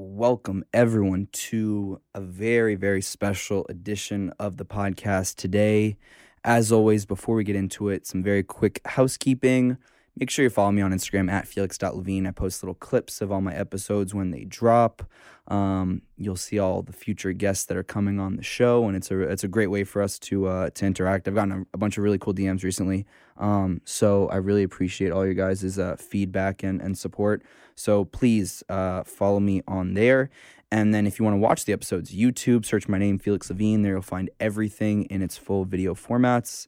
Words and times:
welcome 0.00 0.62
everyone 0.72 1.26
to 1.32 2.00
a 2.14 2.20
very, 2.20 2.76
very 2.76 3.02
special 3.02 3.66
edition 3.68 4.32
of 4.38 4.56
the 4.56 4.64
podcast 4.64 5.34
today. 5.34 5.96
As 6.44 6.70
always, 6.70 7.04
before 7.04 7.34
we 7.34 7.42
get 7.42 7.56
into 7.56 7.88
it, 7.88 8.06
some 8.06 8.22
very 8.22 8.44
quick 8.44 8.80
housekeeping. 8.84 9.76
Make 10.18 10.30
sure 10.30 10.42
you 10.42 10.50
follow 10.50 10.72
me 10.72 10.82
on 10.82 10.90
Instagram 10.90 11.30
at 11.30 11.46
felix.levine. 11.46 12.26
I 12.26 12.32
post 12.32 12.60
little 12.64 12.74
clips 12.74 13.20
of 13.20 13.30
all 13.30 13.40
my 13.40 13.54
episodes 13.54 14.12
when 14.12 14.32
they 14.32 14.42
drop. 14.42 15.04
Um, 15.46 16.02
you'll 16.16 16.34
see 16.34 16.58
all 16.58 16.82
the 16.82 16.92
future 16.92 17.32
guests 17.32 17.66
that 17.66 17.76
are 17.76 17.84
coming 17.84 18.18
on 18.18 18.34
the 18.34 18.42
show, 18.42 18.88
and 18.88 18.96
it's 18.96 19.12
a 19.12 19.20
it's 19.20 19.44
a 19.44 19.48
great 19.48 19.68
way 19.68 19.84
for 19.84 20.02
us 20.02 20.18
to 20.20 20.48
uh, 20.48 20.70
to 20.70 20.86
interact. 20.86 21.28
I've 21.28 21.36
gotten 21.36 21.52
a, 21.52 21.66
a 21.72 21.78
bunch 21.78 21.98
of 21.98 22.02
really 22.02 22.18
cool 22.18 22.34
DMs 22.34 22.64
recently, 22.64 23.06
um, 23.36 23.80
so 23.84 24.28
I 24.28 24.36
really 24.36 24.64
appreciate 24.64 25.12
all 25.12 25.24
your 25.24 25.34
guys' 25.34 25.78
uh, 25.78 25.94
feedback 25.96 26.64
and, 26.64 26.82
and 26.82 26.98
support. 26.98 27.44
So 27.76 28.04
please 28.04 28.64
uh, 28.68 29.04
follow 29.04 29.38
me 29.38 29.62
on 29.68 29.94
there. 29.94 30.30
And 30.70 30.92
then 30.92 31.06
if 31.06 31.18
you 31.18 31.24
want 31.24 31.34
to 31.34 31.38
watch 31.38 31.64
the 31.64 31.72
episodes, 31.72 32.14
YouTube, 32.14 32.66
search 32.66 32.88
my 32.88 32.98
name, 32.98 33.18
Felix 33.18 33.48
Levine. 33.48 33.82
There 33.82 33.92
you'll 33.92 34.02
find 34.02 34.30
everything 34.40 35.04
in 35.04 35.22
its 35.22 35.36
full 35.38 35.64
video 35.64 35.94
formats. 35.94 36.66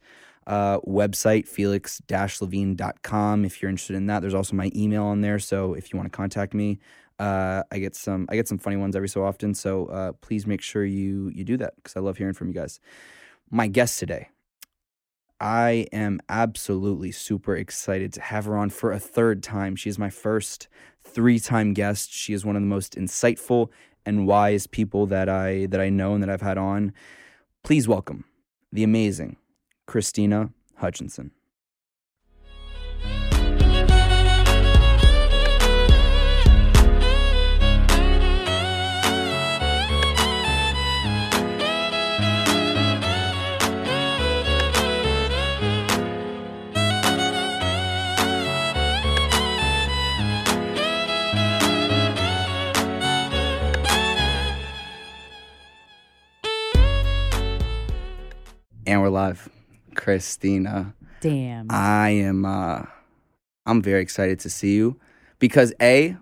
Uh, 0.50 0.80
website, 0.80 1.46
felix-levine.com. 1.46 3.45
If 3.45 3.62
you're 3.62 3.68
interested 3.68 3.95
in 3.95 4.06
that, 4.06 4.18
there's 4.18 4.34
also 4.34 4.56
my 4.56 4.68
email 4.74 5.04
on 5.04 5.20
there. 5.20 5.38
So 5.38 5.74
if 5.74 5.92
you 5.92 5.96
want 5.96 6.10
to 6.10 6.16
contact 6.16 6.54
me, 6.54 6.80
uh, 7.20 7.62
I 7.70 7.78
get 7.78 7.95
some 7.95 8.27
I 8.28 8.34
get 8.34 8.48
some 8.48 8.58
funny 8.58 8.74
ones 8.74 8.96
every 8.96 9.08
so 9.08 9.24
often. 9.24 9.55
So 9.55 9.86
uh, 9.86 10.10
please 10.20 10.48
make 10.48 10.60
sure 10.60 10.84
you 10.84 11.30
you 11.32 11.44
do 11.44 11.56
that 11.58 11.77
because 11.77 11.96
I 11.96 12.00
love 12.00 12.16
hearing 12.16 12.34
from 12.34 12.48
you 12.48 12.55
guys. 12.55 12.80
My 13.48 13.68
guest 13.68 14.00
today, 14.00 14.28
I 15.38 15.86
am 15.92 16.18
absolutely 16.28 17.12
super 17.12 17.55
excited 17.55 18.12
to 18.14 18.20
have 18.20 18.46
her 18.46 18.56
on 18.56 18.70
for 18.70 18.91
a 18.91 18.98
third 18.98 19.44
time. 19.44 19.77
She 19.77 19.88
is 19.88 20.00
my 20.00 20.10
first 20.10 20.66
three 21.05 21.38
time 21.38 21.74
guest. 21.74 22.12
She 22.12 22.32
is 22.32 22.44
one 22.44 22.56
of 22.56 22.62
the 22.62 22.66
most 22.66 22.96
insightful 22.96 23.69
and 24.05 24.27
wise 24.27 24.66
people 24.66 25.06
that 25.06 25.28
I 25.28 25.66
that 25.66 25.80
I 25.80 25.91
know 25.91 26.14
and 26.14 26.24
that 26.24 26.30
I've 26.30 26.42
had 26.42 26.58
on. 26.58 26.92
Please 27.62 27.86
welcome 27.86 28.25
the 28.72 28.82
amazing 28.82 29.36
Krystyna 29.91 30.52
Hutchinson. 30.77 31.33
And 58.86 59.02
we're 59.02 59.08
live. 59.08 59.48
Krystyna. 60.01 60.93
Damn. 61.20 61.67
I 61.70 62.11
am 62.11 62.45
uh 62.45 62.83
I'm 63.67 63.83
very 63.83 64.01
excited 64.03 64.41
to 64.41 64.51
see 64.51 64.75
you 64.75 64.98
because 65.39 65.73
A, 65.81 66.17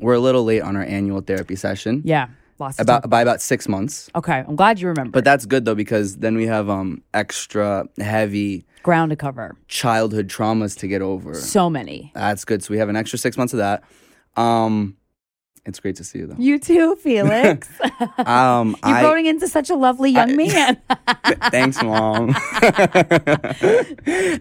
we're 0.00 0.14
a 0.14 0.20
little 0.20 0.44
late 0.44 0.62
on 0.62 0.76
our 0.76 0.82
annual 0.82 1.20
therapy 1.20 1.56
session. 1.56 2.02
yeah. 2.04 2.28
Lost 2.58 2.80
About 2.80 3.10
by 3.10 3.20
about 3.20 3.42
six 3.42 3.68
months. 3.68 4.08
Okay. 4.14 4.42
I'm 4.48 4.56
glad 4.56 4.80
you 4.80 4.88
remember. 4.88 5.10
But 5.12 5.24
that's 5.24 5.44
good 5.44 5.66
though 5.66 5.74
because 5.74 6.16
then 6.16 6.36
we 6.36 6.46
have 6.46 6.70
um 6.70 7.02
extra 7.12 7.86
heavy 8.00 8.64
ground 8.82 9.10
to 9.10 9.16
cover. 9.16 9.54
childhood 9.68 10.28
traumas 10.28 10.74
to 10.78 10.86
get 10.88 11.02
over. 11.02 11.34
So 11.34 11.68
many. 11.68 12.10
That's 12.14 12.46
good. 12.46 12.62
So 12.64 12.72
we 12.72 12.78
have 12.78 12.88
an 12.88 12.96
extra 12.96 13.18
six 13.18 13.36
months 13.36 13.52
of 13.52 13.58
that. 13.58 13.84
Um 14.36 14.96
it's 15.66 15.80
great 15.80 15.96
to 15.96 16.04
see 16.04 16.20
you 16.20 16.26
though. 16.28 16.36
You 16.38 16.58
too, 16.58 16.96
Felix. 17.02 17.68
Um 18.18 18.76
You're 18.84 18.94
I 18.96 19.02
growing 19.02 19.26
into 19.26 19.46
such 19.48 19.68
a 19.70 19.74
lovely 19.74 20.10
young 20.10 20.36
man. 20.36 20.80
Thanks, 21.50 21.82
mom. 21.82 22.34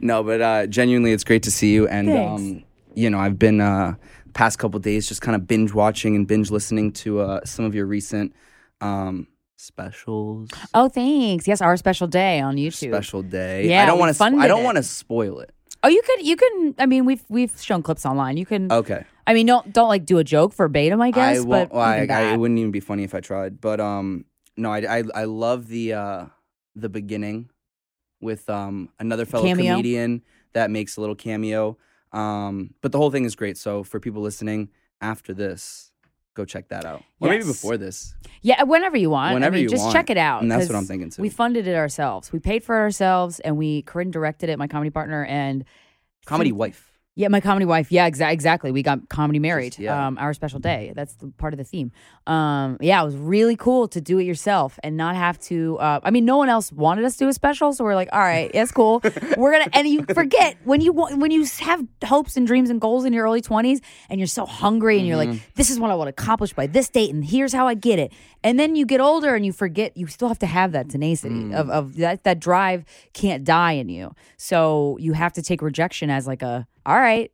no, 0.02 0.24
but 0.24 0.42
uh, 0.42 0.68
genuinely, 0.68 1.12
it's 1.12 1.24
great 1.24 1.44
to 1.44 1.52
see 1.52 1.74
you. 1.74 1.88
And 1.88 2.10
um, 2.10 2.64
you 2.94 3.10
know, 3.10 3.20
I've 3.20 3.38
been 3.38 3.62
uh, 3.62 3.96
past 4.34 4.60
couple 4.60 4.80
days 4.80 5.08
just 5.08 5.22
kind 5.22 5.36
of 5.36 5.48
binge 5.48 5.74
watching 5.74 6.16
and 6.16 6.28
binge 6.28 6.52
listening 6.52 6.92
to 6.94 7.20
uh, 7.22 7.42
some 7.46 7.66
of 7.66 7.76
your 7.76 7.86
recent 7.86 8.34
um, 8.82 9.28
specials. 9.56 10.50
oh, 10.74 10.90
thanks. 10.90 11.48
Yes, 11.48 11.62
our 11.62 11.76
special 11.78 12.08
day 12.08 12.40
on 12.40 12.56
YouTube. 12.56 12.92
Special 12.92 13.22
day. 13.22 13.68
Yeah, 13.68 13.84
I 13.84 13.86
don't 13.86 14.00
want 14.00 14.10
to. 14.12 14.18
funded 14.18 14.42
I 14.42 14.48
don't 14.48 14.64
want 14.64 14.78
to 14.78 14.84
spoil 14.84 15.40
it. 15.40 15.52
Oh, 15.84 15.88
you 15.88 16.02
could. 16.02 16.26
You 16.26 16.36
can. 16.36 16.76
I 16.80 16.86
mean, 16.86 17.06
we've 17.06 17.24
we've 17.30 17.60
shown 17.60 17.84
clips 17.84 18.06
online. 18.06 18.38
You 18.38 18.46
can. 18.46 18.72
Okay. 18.72 19.06
I 19.28 19.34
mean, 19.34 19.46
don't 19.46 19.74
don't 19.74 19.88
like 19.88 20.06
do 20.06 20.18
a 20.18 20.24
joke 20.24 20.54
verbatim. 20.54 21.02
I 21.02 21.12
guess, 21.12 21.42
I 21.42 21.46
but 21.46 21.72
well, 21.72 21.82
I, 21.82 22.06
I, 22.10 22.34
it 22.34 22.38
wouldn't 22.38 22.60
even 22.60 22.72
be 22.72 22.80
funny 22.80 23.04
if 23.04 23.16
I 23.16 23.20
tried. 23.20 23.60
But 23.60 23.80
um, 23.80 24.26
no, 24.56 24.72
I, 24.72 25.00
I, 25.00 25.04
I 25.14 25.24
love 25.26 25.68
the 25.68 25.94
uh, 25.94 26.26
the 26.76 26.90
beginning 26.90 27.50
with 28.22 28.50
um 28.50 28.90
another 29.00 29.26
fellow 29.26 29.46
Cameo. 29.46 29.74
comedian 29.74 30.22
that 30.54 30.72
makes 30.72 30.98
a 30.98 31.02
little 31.02 31.16
cameo. 31.16 31.78
Um, 32.12 32.74
but 32.82 32.92
the 32.92 32.98
whole 32.98 33.12
thing 33.12 33.26
is 33.26 33.36
great. 33.36 33.58
So 33.58 33.84
for 33.84 34.00
people 34.00 34.22
listening, 34.22 34.70
after 35.02 35.34
this, 35.34 35.92
go 36.34 36.46
check 36.46 36.70
that 36.70 36.86
out, 36.86 37.04
or 37.20 37.30
maybe 37.30 37.44
before 37.44 37.78
this. 37.78 38.16
yeah, 38.42 38.64
whenever 38.64 38.96
you 38.96 39.10
want. 39.10 39.34
Whenever 39.34 39.56
I 39.56 39.58
mean, 39.58 39.64
you 39.64 39.70
just 39.70 39.84
want. 39.84 39.94
check 39.94 40.10
it 40.10 40.18
out. 40.18 40.42
And 40.42 40.52
that's 40.52 40.70
what 40.70 40.78
I'm 40.78 40.86
thinking 40.86 41.10
too. 41.10 41.22
We 41.22 41.30
funded 41.30 41.68
it 41.68 41.76
ourselves. 41.76 42.32
We 42.32 42.40
paid 42.40 42.64
for 42.64 42.78
it 42.78 42.82
ourselves, 42.82 43.40
and 43.40 43.58
we 43.58 43.82
Corinne 43.82 44.12
directed 44.12 44.50
it. 44.50 44.58
My 44.58 44.68
comedy 44.68 44.92
partner 44.92 45.26
and 45.26 45.66
Comedy 46.26 46.52
wife. 46.52 46.92
Yeah, 47.18 47.30
my 47.30 47.40
comedy 47.40 47.66
wife. 47.66 47.94
Yeah, 47.94 48.10
exa- 48.10 48.30
exactly. 48.32 48.72
We 48.72 48.84
got 48.84 49.08
comedy 49.08 49.40
married. 49.40 49.80
yeah. 49.80 50.06
Um, 50.08 50.18
our 50.18 50.34
special 50.34 50.60
day. 50.60 50.92
That's 50.96 51.14
the 51.16 51.28
part 51.38 51.54
of 51.54 51.58
the 51.58 51.64
theme. 51.64 51.94
Um, 52.28 52.78
yeah, 52.82 53.02
it 53.02 53.06
was 53.06 53.16
really 53.16 53.56
cool 53.56 53.88
to 53.88 54.02
do 54.02 54.18
it 54.20 54.26
yourself 54.26 54.78
and 54.84 54.98
not 54.98 55.16
have 55.16 55.40
to. 55.48 55.78
Uh, 55.80 56.02
I 56.04 56.12
mean, 56.12 56.26
no 56.26 56.36
one 56.36 56.50
else 56.50 56.74
wanted 56.74 57.06
us 57.06 57.14
to 57.16 57.24
do 57.26 57.30
a 57.30 57.34
special, 57.34 57.72
so 57.72 57.86
we're 57.86 57.96
like, 57.96 58.10
all 58.12 58.20
right, 58.20 58.52
that's 58.52 58.72
cool. 58.72 59.00
we're 59.38 59.54
gonna. 59.54 59.70
And 59.72 59.88
you 59.88 60.04
forget 60.14 60.58
when 60.66 60.82
you 60.82 60.92
want 60.92 61.18
when 61.20 61.32
you 61.32 61.46
have 61.62 61.86
hopes 62.04 62.36
and 62.36 62.46
dreams 62.46 62.70
and 62.70 62.82
goals 62.82 63.06
in 63.06 63.14
your 63.14 63.24
early 63.24 63.40
twenties, 63.42 63.80
and 64.10 64.20
you're 64.20 64.28
so 64.28 64.46
hungry, 64.46 64.98
and 64.98 65.08
you're 65.08 65.16
Mm-hmm. 65.18 65.32
like, 65.32 65.54
this 65.56 65.70
is 65.70 65.80
what 65.80 65.92
I 65.92 65.96
want 65.96 66.08
to 66.14 66.22
accomplish 66.22 66.52
by 66.52 66.68
this 66.68 66.90
date, 66.90 67.14
and 67.14 67.24
here's 67.24 67.54
how 67.54 67.66
I 67.66 67.76
get 67.76 67.98
it. 67.98 68.12
And 68.44 68.60
then 68.60 68.76
you 68.76 68.86
get 68.86 69.00
older, 69.00 69.36
and 69.36 69.46
you 69.46 69.54
forget. 69.54 69.96
You 69.96 70.08
still 70.08 70.28
have 70.28 70.40
to 70.40 70.48
have 70.48 70.74
that 70.74 70.90
tenacity 70.90 71.36
Mm. 71.36 71.56
of 71.56 71.70
of 71.70 71.96
that 71.96 72.26
that 72.26 72.42
drive 72.42 72.84
can't 73.14 73.46
die 73.46 73.72
in 73.74 73.88
you. 73.88 74.14
So 74.36 74.98
you 75.00 75.14
have 75.14 75.32
to 75.34 75.42
take 75.42 75.62
rejection 75.62 76.10
as 76.10 76.28
like 76.28 76.42
a 76.42 76.68
all 76.86 77.00
right. 77.00 77.32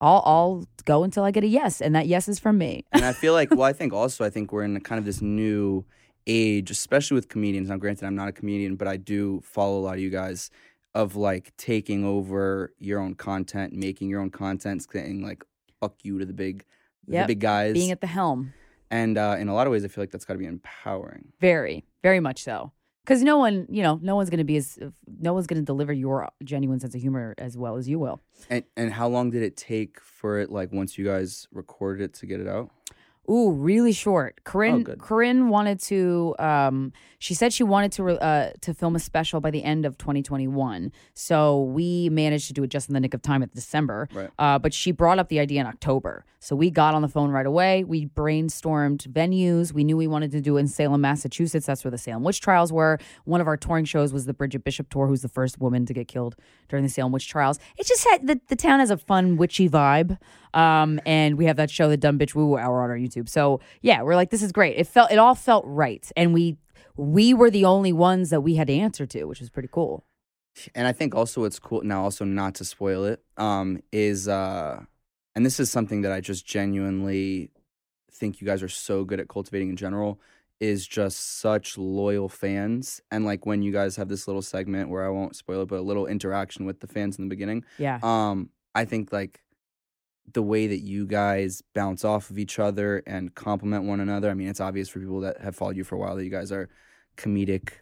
I'll 0.00 0.22
I'll 0.24 0.64
go 0.84 1.02
until 1.02 1.24
I 1.24 1.30
get 1.30 1.44
a 1.44 1.48
yes, 1.48 1.80
and 1.80 1.94
that 1.94 2.06
yes 2.06 2.28
is 2.28 2.38
from 2.38 2.58
me. 2.58 2.84
and 2.92 3.04
I 3.04 3.12
feel 3.12 3.32
like, 3.32 3.50
well, 3.50 3.64
I 3.64 3.72
think 3.72 3.92
also, 3.92 4.24
I 4.24 4.30
think 4.30 4.52
we're 4.52 4.62
in 4.62 4.78
kind 4.80 4.98
of 4.98 5.04
this 5.04 5.20
new 5.20 5.84
age, 6.26 6.70
especially 6.70 7.16
with 7.16 7.28
comedians. 7.28 7.68
Now, 7.68 7.76
granted, 7.76 8.06
I'm 8.06 8.14
not 8.14 8.28
a 8.28 8.32
comedian, 8.32 8.76
but 8.76 8.86
I 8.86 8.96
do 8.96 9.40
follow 9.42 9.78
a 9.78 9.82
lot 9.82 9.94
of 9.94 10.00
you 10.00 10.10
guys 10.10 10.50
of 10.94 11.16
like 11.16 11.52
taking 11.56 12.04
over 12.04 12.72
your 12.78 13.00
own 13.00 13.14
content, 13.14 13.72
making 13.72 14.08
your 14.08 14.20
own 14.20 14.30
content, 14.30 14.86
saying 14.90 15.22
like 15.22 15.44
"fuck 15.80 15.94
you" 16.02 16.18
to 16.18 16.24
the 16.24 16.32
big, 16.32 16.64
the 17.06 17.24
big 17.26 17.40
guys. 17.40 17.74
Being 17.74 17.90
at 17.90 18.00
the 18.00 18.06
helm, 18.06 18.52
and 18.90 19.18
uh, 19.18 19.36
in 19.38 19.48
a 19.48 19.54
lot 19.54 19.66
of 19.66 19.72
ways, 19.72 19.84
I 19.84 19.88
feel 19.88 20.02
like 20.02 20.10
that's 20.10 20.24
got 20.24 20.34
to 20.34 20.38
be 20.38 20.46
empowering. 20.46 21.32
very 21.40 21.84
very 22.02 22.20
much 22.20 22.42
so. 22.42 22.72
Because 23.08 23.22
no 23.22 23.38
one, 23.38 23.66
you 23.70 23.82
know, 23.82 23.98
no 24.02 24.16
one's 24.16 24.28
gonna 24.28 24.44
be 24.44 24.58
as 24.58 24.78
no 25.18 25.32
one's 25.32 25.46
gonna 25.46 25.62
deliver 25.62 25.94
your 25.94 26.28
genuine 26.44 26.78
sense 26.78 26.94
of 26.94 27.00
humor 27.00 27.34
as 27.38 27.56
well 27.56 27.78
as 27.78 27.88
you 27.88 27.98
will. 27.98 28.20
And 28.50 28.64
and 28.76 28.92
how 28.92 29.08
long 29.08 29.30
did 29.30 29.42
it 29.42 29.56
take 29.56 29.98
for 29.98 30.38
it, 30.38 30.52
like 30.52 30.72
once 30.72 30.98
you 30.98 31.06
guys 31.06 31.48
recorded 31.50 32.04
it, 32.04 32.12
to 32.18 32.26
get 32.26 32.38
it 32.38 32.46
out? 32.46 32.68
Ooh, 33.30 33.50
really 33.50 33.92
short. 33.92 34.42
Corinne 34.44 34.82
good. 34.82 34.98
Corinne 35.00 35.48
wanted 35.48 35.80
to 35.82 36.34
um 36.38 36.92
she 37.18 37.34
said 37.34 37.52
she 37.52 37.62
wanted 37.62 37.92
to 37.92 38.02
re- 38.04 38.18
uh 38.20 38.50
to 38.62 38.72
film 38.72 38.96
a 38.96 38.98
special 38.98 39.40
by 39.40 39.50
the 39.50 39.62
end 39.62 39.84
of 39.84 39.98
2021. 39.98 40.92
So 41.14 41.62
we 41.64 42.08
managed 42.08 42.46
to 42.48 42.52
do 42.54 42.62
it 42.62 42.68
just 42.68 42.88
in 42.88 42.94
the 42.94 43.00
nick 43.00 43.14
of 43.14 43.22
time 43.22 43.42
at 43.42 43.54
December. 43.54 44.08
Right. 44.12 44.30
Uh 44.38 44.58
but 44.58 44.72
she 44.72 44.92
brought 44.92 45.18
up 45.18 45.28
the 45.28 45.40
idea 45.40 45.60
in 45.60 45.66
October. 45.66 46.24
So 46.40 46.54
we 46.54 46.70
got 46.70 46.94
on 46.94 47.02
the 47.02 47.08
phone 47.08 47.30
right 47.30 47.46
away. 47.46 47.84
We 47.84 48.06
brainstormed 48.06 49.08
venues. 49.08 49.72
We 49.72 49.82
knew 49.84 49.96
we 49.96 50.06
wanted 50.06 50.30
to 50.32 50.40
do 50.40 50.56
it 50.56 50.60
in 50.60 50.68
Salem, 50.68 51.00
Massachusetts. 51.00 51.66
That's 51.66 51.84
where 51.84 51.90
the 51.90 51.98
Salem 51.98 52.22
witch 52.22 52.40
trials 52.40 52.72
were. 52.72 52.98
One 53.24 53.40
of 53.40 53.48
our 53.48 53.56
touring 53.56 53.84
shows 53.84 54.12
was 54.12 54.24
the 54.26 54.34
Bridget 54.34 54.62
Bishop 54.62 54.88
tour, 54.88 55.08
who's 55.08 55.22
the 55.22 55.28
first 55.28 55.60
woman 55.60 55.84
to 55.86 55.92
get 55.92 56.06
killed 56.06 56.36
during 56.68 56.84
the 56.84 56.88
Salem 56.90 57.12
witch 57.12 57.28
trials. 57.28 57.58
It 57.76 57.86
just 57.86 58.06
had 58.08 58.26
the, 58.26 58.40
the 58.48 58.56
town 58.56 58.78
has 58.78 58.90
a 58.90 58.96
fun 58.96 59.36
witchy 59.36 59.68
vibe. 59.68 60.18
Um, 60.54 61.00
and 61.06 61.36
we 61.38 61.44
have 61.46 61.56
that 61.56 61.70
show, 61.70 61.88
the 61.88 61.96
Dumb 61.96 62.18
Bitch 62.18 62.34
Woo 62.34 62.46
Woo 62.46 62.56
Hour 62.58 62.82
on 62.82 62.90
our 62.90 62.96
YouTube. 62.98 63.28
So 63.28 63.60
yeah, 63.82 64.02
we're 64.02 64.16
like, 64.16 64.30
this 64.30 64.42
is 64.42 64.52
great. 64.52 64.76
It 64.76 64.86
felt 64.86 65.10
it 65.10 65.18
all 65.18 65.34
felt 65.34 65.64
right. 65.66 66.10
And 66.16 66.32
we 66.34 66.56
we 66.96 67.32
were 67.34 67.50
the 67.50 67.64
only 67.64 67.92
ones 67.92 68.30
that 68.30 68.40
we 68.40 68.54
had 68.56 68.66
to 68.68 68.74
answer 68.74 69.06
to, 69.06 69.24
which 69.24 69.40
was 69.40 69.50
pretty 69.50 69.68
cool. 69.70 70.04
and 70.74 70.86
I 70.88 70.92
think 70.92 71.14
also 71.14 71.42
what's 71.42 71.58
cool 71.58 71.82
now, 71.82 72.02
also 72.02 72.24
not 72.24 72.54
to 72.56 72.64
spoil 72.64 73.04
it, 73.04 73.22
um, 73.36 73.80
is 73.92 74.26
uh, 74.28 74.82
and 75.36 75.46
this 75.46 75.60
is 75.60 75.70
something 75.70 76.02
that 76.02 76.10
I 76.12 76.20
just 76.20 76.44
genuinely 76.46 77.50
think 78.12 78.40
you 78.40 78.46
guys 78.46 78.62
are 78.62 78.68
so 78.68 79.04
good 79.04 79.20
at 79.20 79.28
cultivating 79.28 79.68
in 79.68 79.76
general 79.76 80.20
is 80.60 80.84
just 80.88 81.38
such 81.38 81.78
loyal 81.78 82.28
fans 82.28 83.00
and 83.12 83.24
like 83.24 83.46
when 83.46 83.62
you 83.62 83.70
guys 83.70 83.94
have 83.94 84.08
this 84.08 84.26
little 84.26 84.42
segment 84.42 84.88
where 84.90 85.06
I 85.06 85.08
won't 85.08 85.36
spoil 85.36 85.62
it 85.62 85.66
but 85.68 85.76
a 85.78 85.82
little 85.82 86.06
interaction 86.08 86.66
with 86.66 86.80
the 86.80 86.88
fans 86.88 87.16
in 87.16 87.24
the 87.26 87.28
beginning 87.28 87.64
Yeah. 87.78 88.00
um 88.02 88.50
I 88.74 88.84
think 88.84 89.12
like 89.12 89.40
the 90.32 90.42
way 90.42 90.66
that 90.66 90.78
you 90.80 91.06
guys 91.06 91.62
bounce 91.74 92.04
off 92.04 92.30
of 92.30 92.38
each 92.38 92.58
other 92.58 93.02
and 93.06 93.34
complement 93.34 93.84
one 93.84 94.00
another. 94.00 94.30
I 94.30 94.34
mean, 94.34 94.48
it's 94.48 94.60
obvious 94.60 94.88
for 94.88 94.98
people 95.00 95.20
that 95.20 95.40
have 95.40 95.56
followed 95.56 95.76
you 95.76 95.84
for 95.84 95.94
a 95.94 95.98
while 95.98 96.16
that 96.16 96.24
you 96.24 96.30
guys 96.30 96.52
are 96.52 96.68
comedically 97.16 97.72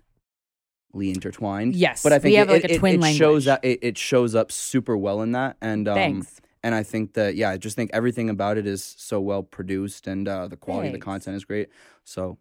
intertwined. 0.95 1.75
Yes, 1.77 2.03
but 2.03 2.13
I 2.13 2.19
think 2.19 2.33
we 2.33 2.37
have 2.37 2.49
it, 2.49 2.53
like 2.53 2.65
it- 2.65 2.71
a 2.73 2.79
twin 2.79 2.95
it, 2.97 3.01
language. 3.01 3.19
shows 3.19 3.47
up. 3.47 3.65
It, 3.65 3.79
it 3.83 3.99
shows 3.99 4.35
up 4.35 4.51
super 4.53 4.97
well 4.97 5.23
in 5.23 5.33
that, 5.33 5.57
and 5.61 5.89
um, 5.89 5.95
Thanks. 5.95 6.41
and 6.63 6.75
I 6.75 6.83
think 6.83 7.15
that 7.15 7.35
yeah, 7.37 7.51
I 7.51 7.57
just 7.59 7.77
think 7.77 7.91
everything 7.93 8.31
about 8.31 8.59
it 8.59 8.67
is 8.67 8.83
so 8.99 9.21
well 9.21 9.43
produced, 9.43 10.07
and 10.07 10.27
uh, 10.29 10.49
the 10.49 10.57
quality 10.57 10.89
of 10.89 10.93
the 10.95 11.01
content 11.01 11.37
is 11.37 11.45
great. 11.45 11.69
So 12.05 12.39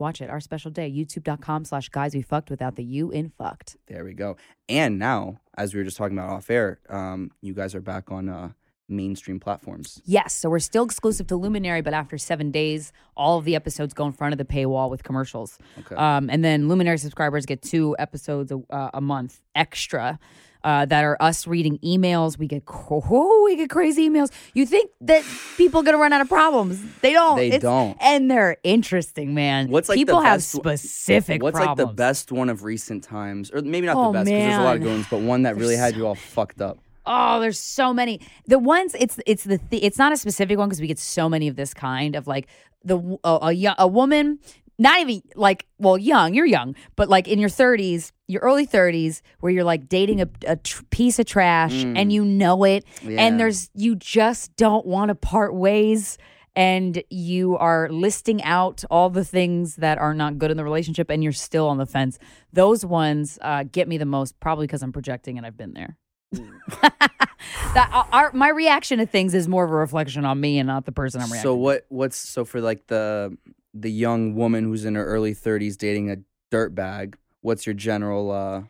Watch 0.00 0.20
it. 0.20 0.28
Our 0.28 0.40
special 0.40 0.72
day. 0.72 0.90
YouTube.com 0.90 1.64
slash 1.64 1.88
guys 1.88 2.16
we 2.16 2.20
fucked 2.22 2.50
without 2.50 2.74
the 2.74 2.82
you 2.82 3.12
in 3.12 3.30
fucked. 3.38 3.76
there 3.86 4.04
we 4.04 4.12
go. 4.12 4.36
And 4.68 4.98
now, 4.98 5.38
as 5.56 5.72
we 5.72 5.78
were 5.78 5.84
just 5.84 5.96
talking 5.96 6.18
about 6.18 6.30
off 6.30 6.50
air, 6.50 6.80
um, 6.88 7.30
you 7.40 7.54
guys 7.54 7.76
are 7.76 7.80
back 7.80 8.10
on 8.10 8.28
uh, 8.28 8.50
mainstream 8.88 9.40
platforms. 9.40 10.00
Yes, 10.04 10.34
so 10.34 10.50
we're 10.50 10.58
still 10.58 10.84
exclusive 10.84 11.26
to 11.28 11.36
Luminary, 11.36 11.80
but 11.80 11.94
after 11.94 12.18
seven 12.18 12.50
days, 12.50 12.92
all 13.16 13.38
of 13.38 13.44
the 13.44 13.54
episodes 13.56 13.94
go 13.94 14.04
in 14.06 14.12
front 14.12 14.32
of 14.32 14.38
the 14.38 14.44
paywall 14.44 14.90
with 14.90 15.02
commercials. 15.02 15.58
Okay. 15.80 15.94
Um, 15.96 16.28
and 16.30 16.44
then 16.44 16.68
Luminary 16.68 16.98
subscribers 16.98 17.46
get 17.46 17.62
two 17.62 17.96
episodes 17.98 18.52
a, 18.52 18.60
uh, 18.70 18.90
a 18.94 19.00
month 19.00 19.40
extra. 19.54 20.18
Uh, 20.62 20.86
that 20.86 21.04
are 21.04 21.18
us 21.20 21.46
reading 21.46 21.78
emails. 21.84 22.38
We 22.38 22.46
get 22.46 22.62
oh, 22.66 23.42
we 23.44 23.54
get 23.54 23.68
crazy 23.68 24.08
emails. 24.08 24.30
You 24.54 24.64
think 24.64 24.90
that 25.02 25.22
people 25.58 25.80
are 25.80 25.82
gonna 25.82 25.98
run 25.98 26.14
out 26.14 26.22
of 26.22 26.28
problems? 26.30 26.80
They 27.02 27.12
don't. 27.12 27.36
They 27.36 27.48
It's- 27.48 27.60
don't. 27.60 27.98
and 28.00 28.30
they're 28.30 28.56
interesting, 28.64 29.34
man. 29.34 29.68
What's 29.68 29.90
like 29.90 29.96
the 29.96 30.00
people 30.06 30.22
have 30.22 30.42
specific 30.42 31.42
What's 31.42 31.58
problems. 31.58 31.78
like 31.80 31.88
the 31.88 31.92
best 31.94 32.32
one 32.32 32.48
of 32.48 32.62
recent 32.64 33.04
times, 33.04 33.50
or 33.52 33.60
maybe 33.60 33.86
not 33.86 33.96
Oh, 33.98 34.06
the 34.06 34.20
best 34.20 34.24
because 34.24 34.42
there's 34.42 34.58
a 34.58 34.62
lot 34.64 34.76
of 34.76 34.82
good 34.82 34.90
ones, 34.92 35.06
but 35.10 35.20
one 35.20 35.42
that 35.42 35.56
really 35.56 35.76
had 35.76 35.96
you 35.96 36.06
all 36.06 36.14
fucked 36.14 36.62
up. 36.62 36.78
Oh, 37.06 37.40
there's 37.40 37.58
so 37.58 37.92
many. 37.92 38.20
The 38.46 38.58
ones 38.58 38.94
it's 38.98 39.18
it's 39.26 39.44
the 39.44 39.58
th- 39.58 39.82
it's 39.82 39.98
not 39.98 40.12
a 40.12 40.16
specific 40.16 40.58
one 40.58 40.68
because 40.68 40.80
we 40.80 40.86
get 40.86 40.98
so 40.98 41.28
many 41.28 41.48
of 41.48 41.56
this 41.56 41.74
kind 41.74 42.16
of 42.16 42.26
like 42.26 42.48
the 42.84 43.18
a, 43.24 43.74
a, 43.78 43.86
woman 43.86 44.38
not 44.78 45.00
even 45.00 45.22
like 45.36 45.66
well 45.78 45.96
young 45.96 46.34
you're 46.34 46.44
young 46.44 46.74
but 46.96 47.08
like 47.08 47.28
in 47.28 47.38
your 47.38 47.48
30s 47.48 48.10
your 48.26 48.42
early 48.42 48.66
30s 48.66 49.22
where 49.40 49.52
you're 49.52 49.64
like 49.64 49.88
dating 49.88 50.20
a, 50.20 50.28
a 50.46 50.56
tr- 50.56 50.82
piece 50.90 51.18
of 51.18 51.24
trash 51.26 51.72
and 51.84 52.12
you 52.12 52.24
know 52.24 52.64
it 52.64 52.84
Yeah. 53.02 53.20
and 53.22 53.38
there's 53.40 53.70
you 53.74 53.94
just 53.94 54.54
don't 54.56 54.84
want 54.84 55.08
to 55.10 55.14
part 55.14 55.54
ways 55.54 56.18
and 56.56 57.02
you 57.10 57.56
are 57.56 57.88
listing 57.90 58.42
out 58.42 58.84
all 58.90 59.10
the 59.10 59.24
things 59.24 59.76
that 59.76 59.98
are 59.98 60.12
not 60.14 60.38
good 60.38 60.50
in 60.50 60.56
the 60.56 60.64
relationship 60.64 61.08
and 61.10 61.22
you're 61.22 61.32
still 61.32 61.68
on 61.68 61.78
the 61.78 61.86
fence 61.86 62.18
those 62.52 62.84
ones 62.84 63.38
uh, 63.42 63.64
get 63.70 63.88
me 63.88 63.96
the 63.96 64.04
most 64.06 64.38
probably 64.40 64.66
because 64.66 64.82
i'm 64.82 64.92
projecting 64.92 65.38
and 65.38 65.46
i've 65.46 65.56
been 65.56 65.72
there 65.74 65.96
that 66.82 67.90
uh, 67.92 68.04
our, 68.12 68.32
my 68.32 68.48
reaction 68.48 68.98
to 68.98 69.06
things 69.06 69.34
is 69.34 69.48
more 69.48 69.64
of 69.64 69.70
a 69.70 69.74
reflection 69.74 70.24
on 70.24 70.40
me 70.40 70.58
and 70.58 70.66
not 70.66 70.84
the 70.86 70.92
person 70.92 71.20
i'm 71.20 71.26
reacting 71.30 71.42
So 71.42 71.54
what? 71.56 71.86
What's 71.88 72.16
so 72.16 72.44
for 72.44 72.60
like 72.60 72.86
the 72.86 73.36
the 73.72 73.90
young 73.90 74.34
woman 74.34 74.64
who's 74.64 74.84
in 74.84 74.94
her 74.94 75.04
early 75.04 75.34
30s 75.34 75.76
dating 75.76 76.10
a 76.10 76.16
dirt 76.50 76.74
bag? 76.74 77.16
What's 77.40 77.66
your 77.66 77.74
general? 77.74 78.30
uh 78.30 78.62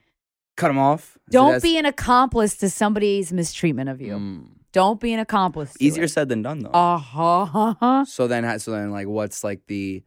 Cut 0.57 0.71
him 0.71 0.79
off. 0.79 1.19
Is 1.29 1.33
don't 1.33 1.63
be 1.65 1.77
an 1.79 1.85
accomplice 1.87 2.57
to 2.59 2.71
somebody's 2.71 3.33
mistreatment 3.33 3.89
of 3.91 4.01
you 4.01 4.15
Mm. 4.15 4.47
don't 4.73 5.01
be 5.01 5.13
an 5.13 5.19
accomplice 5.21 5.73
to 5.75 5.85
easier 5.85 6.05
it. 6.05 6.09
said 6.11 6.29
than 6.29 6.43
done 6.43 6.61
though. 6.61 6.71
uh-huh 6.71 8.05
so 8.07 8.29
then, 8.29 8.59
so 8.61 8.71
then, 8.71 8.91
like, 8.93 9.09
what's 9.09 9.43
like 9.45 9.67
the 9.67 10.03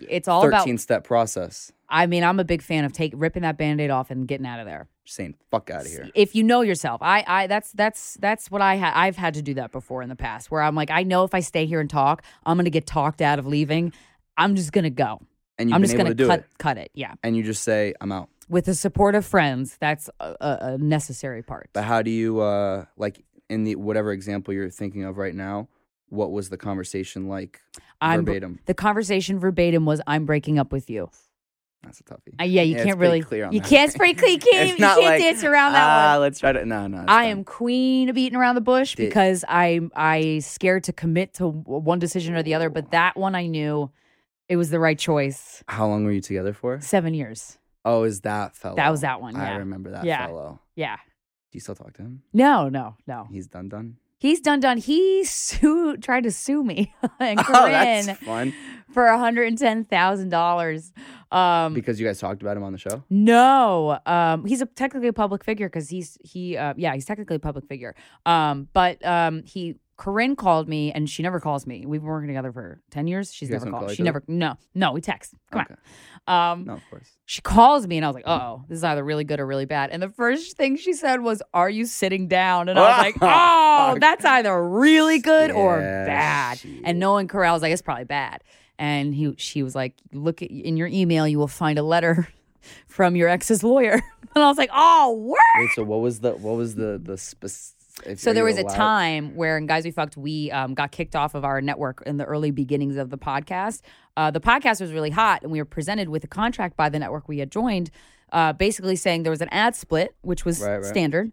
it's 0.00 0.26
all 0.26 0.44
about 0.46 0.62
13 0.62 0.78
step 0.78 1.04
process? 1.04 1.70
i 1.88 2.06
mean 2.06 2.24
i'm 2.24 2.40
a 2.40 2.44
big 2.44 2.60
fan 2.62 2.84
of 2.84 2.92
take 2.92 3.12
ripping 3.14 3.42
that 3.42 3.56
band-aid 3.56 3.90
off 3.90 4.10
and 4.10 4.26
getting 4.26 4.46
out 4.46 4.58
of 4.58 4.66
there 4.66 4.88
Just 5.04 5.16
saying, 5.16 5.34
fuck 5.50 5.70
out 5.70 5.82
of 5.82 5.86
here. 5.88 6.08
if 6.14 6.34
you 6.34 6.42
know 6.42 6.62
yourself 6.62 7.02
i 7.02 7.22
i 7.26 7.46
that's 7.46 7.72
that's 7.72 8.14
that's 8.20 8.50
what 8.50 8.62
i 8.62 8.76
had 8.76 8.92
i've 8.94 9.16
had 9.16 9.34
to 9.34 9.42
do 9.42 9.52
that 9.54 9.70
before 9.70 10.00
in 10.02 10.08
the 10.08 10.16
past 10.16 10.50
where 10.50 10.62
i'm 10.62 10.74
like 10.74 10.90
i 10.90 11.02
know 11.02 11.24
if 11.24 11.34
i 11.34 11.40
stay 11.40 11.66
here 11.66 11.80
and 11.80 11.90
talk 11.90 12.22
i'm 12.46 12.56
gonna 12.56 12.70
get 12.70 12.86
talked 12.86 13.20
out 13.20 13.38
of 13.38 13.46
leaving 13.46 13.92
i'm 14.38 14.56
just 14.56 14.72
gonna 14.72 14.88
go 14.88 15.20
And 15.58 15.68
you've 15.68 15.76
i'm 15.76 15.82
just 15.82 15.96
gonna 15.96 16.14
cut 16.14 16.40
it, 16.40 16.46
cut 16.58 16.78
it 16.78 16.90
yeah 16.94 17.14
and 17.22 17.36
you 17.36 17.42
just 17.42 17.62
say, 17.62 17.92
"I'm 18.00 18.12
out." 18.12 18.28
with 18.48 18.64
the 18.66 18.74
support 18.74 19.14
of 19.14 19.24
friends 19.26 19.76
that's 19.78 20.08
a, 20.20 20.36
a, 20.40 20.58
a 20.60 20.78
necessary 20.78 21.42
part 21.42 21.68
But 21.72 21.84
how 21.84 22.02
do 22.02 22.10
you, 22.10 22.40
uh 22.40 22.84
like, 22.96 23.24
in 23.50 23.64
the 23.64 23.76
whatever 23.76 24.10
example 24.12 24.52
you're 24.54 24.70
thinking 24.70 25.04
of 25.04 25.16
right 25.18 25.34
now? 25.34 25.68
What 26.08 26.30
was 26.30 26.48
the 26.50 26.56
conversation 26.58 27.28
like 27.28 27.60
I'm, 28.00 28.24
verbatim? 28.24 28.60
the 28.66 28.74
conversation 28.74 29.38
verbatim 29.38 29.84
was 29.86 30.00
i'm 30.06 30.24
breaking 30.26 30.58
up 30.58 30.72
with 30.72 30.88
you 30.90 31.10
That's 31.84 32.00
a 32.00 32.04
toughie. 32.04 32.34
Uh, 32.40 32.44
yeah 32.44 32.62
you 32.62 32.76
Yeah, 32.76 32.84
can't 32.84 32.98
really 32.98 33.20
clear 33.22 33.46
on 33.46 33.52
you 33.52 33.60
that. 33.60 33.68
can't 33.68 33.88
it's 33.88 33.96
pretty 33.96 34.14
clear 34.14 34.30
you 34.32 34.38
can't, 34.52 34.68
you 34.70 34.76
can't 34.76 35.00
like, 35.02 35.20
dance 35.20 35.44
around 35.44 35.72
that 35.72 35.84
ah, 35.86 36.12
one 36.14 36.20
let's 36.22 36.40
try 36.40 36.52
to. 36.52 36.64
No, 36.64 36.86
no. 36.86 36.98
I 37.02 37.04
fine. 37.06 37.30
am 37.30 37.44
queen 37.44 38.08
of 38.08 38.14
beating 38.14 38.36
around 38.38 38.54
the 38.54 38.60
bush 38.60 38.94
Did- 38.94 39.08
because 39.08 39.44
I'm 39.48 39.90
I 39.94 40.40
scared 40.40 40.84
to 40.84 40.92
commit 40.92 41.34
to 41.34 41.48
one 41.48 41.98
decision 41.98 42.34
or 42.34 42.42
the 42.42 42.54
other. 42.54 42.70
But 42.70 42.90
that 42.92 43.16
one 43.16 43.34
I 43.34 43.46
knew 43.46 43.90
it 44.48 44.56
was 44.56 44.70
the 44.70 44.78
right 44.80 44.98
choice. 44.98 45.62
How 45.68 45.86
long 45.86 46.04
were 46.04 46.12
you 46.12 46.20
together 46.20 46.52
for? 46.52 46.80
Seven 46.80 47.14
years. 47.14 47.58
Oh, 47.84 48.04
is 48.04 48.22
that 48.22 48.56
fellow? 48.56 48.76
That 48.76 48.90
was 48.90 49.02
that 49.02 49.20
one. 49.20 49.34
Yeah. 49.34 49.52
I 49.52 49.56
remember 49.56 49.90
that 49.90 50.04
Yeah. 50.04 50.26
fellow. 50.26 50.60
Yeah. 50.74 50.96
Do 50.96 51.56
you 51.56 51.60
still 51.60 51.74
talk 51.74 51.92
to 51.94 52.02
him? 52.02 52.22
No, 52.32 52.68
no, 52.68 52.96
no. 53.06 53.28
He's 53.30 53.46
done 53.46 53.68
done. 53.68 53.96
He's 54.24 54.40
done 54.40 54.60
done. 54.60 54.78
He 54.78 55.22
sued, 55.24 56.02
tried 56.08 56.22
to 56.24 56.30
sue 56.30 56.64
me 56.64 56.94
and 57.20 57.38
Oh, 57.38 57.42
Corinne 57.42 58.06
that's 58.06 58.18
fun. 58.24 58.54
for 58.90 59.04
$110,000. 59.04 60.92
Um, 61.36 61.74
Because 61.74 62.00
you 62.00 62.06
guys 62.06 62.18
talked 62.18 62.40
about 62.42 62.56
him 62.56 62.62
on 62.62 62.72
the 62.72 62.78
show. 62.78 63.02
No, 63.10 63.98
um, 64.06 64.46
he's 64.46 64.62
a 64.62 64.66
technically 64.66 65.08
a 65.08 65.12
public 65.12 65.44
figure 65.44 65.68
because 65.68 65.88
he's 65.90 66.16
he 66.24 66.56
uh, 66.56 66.72
yeah 66.76 66.94
he's 66.94 67.04
technically 67.04 67.36
a 67.36 67.40
public 67.40 67.66
figure. 67.66 67.94
Um, 68.24 68.68
but 68.72 69.04
um, 69.04 69.42
he 69.44 69.76
Corinne 69.96 70.34
called 70.36 70.68
me 70.68 70.90
and 70.92 71.08
she 71.08 71.22
never 71.22 71.38
calls 71.40 71.66
me. 71.66 71.84
We've 71.86 72.00
been 72.00 72.08
working 72.08 72.28
together 72.28 72.52
for 72.52 72.80
ten 72.90 73.06
years. 73.06 73.32
She's 73.32 73.48
never 73.50 73.66
called. 73.70 73.86
call 73.86 73.94
She 73.94 74.02
never 74.02 74.22
no 74.26 74.56
no 74.74 74.92
we 74.92 75.00
text. 75.00 75.34
Come 75.50 75.62
okay. 75.62 75.74
on. 75.74 75.80
Um, 76.26 76.64
No, 76.64 76.72
of 76.74 76.82
course. 76.90 77.10
she 77.26 77.42
calls 77.42 77.86
me 77.86 77.98
and 77.98 78.04
I 78.04 78.08
was 78.08 78.14
like, 78.14 78.24
oh, 78.26 78.64
this 78.68 78.78
is 78.78 78.84
either 78.84 79.04
really 79.04 79.24
good 79.24 79.40
or 79.40 79.46
really 79.46 79.66
bad. 79.66 79.90
And 79.90 80.02
the 80.02 80.08
first 80.08 80.56
thing 80.56 80.76
she 80.76 80.94
said 80.94 81.20
was, 81.20 81.42
"Are 81.52 81.68
you 81.68 81.84
sitting 81.84 82.28
down?" 82.28 82.68
And 82.70 82.78
I 82.78 82.82
was 82.88 82.98
like, 82.98 83.16
oh, 83.20 83.98
that's 84.00 84.24
either 84.24 84.66
really 84.68 85.18
good 85.18 85.50
or 85.50 85.78
bad. 85.78 86.58
shit. 86.58 86.80
And 86.84 86.98
knowing 86.98 87.28
Corinne 87.28 87.50
I 87.50 87.52
was 87.52 87.62
like, 87.62 87.72
it's 87.72 87.82
probably 87.82 88.04
bad. 88.04 88.42
And 88.78 89.14
he 89.14 89.34
she 89.36 89.62
was 89.62 89.74
like, 89.74 89.94
look 90.12 90.42
at 90.42 90.50
in 90.50 90.76
your 90.76 90.88
email, 90.88 91.28
you 91.28 91.38
will 91.38 91.46
find 91.46 91.78
a 91.78 91.82
letter 91.82 92.26
from 92.88 93.14
your 93.16 93.28
ex's 93.28 93.62
lawyer. 93.62 94.00
And 94.36 94.42
I 94.42 94.48
was 94.48 94.58
like, 94.58 94.70
oh, 94.74 95.12
word. 95.12 95.38
Wait, 95.58 95.68
so 95.76 95.84
what 95.84 96.00
was 96.00 96.18
the 96.18 96.32
what 96.32 96.56
was 96.56 96.74
the 96.74 97.00
the 97.00 97.16
specific? 97.16 97.83
So 98.16 98.32
there 98.32 98.44
was 98.44 98.58
a 98.58 98.64
time 98.64 99.36
where 99.36 99.56
in 99.56 99.66
Guys 99.66 99.84
We 99.84 99.90
Fucked, 99.92 100.16
we 100.16 100.50
um, 100.50 100.74
got 100.74 100.90
kicked 100.90 101.14
off 101.14 101.34
of 101.34 101.44
our 101.44 101.60
network 101.60 102.02
in 102.06 102.16
the 102.16 102.24
early 102.24 102.50
beginnings 102.50 102.96
of 102.96 103.10
the 103.10 103.18
podcast. 103.18 103.82
Uh, 104.16 104.30
the 104.30 104.40
podcast 104.40 104.80
was 104.80 104.92
really 104.92 105.10
hot, 105.10 105.42
and 105.42 105.52
we 105.52 105.60
were 105.60 105.64
presented 105.64 106.08
with 106.08 106.24
a 106.24 106.26
contract 106.26 106.76
by 106.76 106.88
the 106.88 106.98
network 106.98 107.28
we 107.28 107.38
had 107.38 107.50
joined, 107.52 107.90
uh, 108.32 108.52
basically 108.52 108.96
saying 108.96 109.22
there 109.22 109.30
was 109.30 109.40
an 109.42 109.48
ad 109.50 109.76
split, 109.76 110.14
which 110.22 110.44
was 110.44 110.60
Right, 110.60 110.76
right. 110.76 110.84
standard. 110.84 111.30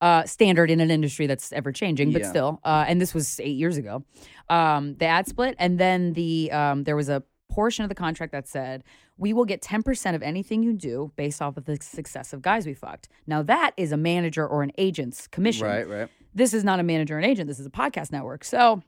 Uh, 0.00 0.22
standard 0.24 0.70
in 0.70 0.78
an 0.80 0.90
industry 0.90 1.26
that's 1.26 1.52
ever 1.52 1.72
changing, 1.72 2.12
but 2.12 2.20
Yeah. 2.22 2.28
still, 2.28 2.60
uh, 2.64 2.84
and 2.86 3.00
this 3.00 3.14
was 3.14 3.40
eight 3.40 3.56
years 3.56 3.76
ago. 3.78 4.04
Um, 4.50 4.94
the 4.98 5.06
ad 5.06 5.26
split, 5.26 5.56
and 5.58 5.78
then 5.78 6.12
the 6.12 6.52
um, 6.52 6.84
there 6.84 6.96
was 6.96 7.08
a 7.08 7.22
portion 7.48 7.84
of 7.84 7.88
the 7.88 7.94
contract 7.94 8.32
that 8.32 8.46
said 8.48 8.82
we 9.16 9.32
will 9.32 9.44
get 9.44 9.62
10% 9.62 10.14
of 10.14 10.22
anything 10.22 10.62
you 10.62 10.72
do 10.72 11.12
based 11.16 11.40
off 11.40 11.56
of 11.56 11.64
the 11.64 11.76
success 11.80 12.32
of 12.32 12.42
guys 12.42 12.66
we 12.66 12.74
fucked. 12.74 13.08
Now 13.26 13.42
that 13.42 13.72
is 13.76 13.92
a 13.92 13.96
manager 13.96 14.46
or 14.46 14.62
an 14.62 14.72
agent's 14.78 15.26
commission 15.26 15.66
Right, 15.66 15.88
right. 15.88 16.08
this 16.34 16.52
is 16.52 16.64
not 16.64 16.80
a 16.80 16.82
manager 16.82 17.16
and 17.16 17.24
agent. 17.24 17.48
This 17.48 17.58
is 17.58 17.66
a 17.66 17.70
podcast 17.70 18.12
network. 18.12 18.44
So, 18.44 18.82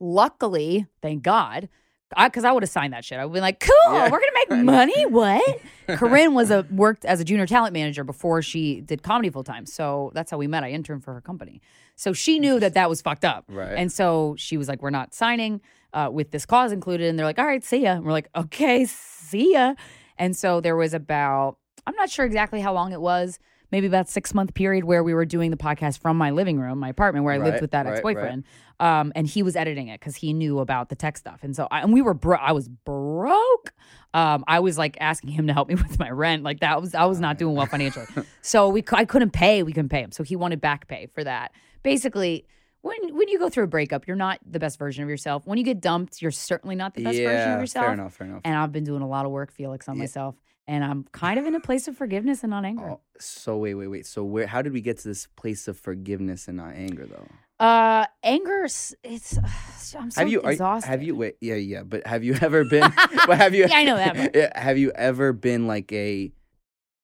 luckily, 0.00 0.86
thank 1.02 1.22
God, 1.22 1.68
because 2.16 2.44
I, 2.44 2.52
would 2.52 2.62
have 2.62 2.70
signed 2.70 2.92
that 2.92 3.04
shit. 3.04 3.18
I 3.18 3.24
would 3.24 3.34
be 3.34 3.40
like, 3.40 3.60
"Cool, 3.60 3.94
Yeah. 3.94 4.04
we're 4.10 4.20
gonna 4.20 4.32
make 4.48 4.64
money." 4.64 5.06
What? 5.06 5.60
Corinne 5.88 6.34
was 6.34 6.50
a 6.50 6.66
worked 6.70 7.04
as 7.04 7.20
a 7.20 7.24
junior 7.24 7.46
talent 7.46 7.72
manager 7.72 8.04
before 8.04 8.42
she 8.42 8.80
did 8.80 9.02
comedy 9.02 9.28
full 9.30 9.44
time. 9.44 9.66
So 9.66 10.12
that's 10.14 10.30
how 10.30 10.38
we 10.38 10.46
met. 10.46 10.62
I 10.64 10.70
interned 10.70 11.04
for 11.04 11.12
her 11.14 11.20
company. 11.20 11.60
So 11.96 12.12
she 12.12 12.38
knew 12.38 12.60
that 12.60 12.74
that 12.74 12.88
was 12.88 13.02
fucked 13.02 13.24
up. 13.24 13.44
Right. 13.48 13.72
And 13.74 13.90
so 13.90 14.34
she 14.38 14.56
was 14.56 14.68
like, 14.68 14.82
"We're 14.82 14.90
not 14.90 15.14
signing 15.14 15.60
uh, 15.92 16.10
with 16.12 16.30
this 16.30 16.46
clause 16.46 16.72
included." 16.72 17.08
And 17.08 17.18
they're 17.18 17.26
like, 17.26 17.38
"All 17.38 17.46
right, 17.46 17.64
see 17.64 17.82
ya." 17.82 17.92
And 17.92 18.04
we're 18.04 18.12
like, 18.12 18.28
"Okay, 18.36 18.84
see 18.86 19.52
ya." 19.52 19.74
And 20.18 20.36
so 20.36 20.60
there 20.60 20.76
was 20.76 20.94
about 20.94 21.58
I'm 21.86 21.94
not 21.94 22.10
sure 22.10 22.24
exactly 22.24 22.60
how 22.60 22.72
long 22.72 22.92
it 22.92 23.00
was. 23.00 23.38
Maybe 23.72 23.88
about 23.88 24.08
six 24.08 24.32
month 24.32 24.54
period 24.54 24.84
where 24.84 25.02
we 25.02 25.12
were 25.12 25.24
doing 25.24 25.50
the 25.50 25.56
podcast 25.56 25.98
from 25.98 26.16
my 26.16 26.30
living 26.30 26.60
room, 26.60 26.78
my 26.78 26.88
apartment 26.88 27.24
where 27.24 27.34
I 27.34 27.38
lived 27.38 27.60
with 27.60 27.72
that 27.72 27.84
right, 27.84 27.94
ex 27.94 28.00
boyfriend. 28.00 28.44
Um, 28.78 29.12
and 29.16 29.26
he 29.26 29.42
was 29.42 29.56
editing 29.56 29.88
it 29.88 29.98
because 29.98 30.14
he 30.14 30.32
knew 30.32 30.60
about 30.60 30.88
the 30.88 30.94
tech 30.94 31.16
stuff. 31.16 31.40
And 31.42 31.56
so 31.56 31.66
I, 31.70 31.80
and 31.80 31.92
we 31.92 32.00
were 32.00 32.14
bro- 32.14 32.38
I 32.38 32.52
was 32.52 32.68
broke. 32.68 33.72
Um, 34.14 34.44
I 34.46 34.60
was 34.60 34.78
like 34.78 34.96
asking 35.00 35.30
him 35.30 35.48
to 35.48 35.52
help 35.52 35.68
me 35.68 35.74
with 35.88 35.98
my 35.98 36.10
rent. 36.10 36.44
Like 36.44 36.60
that 36.60 36.80
was 36.80 36.94
I 36.94 37.06
was 37.06 37.18
not 37.18 37.38
doing 37.38 37.56
well 37.56 37.66
financially. 37.66 38.06
so 38.40 38.68
we 38.68 38.84
I 38.92 39.04
couldn't 39.04 39.32
pay. 39.32 39.64
We 39.64 39.72
couldn't 39.72 39.88
pay 39.88 40.00
him. 40.00 40.12
So 40.12 40.22
he 40.22 40.36
wanted 40.36 40.60
back 40.60 40.86
pay 40.86 41.08
for 41.12 41.24
that. 41.24 41.50
Basically, 41.82 42.46
when 42.86 43.16
when 43.16 43.28
you 43.28 43.38
go 43.38 43.48
through 43.48 43.64
a 43.64 43.68
breakup, 43.68 44.06
you're 44.06 44.16
not 44.16 44.38
the 44.48 44.58
best 44.58 44.78
version 44.78 45.02
of 45.04 45.10
yourself. 45.10 45.46
When 45.46 45.58
you 45.58 45.64
get 45.64 45.80
dumped, 45.80 46.22
you're 46.22 46.30
certainly 46.30 46.74
not 46.76 46.94
the 46.94 47.02
best 47.04 47.18
yeah, 47.18 47.28
version 47.28 47.52
of 47.54 47.60
yourself. 47.60 47.84
fair 47.86 47.92
enough, 47.94 48.14
fair 48.14 48.26
enough. 48.26 48.40
And 48.44 48.54
I've 48.56 48.72
been 48.72 48.84
doing 48.84 49.02
a 49.02 49.08
lot 49.08 49.26
of 49.26 49.32
work, 49.32 49.52
Felix, 49.52 49.88
on 49.88 49.96
Yeah. 49.96 50.02
myself. 50.02 50.36
And 50.68 50.84
I'm 50.84 51.04
kind 51.12 51.38
of 51.38 51.46
in 51.46 51.54
a 51.54 51.60
place 51.60 51.88
of 51.88 51.96
forgiveness 51.96 52.42
and 52.42 52.50
not 52.50 52.64
anger. 52.64 52.90
Oh, 52.92 53.00
so 53.18 53.56
wait, 53.56 53.74
wait, 53.74 53.86
wait. 53.88 54.06
So 54.06 54.24
where? 54.24 54.46
How 54.46 54.62
did 54.62 54.72
we 54.72 54.80
get 54.80 54.98
to 54.98 55.08
this 55.08 55.26
place 55.36 55.68
of 55.68 55.78
forgiveness 55.78 56.48
and 56.48 56.56
not 56.56 56.74
anger, 56.74 57.06
though? 57.06 57.28
Uh, 57.64 58.04
anger. 58.22 58.64
It's. 58.64 59.38
I'm 59.98 60.10
so 60.10 60.20
have 60.20 60.28
you 60.28 60.42
are- 60.42 60.50
exhausted. 60.52 60.88
have 60.88 61.02
you 61.04 61.14
wait 61.14 61.36
yeah 61.40 61.54
yeah 61.54 61.84
but 61.84 62.04
have 62.06 62.24
you 62.24 62.34
ever 62.42 62.64
been 62.64 62.82
but 63.28 63.38
have 63.38 63.54
you 63.54 63.66
Yeah, 63.68 63.76
I 63.76 63.84
know 63.84 63.96
that 63.96 64.56
have 64.56 64.78
you 64.78 64.90
ever 64.96 65.32
been 65.32 65.68
like 65.68 65.92
a 65.92 66.32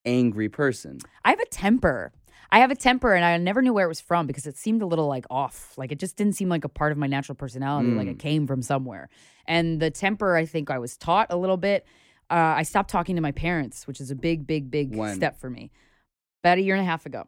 angry 0.04 0.48
person 0.48 0.98
I 1.24 1.30
have 1.30 1.38
a 1.40 1.46
temper. 1.46 2.12
I 2.52 2.59
have 2.59 2.71
a 2.71 2.76
temper, 2.76 3.14
and 3.14 3.25
I 3.25 3.38
never 3.38 3.62
knew 3.62 3.73
where 3.73 3.87
it 3.87 3.88
was 3.88 4.02
from 4.02 4.26
because 4.26 4.47
it 4.47 4.59
seemed 4.59 4.82
a 4.82 4.87
little 4.87 5.09
like 5.09 5.25
off. 5.30 5.73
Like 5.78 5.90
it 5.90 5.99
just 5.99 6.16
didn't 6.16 6.35
seem 6.35 6.50
like 6.50 6.64
a 6.64 6.68
part 6.68 6.92
of 6.92 6.99
my 6.99 7.06
natural 7.06 7.35
personality. 7.35 7.88
Like 7.88 8.09
it 8.09 8.18
came 8.18 8.47
from 8.47 8.61
somewhere. 8.61 9.09
And 9.47 9.80
the 9.80 9.90
temper, 9.90 10.37
I 10.37 10.44
think 10.44 10.71
I 10.71 10.78
was 10.78 10.99
taught 10.99 11.28
a 11.30 11.37
little 11.37 11.56
bit. 11.56 11.87
Uh, 12.30 12.54
I 12.56 12.62
stopped 12.62 12.90
talking 12.90 13.16
to 13.16 13.23
my 13.23 13.32
parents, 13.32 13.87
which 13.87 14.00
is 14.02 14.11
a 14.11 14.14
big, 14.14 14.47
big, 14.47 14.71
big 14.71 14.94
When? 14.94 15.14
step 15.14 15.40
for 15.40 15.49
me. 15.49 15.71
About 16.44 16.59
a 16.59 16.61
year 16.61 16.75
and 16.75 16.82
a 16.82 16.87
half 16.87 17.06
ago. 17.06 17.26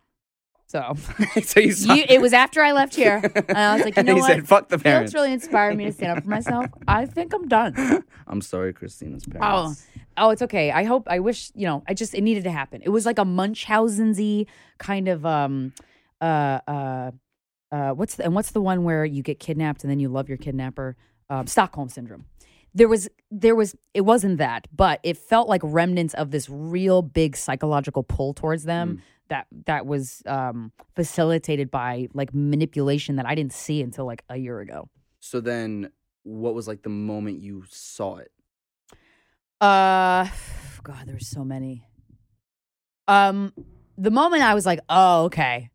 So 0.66 0.94
so 1.42 1.60
you, 1.60 1.74
you, 1.74 2.04
it 2.08 2.20
was 2.20 2.32
after 2.32 2.62
I 2.62 2.72
left 2.72 2.94
here, 2.94 3.20
and 3.48 3.58
I 3.58 3.76
was 3.76 3.84
like, 3.84 3.96
you 3.98 4.02
know 4.02 4.14
he 4.14 4.20
what? 4.20 4.28
said 4.28 4.48
fuck 4.48 4.68
the 4.68 4.78
parents 4.78 5.12
Felix 5.12 5.14
really 5.14 5.32
inspired 5.32 5.76
me 5.76 5.84
to 5.84 5.92
stand 5.92 6.18
up 6.18 6.24
for 6.24 6.30
myself. 6.30 6.66
I 6.88 7.06
think 7.06 7.32
I'm 7.32 7.48
done. 7.48 8.04
i'm 8.26 8.40
sorry 8.40 8.72
Krystyna's 8.72 9.26
parents 9.26 9.86
oh, 9.96 10.00
oh, 10.16 10.30
it's 10.30 10.42
okay. 10.42 10.70
I 10.70 10.84
hope. 10.84 11.06
I 11.08 11.20
wish. 11.20 11.50
You 11.54 11.66
know. 11.66 11.82
I 11.88 11.94
just. 11.94 12.14
It 12.14 12.22
needed 12.22 12.44
to 12.44 12.50
happen. 12.50 12.82
It 12.82 12.88
was 12.88 13.06
like 13.06 13.18
a 13.18 13.24
Munchausen-y 13.24 14.46
kind 14.78 15.08
of. 15.08 15.26
Um. 15.26 15.72
Uh. 16.20 16.60
Uh. 16.66 17.10
Uh. 17.70 17.90
What's 17.90 18.16
the, 18.16 18.24
and 18.24 18.34
what's 18.34 18.52
the 18.52 18.60
one 18.60 18.84
where 18.84 19.04
you 19.04 19.22
get 19.22 19.38
kidnapped 19.38 19.84
and 19.84 19.90
then 19.90 20.00
you 20.00 20.08
love 20.08 20.28
your 20.28 20.38
kidnapper? 20.38 20.96
Um, 21.30 21.46
Stockholm 21.46 21.88
syndrome. 21.88 22.26
There 22.74 22.88
was. 22.88 23.08
There 23.30 23.54
was. 23.54 23.76
It 23.92 24.02
wasn't 24.02 24.38
that, 24.38 24.68
but 24.74 25.00
it 25.02 25.16
felt 25.16 25.48
like 25.48 25.60
remnants 25.64 26.14
of 26.14 26.30
this 26.30 26.48
real 26.48 27.02
big 27.02 27.36
psychological 27.36 28.02
pull 28.02 28.34
towards 28.34 28.64
them. 28.64 29.02
That 29.28 29.46
that 29.66 29.86
was 29.86 30.22
um, 30.26 30.72
facilitated 30.94 31.70
by 31.70 32.08
like 32.14 32.34
manipulation 32.34 33.16
that 33.16 33.26
I 33.26 33.34
didn't 33.34 33.52
see 33.54 33.80
until 33.82 34.04
like 34.06 34.22
a 34.28 34.36
year 34.36 34.60
ago. 34.60 34.88
so 35.20 35.40
then 35.40 35.90
what 36.24 36.54
was 36.54 36.66
like 36.68 36.82
the 36.82 36.88
moment 36.90 37.40
you 37.40 37.64
saw 37.68 38.16
it 38.16 38.30
Uh, 39.60 40.26
God, 40.82 41.06
there's 41.06 41.28
so 41.28 41.44
many. 41.44 41.86
Um, 43.08 43.52
the 43.96 44.10
moment 44.10 44.42
I 44.42 44.54
was 44.54 44.66
like, 44.66 44.80
"Oh, 44.88 45.24
okay, 45.24 45.70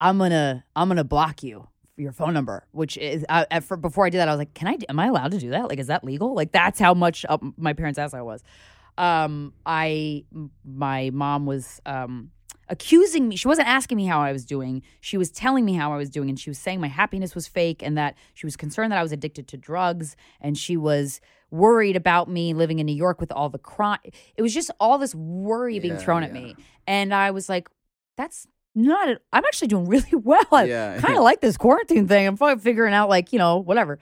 I'm 0.00 0.18
gonna, 0.18 0.64
I'm 0.76 0.88
gonna 0.88 1.04
block 1.04 1.42
you 1.42 1.66
for 1.94 2.00
your 2.02 2.12
phone 2.12 2.34
number," 2.34 2.66
which 2.72 2.96
is, 2.96 3.24
I, 3.28 3.46
at, 3.50 3.64
for, 3.64 3.76
before 3.76 4.06
I 4.06 4.10
did 4.10 4.18
that, 4.18 4.28
I 4.28 4.32
was 4.32 4.38
like, 4.38 4.54
"Can 4.54 4.68
I? 4.68 4.78
Am 4.88 4.98
I 4.98 5.06
allowed 5.06 5.32
to 5.32 5.38
do 5.38 5.50
that? 5.50 5.68
Like, 5.68 5.78
is 5.78 5.86
that 5.88 6.04
legal? 6.04 6.34
Like, 6.34 6.52
that's 6.52 6.78
how 6.78 6.94
much 6.94 7.24
up 7.28 7.42
my 7.56 7.72
parents' 7.72 7.98
ass 7.98 8.14
I 8.14 8.22
was." 8.22 8.42
Um, 8.98 9.52
I 9.66 10.24
my 10.64 11.10
mom 11.12 11.46
was, 11.46 11.80
um, 11.86 12.30
accusing 12.68 13.28
me. 13.28 13.36
She 13.36 13.46
wasn't 13.46 13.68
asking 13.68 13.96
me 13.96 14.06
how 14.06 14.20
I 14.22 14.32
was 14.32 14.44
doing. 14.46 14.82
She 15.00 15.18
was 15.18 15.30
telling 15.30 15.64
me 15.64 15.74
how 15.74 15.92
I 15.92 15.96
was 15.96 16.08
doing, 16.08 16.28
and 16.30 16.38
she 16.40 16.48
was 16.50 16.58
saying 16.58 16.80
my 16.80 16.88
happiness 16.88 17.34
was 17.34 17.46
fake, 17.46 17.82
and 17.82 17.96
that 17.98 18.14
she 18.34 18.46
was 18.46 18.56
concerned 18.56 18.90
that 18.92 18.98
I 18.98 19.02
was 19.02 19.12
addicted 19.12 19.48
to 19.48 19.56
drugs, 19.56 20.16
and 20.40 20.56
she 20.56 20.76
was 20.76 21.20
worried 21.50 21.94
about 21.94 22.28
me 22.28 22.54
living 22.54 22.78
in 22.78 22.86
New 22.86 22.94
York 22.96 23.20
with 23.20 23.30
all 23.32 23.48
the 23.48 23.58
crime. 23.58 23.98
It 24.36 24.42
was 24.42 24.54
just 24.54 24.70
all 24.80 24.98
this 24.98 25.14
worry 25.14 25.78
being 25.78 25.94
Yeah, 25.94 26.00
thrown 26.00 26.22
at 26.24 26.32
me, 26.32 26.56
and 26.86 27.12
I 27.14 27.32
was 27.32 27.48
like, 27.48 27.68
"That's 28.16 28.46
not. 28.74 29.08
I'm 29.32 29.44
actually 29.44 29.68
doing 29.68 29.86
really 29.94 30.14
well. 30.14 30.46
I 30.50 30.64
Yeah. 30.64 31.00
kind 31.00 31.18
of 31.18 31.22
like 31.22 31.40
this 31.40 31.56
quarantine 31.56 32.08
thing. 32.08 32.26
I'm 32.26 32.58
figuring 32.58 32.94
out 32.94 33.08
like 33.08 33.32
you 33.32 33.38
know 33.38 33.58
whatever." 33.58 33.98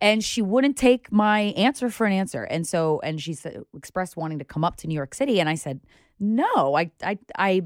And 0.00 0.22
she 0.22 0.42
wouldn't 0.42 0.76
take 0.76 1.10
my 1.10 1.40
answer 1.56 1.90
for 1.90 2.06
an 2.06 2.12
answer, 2.12 2.44
and 2.44 2.66
so 2.66 3.00
and 3.02 3.20
she 3.20 3.34
said 3.34 3.62
expressed 3.76 4.16
wanting 4.16 4.38
to 4.38 4.44
come 4.44 4.64
up 4.64 4.76
to 4.76 4.86
New 4.86 4.94
York 4.94 5.12
City, 5.12 5.40
and 5.40 5.48
I 5.48 5.56
said 5.56 5.80
no. 6.20 6.76
I 6.76 6.92
I 7.02 7.18
I 7.36 7.62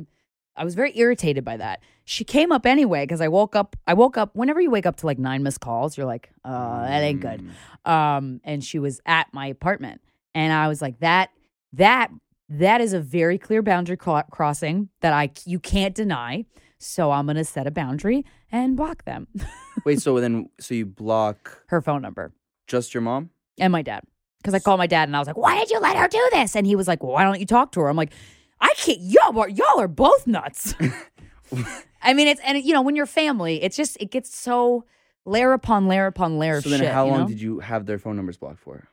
I 0.57 0.65
was 0.65 0.75
very 0.75 0.97
irritated 0.99 1.45
by 1.45 1.57
that. 1.57 1.81
She 2.05 2.25
came 2.25 2.53
up 2.53 2.67
anyway 2.67 3.05
because 3.05 3.21
I 3.21 3.29
woke 3.29 3.57
up. 3.57 3.77
I 3.87 3.95
woke 3.95 4.17
up 4.17 4.35
whenever 4.35 4.61
you 4.61 4.71
wake 4.71 4.87
up 4.87 4.97
to 4.97 5.07
like 5.07 5.19
nine 5.19 5.43
missed 5.43 5.61
calls, 5.61 5.97
you're 5.97 6.07
like, 6.07 6.31
"Oh, 6.45 6.51
that 6.51 7.03
ain't 7.03 7.21
good." 7.21 7.43
Mm. 7.87 7.91
Um, 7.91 8.41
and 8.45 8.63
she 8.63 8.79
was 8.79 9.01
at 9.07 9.33
my 9.33 9.47
apartment, 9.47 10.01
and 10.35 10.53
I 10.53 10.69
was 10.69 10.83
like, 10.83 10.99
"That 11.01 11.31
that 11.75 12.11
that 12.49 12.81
is 12.81 12.93
a 12.93 13.01
very 13.01 13.39
clear 13.39 13.63
boundary 13.63 13.97
cro- 13.97 14.25
crossing 14.31 14.89
that 15.01 15.13
I 15.13 15.31
you 15.47 15.59
can't 15.59 15.95
deny." 15.95 16.45
So 16.79 17.13
I'm 17.13 17.27
gonna 17.27 17.45
set 17.45 17.67
a 17.67 17.71
boundary 17.71 18.25
and 18.53 18.77
block 18.77 19.05
them. 19.05 19.27
wait 19.85 20.01
so 20.01 20.21
then 20.21 20.49
so 20.61 20.75
you 20.75 20.87
block 20.87 21.63
Her 21.67 21.81
phone 21.81 22.03
number 22.03 22.33
just 22.69 22.95
your 22.95 23.01
mom 23.01 23.31
and 23.59 23.73
my 23.73 23.83
dad 23.83 24.05
because 24.39 24.55
I 24.55 24.59
called 24.61 24.79
my 24.79 24.87
dad 24.87 25.09
and 25.09 25.17
I 25.17 25.19
was 25.19 25.27
like, 25.29 25.37
"Why 25.37 25.59
did 25.59 25.71
you 25.71 25.79
let 25.81 25.97
her 25.97 26.09
do 26.09 26.29
this?" 26.33 26.55
And 26.57 26.67
he 26.67 26.75
was 26.77 26.87
like, 26.89 27.03
well, 27.03 27.13
"Why 27.13 27.25
don't 27.25 27.39
you 27.41 27.47
talk 27.47 27.73
to 27.73 27.81
her?" 27.81 27.89
I'm 27.89 27.97
like, 27.97 28.13
"I 28.61 28.73
can't. 28.77 28.99
Y'all 29.01 29.39
are 29.39 29.49
y'all 29.49 29.81
are 29.81 29.89
both 29.89 30.27
nuts." 30.27 30.75
I 32.03 32.15
mean, 32.15 32.27
it's 32.29 32.41
and 32.45 32.63
you 32.65 32.73
know 32.73 32.83
when 32.83 32.97
you're 32.97 33.07
family, 33.07 33.63
it's 33.63 33.77
just 33.77 33.97
it 34.01 34.11
gets 34.11 34.37
so 34.37 34.85
layer 35.25 35.53
upon 35.53 35.87
layer 35.87 36.07
upon 36.07 36.39
layer 36.39 36.61
so 36.61 36.67
of 36.67 36.71
then 36.73 36.81
shit. 36.81 36.91
how 36.93 37.05
you 37.05 37.11
long 37.13 37.21
know? 37.23 37.29
did 37.29 37.41
you 37.41 37.61
have 37.61 37.87
their 37.87 37.99
phone 37.99 38.17
numbers 38.17 38.37
blocked 38.37 38.59
for 38.59 38.89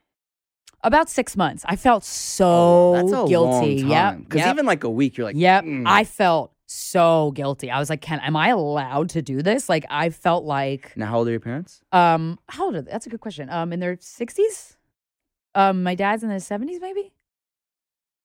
About 0.83 1.09
six 1.09 1.35
months. 1.35 1.65
I 1.67 1.75
felt 1.75 2.03
so 2.03 2.45
Oh, 2.47 2.93
that's 2.95 3.11
a 3.11 3.27
guilty. 3.27 3.73
Yep. 3.87 4.19
because 4.29 4.47
even 4.47 4.65
like 4.65 4.83
a 4.83 4.89
week 4.89 5.17
you're 5.17 5.25
like 5.27 5.35
yep. 5.35 5.63
"Mm." 5.63 5.83
I 5.87 6.03
felt 6.03 6.53
so 6.71 7.31
guilty. 7.31 7.71
I 7.71 7.79
was 7.79 7.89
like, 7.89 8.01
"Can 8.01 8.19
am 8.19 8.35
I 8.35 8.49
allowed 8.49 9.09
to 9.09 9.21
do 9.23 9.41
this?" 9.41 9.67
Like 9.69 9.85
I 9.89 10.11
felt 10.11 10.43
like 10.45 10.95
now 10.95 11.07
how 11.07 11.17
old 11.17 11.27
are 11.27 11.31
your 11.31 11.39
parents 11.39 11.81
um 11.91 12.37
how 12.47 12.65
old 12.65 12.75
are 12.75 12.81
they? 12.83 12.91
That's 12.91 13.07
a 13.07 13.09
good 13.09 13.21
question. 13.21 13.49
Um 13.49 13.73
in 13.73 13.79
their 13.79 13.95
60s? 13.97 14.75
Um 15.55 15.81
my 15.81 15.95
dad's 15.95 16.23
in 16.23 16.29
his 16.29 16.47
70s 16.47 16.79
maybe? 16.79 17.11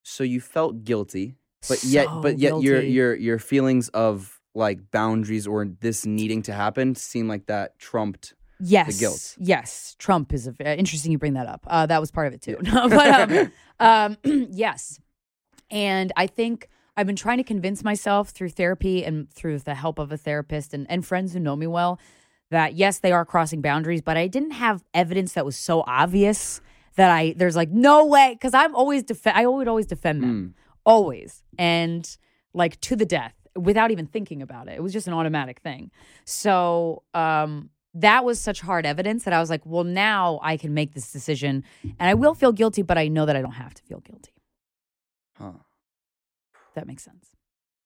so 0.06 0.22
you 0.22 0.38
felt 0.38 0.84
guilty 0.84 1.34
but 1.66 1.82
yet 1.82 2.06
So 2.08 2.20
but 2.20 2.38
yet 2.38 2.60
your 2.60 2.80
guilty. 2.80 2.88
your 2.92 3.14
your 3.14 3.38
feelings 3.38 3.88
of 3.88 4.38
like 4.54 4.90
boundaries 4.90 5.46
or 5.46 5.64
this 5.64 6.04
needing 6.04 6.42
to 6.42 6.52
happen 6.52 6.94
seem 6.94 7.26
like 7.26 7.46
that 7.46 7.78
trumped 7.78 8.34
Yes. 8.60 9.00
guilt. 9.00 9.36
Yes. 9.38 9.96
Trump 9.98 10.32
is 10.32 10.46
a, 10.46 10.50
uh, 10.60 10.74
interesting 10.76 11.10
you 11.10 11.18
bring 11.18 11.34
that 11.34 11.46
up. 11.48 11.66
Uh, 11.66 11.86
that 11.86 12.00
was 12.00 12.10
part 12.12 12.28
of 12.28 12.34
it 12.34 12.40
too. 12.42 12.56
No, 12.62 12.88
but 12.88 13.30
um, 13.80 14.16
um, 14.24 14.46
yes. 14.50 15.00
And 15.70 16.12
I 16.16 16.26
think 16.28 16.68
I've 16.96 17.06
been 17.06 17.16
trying 17.16 17.38
to 17.38 17.44
convince 17.44 17.82
myself 17.82 18.30
through 18.30 18.50
therapy 18.50 19.04
and 19.04 19.30
through 19.30 19.58
the 19.60 19.74
help 19.74 19.98
of 19.98 20.12
a 20.12 20.16
therapist 20.16 20.72
and, 20.72 20.86
and 20.88 21.04
friends 21.04 21.32
who 21.32 21.40
know 21.40 21.56
me 21.56 21.66
well 21.66 21.98
that 22.50 22.74
yes, 22.74 23.00
they 23.00 23.10
are 23.10 23.24
crossing 23.24 23.60
boundaries, 23.60 24.00
but 24.00 24.16
I 24.16 24.28
didn't 24.28 24.52
have 24.52 24.84
evidence 24.92 25.32
that 25.32 25.44
was 25.44 25.56
so 25.56 25.82
obvious 25.86 26.60
that 26.96 27.10
I 27.10 27.34
there's 27.36 27.56
like 27.56 27.70
no 27.70 28.06
way 28.06 28.34
because 28.34 28.54
I'm 28.54 28.74
always 28.74 29.02
defend 29.02 29.36
I 29.36 29.46
would 29.46 29.66
always 29.66 29.86
defend 29.86 30.22
them 30.22 30.54
always 30.84 31.42
and 31.58 32.16
like 32.52 32.80
to 32.82 32.94
the 32.94 33.06
death 33.06 33.34
without 33.56 33.90
even 33.90 34.06
thinking 34.06 34.42
about 34.42 34.68
it. 34.68 34.74
It 34.74 34.82
was 34.82 34.92
just 34.92 35.06
an 35.06 35.14
automatic 35.14 35.60
thing. 35.60 35.90
So 36.24 37.02
um, 37.14 37.70
that 37.94 38.24
was 38.24 38.40
such 38.40 38.60
hard 38.60 38.86
evidence 38.86 39.24
that 39.24 39.32
I 39.32 39.40
was 39.40 39.50
like, 39.50 39.62
well, 39.64 39.84
now 39.84 40.40
I 40.42 40.56
can 40.56 40.74
make 40.74 40.94
this 40.94 41.12
decision, 41.12 41.64
and 41.82 42.08
I 42.10 42.14
will 42.14 42.34
feel 42.34 42.52
guilty, 42.52 42.82
but 42.82 42.98
I 42.98 43.08
know 43.08 43.26
that 43.26 43.36
I 43.36 43.42
don't 43.42 43.52
have 43.52 43.74
to 43.74 43.82
feel 43.82 44.00
guilty. 44.00 44.32
huh 45.36 45.52
That 46.74 46.86
makes 46.86 47.04
sense. 47.04 47.30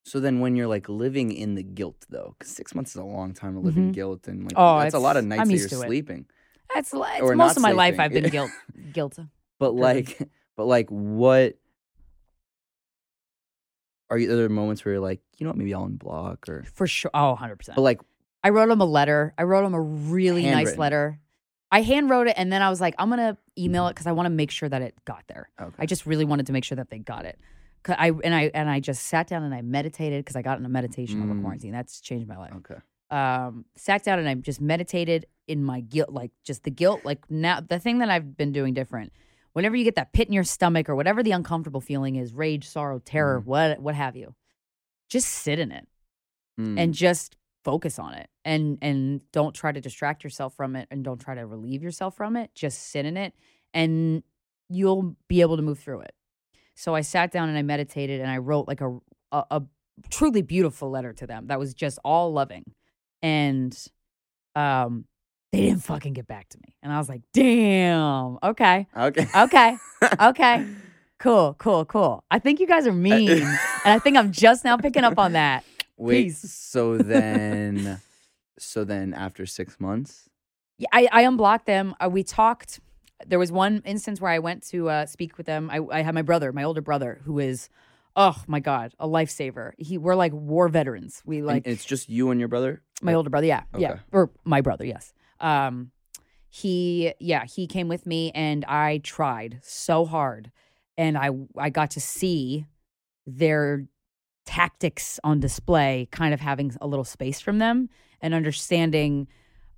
so 0.03 0.19
then 0.19 0.39
when 0.39 0.55
you're 0.55 0.67
like 0.67 0.87
living 0.89 1.31
in 1.31 1.55
the 1.55 1.63
guilt 1.63 2.05
though 2.09 2.35
because 2.37 2.51
six 2.53 2.73
months 2.73 2.91
is 2.91 2.95
a 2.97 3.03
long 3.03 3.33
time 3.33 3.53
to 3.53 3.59
live 3.59 3.77
in 3.77 3.89
Mhm. 3.89 3.93
guilt 3.93 4.27
and 4.27 4.43
like 4.45 4.53
Oh, 4.57 4.79
that's 4.79 4.95
a 4.95 4.99
lot 4.99 5.17
of 5.17 5.25
nights 5.25 5.41
I'm 5.41 5.47
that 5.47 5.53
used 5.53 5.71
you're 5.71 5.79
to 5.79 5.85
it. 5.85 5.87
sleeping 5.89 6.25
It's, 6.75 6.91
it's 6.93 7.21
Or 7.21 7.35
most 7.35 7.49
not 7.49 7.57
of 7.57 7.61
my 7.61 7.71
life 7.71 7.95
sleeping. 7.95 7.99
I've 8.05 8.13
been 8.13 8.29
guilt 8.29 8.51
guilt. 8.91 9.19
but 9.59 9.71
like 9.75 10.17
but 10.57 10.65
like 10.65 10.89
what 10.89 11.57
are 14.09 14.17
you, 14.17 14.31
are 14.31 14.35
there 14.35 14.49
moments 14.49 14.83
where 14.83 14.93
you're 14.95 15.01
like 15.01 15.21
you 15.37 15.43
know 15.45 15.49
what 15.51 15.57
maybe 15.57 15.73
i'll 15.73 15.87
unblock 15.87 16.47
or 16.49 16.63
For 16.73 16.87
sure. 16.87 17.11
Oh, 17.13 17.35
100%. 17.39 17.75
but 17.75 17.81
like 17.81 18.01
I 18.43 18.49
wrote 18.51 18.69
him 18.69 18.79
a 18.79 18.85
letter. 18.85 19.33
I 19.37 19.43
wrote 19.43 19.65
him 19.65 19.73
a 19.73 19.81
really 19.81 20.43
nice 20.43 20.53
Handwritten. 20.67 20.79
letter. 20.79 21.19
I 21.73 21.81
hand 21.81 22.09
wrote 22.09 22.27
it 22.27 22.35
and 22.37 22.51
then 22.53 22.61
I 22.61 22.69
was 22.69 22.79
like, 22.79 22.95
I'm 22.97 23.09
going 23.09 23.19
to 23.19 23.37
email 23.61 23.87
it 23.87 23.91
because 23.95 24.07
I 24.07 24.13
want 24.13 24.27
to 24.27 24.29
make 24.31 24.49
sure 24.49 24.69
that 24.69 24.81
it 24.81 24.95
got 25.03 25.23
there. 25.27 25.49
okay 25.61 25.75
I 25.77 25.85
just 25.85 26.05
really 26.05 26.23
wanted 26.25 26.45
to 26.47 26.53
make 26.53 26.63
sure 26.63 26.77
that 26.77 26.89
they 26.89 26.99
got 26.99 27.25
it. 27.25 27.37
I 27.87 28.11
and 28.23 28.33
I 28.35 28.51
and 28.53 28.69
I 28.69 28.79
just 28.79 29.03
sat 29.03 29.27
down 29.27 29.43
and 29.43 29.53
I 29.53 29.61
meditated 29.61 30.23
because 30.23 30.35
I 30.35 30.41
got 30.41 30.59
in 30.59 30.65
a 30.65 30.69
meditation 30.69 31.21
over 31.21 31.33
Mm. 31.33 31.41
quarantine. 31.41 31.71
That's 31.71 32.01
changed 32.01 32.27
my 32.27 32.37
life. 32.37 32.53
okay 32.57 32.75
Um, 33.09 33.65
sat 33.75 34.03
down 34.03 34.19
and 34.19 34.27
I 34.29 34.35
just 34.35 34.61
meditated 34.61 35.25
in 35.47 35.63
my 35.63 35.81
guilt, 35.81 36.09
like 36.11 36.31
just 36.43 36.63
the 36.63 36.71
guilt. 36.71 37.05
Like 37.05 37.29
now, 37.31 37.59
the 37.61 37.79
thing 37.79 37.99
that 37.99 38.09
I've 38.09 38.35
been 38.37 38.51
doing 38.51 38.73
different. 38.73 39.11
Whenever 39.53 39.75
you 39.75 39.83
get 39.83 39.95
that 39.95 40.13
pit 40.13 40.27
in 40.27 40.33
your 40.33 40.43
stomach 40.43 40.89
or 40.89 40.95
whatever 40.95 41.23
the 41.23 41.31
uncomfortable 41.31 41.81
feeling 41.81 42.17
is, 42.17 42.33
rage, 42.33 42.67
sorrow, 42.67 42.99
terror, 42.99 43.41
Mm. 43.41 43.45
what 43.45 43.79
what 43.79 43.95
have 43.95 44.15
you, 44.15 44.35
just 45.09 45.27
sit 45.27 45.57
in 45.59 45.71
it 45.71 45.87
Mm. 46.59 46.77
and 46.79 46.93
just 46.93 47.35
focus 47.63 47.97
on 47.99 48.13
it 48.13 48.29
and 48.45 48.77
and 48.81 49.21
don't 49.31 49.53
try 49.55 49.71
to 49.71 49.81
distract 49.81 50.23
yourself 50.23 50.53
from 50.55 50.75
it 50.75 50.87
and 50.91 51.03
don't 51.03 51.19
try 51.19 51.33
to 51.35 51.45
relieve 51.45 51.81
yourself 51.83 52.15
from 52.15 52.35
it 52.37 52.53
just 52.55 52.79
sit 52.89 53.05
in 53.05 53.17
it 53.17 53.33
and 53.73 54.23
you'll 54.69 55.15
be 55.27 55.41
able 55.41 55.57
to 55.57 55.61
move 55.61 55.77
through 55.77 55.99
it 55.99 56.13
so 56.79 56.95
i 56.95 57.01
sat 57.01 57.31
down 57.31 57.49
and 57.49 57.57
i 57.57 57.61
meditated 57.61 58.21
and 58.21 58.29
i 58.31 58.37
wrote 58.37 58.67
like 58.67 58.81
a 58.81 58.97
a, 59.31 59.43
a 59.51 59.61
truly 60.09 60.41
beautiful 60.41 60.89
letter 60.89 61.11
to 61.13 61.27
them 61.27 61.47
that 61.47 61.59
was 61.59 61.73
just 61.73 61.99
all 62.05 62.31
loving. 62.31 62.63
And 63.21 63.77
um 64.55 65.05
they 65.51 65.61
didn't 65.61 65.83
fucking 65.83 66.13
get 66.13 66.25
back 66.27 66.47
to 66.49 66.57
me. 66.63 66.75
And 66.81 66.93
i 66.93 66.97
was 66.97 67.09
like 67.09 67.21
damn. 67.33 68.37
Okay. 68.41 68.87
Okay. 68.95 69.27
Okay. 69.35 69.77
Okay. 70.21 70.65
Cool 71.19 71.53
cool 71.59 71.83
cool. 71.83 72.23
I 72.31 72.39
think 72.39 72.61
you 72.61 72.65
guys 72.65 72.87
are 72.87 72.93
mean 72.93 73.41
and 73.41 73.93
i 73.97 73.99
think 73.99 74.15
i'm 74.15 74.31
just 74.31 74.63
now 74.63 74.77
picking 74.77 75.03
up 75.03 75.19
on 75.19 75.33
that. 75.33 75.65
Wait, 75.97 76.27
Peace. 76.27 76.39
so 76.49 76.97
then, 76.97 77.99
So 78.57 78.85
then 78.85 79.13
after 79.13 79.45
six 79.45 79.79
months, 79.81 80.29
Yeah, 80.77 80.87
I, 80.93 81.09
I 81.11 81.21
unblocked 81.23 81.65
them. 81.65 81.93
Uh, 81.99 82.09
we 82.09 82.23
talked. 82.23 82.79
There 83.25 83.39
was 83.39 83.51
one 83.51 83.81
instance 83.85 84.21
where 84.21 84.31
I 84.31 84.39
went 84.39 84.63
to 84.69 84.89
uh, 84.89 85.05
speak 85.05 85.37
with 85.37 85.45
them. 85.45 85.69
I, 85.71 85.79
I 85.91 86.01
had 86.01 86.13
my 86.13 86.21
brother, 86.21 86.51
my 86.53 86.63
older 86.63 86.81
brother, 86.81 87.19
who 87.25 87.39
is, 87.39 87.69
oh 88.15 88.41
my 88.47 88.59
god, 88.59 88.93
a 88.99 89.07
lifesaver. 89.07 89.71
He 89.77 89.97
we're 89.97 90.15
like 90.15 90.33
war 90.33 90.69
veterans. 90.69 91.21
We 91.25 91.37
and 91.39 91.47
like 91.47 91.67
it's 91.67 91.85
just 91.85 92.09
you 92.09 92.31
and 92.31 92.39
your 92.39 92.49
brother. 92.49 92.81
my 93.01 93.13
older 93.13 93.29
brother. 93.29 93.47
Yeah, 93.47 93.63
yeah, 93.77 93.99
or 94.11 94.31
my 94.43 94.61
brother. 94.61 94.85
Yes. 94.85 95.13
Um, 95.39 95.91
he 96.49 97.13
yeah 97.19 97.45
he 97.45 97.67
came 97.67 97.87
with 97.87 98.05
me 98.05 98.31
and 98.33 98.65
I 98.65 98.99
tried 99.03 99.59
so 99.63 100.05
hard, 100.05 100.51
and 100.97 101.17
I 101.17 101.29
I 101.57 101.69
got 101.69 101.91
to 101.91 102.01
see 102.01 102.65
their 103.27 103.85
tactics 104.45 105.19
on 105.23 105.39
display, 105.39 106.07
kind 106.11 106.33
of 106.33 106.39
having 106.39 106.75
a 106.81 106.87
little 106.87 107.05
space 107.05 107.39
from 107.39 107.59
them 107.59 107.89
and 108.21 108.33
understanding. 108.33 109.27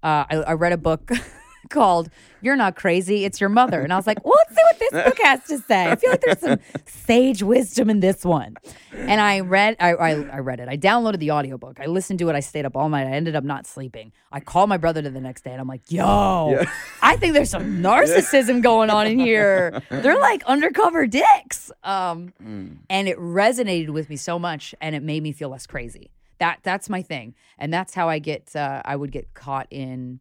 Uh, 0.04 0.26
I, 0.30 0.36
I 0.38 0.54
read 0.54 0.72
a 0.72 0.78
book 0.78 1.12
called 1.70 2.10
"You're 2.42 2.56
Not 2.56 2.76
Crazy, 2.76 3.26
It's 3.26 3.40
Your 3.40 3.50
Mother," 3.50 3.82
and 3.82 3.94
I 3.94 3.96
was 3.96 4.08
like, 4.08 4.24
well, 4.26 4.34
"Let's 4.48 4.56
see 4.56 4.64
what 4.64 4.80
this 4.80 5.04
book 5.06 5.18
has 5.26 5.44
to 5.46 5.58
say." 5.60 5.90
I 5.92 5.96
feel 5.96 6.12
like 6.12 6.22
there's 6.22 6.40
some 6.40 6.60
sage 6.86 7.44
wisdom 7.44 7.90
in 7.90 8.00
this 8.00 8.24
one. 8.26 8.56
And 8.94 9.20
I 9.22 9.40
read, 9.40 9.78
I, 9.80 9.94
I, 9.94 10.10
I 10.24 10.38
read 10.40 10.60
it. 10.60 10.68
I 10.70 10.78
downloaded 10.78 11.20
the 11.20 11.32
audiobook. 11.32 11.80
I 11.80 11.86
listened 11.88 12.20
to 12.20 12.30
it. 12.30 12.36
I 12.36 12.40
stayed 12.42 12.66
up 12.66 12.76
all 12.76 12.90
night. 12.90 13.08
I 13.08 13.12
ended 13.12 13.36
up 13.36 13.44
not 13.44 13.66
sleeping. 13.66 14.12
I 14.32 14.40
called 14.42 14.70
my 14.70 14.78
brother 14.78 15.02
to 15.02 15.10
the 15.10 15.22
next 15.22 15.44
day, 15.44 15.52
and 15.52 15.62
I'm 15.62 15.68
like, 15.68 15.92
"Yo, 15.92 16.52
Yeah. 16.52 16.72
I 17.02 17.16
think 17.18 17.34
there's 17.34 17.50
some 17.50 17.78
narcissism 17.84 18.62
going 18.62 18.90
on 18.90 19.08
in 19.08 19.20
here. 19.20 19.82
They're 19.90 20.20
like 20.20 20.44
undercover 20.46 21.08
dicks." 21.08 21.72
Um, 21.84 22.34
Mm. 22.42 22.78
and 22.90 23.08
it 23.08 23.18
resonated 23.18 23.90
with 23.90 24.10
me 24.10 24.16
so 24.16 24.38
much 24.40 24.74
and 24.82 24.96
it 24.96 25.04
made 25.04 25.22
me 25.24 25.32
feel 25.32 25.50
less 25.50 25.68
crazy 25.68 26.12
that 26.40 26.60
that's 26.64 26.90
my 26.90 27.02
thing 27.02 27.36
and 27.60 27.72
that's 27.74 27.94
how 27.94 28.10
i 28.10 28.18
get 28.20 28.56
uh, 28.56 28.82
i 28.84 28.96
would 28.96 29.12
get 29.12 29.34
caught 29.34 29.68
in 29.70 30.20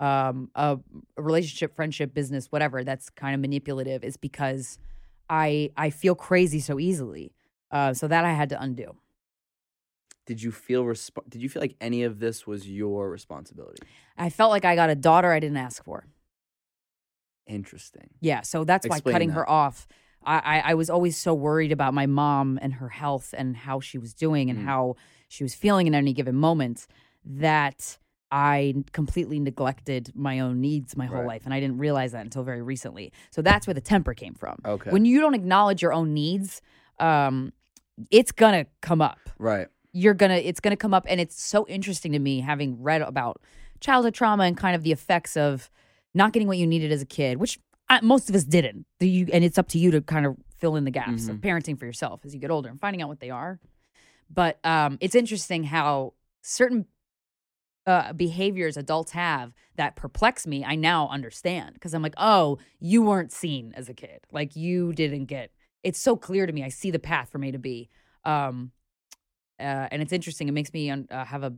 um, 0.00 0.50
a, 0.54 0.78
a 1.16 1.22
relationship 1.22 1.74
friendship 1.76 2.12
business 2.14 2.46
whatever 2.50 2.82
that's 2.84 3.08
kind 3.10 3.34
of 3.34 3.40
manipulative 3.40 4.02
is 4.02 4.16
because 4.16 4.78
i 5.28 5.70
i 5.76 5.90
feel 5.90 6.14
crazy 6.14 6.58
so 6.60 6.78
easily 6.80 7.32
uh, 7.70 7.92
so 7.94 8.08
that 8.08 8.24
i 8.24 8.32
had 8.32 8.48
to 8.48 8.60
undo 8.60 8.96
Did 10.26 10.42
you 10.42 10.50
feel 10.52 10.84
resp- 10.84 11.28
Did 11.28 11.42
you 11.42 11.48
feel 11.48 11.60
like 11.62 11.76
any 11.80 12.02
of 12.04 12.18
this 12.18 12.46
was 12.46 12.68
your 12.68 13.10
responsibility? 13.10 13.82
i 14.16 14.30
felt 14.30 14.50
like 14.50 14.64
i 14.64 14.74
got 14.74 14.90
a 14.90 14.94
daughter 14.96 15.30
i 15.32 15.38
didn't 15.40 15.58
ask 15.58 15.84
for 15.84 16.06
Interesting. 17.46 18.10
Yeah, 18.20 18.42
so 18.42 18.62
that's 18.64 18.86
why 18.86 19.00
cutting 19.00 19.28
that. 19.30 19.34
her 19.34 19.48
off. 19.50 19.88
I, 20.24 20.38
I 20.38 20.70
I 20.70 20.74
was 20.74 20.88
always 20.88 21.16
so 21.16 21.34
worried 21.34 21.72
about 21.72 21.94
my 21.94 22.06
mom 22.06 22.58
and 22.62 22.74
her 22.74 22.88
health 22.88 23.34
and 23.36 23.56
how 23.56 23.80
she 23.80 23.98
was 23.98 24.14
doing 24.14 24.50
and 24.50 24.58
Mm. 24.60 24.64
how 24.66 24.94
she 25.28 25.42
was 25.42 25.54
feeling 25.54 25.86
in 25.88 25.94
any 25.94 26.12
given 26.12 26.36
moment 26.36 26.86
that 27.24 27.98
I 28.32 28.74
completely 28.92 29.40
neglected 29.40 30.12
my 30.14 30.40
own 30.40 30.60
needs 30.60 30.96
my 30.96 31.06
whole 31.06 31.18
Right. 31.18 31.26
life 31.26 31.42
and 31.44 31.52
I 31.54 31.60
didn't 31.60 31.78
realize 31.78 32.12
that 32.12 32.22
until 32.24 32.42
very 32.44 32.62
recently. 32.62 33.12
So 33.30 33.42
that's 33.42 33.66
where 33.66 33.74
the 33.74 33.80
temper 33.80 34.14
came 34.14 34.34
from. 34.34 34.58
Okay. 34.64 34.90
When 34.90 35.04
you 35.04 35.20
don't 35.20 35.34
acknowledge 35.34 35.82
your 35.82 35.92
own 35.92 36.14
needs, 36.14 36.62
um, 36.98 37.52
it's 38.10 38.32
gonna 38.32 38.66
come 38.80 39.02
up 39.02 39.18
right. 39.38 39.68
you're 39.92 40.14
gonna 40.14 40.36
it's 40.36 40.60
gonna 40.60 40.76
come 40.76 40.94
up 40.94 41.04
and 41.08 41.20
it's 41.20 41.42
so 41.42 41.66
interesting 41.66 42.12
to 42.12 42.18
me 42.18 42.40
having 42.40 42.82
read 42.82 43.02
about 43.02 43.42
childhood 43.80 44.14
trauma 44.14 44.44
and 44.44 44.56
kind 44.56 44.74
of 44.76 44.82
the 44.82 44.92
effects 44.92 45.36
of 45.36 45.70
not 46.14 46.32
getting 46.32 46.48
what 46.48 46.56
you 46.56 46.66
needed 46.66 46.92
as 46.92 47.02
a 47.02 47.06
kid 47.06 47.38
which 47.38 47.58
I, 47.90 48.00
most 48.02 48.30
of 48.30 48.36
us 48.36 48.44
didn't 48.44 48.86
Do 49.00 49.06
you 49.06 49.26
and 49.32 49.44
it's 49.44 49.58
up 49.58 49.68
to 49.68 49.78
you 49.78 49.90
to 49.90 50.00
kind 50.00 50.24
of 50.24 50.36
fill 50.56 50.76
in 50.76 50.84
the 50.84 50.90
gaps 50.90 51.28
of 51.28 51.36
parenting 51.38 51.78
for 51.78 51.84
yourself 51.86 52.20
as 52.24 52.32
you 52.34 52.40
get 52.40 52.50
older 52.50 52.68
and 52.70 52.80
finding 52.80 53.02
out 53.02 53.08
what 53.08 53.20
they 53.20 53.30
are 53.30 53.58
but 54.30 54.58
um, 54.64 54.96
it's 55.00 55.14
interesting 55.14 55.64
how 55.64 56.14
certain 56.40 56.86
uh, 57.86 58.12
behaviors 58.12 58.76
adults 58.76 59.12
have 59.12 59.52
that 59.76 59.96
perplex 59.96 60.46
me 60.46 60.64
i 60.64 60.74
now 60.74 61.08
understand 61.08 61.74
because 61.74 61.94
i'm 61.94 62.02
like 62.02 62.14
oh 62.18 62.58
you 62.78 63.02
weren't 63.02 63.32
seen 63.32 63.72
as 63.74 63.88
a 63.88 63.94
kid 63.94 64.20
like 64.30 64.54
you 64.54 64.92
didn't 64.92 65.24
get 65.24 65.50
it's 65.82 65.98
so 65.98 66.14
clear 66.16 66.46
to 66.46 66.52
me 66.52 66.62
i 66.62 66.68
see 66.68 66.90
the 66.90 66.98
path 66.98 67.30
from 67.30 67.42
a 67.42 67.50
to 67.50 67.58
b 67.58 67.88
um, 68.24 68.72
uh, 69.60 69.88
and 69.90 70.02
it's 70.02 70.12
interesting. 70.12 70.48
It 70.48 70.52
makes 70.52 70.72
me 70.72 70.90
un- 70.90 71.08
uh, 71.10 71.24
have 71.24 71.42
a 71.42 71.54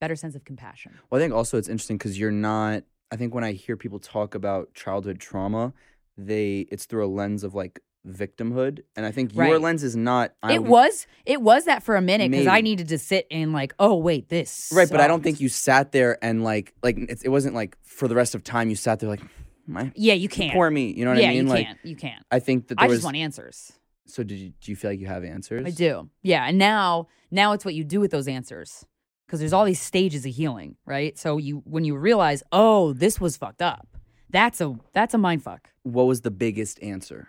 better 0.00 0.16
sense 0.16 0.34
of 0.34 0.44
compassion. 0.44 0.98
Well, 1.08 1.20
I 1.20 1.24
think 1.24 1.34
also 1.34 1.58
it's 1.58 1.68
interesting 1.68 1.96
because 1.96 2.18
you're 2.18 2.30
not. 2.30 2.84
I 3.10 3.16
think 3.16 3.34
when 3.34 3.44
I 3.44 3.52
hear 3.52 3.76
people 3.76 3.98
talk 3.98 4.34
about 4.34 4.72
childhood 4.74 5.18
trauma, 5.18 5.72
they 6.16 6.66
it's 6.70 6.84
through 6.84 7.04
a 7.04 7.08
lens 7.08 7.42
of 7.42 7.54
like 7.54 7.80
victimhood, 8.06 8.80
and 8.96 9.04
I 9.06 9.10
think 9.10 9.34
your 9.34 9.44
Right. 9.44 9.60
lens 9.60 9.82
is 9.82 9.96
not. 9.96 10.32
I 10.42 10.54
it 10.54 10.64
was 10.64 11.06
it 11.26 11.40
was 11.42 11.64
that 11.66 11.82
for 11.82 11.96
a 11.96 12.00
minute 12.00 12.30
because 12.30 12.46
I 12.46 12.54
Maybe. 12.56 12.70
needed 12.70 12.88
to 12.88 12.98
sit 12.98 13.26
and 13.30 13.52
like, 13.52 13.74
oh 13.78 13.94
wait, 13.96 14.28
this 14.28 14.70
right, 14.74 14.88
but 14.90 15.00
I 15.00 15.06
don't 15.06 15.18
sucked. 15.18 15.24
think 15.24 15.40
you 15.40 15.48
sat 15.48 15.92
there 15.92 16.18
and 16.24 16.42
like 16.44 16.74
like 16.82 16.96
it's, 16.98 17.22
it 17.22 17.28
wasn't 17.28 17.54
like 17.54 17.76
for 17.82 18.08
the 18.08 18.14
rest 18.14 18.34
of 18.34 18.42
time 18.44 18.70
you 18.70 18.76
sat 18.76 19.00
there 19.00 19.08
like 19.08 19.22
my 19.66 19.92
Yeah, 19.94 20.14
you 20.14 20.28
can't. 20.28 20.52
poor 20.52 20.70
me. 20.70 20.92
You 20.92 21.04
know 21.04 21.12
what 21.12 21.20
yeah, 21.20 21.28
I 21.30 21.34
mean? 21.34 21.46
Like 21.48 21.58
you 21.60 21.64
like 21.64 21.66
can't. 21.66 21.78
You 21.84 21.96
can't. 21.96 22.24
I 22.30 22.38
think 22.40 22.68
that 22.68 22.76
there 22.78 22.84
I 22.84 22.88
was. 22.88 22.98
just 22.98 23.04
want 23.04 23.16
answers. 23.16 23.72
so 24.06 24.22
did 24.22 24.38
you? 24.38 24.52
Do 24.60 24.70
you 24.72 24.76
feel 24.76 24.90
like 24.90 25.00
you 25.00 25.06
have 25.06 25.24
answers? 25.24 25.66
I 25.66 25.70
do. 25.70 26.08
Yeah, 26.22 26.46
and 26.46 26.58
now 26.58 27.08
now 27.30 27.52
it's 27.52 27.64
what 27.64 27.74
you 27.74 27.84
do 27.84 28.00
with 28.00 28.10
those 28.10 28.26
answers 28.28 28.84
because 29.26 29.38
there's 29.40 29.52
all 29.52 29.64
these 29.64 29.80
stages 29.80 30.24
of 30.26 30.32
healing, 30.34 30.76
right? 30.86 31.16
So 31.18 31.36
you 31.36 31.62
when 31.66 31.84
you 31.84 31.96
realize, 31.96 32.42
oh, 32.50 32.92
this 32.94 33.20
was 33.20 33.36
fucked 33.36 33.62
up. 33.62 33.86
That's 34.30 34.60
a 34.60 34.74
that's 34.94 35.12
a 35.14 35.18
mind 35.18 35.42
fuck. 35.44 35.70
What 35.82 36.04
was 36.04 36.22
the 36.22 36.30
biggest 36.30 36.82
answer? 36.82 37.28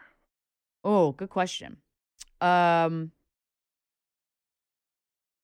Oh, 0.83 1.11
good 1.11 1.29
question. 1.29 1.77
Um, 2.39 3.11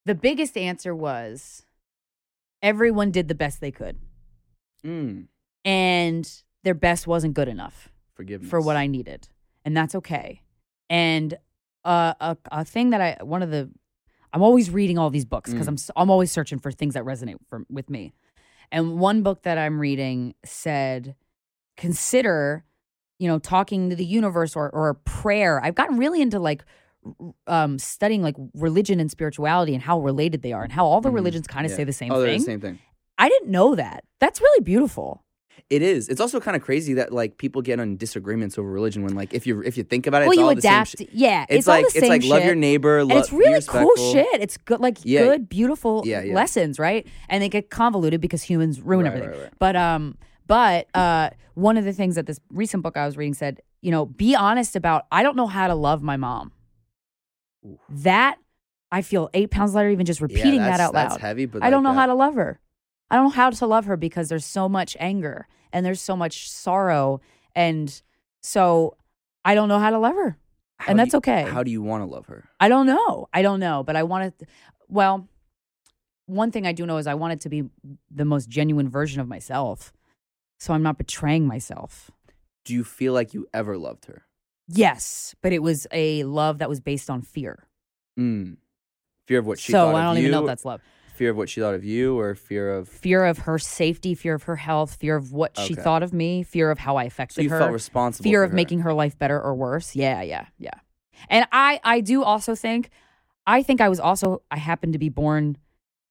the 0.06 0.15
biggest 0.15 0.58
answer 0.58 0.95
was 0.95 1.63
everyone 2.62 3.12
did 3.12 3.28
the 3.28 3.36
best 3.36 3.62
they 3.62 3.71
could, 3.71 3.97
Mm, 4.84 5.28
and 5.65 6.43
their 6.63 6.73
best 6.73 7.08
wasn't 7.08 7.34
good 7.34 7.47
enough 7.47 7.89
forgiveness 8.13 8.50
for 8.50 8.62
what 8.62 8.76
I 8.78 8.88
needed, 8.88 9.28
and 9.65 9.76
that's 9.76 9.95
okay. 9.95 10.41
And 10.89 11.38
uh, 11.84 12.13
a 12.19 12.38
a 12.52 12.65
thing 12.65 12.91
that 12.91 13.02
I 13.02 13.23
one 13.23 13.43
of 13.43 13.52
the 13.52 13.69
I'm 14.34 14.41
always 14.41 14.69
reading 14.69 14.97
all 14.97 15.10
these 15.10 15.26
books 15.26 15.52
because 15.52 15.67
Mm. 15.67 15.91
I'm 15.95 16.04
I'm 16.04 16.10
always 16.10 16.32
searching 16.32 16.60
for 16.60 16.71
things 16.71 16.93
that 16.95 17.04
resonate 17.04 17.38
for, 17.50 17.65
with 17.69 17.89
me. 17.89 18.13
And 18.71 19.00
one 19.00 19.23
book 19.23 19.43
that 19.43 19.58
I'm 19.58 19.80
reading 19.80 20.36
said, 20.43 21.15
consider, 21.78 22.65
you 23.20 23.28
know, 23.28 23.40
talking 23.40 23.90
to 23.90 23.96
the 23.96 24.06
universe 24.06 24.56
or 24.56 24.70
or 24.70 24.94
prayer. 25.06 25.64
I've 25.64 25.76
gotten 25.76 25.98
really 25.98 26.22
into 26.22 26.40
like 26.40 26.64
um 27.48 27.80
studying 27.80 28.22
like 28.22 28.36
religion 28.54 29.00
and 29.00 29.10
spirituality 29.10 29.74
and 29.74 29.82
how 29.82 30.00
related 30.00 30.42
they 30.42 30.52
are 30.54 30.64
and 30.64 30.72
how 30.72 30.86
all 30.86 31.00
the 31.02 31.10
Mhm. 31.10 31.16
religions 31.16 31.48
kind 31.48 31.66
of 31.66 31.72
Yeah. 31.72 31.78
say 31.78 31.84
the 31.86 31.94
same 31.94 32.12
oh, 32.12 32.24
thing. 32.24 32.40
the 32.40 32.46
same 32.46 32.60
thing. 32.60 32.80
I 33.18 33.30
didn't 33.30 33.50
know 33.50 33.76
that. 33.76 34.04
That's 34.20 34.42
really 34.42 34.64
beautiful. 34.64 35.24
It 35.70 35.82
is. 35.82 36.08
It's 36.08 36.22
also 36.22 36.40
kind 36.40 36.56
of 36.56 36.62
crazy 36.62 36.94
that 36.94 37.12
like 37.12 37.38
people 37.38 37.62
get 37.62 37.80
on 37.80 37.98
disagreements 37.98 38.58
over 38.58 38.70
religion 38.70 39.04
when 39.04 39.16
like 39.16 39.34
if 39.34 39.46
you 39.48 39.62
if 39.64 39.78
you 39.78 39.84
think 39.84 40.06
about 40.08 40.22
it, 40.22 40.26
well, 40.26 40.32
it's 40.34 40.38
you 40.40 40.46
all 40.48 40.56
the 40.56 40.62
same 40.62 40.72
adapt. 40.72 41.02
yeah, 41.14 41.44
It's, 41.50 41.60
it's, 41.60 41.68
like 41.68 41.84
all 41.86 41.90
the 41.94 42.00
same 42.00 42.04
it's 42.04 42.10
like 42.10 42.24
love 42.32 42.44
your 42.44 42.52
shit. 42.52 42.58
neighbor, 42.58 43.00
and 43.00 43.10
lo- 43.10 43.18
it's 43.18 43.30
be 43.32 43.38
really 43.38 43.62
cool 43.66 43.92
shit. 44.14 44.42
It's 44.42 44.56
good, 44.58 44.80
like 44.80 44.98
Yeah. 45.04 45.24
good, 45.24 45.50
beautiful 45.50 46.04
Yeah, 46.06 46.22
yeah. 46.22 46.34
lessons, 46.36 46.78
right? 46.80 47.06
And 47.28 47.42
they 47.44 47.50
get 47.50 47.70
convoluted 47.70 48.22
because 48.22 48.44
humans 48.44 48.80
ruin 48.82 49.06
Right, 49.06 49.14
everything. 49.16 49.32
right, 49.32 49.44
right. 49.46 49.54
But 49.60 49.76
um, 49.76 50.18
but 50.48 50.88
uh, 50.94 51.30
one 51.54 51.78
of 51.78 51.84
the 51.86 51.94
things 51.94 52.16
that 52.16 52.26
this 52.26 52.40
recent 52.52 52.84
book 52.84 52.98
I 52.98 53.06
was 53.06 53.18
reading 53.18 53.34
said, 53.34 53.62
you 53.82 53.92
know, 53.92 54.06
be 54.06 54.36
honest 54.36 54.76
about. 54.76 55.06
I 55.12 55.22
don't 55.24 55.36
know 55.36 55.48
how 55.48 55.68
to 55.68 55.76
love 55.76 56.02
my 56.02 56.18
mom. 56.18 56.52
Ooh. 57.66 57.80
That 57.90 58.38
I 58.92 59.02
feel 59.02 59.30
eight 59.34 59.52
pounds 59.52 59.74
lighter 59.76 59.90
even 59.90 60.06
just 60.06 60.20
Yeah, 60.22 60.26
repeating 60.26 60.62
that 60.62 60.80
out 60.80 60.94
loud. 60.94 61.12
That's 61.12 61.22
heavy, 61.22 61.46
but 61.46 61.64
I 61.64 61.70
don't 61.70 61.84
know 61.84 61.90
like 61.90 61.98
how 62.00 62.06
to 62.08 62.14
love 62.16 62.36
her. 62.36 62.60
I 63.10 63.16
don't 63.16 63.26
know 63.26 63.30
how 63.32 63.50
to 63.50 63.66
love 63.66 63.86
her 63.86 63.98
because 63.98 64.30
there's 64.30 64.46
so 64.46 64.68
much 64.68 64.96
anger 65.00 65.48
and 65.72 65.86
there's 65.86 66.02
so 66.02 66.16
much 66.16 66.50
sorrow, 66.50 67.22
and 67.56 68.02
so 68.42 68.96
I 69.46 69.56
don't 69.56 69.68
know 69.70 69.80
how 69.80 69.90
to 69.90 70.00
love 70.00 70.16
her, 70.16 70.38
how 70.78 70.92
and 70.92 71.00
that's 71.00 71.14
you- 71.14 71.18
okay. 71.18 71.44
How 71.44 71.64
do 71.64 71.72
you 71.72 71.82
want 71.82 72.02
to 72.04 72.06
love 72.06 72.26
her? 72.28 72.46
I 72.60 72.70
don't 72.70 72.86
know. 72.88 73.28
I 73.34 73.42
don't 73.42 73.60
know, 73.60 73.84
but 73.84 73.96
I 73.96 74.04
want 74.04 74.38
to. 74.40 74.46
Well, 74.88 75.28
one 76.26 76.52
thing 76.52 76.66
I 76.68 76.72
do 76.74 76.86
know 76.86 76.98
is 76.98 77.08
I 77.08 77.14
want 77.16 77.34
it 77.34 77.42
to 77.42 77.50
be 77.50 77.64
the 78.12 78.26
most 78.26 78.50
genuine 78.50 78.90
version 78.90 79.20
of 79.22 79.28
myself, 79.28 79.94
so 80.58 80.74
I'm 80.74 80.84
not 80.84 80.98
betraying 80.98 81.46
myself. 81.48 82.12
Do 82.65 82.74
you 82.74 82.84
feel 82.84 83.13
like 83.13 83.34
you 83.34 83.48
ever 83.54 83.78
loved 83.78 84.06
her? 84.06 84.26
Yes, 84.67 85.34
but 85.41 85.54
it 85.54 85.63
was 85.63 85.88
a 85.91 86.24
love 86.26 86.58
that 86.58 86.67
was 86.67 86.80
based 86.82 87.10
on 87.10 87.22
fear. 87.22 87.67
Mm. 88.20 88.58
Fear 89.26 89.39
of 89.39 89.46
what 89.48 89.60
she 89.60 89.72
so 89.72 89.91
thought 89.91 89.96
I 89.96 90.04
don't 90.04 90.17
even 90.17 90.32
know 90.32 90.41
if 90.41 90.48
that's 90.48 90.65
love. 90.65 90.82
fear 91.15 91.30
of 91.32 91.38
what 91.38 91.50
she 91.50 91.62
thought 91.62 91.74
of 91.76 91.84
you, 91.86 92.17
or 92.20 92.36
fear 92.36 92.74
of 92.76 92.88
Fear 92.89 93.26
of 93.26 93.39
her 93.39 93.58
safety, 93.60 94.15
fear 94.15 94.34
of 94.34 94.43
her 94.43 94.56
health, 94.58 94.96
fear 94.96 95.15
of 95.15 95.32
what 95.32 95.58
she 95.58 95.74
thought 95.76 96.04
of 96.04 96.13
me, 96.13 96.43
fear 96.43 96.72
of 96.72 96.80
how 96.80 96.98
I 96.98 97.04
so 97.04 97.08
affected 97.08 97.43
you 97.43 97.50
her. 97.50 97.60
felt 97.60 97.72
responsible. 97.72 98.24
fear 98.24 98.43
of 98.43 98.52
her. 98.52 98.56
making 98.56 98.80
her 98.80 98.93
life 98.93 99.17
better 99.17 99.41
or 99.41 99.56
worse. 99.56 99.96
Yeah, 99.96 100.22
yeah, 100.22 100.48
yeah. 100.60 100.72
And 101.30 101.48
I 101.52 101.80
I 101.84 102.02
do 102.02 102.24
also 102.24 102.56
think 102.56 102.89
I 103.46 103.63
think 103.63 103.80
I 103.80 103.89
was 103.89 104.00
also 104.00 104.41
I 104.52 104.58
happened 104.58 104.93
to 104.93 105.00
be 105.00 105.10
born 105.10 105.58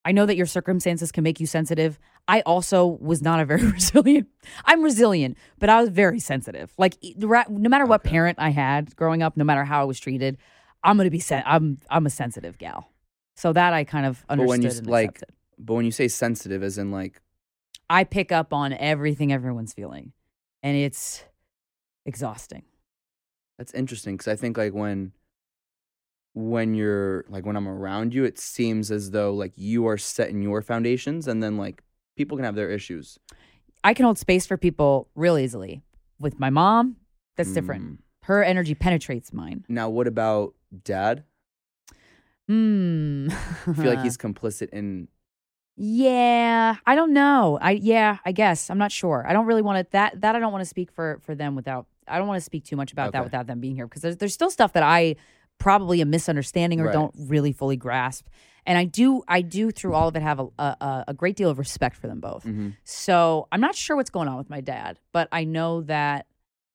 I 0.07 0.12
know 0.12 0.25
that 0.25 0.37
your 0.37 0.47
circumstances 0.47 1.11
can 1.12 1.25
make 1.25 1.40
you 1.40 1.47
sensitive. 1.47 1.99
I 2.29 2.40
also 2.42 2.87
was 2.87 3.21
not 3.23 3.40
a 3.40 3.45
very 3.45 3.66
resilient. 3.79 4.29
I'm 4.64 4.83
resilient, 4.83 5.37
but 5.59 5.69
I 5.69 5.81
was 5.81 5.90
very 5.90 6.21
sensitive. 6.21 6.73
Like 6.79 6.97
no 7.19 7.69
matter 7.69 7.85
what 7.85 8.01
Okay. 8.03 8.11
parent 8.11 8.38
I 8.40 8.51
had 8.51 8.95
growing 8.97 9.23
up, 9.23 9.37
no 9.37 9.45
matter 9.45 9.64
how 9.64 9.81
I 9.83 9.85
was 9.85 9.99
treated, 10.01 10.38
I'm 10.85 10.97
going 10.97 11.07
to 11.07 11.11
be 11.11 11.19
sen- 11.21 11.42
I'm 11.45 11.79
I'm 11.90 12.07
a 12.07 12.11
sensitive 12.11 12.57
gal. 12.57 12.88
So 13.35 13.53
that 13.53 13.73
I 13.75 13.85
kind 13.85 14.07
of 14.07 14.25
But 14.29 14.38
understood 14.38 14.49
when 14.49 14.62
you 14.62 14.69
like 14.90 15.11
accepted. 15.16 15.35
But 15.59 15.75
when 15.75 15.85
you 15.85 15.90
say 15.90 16.09
sensitive, 16.09 16.62
as 16.62 16.79
in 16.79 16.90
like, 16.92 17.21
I 17.90 18.05
pick 18.05 18.31
up 18.31 18.53
on 18.53 18.73
everything 18.75 19.33
everyone's 19.33 19.73
feeling, 19.73 20.12
and 20.62 20.77
it's 20.77 21.25
exhausting. 22.05 22.62
that's 23.59 23.75
interesting 23.75 24.14
because 24.16 24.29
I 24.29 24.37
think 24.37 24.57
like 24.57 24.73
when 24.73 25.12
when 26.37 26.75
you're 26.75 27.25
like 27.31 27.46
when 27.46 27.57
I'm 27.57 27.66
around 27.66 28.12
you, 28.12 28.25
it 28.25 28.38
seems 28.38 28.90
as 28.90 29.11
though 29.11 29.33
like 29.33 29.53
you 29.57 29.87
are 29.88 29.96
setting 29.96 30.42
your 30.42 30.61
foundations, 30.61 31.27
and 31.27 31.42
then 31.42 31.57
like 31.57 31.83
people 32.14 32.37
can 32.37 32.44
have 32.44 32.55
their 32.55 32.70
issues. 32.70 33.18
I 33.83 33.94
can 33.94 34.05
hold 34.05 34.18
space 34.18 34.46
for 34.46 34.59
people 34.59 35.09
real 35.14 35.38
easily. 35.38 35.83
With 36.20 36.38
my 36.38 36.51
mom, 36.51 36.96
that's 37.37 37.53
different. 37.53 37.85
Mm. 37.85 37.99
Her 38.25 38.44
energy 38.44 38.75
penetrates 38.75 39.33
mine. 39.33 39.64
Now, 39.68 39.88
what 39.88 40.07
about 40.07 40.55
dad? 40.85 41.25
Hmm. 42.49 43.29
I 43.31 43.72
feel 43.72 43.87
like 43.87 44.03
he's 44.03 44.16
complicit 44.18 44.68
in. 44.70 45.09
Yeah, 45.77 46.77
I 46.87 46.94
don't 46.94 47.14
know. 47.14 47.59
I 47.62 47.72
yeah, 47.72 48.18
I 48.27 48.33
guess 48.33 48.68
I'm 48.68 48.79
not 48.79 48.92
sure. 48.92 49.25
I 49.27 49.33
don't 49.33 49.46
really 49.46 49.62
want 49.62 49.79
to 49.79 49.90
that 49.92 50.20
that 50.20 50.37
I 50.37 50.38
don't 50.38 50.53
want 50.53 50.62
to 50.62 50.68
speak 50.68 50.90
for 50.92 51.18
for 51.22 51.35
them 51.35 51.55
without. 51.55 51.87
I 52.07 52.18
don't 52.18 52.29
want 52.29 52.38
to 52.38 52.44
speak 52.44 52.64
too 52.64 52.77
much 52.77 52.92
about 52.92 53.12
that 53.12 53.25
without 53.25 53.46
them 53.46 53.59
being 53.59 53.75
here 53.75 53.87
because 53.87 54.03
there's 54.03 54.18
there's 54.18 54.35
still 54.35 54.51
stuff 54.51 54.75
that 54.75 54.83
I 54.83 55.16
probably 55.59 56.01
a 56.01 56.07
misunderstanding 56.07 56.81
or 56.81 56.85
Right. 56.87 56.92
don't 56.92 57.14
really 57.19 57.53
fully 57.53 57.77
grasp. 57.77 58.27
And 58.66 58.77
I 58.77 58.85
do 58.85 59.23
I 59.29 59.42
do 59.42 59.71
through 59.71 59.95
all 59.95 60.09
of 60.09 60.16
it 60.16 60.23
have 60.23 60.40
a 60.40 60.49
a, 60.59 61.05
a 61.09 61.14
great 61.14 61.37
deal 61.37 61.49
of 61.51 61.59
respect 61.59 61.97
for 61.97 62.09
them 62.09 62.21
both. 62.21 62.45
Mhm. 62.45 62.77
So 62.85 63.47
I'm 63.53 63.61
not 63.61 63.75
sure 63.77 63.97
what's 63.97 64.11
going 64.11 64.29
on 64.29 64.37
with 64.38 64.51
my 64.51 64.61
dad, 64.61 64.99
but 65.12 65.29
I 65.33 65.45
know 65.45 65.83
that 65.83 66.27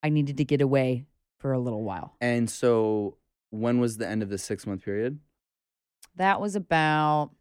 I 0.03 0.09
needed 0.09 0.37
to 0.37 0.45
get 0.45 0.61
away 0.61 1.05
for 1.39 1.51
a 1.53 1.59
little 1.59 1.83
while. 1.83 2.15
And 2.21 2.49
so, 2.49 3.17
when 3.49 3.79
was 3.79 3.97
the 3.97 4.07
end 4.07 4.23
of 4.23 4.29
the 4.29 4.37
six 4.37 4.65
month 4.65 4.83
period? 4.85 5.19
That 6.15 6.39
was 6.39 6.55
about 6.55 7.31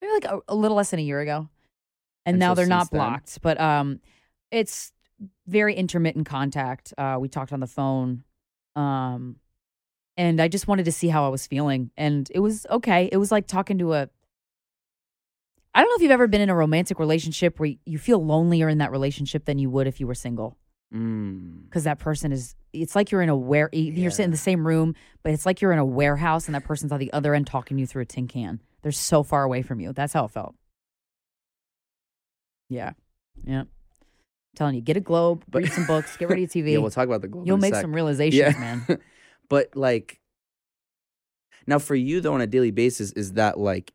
maybe 0.00 0.12
like 0.14 0.24
a, 0.24 0.40
a 0.48 0.54
little 0.54 0.76
less 0.76 0.90
than 0.90 1.00
a 1.00 1.02
year 1.02 1.20
ago. 1.20 1.48
And, 2.26 2.34
And 2.34 2.38
now 2.38 2.52
so 2.52 2.56
they're 2.56 2.66
not 2.66 2.82
since 2.84 2.90
then? 2.90 2.98
blocked, 3.00 3.38
but 3.42 3.60
um 3.60 4.00
it's 4.50 4.92
very 5.46 5.74
intermittent 5.74 6.26
contact. 6.26 6.94
Uh 6.96 7.18
we 7.20 7.28
talked 7.28 7.52
on 7.52 7.60
the 7.60 7.66
phone. 7.66 8.24
Um 8.76 9.36
and 10.20 10.40
I 10.40 10.48
just 10.48 10.68
wanted 10.68 10.84
to 10.84 10.92
see 10.92 11.08
how 11.08 11.24
I 11.24 11.28
was 11.28 11.46
feeling 11.46 11.90
and 11.96 12.30
it 12.34 12.40
was 12.40 12.66
okay. 12.68 13.08
It 13.10 13.16
was 13.16 13.30
like 13.32 13.46
talking 13.46 13.78
to 13.78 13.94
a 13.94 14.08
I 15.74 15.80
don't 15.80 15.88
know 15.88 15.96
if 15.96 16.02
you've 16.02 16.10
ever 16.20 16.26
been 16.26 16.40
in 16.40 16.50
a 16.50 16.54
romantic 16.54 16.98
relationship 16.98 17.58
where 17.60 17.72
you 17.86 17.98
feel 17.98 18.24
lonelier 18.24 18.68
in 18.68 18.78
that 18.78 18.90
relationship 18.90 19.44
than 19.44 19.58
you 19.58 19.70
would 19.70 19.86
if 19.86 20.00
you 20.00 20.06
were 20.06 20.14
single. 20.14 20.56
Mm. 20.92 21.66
because 21.66 21.84
that 21.84 22.00
person 22.00 22.32
is 22.32 22.56
it's 22.72 22.96
like 22.96 23.12
you're 23.12 23.22
in 23.22 23.28
a 23.28 23.36
where 23.36 23.68
you're 23.72 24.10
sitting 24.10 24.24
in 24.24 24.30
the 24.32 24.36
same 24.50 24.66
room 24.66 24.96
but 25.22 25.32
it's 25.32 25.46
like 25.46 25.60
you're 25.60 25.70
in 25.72 25.78
a 25.78 25.84
warehouse 25.84 26.46
and 26.48 26.54
that 26.56 26.64
person's 26.64 26.90
on 26.90 26.98
the 26.98 27.12
other 27.12 27.32
end 27.32 27.46
talking 27.46 27.76
to 27.76 27.80
you 27.80 27.86
through 27.86 28.02
a 28.02 28.06
tin 28.06 28.26
can. 28.26 28.60
They're 28.82 28.90
so 28.90 29.22
far 29.22 29.44
away 29.44 29.62
from 29.62 29.78
you. 29.78 29.92
That's 29.92 30.12
how 30.12 30.24
it 30.24 30.32
felt. 30.32 30.56
Yeah. 32.68 32.92
Yeah. 33.44 33.60
I'm 33.60 33.66
telling 34.56 34.74
you 34.74 34.80
get 34.80 34.96
a 34.96 35.00
globe 35.00 35.44
But- 35.48 35.62
read 35.62 35.72
some 35.72 35.86
books 35.86 36.16
get 36.16 36.28
rid 36.28 36.42
of 36.42 36.54
your 36.54 36.64
tv 36.64 36.72
Yeah, 36.72 36.78
we'll 36.78 36.90
talk 36.90 37.06
about 37.06 37.22
the 37.22 37.28
globe. 37.28 37.46
you'll 37.46 37.56
make 37.56 37.74
sec. 37.74 37.82
some 37.82 37.92
realizations 37.94 38.58
man 38.58 38.84
but 39.50 39.76
like, 39.76 40.20
now 41.66 41.78
for 41.78 41.94
you 41.94 42.22
though, 42.22 42.32
on 42.32 42.40
a 42.40 42.46
daily 42.46 42.70
basis, 42.70 43.12
is 43.12 43.34
that 43.34 43.58
like 43.58 43.92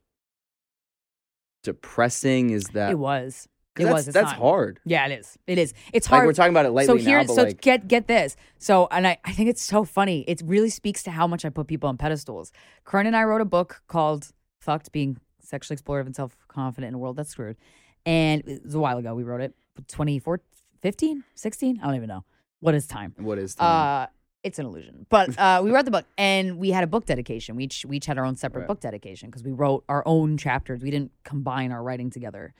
depressing? 1.64 2.50
Is 2.50 2.64
that 2.74 2.92
it 2.92 2.98
was. 2.98 3.48
it 3.76 3.82
that's, 3.82 3.92
was 3.92 4.08
it's 4.08 4.14
that's 4.14 4.30
not. 4.30 4.38
hard. 4.38 4.78
yeah 4.84 5.06
it 5.06 5.18
is 5.18 5.38
it 5.46 5.58
is 5.58 5.74
it's 5.92 6.06
hard. 6.06 6.20
Like 6.20 6.26
we're 6.28 6.32
talking 6.34 6.52
about 6.52 6.66
it 6.66 6.70
lightly 6.70 7.00
so 7.00 7.04
here, 7.04 7.18
now, 7.18 7.26
but 7.26 7.34
so 7.34 7.42
like, 7.42 7.60
get 7.60 7.88
get 7.88 8.06
this. 8.06 8.36
So, 8.58 8.86
and 8.92 9.06
I, 9.08 9.18
I 9.24 9.32
think 9.32 9.48
it's 9.48 9.62
so 9.62 9.82
funny. 9.82 10.20
It 10.28 10.42
really 10.44 10.70
speaks 10.70 11.02
to 11.04 11.10
how 11.10 11.26
much 11.26 11.44
I 11.44 11.48
put 11.48 11.66
people 11.66 11.88
on 11.88 11.96
pedestals. 11.96 12.52
Corinne 12.84 13.06
and 13.06 13.16
I 13.16 13.24
wrote 13.24 13.40
a 13.40 13.46
book 13.46 13.82
called 13.88 14.30
"Fucked: 14.60 14.92
Being 14.92 15.18
Sexually 15.40 15.78
Explorative 15.78 16.06
and 16.06 16.14
Self 16.14 16.36
Confident 16.46 16.90
in 16.90 16.94
a 16.94 16.98
World 16.98 17.16
That's 17.16 17.30
Screwed," 17.30 17.56
and 18.04 18.46
it 18.46 18.62
was 18.62 18.74
a 18.74 18.78
while 18.78 18.98
ago. 18.98 19.14
We 19.14 19.24
wrote 19.24 19.40
it, 19.40 19.54
24, 19.88 20.40
15, 20.82 21.24
16? 21.34 21.80
I 21.82 21.86
don't 21.86 21.96
even 21.96 22.08
know. 22.08 22.24
What 22.60 22.74
is 22.74 22.86
time? 22.86 23.14
what 23.18 23.38
is 23.38 23.54
time? 23.54 24.04
Uh, 24.04 24.06
it's 24.46 24.58
an 24.58 24.66
illusion. 24.66 25.06
But 25.08 25.38
uh, 25.38 25.60
we 25.64 25.70
wrote 25.70 25.84
the 25.84 25.90
book, 25.90 26.06
and 26.16 26.58
we 26.58 26.70
had 26.70 26.84
a 26.84 26.86
book 26.86 27.04
dedication. 27.06 27.56
We 27.56 27.64
each 27.64 27.84
we 27.86 27.96
each 27.98 28.06
had 28.06 28.18
our 28.18 28.24
own 28.24 28.36
separate 28.36 28.62
Right. 28.62 28.68
book 28.68 28.80
dedication 28.80 29.28
because 29.28 29.42
we 29.44 29.52
wrote 29.52 29.84
our 29.88 30.02
own 30.06 30.36
chapters. 30.36 30.82
We 30.82 30.90
didn't 30.90 31.12
combine 31.24 31.72
our 31.72 31.82
writing 31.82 32.10
together. 32.10 32.54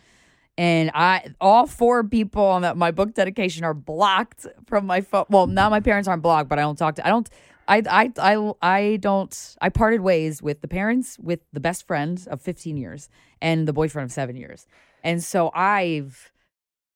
And 0.59 0.91
I, 0.95 1.35
all 1.41 1.67
four 1.67 2.03
people 2.03 2.43
on 2.43 2.63
that 2.63 2.77
my 2.79 2.91
book 2.91 3.13
dedication 3.15 3.63
are 3.63 3.75
blocked 3.75 4.47
from 4.67 4.87
my 4.87 5.03
phone. 5.03 5.27
Well, 5.29 5.47
now 5.47 5.69
my 5.69 5.81
parents 5.81 6.09
aren't 6.09 6.23
blocked, 6.23 6.49
but 6.49 6.59
I 6.59 6.63
don't 6.63 6.77
talk 6.79 6.95
to. 6.97 7.07
I 7.07 7.11
don't. 7.11 7.29
I 7.69 7.83
I 7.91 8.13
I 8.19 8.53
I 8.63 8.97
don't. 8.97 9.57
I 9.61 9.69
parted 9.69 10.01
ways 10.01 10.41
with 10.43 10.61
the 10.63 10.69
parents, 10.69 11.19
with 11.19 11.41
the 11.53 11.61
best 11.61 11.87
friend 11.87 12.27
of 12.31 12.41
15 12.41 12.77
years, 12.77 13.09
and 13.43 13.69
the 13.69 13.73
boyfriend 13.73 14.07
of 14.07 14.13
seven 14.13 14.37
years. 14.37 14.67
And 15.05 15.23
so 15.23 15.51
I've. 15.55 16.33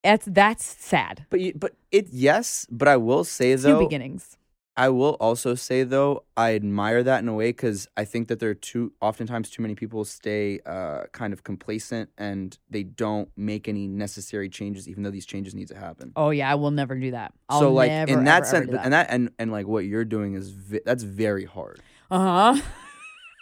That's 0.02 0.24
that's 0.24 0.64
sad. 0.64 1.26
but 1.28 1.40
you, 1.40 1.52
but 1.54 1.74
it 1.92 2.06
yes, 2.10 2.66
but 2.70 2.88
I 2.88 2.96
will 2.96 3.24
say 3.24 3.50
New 3.50 3.56
though, 3.58 3.78
beginnings. 3.80 4.38
I 4.76 4.88
will 4.88 5.16
also 5.20 5.54
say 5.54 5.82
though, 5.82 6.24
I 6.36 6.54
admire 6.54 7.02
that 7.02 7.22
in 7.22 7.28
a 7.28 7.34
way 7.34 7.48
because 7.50 7.86
I 7.96 8.04
think 8.04 8.28
that 8.28 8.38
there 8.40 8.50
are 8.50 8.54
too 8.54 8.92
oftentimes 9.00 9.50
too 9.50 9.60
many 9.62 9.74
people 9.74 10.04
stay 10.04 10.60
uh, 10.64 11.02
kind 11.12 11.32
of 11.32 11.42
complacent 11.44 12.08
and 12.16 12.56
they 12.70 12.84
don't 12.84 13.28
make 13.36 13.68
any 13.68 13.86
necessary 13.88 14.48
changes, 14.48 14.88
even 14.88 15.02
though 15.02 15.10
these 15.10 15.26
changes 15.26 15.54
need 15.54 15.68
to 15.68 15.76
happen. 15.76 16.12
Oh 16.16 16.30
yeah, 16.30 16.50
I 16.50 16.54
will 16.54 16.70
never 16.70 16.94
do 16.94 17.10
that. 17.10 17.32
I'll 17.48 17.60
so 17.60 17.72
like 17.72 17.88
never, 17.90 18.12
in 18.12 18.24
that 18.24 18.36
ever, 18.38 18.44
sense, 18.46 18.62
ever 18.68 18.72
that. 18.76 18.84
and 18.84 18.92
that 18.92 19.06
and 19.10 19.30
and 19.38 19.52
like 19.52 19.66
what 19.66 19.84
you're 19.84 20.04
doing 20.04 20.34
is 20.34 20.50
vi- 20.50 20.80
that's 20.84 21.02
very 21.02 21.44
hard. 21.44 21.80
uh 22.10 22.54
huh. 22.54 22.62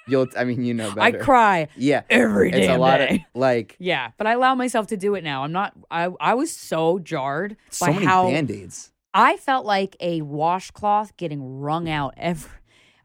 You'll, 0.08 0.26
I 0.38 0.44
mean, 0.44 0.64
you 0.64 0.72
know 0.72 0.90
better. 0.90 1.20
I 1.20 1.22
cry 1.22 1.68
Yeah, 1.76 2.00
every 2.08 2.48
it's 2.48 2.66
damn 2.66 2.76
a 2.76 2.80
lot 2.80 2.96
day. 2.96 3.26
of 3.34 3.40
like 3.40 3.76
yeah, 3.78 4.12
but 4.16 4.26
I 4.26 4.32
allow 4.32 4.54
myself 4.54 4.86
to 4.88 4.96
do 4.96 5.14
it 5.14 5.22
now. 5.22 5.44
I'm 5.44 5.52
not. 5.52 5.74
I 5.90 6.08
I 6.18 6.32
was 6.32 6.50
so 6.56 6.98
jarred 6.98 7.58
so 7.68 7.84
by 7.86 7.92
many 7.92 8.06
how 8.06 8.24
band 8.30 8.50
aids. 8.50 8.90
I 9.18 9.36
felt 9.36 9.66
like 9.66 9.96
a 9.98 10.22
washcloth 10.22 11.16
getting 11.16 11.58
wrung 11.58 11.88
out 11.88 12.14
every. 12.16 12.48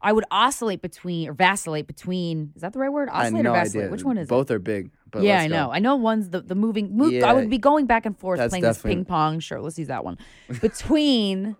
I 0.00 0.12
would 0.12 0.24
oscillate 0.30 0.80
between 0.80 1.28
or 1.28 1.32
vacillate 1.32 1.88
between. 1.88 2.52
Is 2.54 2.62
that 2.62 2.72
the 2.72 2.78
right 2.78 2.92
word? 2.92 3.08
Oscillate 3.10 3.46
or 3.46 3.52
vacillate? 3.52 3.84
idea. 3.84 3.90
Which 3.90 4.04
one 4.04 4.18
is 4.18 4.28
Both 4.28 4.48
it? 4.48 4.54
are 4.54 4.58
big. 4.60 4.92
But 5.10 5.22
yeah, 5.22 5.40
I 5.40 5.48
go. 5.48 5.54
know. 5.54 5.72
I 5.72 5.80
know 5.80 5.96
one's 5.96 6.30
the 6.30 6.40
the 6.40 6.54
moving. 6.54 6.96
Move, 6.96 7.20
I 7.24 7.32
would 7.32 7.50
be 7.50 7.58
going 7.58 7.86
back 7.86 8.06
and 8.06 8.16
forth 8.16 8.38
playing 8.48 8.62
this 8.62 8.80
ping 8.80 9.04
pong. 9.04 9.40
Sure, 9.40 9.60
let's 9.60 9.76
use 9.76 9.88
that 9.88 10.04
one. 10.04 10.18
Between 10.60 11.56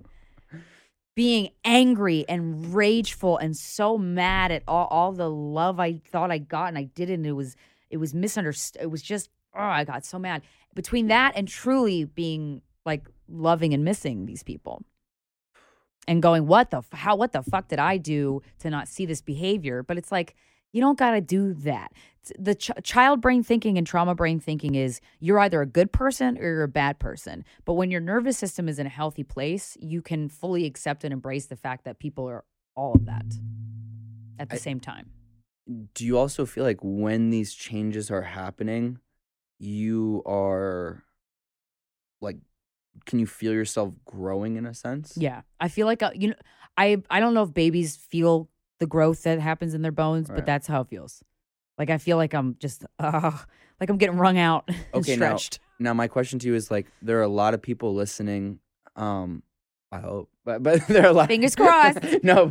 being 1.16 1.50
angry 1.64 2.24
and 2.28 2.72
rageful 2.74 3.38
and 3.38 3.56
so 3.56 3.98
mad 3.98 4.52
at 4.52 4.62
all, 4.68 4.86
all 4.86 5.12
the 5.12 5.30
love 5.30 5.80
I 5.80 5.94
thought 5.94 6.30
I 6.30 6.38
got 6.38 6.68
and 6.68 6.78
I 6.78 6.84
didn't. 6.84 7.14
And 7.14 7.26
it 7.26 7.32
was 7.32 7.56
it 7.90 7.96
was 7.96 8.14
misunderstood. 8.14 8.82
It 8.82 8.90
was 8.90 9.02
just 9.02 9.30
oh, 9.52 9.60
I 9.60 9.82
got 9.82 10.04
so 10.04 10.16
mad. 10.16 10.42
Between 10.74 11.08
that 11.08 11.32
and 11.34 11.48
truly 11.48 12.04
being 12.04 12.62
like 12.86 13.08
loving 13.28 13.72
and 13.74 13.84
missing 13.84 14.26
these 14.26 14.42
people. 14.42 14.82
And 16.06 16.20
going, 16.22 16.46
what 16.46 16.70
the 16.70 16.78
f- 16.78 16.92
how 16.92 17.16
what 17.16 17.32
the 17.32 17.42
fuck 17.42 17.68
did 17.68 17.78
I 17.78 17.96
do 17.96 18.42
to 18.58 18.68
not 18.68 18.88
see 18.88 19.06
this 19.06 19.22
behavior? 19.22 19.82
But 19.82 19.96
it's 19.96 20.12
like 20.12 20.34
you 20.72 20.80
don't 20.82 20.98
got 20.98 21.12
to 21.12 21.20
do 21.20 21.54
that. 21.54 21.92
The 22.38 22.54
ch- 22.54 22.70
child 22.82 23.20
brain 23.22 23.42
thinking 23.42 23.78
and 23.78 23.86
trauma 23.86 24.14
brain 24.14 24.38
thinking 24.40 24.74
is 24.74 25.00
you're 25.20 25.38
either 25.38 25.62
a 25.62 25.66
good 25.66 25.92
person 25.92 26.36
or 26.36 26.42
you're 26.42 26.62
a 26.64 26.68
bad 26.68 26.98
person. 26.98 27.44
But 27.64 27.74
when 27.74 27.90
your 27.90 28.00
nervous 28.00 28.36
system 28.36 28.68
is 28.68 28.78
in 28.78 28.86
a 28.86 28.90
healthy 28.90 29.22
place, 29.22 29.78
you 29.80 30.02
can 30.02 30.28
fully 30.28 30.66
accept 30.66 31.04
and 31.04 31.12
embrace 31.12 31.46
the 31.46 31.56
fact 31.56 31.84
that 31.84 31.98
people 31.98 32.28
are 32.28 32.44
all 32.74 32.94
of 32.94 33.06
that 33.06 33.24
at 34.38 34.50
the 34.50 34.56
I- 34.56 34.58
same 34.58 34.80
time. 34.80 35.10
do 35.94 36.04
you 36.04 36.18
also 36.18 36.44
feel 36.44 36.64
like 36.64 36.80
when 36.82 37.30
these 37.30 37.54
changes 37.54 38.10
are 38.10 38.22
happening, 38.22 38.98
you 39.58 40.22
are 40.26 41.02
like, 42.20 42.36
can 43.06 43.18
you 43.18 43.26
feel 43.26 43.52
yourself 43.52 43.92
growing 44.04 44.56
in 44.56 44.66
a 44.66 44.74
sense? 44.74 45.16
Yeah, 45.16 45.42
I 45.60 45.68
feel 45.68 45.86
like 45.86 46.02
uh, 46.02 46.10
you 46.14 46.28
know, 46.28 46.34
I 46.76 47.02
I 47.10 47.20
don't 47.20 47.34
know 47.34 47.42
if 47.44 47.52
babies 47.54 47.96
feel 47.96 48.48
the 48.80 48.86
growth 48.86 49.22
that 49.24 49.40
happens 49.40 49.74
in 49.74 49.82
their 49.82 49.92
bones, 49.92 50.28
but 50.28 50.44
that's 50.46 50.66
how 50.66 50.80
it 50.82 50.88
feels. 50.88 51.22
Like 51.78 51.90
I 51.90 51.98
feel 51.98 52.16
like 52.16 52.34
I'm 52.34 52.56
just 52.58 52.84
uh, 52.98 53.30
like 53.80 53.90
I'm 53.90 53.98
getting 53.98 54.16
wrung 54.18 54.38
out 54.38 54.64
and 54.68 54.76
Okay, 54.94 55.16
now- 55.16 55.36
stretched. 55.36 55.60
Now, 55.80 55.92
my 55.92 56.06
question 56.06 56.38
to 56.38 56.46
you 56.46 56.54
is 56.54 56.70
like, 56.70 56.86
there 57.02 57.18
are 57.18 57.22
a 57.22 57.28
lot 57.28 57.52
of 57.52 57.60
people 57.60 57.94
listening. 57.94 58.60
Um, 58.94 59.42
I 59.90 59.98
hope, 59.98 60.30
but 60.44 60.62
but 60.62 60.86
there 60.86 61.04
are 61.04 61.08
a 61.10 61.12
lot. 61.12 61.28
Fingers 61.28 61.56
crossed. 61.56 61.98
no, 62.22 62.46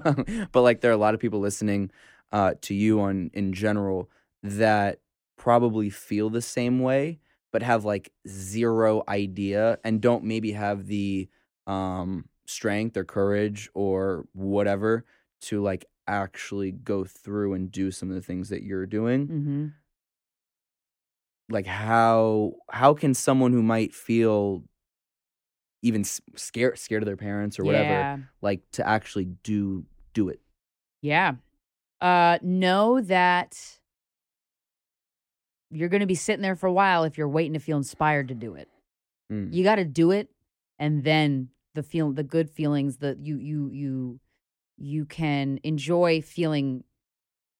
but 0.52 0.62
like 0.62 0.82
there 0.82 0.92
are 0.92 0.94
a 0.94 0.98
lot 0.98 1.14
of 1.14 1.20
people 1.22 1.40
listening 1.40 1.90
uh, 2.34 2.56
to 2.62 2.74
you 2.74 3.00
on 3.00 3.32
in 3.34 3.54
general 3.54 4.10
that 4.44 5.00
probably 5.38 5.90
feel 5.90 6.30
the 6.30 6.42
same 6.42 6.80
way, 6.80 7.20
but 7.54 7.64
have 7.64 7.86
like 7.86 8.12
zero 8.28 9.04
idea 9.08 9.80
and 9.86 10.02
don't 10.02 10.26
maybe 10.26 10.54
have 10.54 10.88
the 10.88 11.30
um 11.68 12.28
strength 12.48 12.98
or 12.98 13.06
courage 13.06 13.70
or 13.76 14.28
whatever 14.34 15.06
to 15.42 15.62
like 15.64 15.86
actually 16.08 16.72
go 16.74 17.06
through 17.06 17.54
and 17.54 17.72
do 17.72 17.92
some 17.92 18.10
of 18.10 18.16
the 18.16 18.22
things 18.22 18.50
that 18.50 18.64
you're 18.64 18.88
doing 18.88 19.28
hmm 19.28 19.68
like 21.50 21.66
how 21.66 22.54
how 22.70 22.94
can 22.94 23.14
someone 23.14 23.52
who 23.52 23.62
might 23.64 23.94
feel 23.94 24.64
even 25.82 26.04
scared 26.04 26.78
scared 26.80 27.04
of 27.04 27.06
their 27.06 27.18
parents 27.18 27.60
or 27.60 27.66
whatever 27.66 27.94
Yeah. 27.94 28.18
like 28.42 28.62
to 28.72 28.88
actually 28.88 29.26
do 29.26 29.86
do 30.14 30.30
it 30.30 30.42
Yeah. 31.02 31.36
Uh 32.02 32.40
know 32.42 33.02
that 33.02 33.80
you're 35.74 35.90
going 35.90 36.02
to 36.02 36.08
be 36.08 36.16
sitting 36.16 36.42
there 36.42 36.56
for 36.56 36.68
a 36.68 36.74
while 36.74 37.04
if 37.04 37.18
you're 37.18 37.28
waiting 37.28 37.54
to 37.54 37.60
feel 37.60 37.78
inspired 37.78 38.28
to 38.30 38.36
do 38.36 38.56
it. 38.56 38.70
Mm. 39.32 39.54
You 39.54 39.64
got 39.64 39.76
to 39.76 39.86
do 39.86 40.12
it 40.12 40.30
and 40.80 41.04
then 41.04 41.50
the 41.74 41.84
feel 41.84 42.12
the 42.12 42.24
good 42.24 42.50
feelings 42.50 42.98
that 42.98 43.20
you 43.20 43.38
you 43.38 43.70
you 43.72 44.20
you 44.78 45.06
can 45.06 45.60
enjoy 45.64 46.22
feeling 46.22 46.84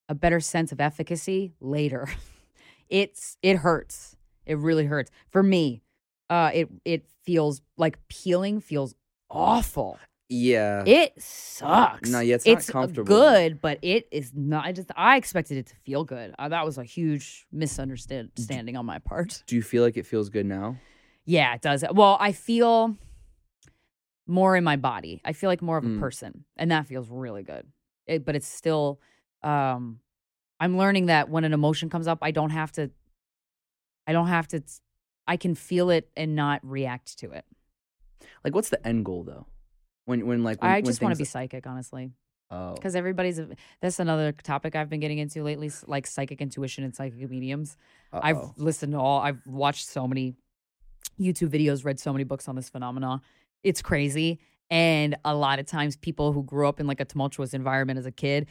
a 0.08 0.14
better 0.14 0.40
sense 0.40 0.72
of 0.72 0.80
efficacy 0.80 1.54
later. 1.60 2.08
it's 2.88 3.36
it 3.42 3.56
hurts. 3.56 4.16
It 4.46 4.58
really 4.58 4.84
hurts. 4.84 5.10
For 5.30 5.42
me, 5.42 5.82
uh 6.30 6.50
it 6.54 6.68
it 6.84 7.06
feels 7.24 7.62
like 7.76 7.98
peeling 8.08 8.60
feels 8.60 8.94
awful. 9.30 9.98
Yeah. 10.36 10.82
It 10.84 11.14
sucks. 11.22 12.10
No, 12.10 12.18
yeah, 12.20 12.34
it's 12.34 12.46
not 12.46 12.66
comfortable. 12.66 13.02
It's 13.02 13.08
good, 13.08 13.60
but 13.60 13.78
it 13.82 14.08
is 14.10 14.32
not. 14.34 14.64
I 14.64 14.72
just 14.72 14.90
I 14.96 15.16
expected 15.16 15.58
it 15.58 15.66
to 15.66 15.76
feel 15.76 16.04
good. 16.04 16.34
Uh, 16.38 16.48
that 16.48 16.64
was 16.64 16.76
a 16.76 16.84
huge 16.84 17.46
misunderstanding 17.52 18.76
on 18.76 18.84
my 18.84 18.98
part. 18.98 19.42
Do 19.46 19.54
you 19.54 19.62
feel 19.62 19.82
like 19.84 19.96
it 19.96 20.06
feels 20.06 20.28
good 20.30 20.46
now? 20.46 20.76
Yeah, 21.24 21.54
it 21.54 21.62
does. 21.62 21.84
Well, 21.92 22.16
I 22.20 22.32
feel 22.32 22.96
more 24.26 24.56
in 24.56 24.64
my 24.64 24.76
body. 24.76 25.20
I 25.24 25.32
feel 25.34 25.48
like 25.48 25.62
more 25.62 25.76
of 25.78 25.84
a 25.84 25.88
Mm. 25.88 26.00
person, 26.00 26.44
and 26.56 26.70
that 26.70 26.86
feels 26.86 27.08
really 27.08 27.42
good. 27.42 27.66
It, 28.06 28.24
but 28.24 28.34
it's 28.34 28.48
still. 28.48 29.00
Um, 29.42 30.00
I'm 30.58 30.76
learning 30.78 31.06
that 31.06 31.28
when 31.28 31.44
an 31.44 31.52
emotion 31.52 31.90
comes 31.90 32.06
up, 32.08 32.18
I 32.22 32.30
don't 32.32 32.50
have 32.50 32.72
to. 32.72 32.90
I 34.06 34.12
don't 34.12 34.28
have 34.28 34.48
to. 34.48 34.62
I 35.26 35.36
can 35.36 35.54
feel 35.54 35.90
it 35.90 36.10
and 36.16 36.34
not 36.34 36.60
react 36.62 37.18
to 37.20 37.30
it. 37.32 37.44
Like, 38.42 38.54
what's 38.54 38.68
the 38.70 38.84
end 38.86 39.04
goal 39.04 39.22
though? 39.22 39.46
When 40.06 40.26
when 40.26 40.42
like 40.42 40.62
when, 40.62 40.70
I 40.70 40.80
just 40.80 41.00
want 41.00 41.14
to 41.14 41.18
be 41.18 41.24
psychic, 41.24 41.66
honestly. 41.66 42.12
Oh, 42.50 42.74
because 42.74 42.94
everybody's 42.94 43.40
that's 43.80 43.98
another 43.98 44.32
topic 44.32 44.76
I've 44.76 44.90
been 44.90 45.00
getting 45.00 45.18
into 45.18 45.42
lately, 45.42 45.70
like 45.86 46.06
psychic 46.06 46.40
intuition 46.40 46.84
and 46.84 46.94
psychic 46.94 47.30
mediums. 47.30 47.76
I've 48.12 48.52
listened 48.56 48.92
to 48.92 48.98
all, 48.98 49.20
I've 49.20 49.40
watched 49.46 49.88
so 49.88 50.06
many 50.06 50.34
YouTube 51.18 51.48
videos, 51.48 51.84
read 51.84 51.98
so 51.98 52.12
many 52.12 52.24
books 52.24 52.48
on 52.48 52.54
this 52.54 52.68
phenomena. 52.68 53.22
It's 53.62 53.82
crazy, 53.82 54.40
and 54.70 55.16
a 55.24 55.34
lot 55.34 55.58
of 55.58 55.66
times 55.66 55.96
people 55.96 56.32
who 56.32 56.42
grew 56.42 56.68
up 56.68 56.80
in 56.80 56.86
like 56.86 57.00
a 57.00 57.04
tumultuous 57.04 57.54
environment 57.54 57.98
as 57.98 58.06
a 58.06 58.12
kid. 58.12 58.46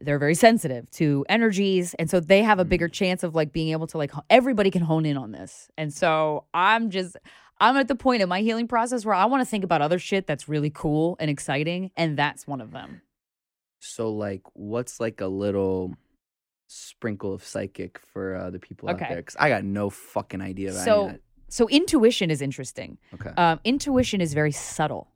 They're 0.00 0.18
very 0.18 0.34
sensitive 0.34 0.90
to 0.92 1.24
energies, 1.28 1.94
and 1.94 2.10
so 2.10 2.18
they 2.18 2.42
have 2.42 2.58
a 2.58 2.64
bigger 2.64 2.88
mm. 2.88 2.92
chance 2.92 3.22
of 3.22 3.34
like 3.34 3.52
being 3.52 3.70
able 3.70 3.86
to 3.88 3.98
like 3.98 4.10
everybody 4.30 4.70
can 4.70 4.82
hone 4.82 5.06
in 5.06 5.16
on 5.16 5.32
this. 5.32 5.70
And 5.78 5.92
so 5.92 6.44
I'm 6.52 6.90
just 6.90 7.16
I'm 7.62 7.76
at 7.76 7.86
the 7.88 7.94
point 7.94 8.22
in 8.22 8.28
my 8.28 8.40
healing 8.40 8.66
process 8.68 9.04
where 9.04 9.14
I 9.14 9.24
want 9.26 9.40
to 9.40 9.44
think 9.48 9.62
about 9.64 9.80
other 9.80 9.98
shit 9.98 10.26
that's 10.26 10.48
really 10.48 10.70
cool 10.70 11.16
and 11.20 11.30
exciting, 11.30 11.90
and 11.96 12.16
that's 12.18 12.46
one 12.46 12.60
of 12.60 12.72
them. 12.72 13.02
So 13.78 14.10
like, 14.12 14.42
what's 14.54 14.98
like 15.00 15.20
a 15.20 15.26
little 15.28 15.94
sprinkle 16.66 17.32
of 17.32 17.44
psychic 17.44 18.00
for 18.12 18.34
uh, 18.34 18.50
the 18.50 18.58
people 18.58 18.88
out 18.88 18.96
Okay. 18.96 19.06
there? 19.08 19.16
Because 19.18 19.36
I 19.38 19.48
got 19.48 19.64
no 19.64 19.90
fucking 19.90 20.40
idea 20.40 20.70
about 20.72 20.84
So- 20.84 21.08
of 21.10 21.20
So 21.48 21.68
intuition 21.68 22.30
is 22.30 22.42
interesting. 22.42 22.98
Okay. 23.14 23.30
Um, 23.36 23.60
intuition 23.64 24.20
is 24.20 24.34
very 24.34 24.52
subtle, 24.52 25.12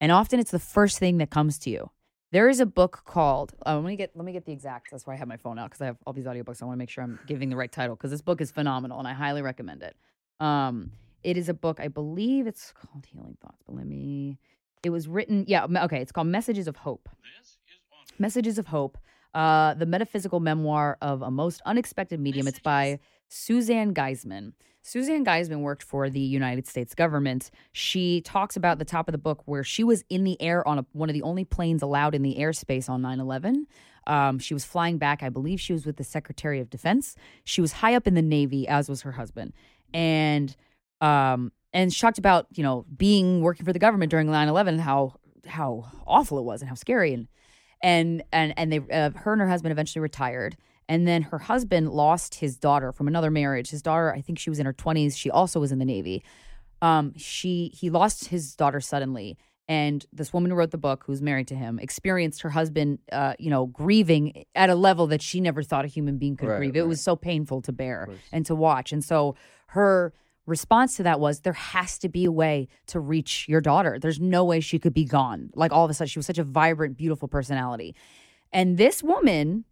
and 0.00 0.12
often 0.12 0.38
it's 0.38 0.50
the 0.52 0.58
first 0.58 0.98
thing 0.98 1.18
that 1.18 1.30
comes 1.30 1.58
to 1.60 1.70
you. 1.70 1.90
There 2.32 2.48
is 2.48 2.60
a 2.60 2.66
book 2.66 3.02
called. 3.06 3.54
Uh, 3.64 3.76
let 3.76 3.84
me 3.86 3.96
get. 3.96 4.10
Let 4.14 4.24
me 4.24 4.32
get 4.32 4.44
the 4.44 4.52
exact. 4.52 4.90
That's 4.90 5.06
why 5.06 5.14
I 5.14 5.16
have 5.16 5.28
my 5.28 5.36
phone 5.38 5.58
out 5.58 5.70
because 5.70 5.80
I 5.80 5.86
have 5.86 5.96
all 6.06 6.12
these 6.12 6.26
audiobooks. 6.26 6.60
I 6.62 6.66
want 6.66 6.76
to 6.76 6.78
make 6.78 6.90
sure 6.90 7.02
I'm 7.04 7.18
giving 7.26 7.48
the 7.50 7.56
right 7.56 7.72
title 7.72 7.96
because 7.96 8.10
this 8.10 8.20
book 8.20 8.40
is 8.40 8.50
phenomenal 8.50 8.98
and 8.98 9.08
I 9.08 9.14
highly 9.14 9.42
recommend 9.42 9.82
it. 9.82 9.96
Um, 10.38 10.90
it 11.26 11.36
is 11.36 11.48
a 11.48 11.54
book. 11.54 11.80
I 11.80 11.88
believe 11.88 12.46
it's 12.46 12.72
called 12.72 13.04
Healing 13.04 13.36
Thoughts. 13.42 13.60
But 13.66 13.74
let 13.74 13.86
me. 13.86 14.38
It 14.84 14.90
was 14.90 15.08
written. 15.08 15.44
Yeah. 15.48 15.66
Okay. 15.84 16.00
It's 16.00 16.12
called 16.12 16.28
Messages 16.28 16.68
of 16.68 16.76
Hope. 16.76 17.08
Messages 18.18 18.58
of 18.58 18.68
Hope. 18.68 18.96
Uh, 19.34 19.74
the 19.74 19.86
metaphysical 19.86 20.38
memoir 20.38 20.96
of 21.02 21.22
a 21.22 21.30
most 21.30 21.60
unexpected 21.66 22.20
medium. 22.20 22.46
It's 22.46 22.60
by 22.60 23.00
Suzanne 23.28 23.92
Giesemann. 23.92 24.52
Suzanne 24.82 25.24
Giesemann 25.24 25.62
worked 25.62 25.82
for 25.82 26.08
the 26.08 26.20
United 26.20 26.68
States 26.68 26.94
government. 26.94 27.50
She 27.72 28.20
talks 28.20 28.56
about 28.56 28.78
the 28.78 28.84
top 28.84 29.08
of 29.08 29.12
the 29.12 29.18
book 29.18 29.42
where 29.46 29.64
she 29.64 29.82
was 29.82 30.04
in 30.08 30.22
the 30.22 30.40
air 30.40 30.66
on 30.66 30.78
a, 30.78 30.86
one 30.92 31.10
of 31.10 31.14
the 31.14 31.22
only 31.22 31.44
planes 31.44 31.82
allowed 31.82 32.14
in 32.14 32.22
the 32.22 32.36
airspace 32.36 32.88
on 32.88 33.02
9 33.02 33.18
11. 33.18 33.66
Um, 34.06 34.38
she 34.38 34.54
was 34.54 34.64
flying 34.64 34.96
back. 34.96 35.24
I 35.24 35.28
believe 35.28 35.60
she 35.60 35.72
was 35.72 35.84
with 35.84 35.96
the 35.96 36.04
Secretary 36.04 36.60
of 36.60 36.70
Defense. 36.70 37.16
She 37.42 37.60
was 37.60 37.72
high 37.72 37.96
up 37.96 38.06
in 38.06 38.14
the 38.14 38.22
Navy, 38.22 38.68
as 38.68 38.88
was 38.88 39.02
her 39.02 39.10
husband. 39.10 39.52
And 39.92 40.54
um, 41.00 41.52
and 41.72 41.92
she 41.92 42.00
talked 42.00 42.18
about, 42.18 42.46
you 42.54 42.62
know, 42.62 42.86
being 42.96 43.42
working 43.42 43.66
for 43.66 43.72
the 43.72 43.78
government 43.78 44.10
during 44.10 44.30
9 44.30 44.48
11 44.48 44.74
and 44.74 44.82
how, 44.82 45.14
how 45.46 45.84
awful 46.06 46.38
it 46.38 46.44
was 46.44 46.62
and 46.62 46.68
how 46.68 46.74
scary. 46.74 47.12
And 47.12 47.28
and 47.82 48.22
and 48.32 48.54
and 48.56 48.72
they 48.72 48.78
uh, 48.78 49.10
her 49.10 49.32
and 49.32 49.40
her 49.42 49.48
husband 49.48 49.72
eventually 49.72 50.00
retired. 50.00 50.56
And 50.88 51.06
then 51.06 51.22
her 51.22 51.38
husband 51.38 51.90
lost 51.90 52.36
his 52.36 52.56
daughter 52.56 52.92
from 52.92 53.08
another 53.08 53.30
marriage. 53.30 53.70
His 53.70 53.82
daughter 53.82 54.12
i 54.14 54.22
think 54.22 54.38
she 54.38 54.48
was 54.50 54.58
in 54.58 54.64
her 54.66 54.72
20s 54.72 55.16
she 55.16 55.30
also 55.30 55.60
was 55.60 55.72
in 55.72 55.78
the 55.78 55.84
navy. 55.84 56.24
Um 56.80 57.12
she 57.16 57.70
he 57.74 57.90
lost 57.90 58.28
his 58.28 58.54
daughter 58.54 58.80
suddenly. 58.80 59.36
And 59.68 60.06
this 60.12 60.32
woman 60.32 60.50
who 60.50 60.56
wrote 60.56 60.70
the 60.70 60.78
book 60.78 61.04
who's 61.06 61.20
married 61.20 61.48
to 61.48 61.54
him 61.54 61.78
experienced 61.78 62.40
her 62.42 62.50
husband 62.50 63.00
uh 63.12 63.34
you 63.38 63.50
know 63.50 63.66
grieving 63.66 64.44
at 64.54 64.70
a 64.70 64.74
level 64.74 65.06
that 65.08 65.20
she 65.20 65.40
never 65.40 65.62
thought 65.62 65.84
a 65.84 65.88
human 65.88 66.16
being 66.16 66.36
could 66.36 66.48
Right, 66.48 66.56
grieve. 66.58 66.76
It 66.76 66.86
was 66.88 67.02
so 67.02 67.14
painful 67.16 67.60
to 67.62 67.72
bear 67.72 68.08
and 68.32 68.46
to 68.46 68.54
watch. 68.54 68.92
And 68.92 69.04
so 69.04 69.36
her 69.68 70.14
response 70.46 70.96
to 70.96 71.02
that 71.02 71.20
was 71.20 71.40
there 71.40 71.52
has 71.52 71.98
to 71.98 72.08
be 72.08 72.24
a 72.24 72.32
way 72.32 72.68
to 72.86 73.00
reach 73.00 73.46
your 73.48 73.60
daughter. 73.60 73.98
There's 74.00 74.20
no 74.20 74.44
way 74.44 74.60
she 74.60 74.78
could 74.78 74.94
be 74.94 75.04
gone. 75.04 75.50
Like 75.54 75.72
all 75.72 75.84
of 75.84 75.90
a 75.90 75.94
sudden, 75.94 76.08
she 76.08 76.18
was 76.18 76.26
such 76.26 76.38
a 76.38 76.44
vibrant, 76.44 76.96
beautiful 76.96 77.28
personality. 77.28 77.94
And 78.52 78.78
this 78.78 79.02
woman 79.02 79.64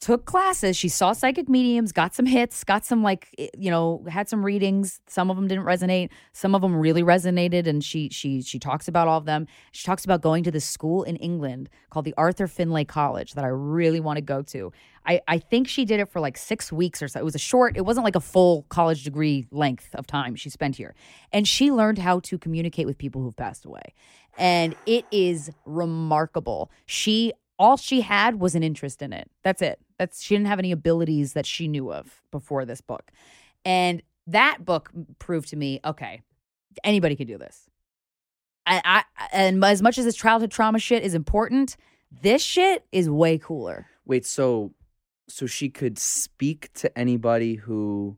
took 0.00 0.26
classes. 0.26 0.76
She 0.76 0.88
saw 0.88 1.12
psychic 1.12 1.48
mediums, 1.48 1.90
got 1.90 2.14
some 2.14 2.26
hits, 2.26 2.62
got 2.62 2.84
some 2.84 3.02
like 3.02 3.28
you 3.56 3.70
know, 3.70 4.04
had 4.08 4.28
some 4.28 4.44
readings. 4.44 5.00
Some 5.08 5.30
of 5.30 5.36
them 5.36 5.48
didn't 5.48 5.64
resonate. 5.64 6.10
Some 6.32 6.54
of 6.54 6.62
them 6.62 6.76
really 6.76 7.02
resonated 7.02 7.66
and 7.66 7.82
she 7.82 8.08
she 8.10 8.40
she 8.42 8.58
talks 8.58 8.86
about 8.86 9.08
all 9.08 9.18
of 9.18 9.24
them. 9.24 9.46
She 9.72 9.84
talks 9.84 10.04
about 10.04 10.22
going 10.22 10.44
to 10.44 10.50
this 10.50 10.64
school 10.64 11.02
in 11.02 11.16
England 11.16 11.68
called 11.90 12.04
the 12.04 12.14
Arthur 12.16 12.46
Finlay 12.46 12.84
College 12.84 13.34
that 13.34 13.44
I 13.44 13.48
really 13.48 13.98
want 13.98 14.18
to 14.18 14.22
go 14.22 14.42
to. 14.42 14.72
I 15.04 15.20
I 15.26 15.38
think 15.38 15.66
she 15.66 15.84
did 15.84 15.98
it 15.98 16.08
for 16.08 16.20
like 16.20 16.36
6 16.36 16.72
weeks 16.72 17.02
or 17.02 17.08
so. 17.08 17.18
It 17.18 17.24
was 17.24 17.34
a 17.34 17.40
short, 17.40 17.76
it 17.76 17.84
wasn't 17.84 18.04
like 18.04 18.16
a 18.16 18.20
full 18.20 18.66
college 18.68 19.02
degree 19.02 19.46
length 19.50 19.94
of 19.94 20.06
time 20.06 20.36
she 20.36 20.48
spent 20.48 20.76
here. 20.76 20.94
And 21.32 21.48
she 21.48 21.72
learned 21.72 21.98
how 21.98 22.20
to 22.20 22.38
communicate 22.38 22.86
with 22.86 22.98
people 22.98 23.20
who've 23.22 23.36
passed 23.36 23.64
away. 23.64 23.94
And 24.36 24.76
it 24.86 25.04
is 25.10 25.50
remarkable. 25.64 26.70
She 26.86 27.32
all 27.58 27.76
she 27.76 28.02
had 28.02 28.40
was 28.40 28.54
an 28.54 28.62
interest 28.62 29.02
in 29.02 29.12
it. 29.12 29.28
That's 29.42 29.60
it. 29.60 29.80
That's 29.98 30.22
she 30.22 30.34
didn't 30.34 30.46
have 30.46 30.58
any 30.58 30.72
abilities 30.72 31.32
that 31.32 31.46
she 31.46 31.68
knew 31.68 31.92
of 31.92 32.22
before 32.30 32.64
this 32.64 32.80
book. 32.80 33.10
And 33.64 34.02
that 34.26 34.64
book 34.64 34.90
proved 35.18 35.48
to 35.48 35.56
me, 35.56 35.80
okay, 35.84 36.22
anybody 36.84 37.16
could 37.16 37.28
do 37.28 37.38
this. 37.38 37.68
I, 38.66 38.82
I 38.84 39.28
and 39.32 39.64
as 39.64 39.82
much 39.82 39.98
as 39.98 40.04
this 40.04 40.16
childhood 40.16 40.50
trauma 40.50 40.78
shit 40.78 41.02
is 41.02 41.14
important, 41.14 41.76
this 42.22 42.42
shit 42.42 42.84
is 42.92 43.08
way 43.08 43.38
cooler. 43.38 43.86
Wait, 44.04 44.26
so 44.26 44.72
so 45.28 45.46
she 45.46 45.68
could 45.68 45.98
speak 45.98 46.72
to 46.74 46.96
anybody 46.98 47.54
who 47.56 48.16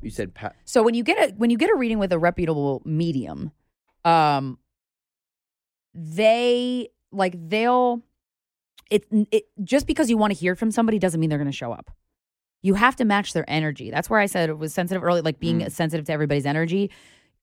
you 0.00 0.10
said 0.10 0.34
pa- 0.34 0.52
So 0.64 0.82
when 0.82 0.94
you 0.94 1.02
get 1.02 1.30
a 1.30 1.34
when 1.34 1.50
you 1.50 1.56
get 1.56 1.70
a 1.70 1.76
reading 1.76 1.98
with 1.98 2.12
a 2.12 2.18
reputable 2.18 2.82
medium, 2.84 3.52
um, 4.04 4.58
they 5.94 6.88
like 7.12 7.34
they'll 7.48 8.02
it, 8.92 9.26
it 9.30 9.44
just 9.64 9.86
because 9.86 10.10
you 10.10 10.16
want 10.18 10.32
to 10.32 10.38
hear 10.38 10.54
from 10.54 10.70
somebody 10.70 10.98
doesn't 10.98 11.18
mean 11.20 11.30
they're 11.30 11.38
going 11.38 11.50
to 11.50 11.56
show 11.56 11.72
up. 11.72 11.90
You 12.62 12.74
have 12.74 12.94
to 12.96 13.04
match 13.04 13.32
their 13.32 13.44
energy. 13.48 13.90
That's 13.90 14.08
where 14.08 14.20
I 14.20 14.26
said 14.26 14.48
it 14.48 14.58
was 14.58 14.72
sensitive 14.72 15.02
early, 15.02 15.20
like 15.20 15.40
being 15.40 15.60
Mm. 15.60 15.70
sensitive 15.72 16.06
to 16.06 16.12
everybody's 16.12 16.46
energy. 16.46 16.90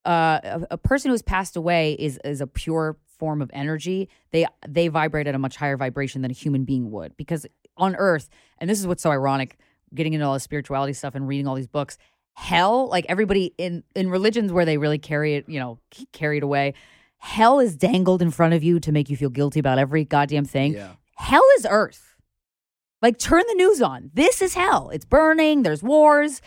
Uh, 0.06 0.40
a, 0.44 0.68
a 0.72 0.78
person 0.78 1.12
who's 1.12 1.22
passed 1.22 1.56
away 1.58 1.94
is 2.00 2.20
is 2.24 2.40
a 2.42 2.48
pure 2.48 2.98
form 3.18 3.42
of 3.42 3.50
energy. 3.54 4.08
They 4.32 4.46
they 4.68 4.88
vibrate 4.88 5.28
at 5.28 5.36
a 5.36 5.40
much 5.40 5.58
higher 5.58 5.76
vibration 5.76 6.22
than 6.22 6.32
a 6.32 6.34
human 6.34 6.64
being 6.64 6.90
would 6.92 7.18
because 7.18 7.46
on 7.76 7.96
Earth, 7.98 8.30
and 8.60 8.70
this 8.70 8.80
is 8.80 8.88
what's 8.88 9.04
so 9.04 9.12
ironic, 9.12 9.58
getting 9.94 10.14
into 10.14 10.26
all 10.26 10.34
the 10.36 10.40
spirituality 10.40 10.94
stuff 10.94 11.16
and 11.16 11.28
reading 11.28 11.48
all 11.48 11.56
these 11.56 11.68
books. 11.68 11.98
Hell, 12.34 12.88
like 12.88 13.06
everybody 13.10 13.54
in 13.58 13.84
in 13.94 14.10
religions 14.10 14.54
where 14.54 14.64
they 14.64 14.78
really 14.78 15.00
carry 15.00 15.36
it, 15.36 15.50
you 15.50 15.60
know, 15.60 15.80
c- 15.94 16.08
carry 16.14 16.38
it 16.38 16.44
away. 16.44 16.76
Hell 17.18 17.60
is 17.60 17.76
dangled 17.76 18.22
in 18.22 18.32
front 18.32 18.54
of 18.54 18.64
you 18.64 18.80
to 18.80 18.94
make 18.94 19.10
you 19.10 19.18
feel 19.18 19.30
guilty 19.30 19.60
about 19.60 19.78
every 19.78 20.06
goddamn 20.06 20.46
thing. 20.46 20.74
yeah. 20.74 20.94
Hell 21.20 21.44
is 21.58 21.68
Earth. 21.70 22.16
Like, 23.02 23.18
turn 23.18 23.44
the 23.48 23.54
news 23.56 23.82
on. 23.82 24.10
This 24.14 24.42
is 24.42 24.54
hell. 24.54 24.90
It's 24.90 25.04
burning. 25.04 25.64
There's 25.64 25.84
wars. 25.84 26.42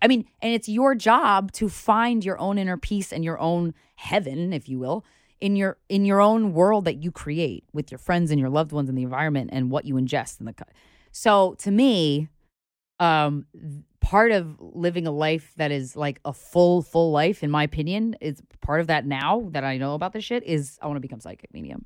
I 0.00 0.08
mean, 0.08 0.24
and 0.40 0.52
it's 0.52 0.68
your 0.68 0.94
job 0.94 1.52
to 1.52 1.68
find 1.68 2.24
your 2.24 2.38
own 2.38 2.56
inner 2.56 2.78
peace 2.78 3.12
and 3.12 3.22
your 3.22 3.38
own 3.38 3.74
heaven, 3.96 4.54
if 4.54 4.66
you 4.66 4.78
will, 4.78 5.04
in 5.40 5.56
your 5.56 5.76
in 5.90 6.06
your 6.06 6.22
own 6.22 6.54
world 6.54 6.86
that 6.86 7.02
you 7.02 7.12
create 7.12 7.64
with 7.74 7.92
your 7.92 7.98
friends 7.98 8.30
and 8.30 8.40
your 8.40 8.48
loved 8.48 8.72
ones 8.72 8.88
and 8.88 8.96
the 8.96 9.02
environment 9.02 9.50
and 9.52 9.70
what 9.70 9.84
you 9.84 9.94
ingest 9.94 10.40
in 10.40 10.46
the. 10.46 10.54
So, 11.12 11.54
to 11.58 11.70
me, 11.70 12.28
um, 12.98 13.46
part 14.00 14.32
of 14.32 14.56
living 14.58 15.06
a 15.06 15.12
life 15.12 15.52
that 15.58 15.70
is 15.70 15.96
like 15.96 16.18
a 16.24 16.32
full 16.32 16.80
full 16.82 17.12
life, 17.12 17.42
in 17.44 17.50
my 17.50 17.62
opinion, 17.62 18.16
is 18.22 18.42
part 18.62 18.80
of 18.80 18.86
that. 18.86 19.06
Now 19.06 19.48
that 19.52 19.64
I 19.64 19.76
know 19.76 19.94
about 19.94 20.14
this 20.14 20.24
shit, 20.24 20.42
is 20.44 20.78
I 20.82 20.86
want 20.86 20.96
to 20.96 21.00
become 21.00 21.20
psychic 21.20 21.52
medium. 21.52 21.84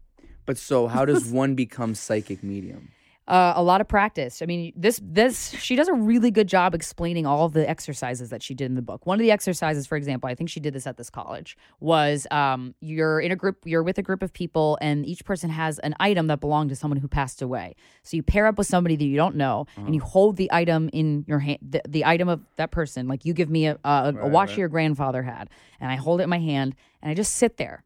But 0.49 0.57
so 0.57 0.87
how 0.87 1.05
does 1.05 1.27
one 1.43 1.55
become 1.55 1.95
psychic 1.95 2.43
medium? 2.43 2.89
Uh, 3.27 3.53
a 3.55 3.63
lot 3.63 3.83
of 3.83 3.87
practice. 3.87 4.41
I 4.41 4.47
mean, 4.47 4.73
this 4.75 4.99
this 5.05 5.51
she 5.51 5.77
does 5.77 5.89
a 5.89 5.93
really 5.93 6.31
good 6.31 6.49
job 6.49 6.75
explaining 6.75 7.27
all 7.27 7.45
of 7.45 7.53
the 7.53 7.69
exercises 7.69 8.31
that 8.31 8.43
she 8.43 8.55
did 8.55 8.65
in 8.65 8.75
the 8.75 8.81
book. 8.81 9.05
One 9.05 9.17
of 9.17 9.23
the 9.23 9.31
exercises, 9.31 9.87
for 9.87 9.97
example, 9.97 10.31
I 10.31 10.35
think 10.35 10.49
she 10.49 10.61
did 10.61 10.73
this 10.73 10.87
at 10.87 10.97
this 10.97 11.11
college, 11.11 11.55
was 11.81 12.27
um, 12.31 12.75
you're 12.81 13.21
in 13.21 13.31
a 13.31 13.37
group, 13.37 13.59
you're 13.67 13.83
with 13.83 13.99
a 13.99 14.03
group 14.03 14.23
of 14.23 14.33
people, 14.33 14.79
and 14.81 15.05
each 15.05 15.27
person 15.27 15.51
has 15.51 15.79
an 15.81 15.95
item 16.01 16.29
that 16.29 16.41
belonged 16.41 16.71
to 16.71 16.77
someone 16.77 16.97
who 16.99 17.09
passed 17.09 17.43
away. 17.43 17.77
So 18.03 18.17
you 18.17 18.23
pair 18.23 18.47
up 18.47 18.57
with 18.57 18.67
somebody 18.67 18.97
that 18.97 19.05
you 19.05 19.17
don't 19.17 19.37
know, 19.37 19.67
and 19.77 19.95
you 19.95 20.01
hold 20.01 20.39
the 20.39 20.49
item 20.51 20.89
in 20.95 21.27
your 21.29 21.41
hand, 21.41 21.59
the, 21.61 21.83
the 21.87 22.07
item 22.07 22.31
of 22.31 22.41
that 22.57 22.71
person. 22.71 23.09
Like 23.09 23.27
you 23.27 23.35
give 23.35 23.51
me 23.51 23.67
a, 23.67 23.79
a, 23.85 24.15
a 24.23 24.27
watch 24.29 24.57
your 24.57 24.69
grandfather 24.69 25.23
had, 25.23 25.51
and 25.81 25.93
I 25.93 25.97
hold 25.97 26.21
it 26.21 26.25
in 26.25 26.31
my 26.31 26.41
hand, 26.41 26.75
and 27.03 27.11
I 27.11 27.15
just 27.15 27.35
sit 27.35 27.59
there. 27.59 27.85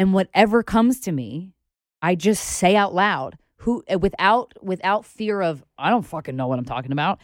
And 0.00 0.14
whatever 0.14 0.62
comes 0.62 0.98
to 1.00 1.12
me, 1.12 1.52
I 2.00 2.14
just 2.14 2.42
say 2.42 2.74
out 2.74 2.94
loud, 2.94 3.36
who 3.56 3.84
uh, 3.92 3.98
without 3.98 4.54
without 4.62 5.04
fear 5.04 5.42
of 5.42 5.62
I 5.76 5.90
don't 5.90 6.06
fucking 6.06 6.34
know 6.34 6.46
what 6.46 6.58
I'm 6.58 6.64
talking 6.64 6.90
about. 6.90 7.20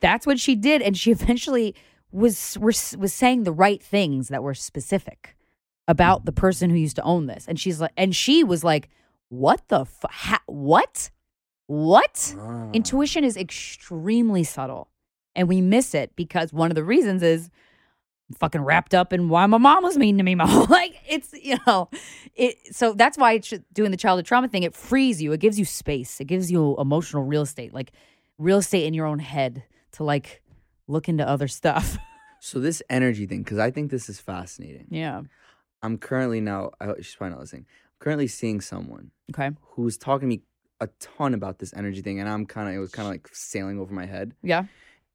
That's 0.00 0.26
what 0.26 0.40
she 0.40 0.56
did, 0.56 0.82
and 0.82 0.98
she 0.98 1.10
eventually 1.12 1.76
was 2.10 2.58
was, 2.60 2.96
was 2.98 3.14
saying 3.14 3.44
the 3.44 3.52
right 3.52 3.80
things 3.80 4.30
that 4.30 4.42
were 4.42 4.54
specific 4.54 5.36
about 5.86 6.24
the 6.24 6.32
person 6.32 6.70
who 6.70 6.76
used 6.76 6.96
to 6.96 7.02
own 7.04 7.26
this. 7.26 7.46
And 7.46 7.60
she's 7.60 7.80
like, 7.80 7.92
and 7.96 8.16
she 8.16 8.42
was 8.42 8.64
like, 8.64 8.88
"What 9.28 9.68
the 9.68 9.84
fu- 9.84 10.08
ha- 10.10 10.42
what 10.46 11.10
what?" 11.68 12.34
Ah. 12.36 12.70
Intuition 12.72 13.22
is 13.22 13.36
extremely 13.36 14.42
subtle, 14.42 14.88
and 15.36 15.46
we 15.46 15.60
miss 15.60 15.94
it 15.94 16.16
because 16.16 16.52
one 16.52 16.72
of 16.72 16.74
the 16.74 16.82
reasons 16.82 17.22
is 17.22 17.48
fucking 18.38 18.60
wrapped 18.60 18.94
up 18.94 19.12
in 19.12 19.28
why 19.28 19.46
my 19.46 19.58
mom 19.58 19.82
was 19.82 19.96
mean 19.96 20.18
to 20.18 20.22
me. 20.24 20.34
My 20.34 20.46
whole 20.50 20.66
like 20.66 20.96
it's 21.08 21.32
you 21.32 21.56
know 21.66 21.88
it. 22.34 22.56
So 22.74 22.92
that's 22.92 23.16
why 23.16 23.32
it's 23.34 23.52
doing 23.72 23.90
the 23.90 23.96
childhood 23.96 24.26
trauma 24.26 24.48
thing. 24.48 24.62
It 24.64 24.74
frees 24.74 25.22
you. 25.22 25.32
It 25.32 25.40
gives 25.40 25.58
you 25.58 25.64
space. 25.64 26.20
It 26.20 26.26
gives 26.26 26.50
you 26.50 26.76
emotional 26.78 27.22
real 27.24 27.42
estate, 27.42 27.72
like 27.72 27.92
real 28.38 28.58
estate 28.58 28.84
in 28.86 28.94
your 28.94 29.06
own 29.06 29.18
head 29.18 29.64
to 29.92 30.04
like 30.04 30.42
look 30.86 31.08
into 31.08 31.26
other 31.28 31.48
stuff. 31.48 31.98
So 32.40 32.60
this 32.60 32.80
energy 32.88 33.26
thing, 33.26 33.42
because 33.42 33.58
I 33.58 33.72
think 33.72 33.90
this 33.90 34.08
is 34.08 34.20
fascinating. 34.20 34.86
yeah. 34.90 35.22
I'm 35.82 35.98
currently 35.98 36.40
now. 36.40 36.70
I, 36.80 36.92
she's 36.98 37.16
probably 37.16 37.32
not 37.32 37.40
listening. 37.40 37.66
I'm 37.68 37.98
currently 37.98 38.28
seeing 38.28 38.60
someone 38.60 39.10
Okay. 39.34 39.50
who's 39.72 39.98
talking 39.98 40.28
to 40.30 40.36
me 40.36 40.42
a 40.80 40.86
ton 41.00 41.34
about 41.34 41.58
this 41.58 41.74
energy 41.74 42.00
thing, 42.00 42.20
and 42.20 42.28
I'm 42.28 42.46
kind 42.46 42.68
of 42.68 42.76
it 42.76 42.78
was 42.78 42.92
kind 42.92 43.08
of 43.08 43.12
like 43.12 43.28
sailing 43.32 43.80
over 43.80 43.92
my 43.92 44.06
head. 44.06 44.34
Yeah. 44.44 44.66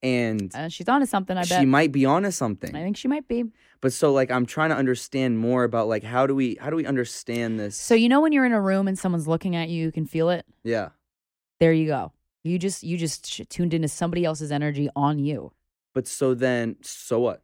And 0.03 0.53
Uh, 0.53 0.67
she's 0.67 0.89
onto 0.89 1.05
something. 1.05 1.37
I 1.37 1.43
bet. 1.45 1.59
she 1.61 1.65
might 1.65 1.91
be 1.93 2.05
onto 2.05 2.29
something. 2.29 2.75
I 2.75 2.83
think 2.83 2.97
she 2.97 3.07
might 3.07 3.27
be. 3.27 3.45
But 3.79 3.93
so 3.93 4.11
like 4.11 4.29
I'm 4.31 4.45
trying 4.45 4.69
to 4.69 4.75
understand 4.75 5.39
more 5.39 5.63
about 5.63 5.87
like 5.87 6.03
how 6.03 6.27
do 6.27 6.35
we 6.35 6.57
how 6.59 6.69
do 6.69 6.75
we 6.75 6.85
understand 6.85 7.57
this? 7.59 7.75
So 7.77 7.95
you 7.95 8.09
know 8.09 8.19
when 8.21 8.33
you're 8.33 8.45
in 8.45 8.51
a 8.51 8.61
room 8.61 8.87
and 8.89 8.99
someone's 8.99 9.27
looking 9.27 9.55
at 9.55 9.69
you, 9.69 9.81
you 9.85 9.91
can 9.91 10.05
feel 10.05 10.29
it. 10.29 10.45
yeah. 10.63 10.89
There 11.59 11.71
you 11.71 11.87
go. 11.87 12.11
You 12.43 12.59
just 12.59 12.83
you 12.83 12.97
just 12.97 13.49
tuned 13.49 13.73
into 13.73 13.87
somebody 13.87 14.25
else's 14.25 14.51
energy 14.51 14.89
on 14.95 15.19
you. 15.19 15.53
But 15.93 16.07
so 16.07 16.33
then 16.33 16.75
so 16.81 17.19
what? 17.21 17.41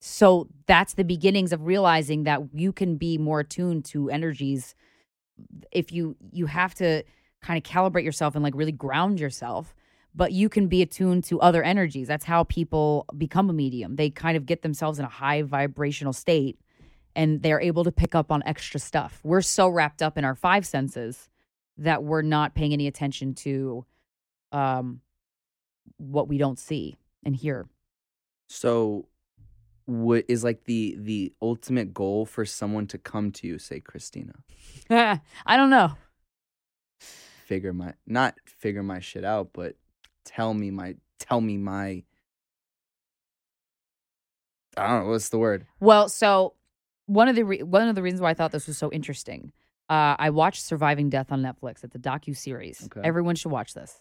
So 0.00 0.48
that's 0.66 0.94
the 0.94 1.04
beginnings 1.04 1.52
of 1.52 1.66
realizing 1.66 2.22
that 2.24 2.40
you 2.54 2.72
can 2.72 2.96
be 2.96 3.18
more 3.18 3.40
attuned 3.40 3.84
to 3.86 4.08
energies 4.08 4.74
if 5.72 5.92
you 5.92 6.16
you 6.32 6.46
have 6.46 6.74
to 6.76 7.02
kind 7.42 7.58
of 7.58 7.70
calibrate 7.70 8.04
yourself 8.04 8.34
and 8.34 8.42
like 8.42 8.54
really 8.54 8.72
ground 8.72 9.20
yourself 9.20 9.74
but 10.14 10.32
you 10.32 10.48
can 10.48 10.66
be 10.66 10.82
attuned 10.82 11.24
to 11.24 11.40
other 11.40 11.62
energies. 11.62 12.08
That's 12.08 12.24
how 12.24 12.44
people 12.44 13.06
become 13.16 13.50
a 13.50 13.52
medium. 13.52 13.96
They 13.96 14.10
kind 14.10 14.36
of 14.36 14.46
get 14.46 14.62
themselves 14.62 14.98
in 14.98 15.04
a 15.04 15.08
high 15.08 15.42
vibrational 15.42 16.12
state 16.12 16.58
and 17.14 17.42
they're 17.42 17.60
able 17.60 17.84
to 17.84 17.92
pick 17.92 18.14
up 18.14 18.30
on 18.30 18.42
extra 18.46 18.80
stuff. 18.80 19.20
We're 19.24 19.40
so 19.40 19.68
wrapped 19.68 20.02
up 20.02 20.16
in 20.16 20.24
our 20.24 20.34
five 20.34 20.66
senses 20.66 21.28
that 21.78 22.02
we're 22.02 22.22
not 22.22 22.54
paying 22.54 22.72
any 22.72 22.86
attention 22.86 23.34
to 23.34 23.84
um 24.50 25.00
what 25.98 26.28
we 26.28 26.38
don't 26.38 26.58
see 26.58 26.96
and 27.24 27.36
hear. 27.36 27.66
So 28.48 29.08
what 29.84 30.24
is 30.28 30.44
like 30.44 30.64
the 30.64 30.96
the 30.98 31.32
ultimate 31.40 31.94
goal 31.94 32.26
for 32.26 32.44
someone 32.44 32.86
to 32.88 32.98
come 32.98 33.30
to 33.32 33.46
you, 33.46 33.58
say 33.58 33.80
Krystyna, 33.80 34.34
i 34.90 35.56
don't 35.56 35.70
know. 35.70 35.92
Figure 37.00 37.72
my 37.72 37.94
not 38.06 38.36
figure 38.46 38.82
my 38.82 39.00
shit 39.00 39.24
out, 39.24 39.50
but 39.52 39.76
tell 40.28 40.52
me 40.54 40.70
my 40.70 40.94
tell 41.18 41.40
me 41.40 41.56
my 41.56 42.02
I 44.76 44.86
don't 44.88 45.04
know 45.04 45.10
what's 45.10 45.30
the 45.30 45.38
word. 45.38 45.66
Well, 45.80 46.08
so 46.08 46.54
one 47.06 47.28
of 47.28 47.34
the 47.34 47.42
re- 47.44 47.62
one 47.62 47.88
of 47.88 47.94
the 47.94 48.02
reasons 48.02 48.20
why 48.20 48.30
I 48.30 48.34
thought 48.34 48.52
this 48.52 48.66
was 48.66 48.78
so 48.78 48.92
interesting, 48.92 49.52
uh, 49.88 50.14
I 50.18 50.30
watched 50.30 50.62
Surviving 50.62 51.08
Death 51.10 51.32
on 51.32 51.42
Netflix. 51.42 51.82
It's 51.82 51.94
a 51.94 51.98
docu 51.98 52.36
series. 52.36 52.84
Okay. 52.84 53.00
Everyone 53.06 53.34
should 53.34 53.50
watch 53.50 53.74
this. 53.74 53.98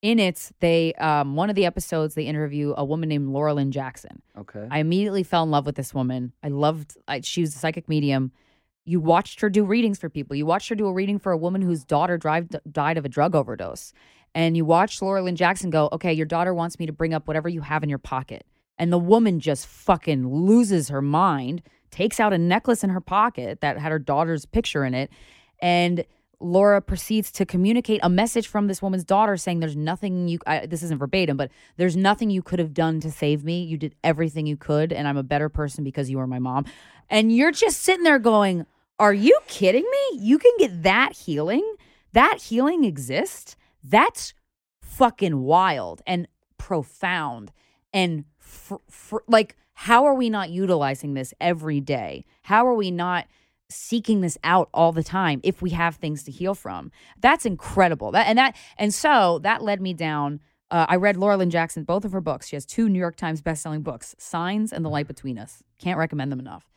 In 0.00 0.18
it, 0.18 0.50
they 0.60 0.94
um, 0.94 1.34
one 1.34 1.50
of 1.50 1.56
the 1.56 1.66
episodes 1.66 2.14
they 2.14 2.24
interview 2.24 2.74
a 2.76 2.84
woman 2.84 3.08
named 3.08 3.28
Laura 3.28 3.54
Lynne 3.54 3.72
Jackson. 3.72 4.22
Okay. 4.38 4.66
I 4.70 4.78
immediately 4.78 5.22
fell 5.22 5.42
in 5.42 5.50
love 5.50 5.66
with 5.66 5.76
this 5.76 5.92
woman. 5.92 6.32
I 6.42 6.48
loved. 6.48 6.96
I, 7.08 7.20
she 7.20 7.40
was 7.40 7.54
a 7.54 7.58
psychic 7.58 7.88
medium. 7.88 8.32
You 8.86 9.00
watched 9.00 9.40
her 9.40 9.48
do 9.48 9.64
readings 9.64 9.98
for 9.98 10.10
people. 10.10 10.36
You 10.36 10.44
watched 10.44 10.68
her 10.68 10.74
do 10.74 10.86
a 10.86 10.92
reading 10.92 11.18
for 11.18 11.32
a 11.32 11.38
woman 11.38 11.62
whose 11.62 11.84
daughter 11.84 12.18
drive, 12.18 12.48
died 12.70 12.98
of 12.98 13.06
a 13.06 13.08
drug 13.08 13.34
overdose. 13.34 13.94
And 14.34 14.56
you 14.56 14.64
watched 14.64 15.00
Laura 15.00 15.30
Jackson 15.32 15.70
go, 15.70 15.88
okay, 15.92 16.12
your 16.12 16.26
daughter 16.26 16.52
wants 16.52 16.78
me 16.78 16.86
to 16.86 16.92
bring 16.92 17.14
up 17.14 17.28
whatever 17.28 17.48
you 17.48 17.60
have 17.60 17.82
in 17.82 17.88
your 17.88 17.98
pocket. 17.98 18.44
And 18.78 18.92
the 18.92 18.98
woman 18.98 19.38
just 19.38 19.66
fucking 19.66 20.28
loses 20.28 20.88
her 20.88 21.00
mind, 21.00 21.62
takes 21.90 22.18
out 22.18 22.32
a 22.32 22.38
necklace 22.38 22.82
in 22.82 22.90
her 22.90 23.00
pocket 23.00 23.60
that 23.60 23.78
had 23.78 23.92
her 23.92 24.00
daughter's 24.00 24.44
picture 24.44 24.84
in 24.84 24.94
it. 24.94 25.10
And 25.60 26.04
Laura 26.40 26.82
proceeds 26.82 27.30
to 27.32 27.46
communicate 27.46 28.00
a 28.02 28.10
message 28.10 28.48
from 28.48 28.66
this 28.66 28.82
woman's 28.82 29.04
daughter 29.04 29.36
saying, 29.36 29.60
There's 29.60 29.76
nothing 29.76 30.28
you, 30.28 30.38
I, 30.46 30.66
this 30.66 30.82
isn't 30.82 30.98
verbatim, 30.98 31.36
but 31.36 31.50
there's 31.76 31.96
nothing 31.96 32.30
you 32.30 32.42
could 32.42 32.58
have 32.58 32.74
done 32.74 33.00
to 33.00 33.10
save 33.10 33.44
me. 33.44 33.62
You 33.62 33.78
did 33.78 33.94
everything 34.02 34.46
you 34.46 34.56
could, 34.56 34.92
and 34.92 35.06
I'm 35.06 35.16
a 35.16 35.22
better 35.22 35.48
person 35.48 35.84
because 35.84 36.10
you 36.10 36.18
were 36.18 36.26
my 36.26 36.40
mom. 36.40 36.66
And 37.08 37.34
you're 37.34 37.52
just 37.52 37.82
sitting 37.82 38.02
there 38.02 38.18
going, 38.18 38.66
Are 38.98 39.14
you 39.14 39.38
kidding 39.46 39.84
me? 39.84 40.18
You 40.18 40.38
can 40.38 40.52
get 40.58 40.82
that 40.82 41.12
healing? 41.12 41.76
That 42.12 42.38
healing 42.42 42.84
exists? 42.84 43.56
That's 43.84 44.34
fucking 44.82 45.40
wild 45.42 46.02
and 46.06 46.26
profound. 46.58 47.52
And 47.92 48.24
fr- 48.38 48.76
fr- 48.88 49.18
like, 49.28 49.56
how 49.74 50.04
are 50.06 50.14
we 50.14 50.30
not 50.30 50.50
utilizing 50.50 51.14
this 51.14 51.34
every 51.40 51.80
day? 51.80 52.24
How 52.42 52.66
are 52.66 52.74
we 52.74 52.90
not? 52.90 53.26
seeking 53.70 54.20
this 54.20 54.38
out 54.44 54.68
all 54.72 54.92
the 54.92 55.02
time 55.02 55.40
if 55.42 55.62
we 55.62 55.70
have 55.70 55.96
things 55.96 56.22
to 56.22 56.30
heal 56.30 56.54
from. 56.54 56.92
That's 57.20 57.46
incredible. 57.46 58.12
That 58.12 58.26
and 58.26 58.38
that 58.38 58.56
and 58.78 58.92
so 58.92 59.40
that 59.40 59.62
led 59.62 59.80
me 59.80 59.94
down. 59.94 60.40
Uh, 60.70 60.86
I 60.88 60.96
read 60.96 61.16
Laura 61.16 61.36
Lynne 61.36 61.50
Jackson, 61.50 61.84
both 61.84 62.04
of 62.04 62.12
her 62.12 62.20
books. 62.20 62.48
She 62.48 62.56
has 62.56 62.66
two 62.66 62.88
New 62.88 62.98
York 62.98 63.16
Times 63.16 63.42
bestselling 63.42 63.82
books, 63.82 64.14
Signs 64.18 64.72
and 64.72 64.84
The 64.84 64.88
Light 64.88 65.06
Between 65.06 65.38
Us. 65.38 65.62
Can't 65.78 65.98
recommend 65.98 66.32
them 66.32 66.40
enough. 66.40 66.73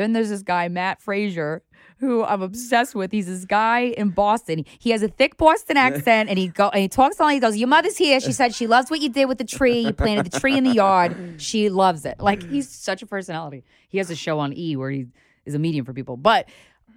Then 0.00 0.14
there's 0.14 0.30
this 0.30 0.42
guy, 0.42 0.68
Matt 0.68 1.02
Fraser, 1.02 1.62
who 1.98 2.24
I'm 2.24 2.40
obsessed 2.40 2.94
with. 2.94 3.12
He's 3.12 3.26
this 3.26 3.44
guy 3.44 3.80
in 3.80 4.08
Boston. 4.08 4.64
He 4.78 4.92
has 4.92 5.02
a 5.02 5.08
thick 5.08 5.36
Boston 5.36 5.76
accent 5.76 6.30
and 6.30 6.38
he 6.38 6.48
go 6.48 6.70
and 6.70 6.80
he 6.80 6.88
talks 6.88 7.20
on 7.20 7.30
he 7.30 7.38
goes, 7.38 7.58
Your 7.58 7.68
mother's 7.68 7.98
here. 7.98 8.18
She 8.18 8.32
said 8.32 8.54
she 8.54 8.66
loves 8.66 8.90
what 8.90 9.00
you 9.00 9.10
did 9.10 9.26
with 9.26 9.36
the 9.36 9.44
tree. 9.44 9.80
You 9.80 9.92
planted 9.92 10.32
the 10.32 10.40
tree 10.40 10.56
in 10.56 10.64
the 10.64 10.72
yard. 10.72 11.34
She 11.36 11.68
loves 11.68 12.06
it. 12.06 12.18
Like 12.18 12.42
he's 12.42 12.66
such 12.66 13.02
a 13.02 13.06
personality. 13.06 13.62
He 13.90 13.98
has 13.98 14.08
a 14.08 14.16
show 14.16 14.38
on 14.38 14.56
E 14.56 14.74
where 14.74 14.90
he 14.90 15.08
is 15.44 15.54
a 15.54 15.58
medium 15.58 15.84
for 15.84 15.92
people. 15.92 16.16
But 16.16 16.48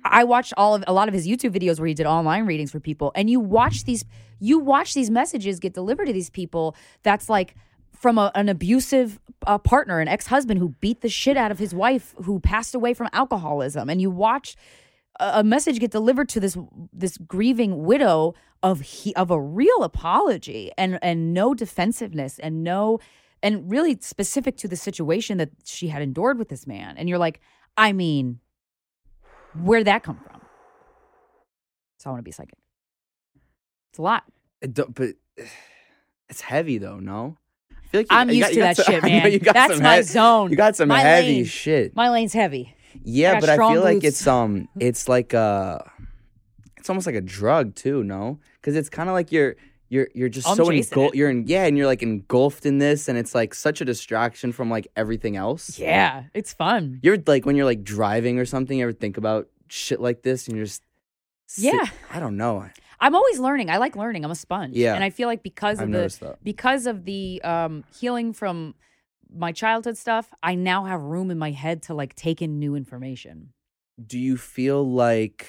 I 0.06 0.24
watched 0.24 0.54
all 0.56 0.76
of 0.76 0.86
a 0.88 0.94
lot 0.94 1.10
of 1.10 1.14
his 1.14 1.28
YouTube 1.28 1.52
videos 1.52 1.80
where 1.80 1.88
he 1.88 1.94
did 1.94 2.06
online 2.06 2.46
readings 2.46 2.72
for 2.72 2.80
people, 2.80 3.12
and 3.16 3.30
you 3.30 3.42
watch 3.42 3.84
these 3.84 4.06
you 4.40 4.60
watch 4.60 4.94
these 4.94 5.10
messages 5.10 5.60
get 5.60 5.74
delivered 5.74 6.06
to 6.06 6.14
these 6.14 6.30
people. 6.30 6.76
That's 7.04 7.30
like 7.30 7.56
from 7.94 8.18
a, 8.18 8.32
an 8.36 8.50
abusive 8.50 9.20
uh, 9.46 9.58
partner, 9.58 10.00
an 10.00 10.08
ex 10.08 10.28
husband 10.28 10.60
who 10.60 10.70
beat 10.80 11.02
the 11.02 11.10
shit 11.10 11.38
out 11.38 11.52
of 11.52 11.60
his 11.60 11.74
wife 11.74 12.14
who 12.24 12.40
passed 12.40 12.76
away 12.76 12.94
from 12.94 13.10
alcoholism, 13.14 13.90
and 13.90 14.02
you 14.02 14.10
watch 14.10 14.56
a, 15.20 15.40
a 15.40 15.44
message 15.44 15.80
get 15.80 15.92
delivered 15.92 16.30
to 16.30 16.40
this 16.40 16.58
this 16.92 17.18
grieving 17.18 17.84
widow 17.84 18.34
of 18.62 18.82
he, 18.82 19.14
of 19.16 19.32
a 19.32 19.40
real 19.40 19.84
apology 19.84 20.72
and 20.78 21.00
and 21.02 21.34
no 21.34 21.54
defensiveness 21.54 22.40
and 22.40 22.64
no 22.64 23.00
and 23.42 23.70
really 23.70 23.98
specific 24.00 24.56
to 24.58 24.68
the 24.68 24.78
situation 24.78 25.38
that 25.38 25.52
she 25.66 25.90
had 25.90 26.02
endured 26.02 26.40
with 26.40 26.48
this 26.48 26.66
man. 26.66 26.96
And 26.98 27.10
you're 27.10 27.18
like, 27.18 27.42
I 27.76 27.92
mean, 27.92 28.40
where'd 29.54 29.86
that 29.86 30.02
come 30.02 30.18
from? 30.18 30.42
So 31.98 32.10
I 32.10 32.14
want 32.14 32.20
to 32.20 32.24
be 32.24 32.32
psychic. 32.32 32.58
It's 33.92 34.00
a 34.00 34.02
lot. 34.02 34.24
But 34.62 35.16
it's 36.30 36.42
heavy 36.42 36.78
though, 36.78 37.00
no? 37.00 37.38
I 37.94 37.98
feel 37.98 38.00
like 38.02 38.12
you- 38.12 38.18
I'm 38.18 38.30
you 38.30 38.36
used 38.36 38.50
got- 38.50 38.54
to 38.54 38.60
that 38.62 38.76
some- 38.78 38.86
shit, 38.94 39.04
man. 39.04 39.40
That's 39.54 39.80
my 39.82 39.94
head- 39.96 40.06
zone. 40.06 40.52
You 40.52 40.58
got 40.58 40.76
some 40.76 40.88
My 40.90 41.00
heavy 41.02 41.28
lane. 41.28 41.46
shit. 41.46 41.96
My 41.96 42.10
lane's 42.10 42.34
heavy. 42.34 42.76
Yeah, 43.04 43.34
got 43.34 43.42
but 43.42 43.50
I 43.50 43.58
feel 43.58 43.82
like 43.82 44.04
it's 44.04 44.26
um 44.28 44.68
it's 44.80 45.08
like 45.10 45.34
uh 45.34 45.80
it's 46.78 46.90
almost 46.90 47.06
like 47.08 47.16
a 47.16 47.22
drug 47.22 47.76
too, 47.76 48.04
no? 48.04 48.40
Cuz 48.62 48.76
it's 48.76 48.90
kind 48.90 49.10
of 49.10 49.14
like 49.14 49.32
you're 49.32 49.56
you're 49.90 50.08
you're 50.16 50.30
just 50.30 50.48
I'm 50.48 50.56
so 50.56 50.70
engulfed 50.70 51.16
you're 51.16 51.30
in 51.30 51.46
yeah, 51.48 51.66
and 51.66 51.78
you're 51.78 51.86
like 51.88 52.02
engulfed 52.04 52.66
in 52.66 52.78
this 52.80 53.08
and 53.08 53.18
it's 53.18 53.34
like 53.36 53.54
such 53.54 53.82
a 53.82 53.86
distraction 53.86 54.52
from 54.52 54.70
like 54.70 54.88
everything 54.96 55.36
else. 55.36 55.78
Yeah, 55.80 56.24
it's 56.34 56.54
fun. 56.54 57.00
You're 57.04 57.18
like 57.28 57.46
when 57.46 57.56
you're 57.56 57.66
like 57.66 57.84
driving 57.84 58.40
or 58.40 58.46
something, 58.46 58.78
you 58.78 58.84
ever 58.84 58.94
think 58.94 59.18
about 59.18 59.48
shit 59.70 60.00
like 60.00 60.22
this 60.24 60.48
and 60.48 60.56
you're 60.56 60.66
just 60.66 60.84
sit- 61.48 61.74
Yeah. 61.74 61.86
I 62.12 62.20
don't 62.20 62.38
know. 62.38 62.66
I'm 63.04 63.16
always 63.16 63.38
learning. 63.40 63.70
I 63.70 63.78
like 63.78 63.96
learning. 63.96 64.24
I'm 64.24 64.32
a 64.32 64.36
sponge. 64.36 64.76
Yeah. 64.76 64.96
And 64.96 65.04
I 65.04 65.10
feel 65.10 65.28
like 65.28 65.44
because 65.44 65.80
I've 65.80 65.94
of 65.94 66.20
the 66.20 66.38
because 66.44 66.86
of 66.88 67.04
the 67.06 67.42
um, 67.44 67.84
healing 68.00 68.34
from 68.34 68.76
my 69.36 69.52
childhood 69.52 69.98
stuff, 69.98 70.32
I 70.42 70.56
now 70.56 70.86
have 70.86 71.02
room 71.02 71.30
in 71.30 71.38
my 71.38 71.52
head 71.52 71.82
to 71.84 71.94
like 71.94 72.16
take 72.16 72.42
in 72.42 72.60
new 72.60 72.76
information. 72.76 73.54
Do 74.04 74.18
you 74.18 74.38
feel 74.38 74.88
like 74.90 75.48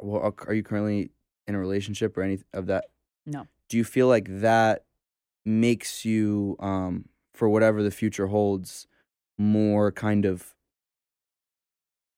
well 0.00 0.22
are- 0.22 0.34
are 0.46 0.54
you 0.54 0.62
currently 0.62 1.10
in 1.46 1.54
a 1.54 1.58
relationship 1.58 2.16
or 2.16 2.22
any 2.22 2.38
of 2.52 2.66
that? 2.66 2.84
No. 3.26 3.46
Do 3.68 3.76
you 3.76 3.84
feel 3.84 4.06
like 4.06 4.28
that 4.40 4.84
makes 5.44 6.04
you 6.04 6.56
um 6.60 7.06
for 7.34 7.48
whatever 7.48 7.82
the 7.82 7.90
future 7.90 8.28
holds 8.28 8.86
more 9.36 9.90
kind 9.90 10.24
of 10.24 10.54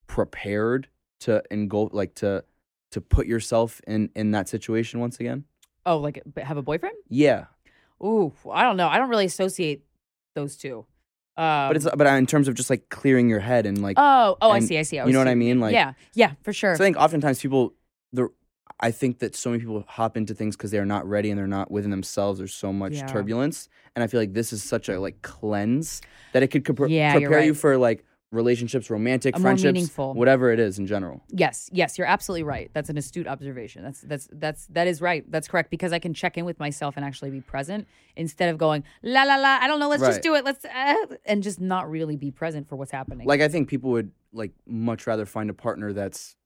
prepared 0.06 0.88
to 1.20 1.42
engulf 1.50 1.92
like 1.92 2.14
to 2.14 2.44
to 2.92 3.00
put 3.00 3.26
yourself 3.26 3.80
in 3.86 4.10
in 4.14 4.30
that 4.32 4.48
situation 4.48 5.00
once 5.00 5.18
again? 5.20 5.44
Oh, 5.84 5.98
like 5.98 6.22
have 6.36 6.56
a 6.56 6.62
boyfriend? 6.62 6.96
Yeah. 7.08 7.46
Ooh, 8.02 8.32
I 8.50 8.62
don't 8.62 8.76
know. 8.76 8.88
I 8.88 8.98
don't 8.98 9.08
really 9.08 9.24
associate 9.24 9.84
those 10.34 10.56
two. 10.56 10.86
Um, 11.36 11.68
But 11.68 11.76
it's 11.76 11.86
but 11.96 12.06
in 12.06 12.26
terms 12.26 12.48
of 12.48 12.54
just 12.54 12.70
like 12.70 12.88
clearing 12.88 13.28
your 13.28 13.40
head 13.40 13.66
and 13.66 13.82
like 13.82 13.96
oh, 13.98 14.36
oh, 14.40 14.50
I 14.50 14.60
see, 14.60 14.78
I 14.78 14.82
see. 14.82 14.96
you 14.96 15.12
know 15.12 15.18
what 15.18 15.28
I 15.28 15.34
mean? 15.34 15.60
Like 15.60 15.74
yeah, 15.74 15.92
yeah, 16.14 16.32
for 16.42 16.52
sure. 16.52 16.76
So 16.76 16.82
I 16.84 16.86
think 16.86 16.96
oftentimes 16.96 17.40
people, 17.40 17.74
the 18.12 18.28
I 18.80 18.90
think 18.90 19.18
that 19.20 19.34
so 19.34 19.50
many 19.50 19.60
people 19.60 19.84
hop 19.86 20.16
into 20.16 20.34
things 20.34 20.56
because 20.56 20.70
they're 20.70 20.84
not 20.86 21.06
ready 21.08 21.30
and 21.30 21.38
they're 21.38 21.46
not 21.46 21.70
within 21.70 21.90
themselves. 21.90 22.38
There's 22.38 22.54
so 22.54 22.72
much 22.72 22.94
Yeah. 22.94 23.06
turbulence, 23.06 23.68
and 23.94 24.02
I 24.02 24.06
feel 24.06 24.20
like 24.20 24.32
this 24.32 24.52
is 24.52 24.62
such 24.62 24.88
a 24.88 24.98
like 24.98 25.20
cleanse 25.22 26.00
that 26.32 26.42
it 26.42 26.48
could 26.48 26.66
Yeah, 26.90 27.12
prepare 27.12 27.40
you 27.40 27.54
for 27.54 27.76
like 27.76 28.04
relationships, 28.32 28.90
romantic 28.90 29.36
friendships, 29.38 29.96
whatever 29.96 30.50
it 30.52 30.58
is 30.58 30.78
in 30.78 30.86
general. 30.86 31.22
Yes, 31.30 31.70
yes, 31.72 31.96
you're 31.96 32.06
absolutely 32.06 32.42
right. 32.42 32.70
That's 32.72 32.88
an 32.90 32.98
astute 32.98 33.26
observation. 33.26 33.82
That's 33.82 34.00
that's 34.02 34.28
that's 34.32 34.66
that 34.68 34.86
is 34.86 35.00
right. 35.00 35.24
That's 35.30 35.48
correct 35.48 35.70
because 35.70 35.92
I 35.92 35.98
can 35.98 36.12
check 36.12 36.36
in 36.36 36.44
with 36.44 36.58
myself 36.58 36.96
and 36.96 37.04
actually 37.04 37.30
be 37.30 37.40
present 37.40 37.86
instead 38.16 38.48
of 38.48 38.58
going 38.58 38.84
la 39.02 39.22
la 39.22 39.36
la. 39.36 39.58
I 39.60 39.66
don't 39.68 39.78
know. 39.80 39.88
Let's 39.88 40.02
Right. 40.02 40.08
just 40.10 40.22
do 40.22 40.34
it. 40.34 40.44
Let's 40.44 40.64
uh, 40.64 40.94
and 41.24 41.42
just 41.42 41.60
not 41.60 41.88
really 41.90 42.16
be 42.16 42.30
present 42.30 42.68
for 42.68 42.76
what's 42.76 42.90
happening. 42.92 43.26
Like 43.26 43.40
I 43.40 43.48
think 43.48 43.68
people 43.68 43.90
would 43.90 44.10
like 44.32 44.52
much 44.66 45.06
rather 45.06 45.24
find 45.24 45.48
a 45.48 45.54
partner 45.54 45.92
that's 45.92 46.36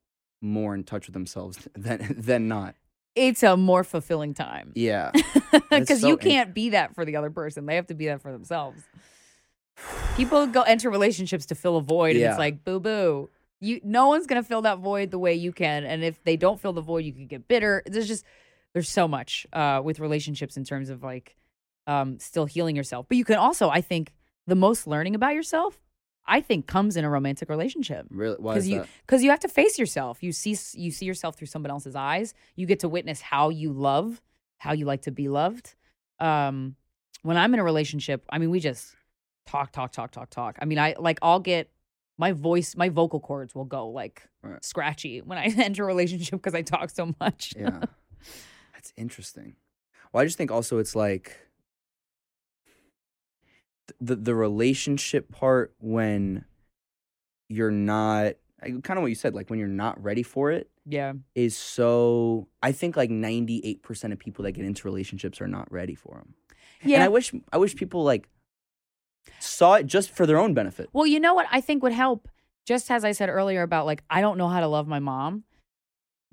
more 0.42 0.74
in 0.74 0.84
touch 0.84 1.06
with 1.06 1.14
themselves 1.14 1.68
than 1.74 2.14
than 2.16 2.46
not. 2.48 2.74
it's 3.16 3.42
a 3.42 3.56
more 3.56 3.82
fulfilling 3.84 4.32
time 4.34 4.72
Yeah, 4.76 5.10
because 5.70 6.02
so 6.02 6.08
you 6.08 6.16
can't 6.16 6.54
be 6.54 6.70
that 6.70 6.94
for 6.94 7.04
the 7.04 7.16
other 7.16 7.30
person. 7.30 7.66
They 7.66 7.74
have 7.76 7.88
to 7.88 7.94
be 7.94 8.06
that 8.06 8.22
for 8.22 8.30
themselves. 8.32 8.82
People 10.16 10.46
go 10.46 10.62
enter 10.62 10.90
relationships 10.90 11.46
to 11.46 11.54
fill 11.54 11.76
a 11.76 11.82
void, 11.82 12.10
and 12.12 12.20
Yeah. 12.20 12.30
it's 12.30 12.38
like 12.38 12.64
boo 12.64 12.80
boo. 12.80 13.30
You 13.60 13.80
no 13.84 14.08
one's 14.08 14.26
gonna 14.26 14.42
fill 14.42 14.62
that 14.62 14.78
void 14.78 15.10
the 15.10 15.18
way 15.18 15.34
you 15.34 15.52
can, 15.52 15.84
and 15.84 16.02
if 16.02 16.22
they 16.24 16.36
don't 16.36 16.60
fill 16.60 16.72
the 16.72 16.80
void, 16.82 17.04
you 17.04 17.12
can 17.12 17.26
get 17.26 17.46
bitter. 17.48 17.82
There's 17.86 18.08
just 18.08 18.24
there's 18.72 18.88
so 18.88 19.08
much 19.08 19.46
uh, 19.52 19.80
with 19.84 19.98
relationships 20.00 20.56
in 20.56 20.64
terms 20.64 20.90
of 20.90 21.02
like 21.02 21.36
um, 21.86 22.18
still 22.18 22.46
healing 22.46 22.76
yourself, 22.76 23.06
but 23.08 23.16
you 23.16 23.24
can 23.24 23.36
also, 23.36 23.68
I 23.68 23.80
think, 23.80 24.12
the 24.46 24.54
most 24.54 24.86
learning 24.86 25.14
about 25.14 25.34
yourself, 25.34 25.80
I 26.26 26.40
think, 26.40 26.66
comes 26.66 26.96
in 26.96 27.04
a 27.04 27.10
romantic 27.10 27.48
relationship 27.48 28.06
really. 28.10 28.36
Why 28.38 28.54
because 28.54 28.64
is 28.64 28.70
you 28.70 28.78
that? 28.80 28.88
because 29.06 29.22
you 29.22 29.30
have 29.30 29.40
to 29.40 29.48
face 29.48 29.78
yourself. 29.78 30.22
You 30.22 30.32
see 30.32 30.56
you 30.80 30.90
see 30.90 31.06
yourself 31.06 31.36
through 31.36 31.48
someone 31.48 31.70
else's 31.70 31.96
eyes. 31.96 32.34
You 32.56 32.66
get 32.66 32.80
to 32.80 32.88
witness 32.88 33.20
how 33.20 33.48
you 33.48 33.72
love, 33.72 34.20
how 34.58 34.72
you 34.72 34.84
like 34.86 35.02
to 35.02 35.10
be 35.10 35.28
loved. 35.28 35.74
Um, 36.18 36.76
when 37.22 37.36
I'm 37.36 37.52
in 37.54 37.60
a 37.60 37.64
relationship, 37.64 38.24
I 38.30 38.38
mean, 38.38 38.50
we 38.50 38.60
just 38.60 38.94
talk, 39.47 39.72
talk, 39.72 39.93
talk, 39.93 40.11
talk, 40.11 40.30
talk. 40.30 40.59
I 40.61 40.64
mean, 40.64 40.78
I 40.78 40.95
like 40.99 41.18
I'll 41.22 41.41
get 41.41 41.70
my 42.18 42.32
voice, 42.32 42.76
my 42.76 42.88
vocal 42.91 43.20
cords 43.20 43.55
will 43.55 43.64
go 43.64 43.88
like 43.88 44.22
Right. 44.43 44.64
scratchy 44.64 45.20
when 45.20 45.36
I 45.38 45.45
enter 45.59 45.84
a 45.84 45.86
relationship 45.86 46.32
because 46.32 46.55
I 46.55 46.62
talk 46.62 46.91
so 46.91 47.14
much. 47.20 47.55
Yeah, 47.59 47.80
that's 48.74 48.93
interesting. 48.97 49.57
Well, 50.12 50.22
I 50.22 50.24
just 50.26 50.38
think 50.38 50.51
also 50.51 50.78
it's 50.78 50.97
like 50.97 51.36
the 54.01 54.16
the 54.16 54.34
relationship 54.34 55.30
part 55.30 55.74
when 55.80 56.45
you're 57.49 57.70
not 57.70 58.34
kind 58.62 58.99
of 58.99 59.03
what 59.03 59.07
you 59.09 59.14
said, 59.14 59.34
like 59.34 59.51
when 59.51 59.59
you're 59.59 59.68
not 59.68 60.03
ready 60.03 60.22
for 60.22 60.51
it 60.53 60.70
yeah. 60.86 61.14
is 61.34 61.57
so. 61.57 62.47
I 62.62 62.72
think 62.72 62.97
like 62.97 63.11
ninety 63.11 63.61
eight 63.64 63.82
percent 63.82 64.12
of 64.12 64.18
people 64.18 64.45
that 64.45 64.53
get 64.53 64.64
into 64.64 64.86
relationships 64.86 65.41
are 65.41 65.49
not 65.49 65.70
ready 65.72 65.95
for 65.95 66.14
them. 66.16 66.34
And 66.82 66.91
Yeah. 66.93 67.05
I 67.05 67.09
wish 67.09 67.32
I 67.53 67.57
wish 67.59 67.74
people 67.76 68.05
like 68.05 68.28
saw 69.38 69.74
it 69.74 69.86
just 69.86 70.10
for 70.10 70.26
their 70.26 70.38
own 70.38 70.54
benefit. 70.54 70.88
Well, 70.92 71.06
you 71.06 71.20
know 71.20 71.34
what 71.34 71.46
I 71.50 71.60
think 71.60 71.82
would 71.82 71.92
help, 71.92 72.28
just 72.66 72.90
as 72.90 73.04
I 73.04 73.12
said 73.12 73.28
earlier 73.28 73.62
about 73.62 73.86
like 73.86 74.02
I 74.10 74.20
don't 74.20 74.38
know 74.38 74.48
how 74.48 74.60
to 74.60 74.68
love 74.68 74.86
my 74.86 74.98
mom. 74.98 75.44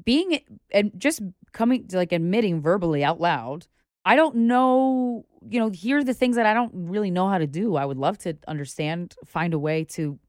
Being 0.03 0.39
and 0.71 0.91
just 0.97 1.21
coming 1.53 1.87
to 1.87 1.97
like 1.97 2.11
admitting 2.11 2.61
verbally 2.61 3.03
out 3.03 3.19
loud, 3.19 3.67
I 4.05 4.15
don't 4.15 4.35
know, 4.35 5.25
you 5.49 5.59
know, 5.59 5.69
here 5.69 5.97
are 5.97 6.03
the 6.03 6.13
things 6.13 6.35
that 6.35 6.45
I 6.45 6.53
don't 6.53 6.71
really 6.73 7.11
know 7.11 7.27
how 7.27 7.39
to 7.39 7.47
do. 7.47 7.75
I 7.75 7.85
would 7.85 7.97
love 7.97 8.17
to 8.19 8.37
understand, 8.47 9.15
find 9.25 9.53
a 9.53 9.59
way 9.59 9.83
to 9.95 10.19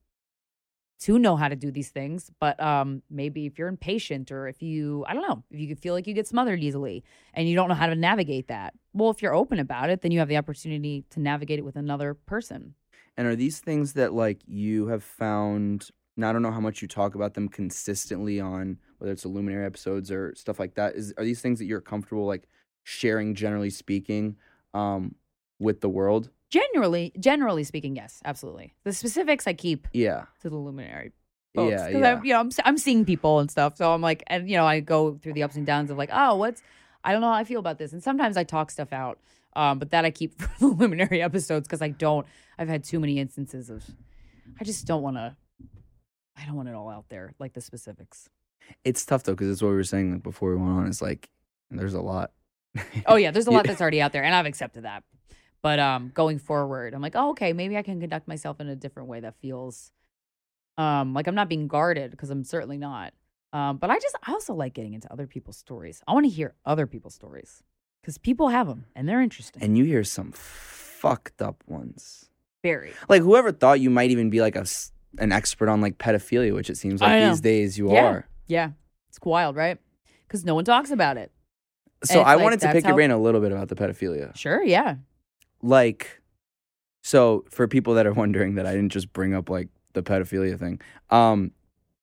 to 0.99 1.17
know 1.17 1.35
how 1.35 1.47
to 1.47 1.55
do 1.55 1.71
these 1.71 1.89
things, 1.89 2.29
but 2.39 2.59
um 2.61 3.01
maybe 3.09 3.45
if 3.45 3.57
you're 3.57 3.67
impatient 3.67 4.31
or 4.31 4.47
if 4.47 4.61
you 4.61 5.05
I 5.07 5.13
don't 5.13 5.27
know, 5.27 5.43
if 5.51 5.59
you 5.59 5.75
feel 5.75 5.93
like 5.93 6.07
you 6.07 6.13
get 6.13 6.27
smothered 6.27 6.61
easily 6.61 7.03
and 7.33 7.47
you 7.47 7.55
don't 7.55 7.69
know 7.69 7.75
how 7.75 7.87
to 7.87 7.95
navigate 7.95 8.47
that. 8.47 8.73
Well, 8.93 9.09
if 9.09 9.21
you're 9.21 9.35
open 9.35 9.59
about 9.59 9.89
it, 9.89 10.01
then 10.01 10.11
you 10.11 10.19
have 10.19 10.27
the 10.27 10.37
opportunity 10.37 11.05
to 11.11 11.19
navigate 11.19 11.59
it 11.59 11.65
with 11.65 11.75
another 11.75 12.13
person. 12.13 12.75
And 13.17 13.27
are 13.27 13.35
these 13.35 13.59
things 13.59 13.93
that 13.93 14.13
like 14.13 14.39
you 14.45 14.87
have 14.87 15.03
found? 15.03 15.89
And 16.15 16.25
I 16.25 16.33
don't 16.33 16.41
know 16.41 16.51
how 16.51 16.59
much 16.59 16.81
you 16.81 16.87
talk 16.87 17.15
about 17.15 17.33
them 17.33 17.47
consistently 17.47 18.39
on 18.41 18.77
whether 18.97 19.13
it's 19.13 19.25
Luminary 19.25 19.65
episodes 19.65 20.11
or 20.11 20.33
stuff 20.35 20.59
like 20.59 20.75
that. 20.75 20.95
Is 20.95 21.13
are 21.17 21.23
these 21.23 21.41
things 21.41 21.59
that 21.59 21.65
you're 21.65 21.81
comfortable 21.81 22.25
like 22.25 22.47
sharing, 22.83 23.35
generally 23.35 23.69
speaking, 23.69 24.35
um, 24.73 25.15
with 25.59 25.81
the 25.81 25.89
world? 25.89 26.29
Generally, 26.49 27.13
generally 27.19 27.63
speaking, 27.63 27.95
yes, 27.95 28.21
absolutely. 28.25 28.73
The 28.83 28.93
specifics 28.93 29.45
I 29.47 29.53
keep 29.53 29.87
Yeah, 29.93 30.25
to 30.41 30.49
the 30.49 30.55
luminary. 30.57 31.11
Folks, 31.55 31.71
yeah, 31.71 31.91
'cause 31.91 32.01
yeah. 32.01 32.11
I'm, 32.13 32.25
you 32.25 32.33
know, 32.33 32.39
I'm 32.39 32.49
I'm 32.65 32.77
seeing 32.77 33.05
people 33.05 33.39
and 33.39 33.49
stuff, 33.49 33.77
so 33.77 33.91
I'm 33.93 34.01
like, 34.01 34.23
and 34.27 34.49
you 34.49 34.55
know, 34.57 34.65
I 34.65 34.79
go 34.79 35.15
through 35.15 35.33
the 35.33 35.43
ups 35.43 35.55
and 35.55 35.65
downs 35.65 35.89
of 35.91 35.97
like, 35.97 36.09
oh, 36.11 36.35
what's, 36.35 36.61
I 37.03 37.11
don't 37.11 37.21
know 37.21 37.27
how 37.27 37.33
I 37.33 37.43
feel 37.43 37.59
about 37.59 37.77
this, 37.77 37.93
and 37.93 38.03
sometimes 38.03 38.37
I 38.37 38.43
talk 38.43 38.71
stuff 38.71 38.91
out, 38.93 39.19
um, 39.55 39.79
but 39.79 39.91
that 39.91 40.05
I 40.05 40.11
keep 40.11 40.39
for 40.41 40.49
the 40.59 40.67
luminary 40.67 41.21
episodes 41.21 41.67
because 41.67 41.81
I 41.81 41.89
don't. 41.89 42.25
I've 42.57 42.67
had 42.69 42.83
too 42.83 42.99
many 42.99 43.19
instances 43.19 43.69
of, 43.69 43.83
I 44.59 44.63
just 44.63 44.85
don't 44.85 45.01
want 45.01 45.17
to. 45.17 45.35
I 46.37 46.45
don't 46.45 46.55
want 46.55 46.69
it 46.69 46.75
all 46.75 46.89
out 46.89 47.05
there, 47.09 47.33
like 47.39 47.53
the 47.53 47.61
specifics. 47.61 48.29
It's 48.83 49.05
tough 49.05 49.23
though 49.23 49.33
because 49.33 49.49
it's 49.49 49.61
what 49.61 49.69
we 49.69 49.75
were 49.75 49.83
saying 49.83 50.13
like, 50.13 50.23
before 50.23 50.51
we 50.51 50.57
went 50.57 50.69
on. 50.77 50.87
It's 50.87 51.01
like 51.01 51.29
there's 51.69 51.93
a 51.95 52.01
lot. 52.01 52.31
Oh 53.05 53.15
yeah, 53.15 53.31
there's 53.31 53.47
a 53.47 53.51
lot 53.57 53.65
that's 53.65 53.81
already 53.81 54.01
out 54.01 54.13
there, 54.13 54.23
and 54.23 54.33
I've 54.33 54.45
accepted 54.45 54.83
that. 54.83 55.03
But 55.61 55.79
um, 55.79 56.11
going 56.13 56.39
forward, 56.39 56.93
I'm 56.93 57.01
like, 57.01 57.15
oh, 57.15 57.31
okay, 57.31 57.51
maybe 57.53 57.75
I 57.77 57.81
can 57.81 57.99
conduct 57.99 58.27
myself 58.27 58.61
in 58.61 58.67
a 58.69 58.75
different 58.75 59.09
way 59.09 59.19
that 59.21 59.35
feels 59.41 59.91
um 60.77 61.13
like 61.13 61.27
I'm 61.27 61.35
not 61.35 61.49
being 61.49 61.67
guarded 61.67 62.11
because 62.11 62.29
I'm 62.29 62.43
certainly 62.43 62.77
not. 62.77 63.13
Um, 63.51 63.77
but 63.77 63.89
I 63.89 63.99
just 63.99 64.15
I 64.25 64.31
also 64.31 64.53
like 64.53 64.73
getting 64.73 64.93
into 64.93 65.11
other 65.11 65.27
people's 65.27 65.57
stories. 65.57 66.01
I 66.07 66.13
want 66.13 66.25
to 66.25 66.29
hear 66.29 66.53
other 66.65 66.87
people's 66.87 67.15
stories 67.15 67.61
because 68.01 68.17
people 68.17 68.47
have 68.49 68.67
them 68.67 68.85
and 68.95 69.07
they're 69.09 69.21
interesting. 69.21 69.61
and 69.63 69.77
you 69.77 69.83
hear 69.83 70.03
some 70.03 70.31
fucked 70.33 71.41
up 71.41 71.63
ones. 71.67 72.29
Very. 72.63 72.93
Like 73.09 73.21
whoever 73.21 73.51
thought 73.51 73.79
you 73.79 73.89
might 73.89 74.11
even 74.11 74.29
be 74.29 74.39
like 74.41 74.55
a 74.55 74.65
an 75.17 75.31
expert 75.31 75.67
on 75.67 75.81
like 75.81 75.97
pedophilia, 75.97 76.53
which 76.53 76.69
it 76.69 76.77
seems 76.77 77.01
like 77.01 77.19
these 77.29 77.41
days 77.41 77.77
you 77.77 77.91
Yeah. 77.91 78.05
are. 78.05 78.27
Yeah, 78.47 78.71
it's 79.09 79.19
wild, 79.23 79.55
right? 79.55 79.77
Because 80.27 80.45
no 80.45 80.55
one 80.55 80.63
talks 80.65 80.91
about 80.91 81.17
it. 81.17 81.31
So 82.03 82.21
I 82.21 82.35
like, 82.35 82.43
wanted 82.43 82.59
to 82.61 82.71
pick 82.71 82.85
your 82.85 82.95
brain 82.95 83.11
a 83.11 83.17
little 83.17 83.41
bit 83.41 83.51
about 83.51 83.67
the 83.67 83.75
pedophilia. 83.75 84.35
Sure, 84.37 84.63
yeah. 84.63 84.95
Like 85.61 86.21
so 87.01 87.45
for 87.49 87.67
people 87.67 87.93
that 87.95 88.05
are 88.05 88.13
wondering 88.13 88.55
that 88.55 88.65
I 88.65 88.71
didn't 88.73 88.91
just 88.91 89.13
bring 89.13 89.33
up 89.33 89.49
like 89.49 89.69
the 89.93 90.03
pedophilia 90.03 90.57
thing, 90.59 90.79
um, 91.09 91.51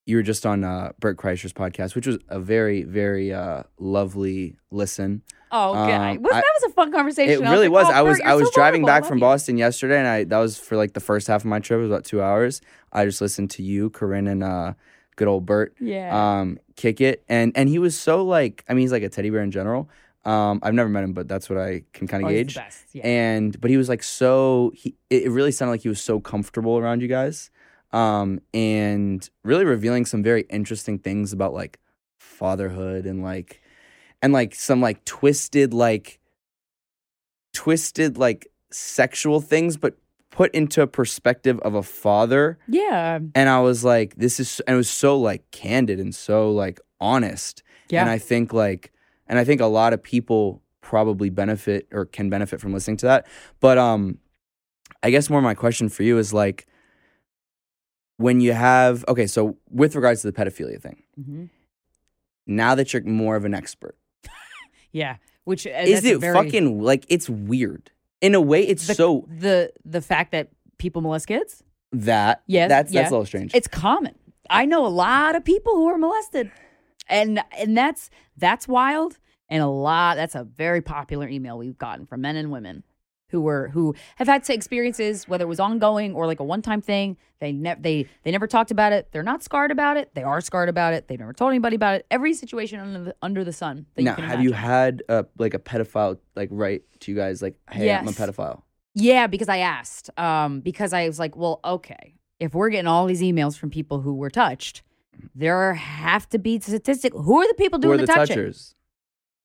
you 0.06 0.16
were 0.16 0.22
just 0.22 0.46
on 0.46 0.64
uh, 0.64 0.92
Bert 1.00 1.16
Kreischer's 1.16 1.52
podcast, 1.52 1.94
which 1.94 2.06
was 2.06 2.18
a 2.28 2.38
very, 2.38 2.82
very 2.84 3.32
uh, 3.32 3.64
lovely 3.78 4.56
listen. 4.70 5.22
Oh, 5.52 5.70
okay. 5.84 5.94
Um, 5.94 6.22
Was- 6.22 6.32
I- 6.32 6.40
that 6.40 6.52
was 6.62 6.70
a 6.70 6.74
fun 6.74 6.92
conversation. 6.92 7.42
It 7.42 7.46
I 7.46 7.52
really 7.52 7.68
like, 7.68 7.84
was. 7.86 7.92
oh, 7.94 7.98
I 7.98 8.02
was 8.02 8.18
Bert, 8.18 8.26
I 8.26 8.34
was 8.34 8.46
so 8.48 8.52
driving 8.54 8.84
back 8.84 9.04
from 9.04 9.18
you. 9.18 9.22
Boston 9.22 9.58
yesterday, 9.58 9.98
and 9.98 10.06
I 10.08 10.24
that 10.24 10.38
was 10.38 10.58
for 10.58 10.76
like 10.76 10.92
the 10.94 11.00
first 11.00 11.26
half 11.26 11.42
of 11.42 11.46
my 11.46 11.58
trip. 11.60 11.78
It 11.78 11.82
was 11.82 11.90
about 11.90 12.04
two 12.04 12.22
hours. 12.22 12.60
I 12.92 13.04
just 13.04 13.20
listened 13.20 13.50
to 13.52 13.62
you, 13.62 13.90
Corinne, 13.90 14.26
and 14.28 14.42
uh, 14.42 14.74
good 15.16 15.28
old 15.28 15.44
Bert 15.46 15.74
Yeah. 15.80 16.38
um, 16.40 16.58
kick 16.76 17.00
it, 17.00 17.24
and 17.28 17.52
and 17.56 17.68
he 17.68 17.78
was 17.78 17.98
so 17.98 18.24
like 18.24 18.64
I 18.68 18.74
mean 18.74 18.82
he's 18.82 18.92
like 18.92 19.02
a 19.02 19.08
teddy 19.08 19.30
bear 19.30 19.42
in 19.42 19.50
general. 19.50 19.88
Um, 20.26 20.58
I've 20.62 20.74
never 20.74 20.88
met 20.88 21.04
him, 21.04 21.12
but 21.12 21.28
that's 21.28 21.48
what 21.48 21.58
I 21.58 21.84
can 21.92 22.06
kind 22.08 22.24
Oh, 22.24 22.26
of 22.26 22.32
the 22.32 22.42
gauge 22.42 22.54
best. 22.56 22.84
Yeah. 22.92 23.06
and 23.06 23.60
but 23.60 23.70
he 23.70 23.76
was 23.76 23.88
like 23.88 24.02
so 24.02 24.72
he 24.74 24.96
it 25.08 25.22
it 25.24 25.30
really 25.30 25.52
sounded 25.52 25.70
like 25.72 25.82
he 25.82 25.88
was 25.88 26.02
so 26.02 26.18
comfortable 26.20 26.76
around 26.78 27.00
you 27.00 27.08
guys 27.08 27.50
um 27.92 28.40
and 28.52 29.30
really 29.44 29.64
revealing 29.64 30.04
some 30.04 30.22
very 30.24 30.42
interesting 30.50 30.98
things 30.98 31.32
about 31.32 31.54
like 31.54 31.78
fatherhood 32.18 33.06
and 33.06 33.22
like 33.22 33.62
and 34.20 34.32
like 34.32 34.54
some 34.54 34.80
like 34.80 35.04
twisted 35.04 35.72
like 35.72 36.18
twisted 37.52 38.18
like 38.18 38.48
sexual 38.70 39.40
things 39.40 39.76
but 39.76 39.94
put 40.30 40.52
into 40.54 40.82
a 40.82 40.86
perspective 40.86 41.58
of 41.60 41.74
a 41.74 41.82
father 41.82 42.58
yeah. 42.68 43.18
and 43.34 43.48
I 43.48 43.60
was 43.60 43.84
like, 43.84 44.16
this 44.16 44.38
is, 44.38 44.60
and 44.66 44.74
it 44.74 44.76
was 44.76 44.90
so 44.90 45.18
like 45.18 45.50
candid 45.50 45.98
and 45.98 46.14
so 46.14 46.50
like 46.50 46.78
honest. 47.00 47.62
Yeah. 47.88 48.02
And 48.02 48.10
I 48.10 48.18
think 48.18 48.52
like 48.52 48.92
and 49.28 49.38
I 49.38 49.44
think 49.44 49.60
a 49.60 49.66
lot 49.66 49.92
of 49.92 50.02
people 50.02 50.62
probably 50.80 51.30
benefit 51.30 51.88
or 51.92 52.04
can 52.04 52.30
benefit 52.30 52.60
from 52.60 52.72
listening 52.72 52.96
to 52.98 53.06
that. 53.06 53.26
But 53.60 53.78
um 53.78 54.18
I 55.02 55.10
guess 55.10 55.28
more 55.30 55.42
my 55.42 55.54
question 55.54 55.88
for 55.88 56.02
you 56.02 56.18
is 56.18 56.32
like 56.32 56.66
when 58.18 58.40
you 58.40 58.52
have 58.52 59.04
okay, 59.08 59.26
so 59.26 59.56
with 59.70 59.94
regards 59.94 60.22
to 60.22 60.30
the 60.30 60.32
pedophilia 60.32 60.80
thing, 60.80 61.02
hmm 61.14 61.44
now 62.48 62.76
that 62.76 62.92
you're 62.92 63.02
more 63.02 63.34
of 63.34 63.44
an 63.44 63.54
expert, 63.54 63.96
Yeah. 64.92 65.16
Which 65.44 65.66
uh, 65.66 65.70
is 65.70 66.04
it 66.04 66.18
very, 66.18 66.34
fucking 66.34 66.80
like 66.80 67.04
it's 67.08 67.28
weird. 67.28 67.90
In 68.20 68.34
a 68.34 68.40
way, 68.40 68.62
it's 68.66 68.86
the, 68.86 68.94
so 68.94 69.26
the 69.28 69.72
the 69.84 70.00
fact 70.00 70.32
that 70.32 70.50
people 70.78 71.02
molest 71.02 71.26
kids? 71.26 71.62
that 71.92 72.42
Yeah. 72.46 72.68
that's 72.68 72.92
yeah. 72.92 73.02
that's 73.02 73.10
a 73.10 73.14
little 73.14 73.26
strange. 73.26 73.54
It's 73.54 73.68
common. 73.68 74.14
I 74.48 74.64
know 74.64 74.86
a 74.86 74.88
lot 74.88 75.34
of 75.36 75.44
people 75.44 75.74
who 75.74 75.86
are 75.88 75.98
molested. 75.98 76.50
And 77.08 77.42
and 77.56 77.76
that's 77.76 78.10
that's 78.36 78.66
wild 78.66 79.18
and 79.48 79.62
a 79.62 79.68
lot 79.68 80.16
that's 80.16 80.34
a 80.34 80.44
very 80.44 80.80
popular 80.80 81.28
email 81.28 81.58
we've 81.58 81.78
gotten 81.78 82.06
from 82.06 82.20
men 82.22 82.36
and 82.36 82.50
women 82.50 82.82
who 83.30 83.40
were 83.40 83.68
who 83.68 83.94
have 84.16 84.28
had 84.28 84.48
experiences 84.48 85.28
whether 85.28 85.44
it 85.44 85.48
was 85.48 85.60
ongoing 85.60 86.14
or 86.14 86.26
like 86.26 86.40
a 86.40 86.44
one-time 86.44 86.80
thing. 86.80 87.16
They 87.40 87.52
never 87.52 87.80
they 87.80 88.06
they 88.22 88.30
never 88.30 88.46
talked 88.46 88.70
about 88.70 88.92
it. 88.92 89.08
They're 89.12 89.22
not 89.22 89.42
scarred 89.42 89.70
about 89.70 89.96
it. 89.96 90.10
They 90.14 90.22
are 90.22 90.40
scarred 90.40 90.68
about 90.68 90.94
it. 90.94 91.08
They 91.08 91.16
never 91.16 91.32
told 91.32 91.50
anybody 91.50 91.76
about 91.76 91.96
it. 91.96 92.06
Every 92.10 92.34
situation 92.34 92.80
under 92.80 93.04
the 93.04 93.16
under 93.22 93.44
the 93.44 93.52
sun. 93.52 93.86
That 93.94 94.02
now, 94.02 94.10
you 94.10 94.16
can 94.16 94.24
have 94.24 94.42
you 94.42 94.52
had 94.52 95.02
a, 95.08 95.26
like 95.38 95.54
a 95.54 95.58
pedophile 95.58 96.18
like 96.34 96.48
write 96.52 96.82
to 97.00 97.10
you 97.10 97.16
guys 97.16 97.42
like, 97.42 97.56
hey, 97.70 97.92
I'm 97.92 98.08
a 98.08 98.12
pedophile? 98.12 98.62
Yeah, 98.94 99.26
because 99.26 99.50
I 99.50 99.58
asked. 99.58 100.08
Um, 100.18 100.60
because 100.60 100.94
I 100.94 101.06
was 101.06 101.18
like, 101.18 101.36
well, 101.36 101.60
okay, 101.62 102.14
if 102.40 102.54
we're 102.54 102.70
getting 102.70 102.86
all 102.86 103.06
these 103.06 103.20
emails 103.20 103.58
from 103.58 103.68
people 103.68 104.00
who 104.00 104.14
were 104.14 104.30
touched, 104.30 104.82
there 105.34 105.74
have 105.74 106.28
to 106.30 106.38
be 106.38 106.60
statistic. 106.60 107.12
Who 107.12 107.40
are 107.40 107.48
the 107.48 107.54
people 107.54 107.78
doing 107.78 108.00
are 108.00 108.06
the, 108.06 108.06
touching, 108.06 108.36
touchers? 108.36 108.74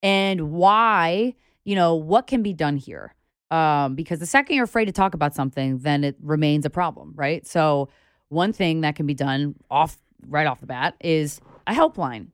and 0.04 0.52
why? 0.52 1.36
You 1.64 1.76
know 1.76 1.96
what 1.96 2.28
can 2.28 2.42
be 2.42 2.54
done 2.54 2.78
here? 2.78 3.14
Um, 3.52 3.96
because 3.96 4.20
the 4.20 4.26
second 4.26 4.56
you're 4.56 4.66
afraid 4.66 4.86
to 4.86 4.92
talk 4.92 5.14
about 5.14 5.36
something, 5.36 5.80
then 5.80 6.04
it 6.04 6.16
remains 6.22 6.66
a 6.66 6.70
problem, 6.70 7.14
right? 7.16 7.46
So 7.46 7.90
one 8.30 8.54
thing 8.54 8.82
that 8.82 8.96
can 8.96 9.06
be 9.06 9.14
done 9.14 9.56
off 9.70 9.98
right 10.28 10.48
off 10.48 10.62
the 10.62 10.68
bat 10.68 10.96
is 11.02 11.42
a 11.68 11.74
helpline. 11.74 12.28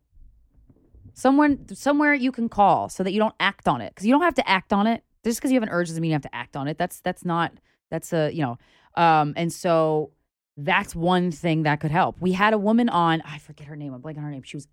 Someone 1.13 1.65
somewhere 1.73 2.13
you 2.13 2.31
can 2.31 2.47
call 2.47 2.89
so 2.89 3.03
that 3.03 3.11
you 3.11 3.19
don't 3.19 3.33
act 3.39 3.67
on 3.67 3.81
it 3.81 3.89
because 3.89 4.05
you 4.05 4.13
don't 4.13 4.21
have 4.21 4.35
to 4.35 4.47
act 4.47 4.71
on 4.71 4.85
it 4.85 5.03
just 5.23 5.39
because 5.39 5.51
you 5.51 5.55
have 5.55 5.63
an 5.63 5.69
urge 5.69 5.87
doesn't 5.87 6.01
mean 6.01 6.09
you 6.09 6.15
have 6.15 6.21
to 6.21 6.35
act 6.35 6.55
on 6.55 6.67
it. 6.67 6.77
That's 6.77 7.01
that's 7.01 7.25
not 7.25 7.53
that's 7.89 8.13
a 8.13 8.31
you 8.31 8.43
know 8.43 8.57
um 8.95 9.33
and 9.35 9.51
so 9.51 10.11
that's 10.57 10.95
one 10.95 11.31
thing 11.31 11.63
that 11.63 11.79
could 11.79 11.91
help. 11.91 12.19
We 12.19 12.33
had 12.33 12.53
a 12.53 12.57
woman 12.57 12.89
on 12.89 13.21
I 13.21 13.37
forget 13.37 13.67
her 13.67 13.75
name 13.75 13.93
I'm 13.93 14.01
blanking 14.01 14.17
on 14.17 14.23
her 14.23 14.31
name. 14.31 14.43
She 14.43 14.57
was 14.57 14.67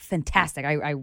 fantastic. 0.00 0.64
I, 0.64 0.74
I 0.74 0.94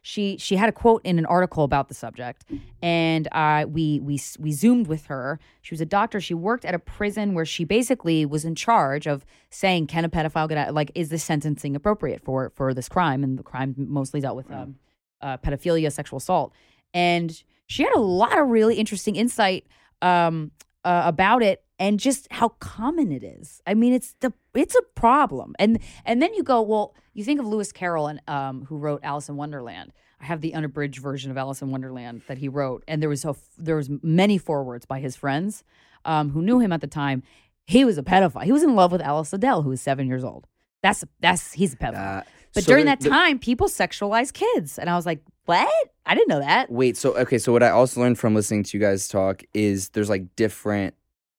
she 0.00 0.36
she 0.38 0.56
had 0.56 0.68
a 0.68 0.72
quote 0.72 1.02
in 1.04 1.18
an 1.18 1.26
article 1.26 1.62
about 1.62 1.88
the 1.88 1.94
subject 1.94 2.44
and 2.82 3.28
uh, 3.32 3.66
we 3.68 4.00
we 4.00 4.18
we 4.38 4.50
zoomed 4.50 4.88
with 4.88 5.06
her. 5.06 5.38
She 5.60 5.74
was 5.74 5.80
a 5.80 5.86
doctor. 5.86 6.20
She 6.20 6.34
worked 6.34 6.64
at 6.64 6.74
a 6.74 6.78
prison 6.78 7.34
where 7.34 7.44
she 7.44 7.64
basically 7.64 8.26
was 8.26 8.44
in 8.44 8.54
charge 8.54 9.06
of 9.06 9.24
saying, 9.50 9.86
"Can 9.86 10.04
a 10.04 10.08
pedophile 10.08 10.48
get 10.48 10.58
out? 10.58 10.74
Like, 10.74 10.90
is 10.94 11.10
this 11.10 11.22
sentencing 11.22 11.76
appropriate 11.76 12.24
for 12.24 12.50
for 12.56 12.74
this 12.74 12.88
crime?" 12.88 13.22
And 13.22 13.38
the 13.38 13.44
crime 13.44 13.74
mostly 13.76 14.20
dealt 14.20 14.36
with 14.36 14.50
um, 14.50 14.76
uh, 15.20 15.36
pedophilia, 15.36 15.92
sexual 15.92 16.16
assault. 16.16 16.52
And 16.92 17.42
she 17.66 17.84
had 17.84 17.92
a 17.94 18.00
lot 18.00 18.36
of 18.36 18.48
really 18.48 18.76
interesting 18.76 19.14
insight 19.14 19.66
um, 20.02 20.50
uh, 20.84 21.02
about 21.04 21.42
it 21.42 21.62
and 21.82 21.98
just 21.98 22.28
how 22.30 22.50
common 22.60 23.10
it 23.10 23.24
is. 23.24 23.60
I 23.66 23.74
mean, 23.74 23.92
it's 23.92 24.14
the 24.20 24.32
it's 24.54 24.76
a 24.76 24.82
problem. 24.94 25.56
And 25.58 25.80
and 26.04 26.22
then 26.22 26.32
you 26.32 26.44
go, 26.44 26.62
well, 26.62 26.94
you 27.12 27.24
think 27.24 27.40
of 27.40 27.46
Lewis 27.46 27.72
Carroll 27.72 28.06
and 28.06 28.20
um, 28.28 28.66
who 28.66 28.78
wrote 28.78 29.00
Alice 29.02 29.28
in 29.28 29.36
Wonderland. 29.36 29.92
I 30.20 30.26
have 30.26 30.40
the 30.42 30.54
unabridged 30.54 31.00
version 31.00 31.32
of 31.32 31.36
Alice 31.36 31.60
in 31.60 31.72
Wonderland 31.72 32.22
that 32.28 32.38
he 32.38 32.48
wrote, 32.48 32.84
and 32.86 33.02
there 33.02 33.08
was 33.08 33.24
a 33.24 33.30
f- 33.30 33.48
there 33.58 33.74
was 33.74 33.90
many 34.00 34.38
forewords 34.38 34.86
by 34.86 35.00
his 35.00 35.16
friends 35.16 35.64
um, 36.04 36.30
who 36.30 36.40
knew 36.40 36.60
him 36.60 36.72
at 36.72 36.80
the 36.80 36.86
time. 36.86 37.24
He 37.66 37.84
was 37.84 37.98
a 37.98 38.04
pedophile. 38.04 38.44
He 38.44 38.52
was 38.52 38.62
in 38.62 38.76
love 38.76 38.92
with 38.92 39.00
Alice 39.02 39.32
Liddell, 39.32 39.62
who 39.62 39.70
was 39.70 39.80
seven 39.80 40.06
years 40.06 40.22
old. 40.22 40.46
That's 40.84 41.02
that's 41.18 41.52
he's 41.52 41.74
a 41.74 41.76
pedophile. 41.76 42.20
Uh, 42.20 42.22
but 42.54 42.62
so 42.62 42.70
during 42.70 42.86
that 42.86 43.00
the- 43.00 43.08
time, 43.08 43.40
people 43.40 43.66
sexualize 43.66 44.32
kids, 44.32 44.78
and 44.78 44.88
I 44.88 44.94
was 44.94 45.04
like, 45.06 45.20
what? 45.46 45.68
I 46.06 46.14
didn't 46.14 46.28
know 46.28 46.38
that. 46.40 46.70
Wait, 46.70 46.96
so 46.96 47.16
okay, 47.16 47.38
so 47.38 47.50
what 47.50 47.64
I 47.64 47.70
also 47.70 48.00
learned 48.00 48.20
from 48.20 48.36
listening 48.36 48.62
to 48.62 48.78
you 48.78 48.80
guys 48.80 49.08
talk 49.08 49.42
is 49.52 49.88
there's 49.88 50.08
like 50.10 50.36
different. 50.36 50.94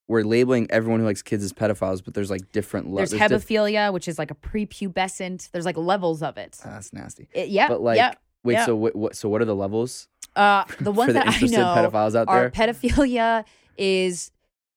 We're 0.08 0.24
labeling 0.24 0.68
everyone 0.70 1.00
who 1.00 1.06
likes 1.06 1.22
kids 1.22 1.44
as 1.44 1.54
pedophiles, 1.54 2.04
but 2.04 2.14
there's 2.14 2.30
like 2.30 2.52
different 2.52 2.92
levels. 2.92 3.12
There's 3.12 3.22
hebephilia, 3.32 3.94
which 3.94 4.08
is 4.08 4.20
like 4.20 4.32
a 4.32 4.36
prepubescent. 4.36 5.50
There's 5.52 5.66
like 5.66 5.78
levels 5.78 6.22
of 6.22 6.38
it. 6.38 6.60
that's 6.64 6.92
nasty. 6.92 7.30
It- 7.34 7.50
yeah, 7.50 7.68
But 7.70 7.82
like, 7.82 7.98
yeah. 7.98 8.14
wait, 8.44 8.54
yeah. 8.54 8.66
so 8.66 8.76
what, 8.76 8.96
what? 8.96 9.16
So 9.16 9.30
what 9.30 9.42
are 9.42 9.46
the 9.46 9.56
levels? 9.56 10.10
Uh, 10.36 10.66
the 10.82 10.92
ones 11.02 11.08
for 11.10 11.14
the 11.14 11.20
that 11.20 11.28
I 11.28 11.46
know 11.48 11.90
pedophiles 11.90 12.16
out 12.16 12.28
are 12.28 12.50
there? 12.50 12.52
pedophilia 12.52 13.46
is 13.78 14.32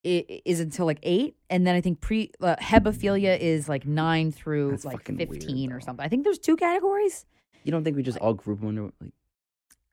is 0.05 0.61
until 0.61 0.87
like 0.87 1.01
eight, 1.03 1.35
and 1.51 1.67
then 1.67 1.75
I 1.75 1.81
think 1.81 2.01
pre 2.01 2.31
uh, 2.41 2.55
hebephilia 2.61 3.37
is 3.41 3.69
like 3.69 3.85
nine 3.87 4.31
through 4.31 4.71
That's 4.71 4.85
like 4.85 4.99
fucking 4.99 5.17
weird, 5.17 5.31
fifteen 5.33 5.73
or 5.73 5.81
something. 5.81 6.05
I 6.05 6.09
think 6.09 6.23
there's 6.23 6.39
two 6.39 6.55
categories. 6.57 7.27
You 7.65 7.73
don't 7.73 7.83
think 7.83 7.97
we 7.97 8.05
just 8.05 8.19
all 8.19 8.33
group 8.35 8.61
them 8.61 8.69
under 8.69 8.83
like? 9.01 9.13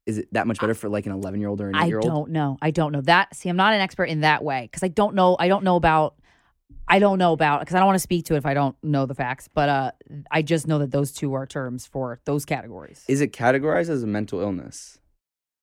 Is 0.05 0.17
it 0.17 0.27
that 0.33 0.47
much 0.47 0.59
better 0.59 0.73
for 0.73 0.89
like 0.89 1.05
an 1.05 1.13
11 1.13 1.39
year 1.39 1.49
old 1.49 1.61
or 1.61 1.69
an 1.69 1.75
8 1.75 1.87
year 1.87 1.99
old? 1.99 2.05
I 2.05 2.09
don't 2.09 2.31
know. 2.31 2.57
I 2.61 2.71
don't 2.71 2.91
know 2.91 3.01
that. 3.01 3.35
See, 3.35 3.47
I'm 3.49 3.55
not 3.55 3.73
an 3.73 3.79
expert 3.81 4.05
in 4.05 4.21
that 4.21 4.43
way 4.43 4.63
because 4.63 4.83
I 4.83 4.89
don't 4.89 5.15
know. 5.15 5.37
I 5.39 5.47
don't 5.47 5.63
know 5.63 5.75
about. 5.75 6.15
I 6.87 6.99
don't 6.99 7.17
know 7.17 7.31
about 7.31 7.61
because 7.61 7.75
I 7.75 7.79
don't 7.79 7.85
want 7.85 7.95
to 7.95 8.01
speak 8.01 8.25
to 8.25 8.33
it 8.33 8.37
if 8.37 8.45
I 8.45 8.53
don't 8.53 8.75
know 8.83 9.05
the 9.05 9.15
facts. 9.15 9.47
But 9.47 9.69
uh, 9.69 9.91
I 10.29 10.41
just 10.41 10.67
know 10.67 10.79
that 10.79 10.91
those 10.91 11.13
two 11.13 11.33
are 11.33 11.45
terms 11.45 11.85
for 11.85 12.19
those 12.25 12.43
categories. 12.45 13.05
Is 13.07 13.21
it 13.21 13.31
categorized 13.31 13.89
as 13.89 14.03
a 14.03 14.07
mental 14.07 14.41
illness? 14.41 14.99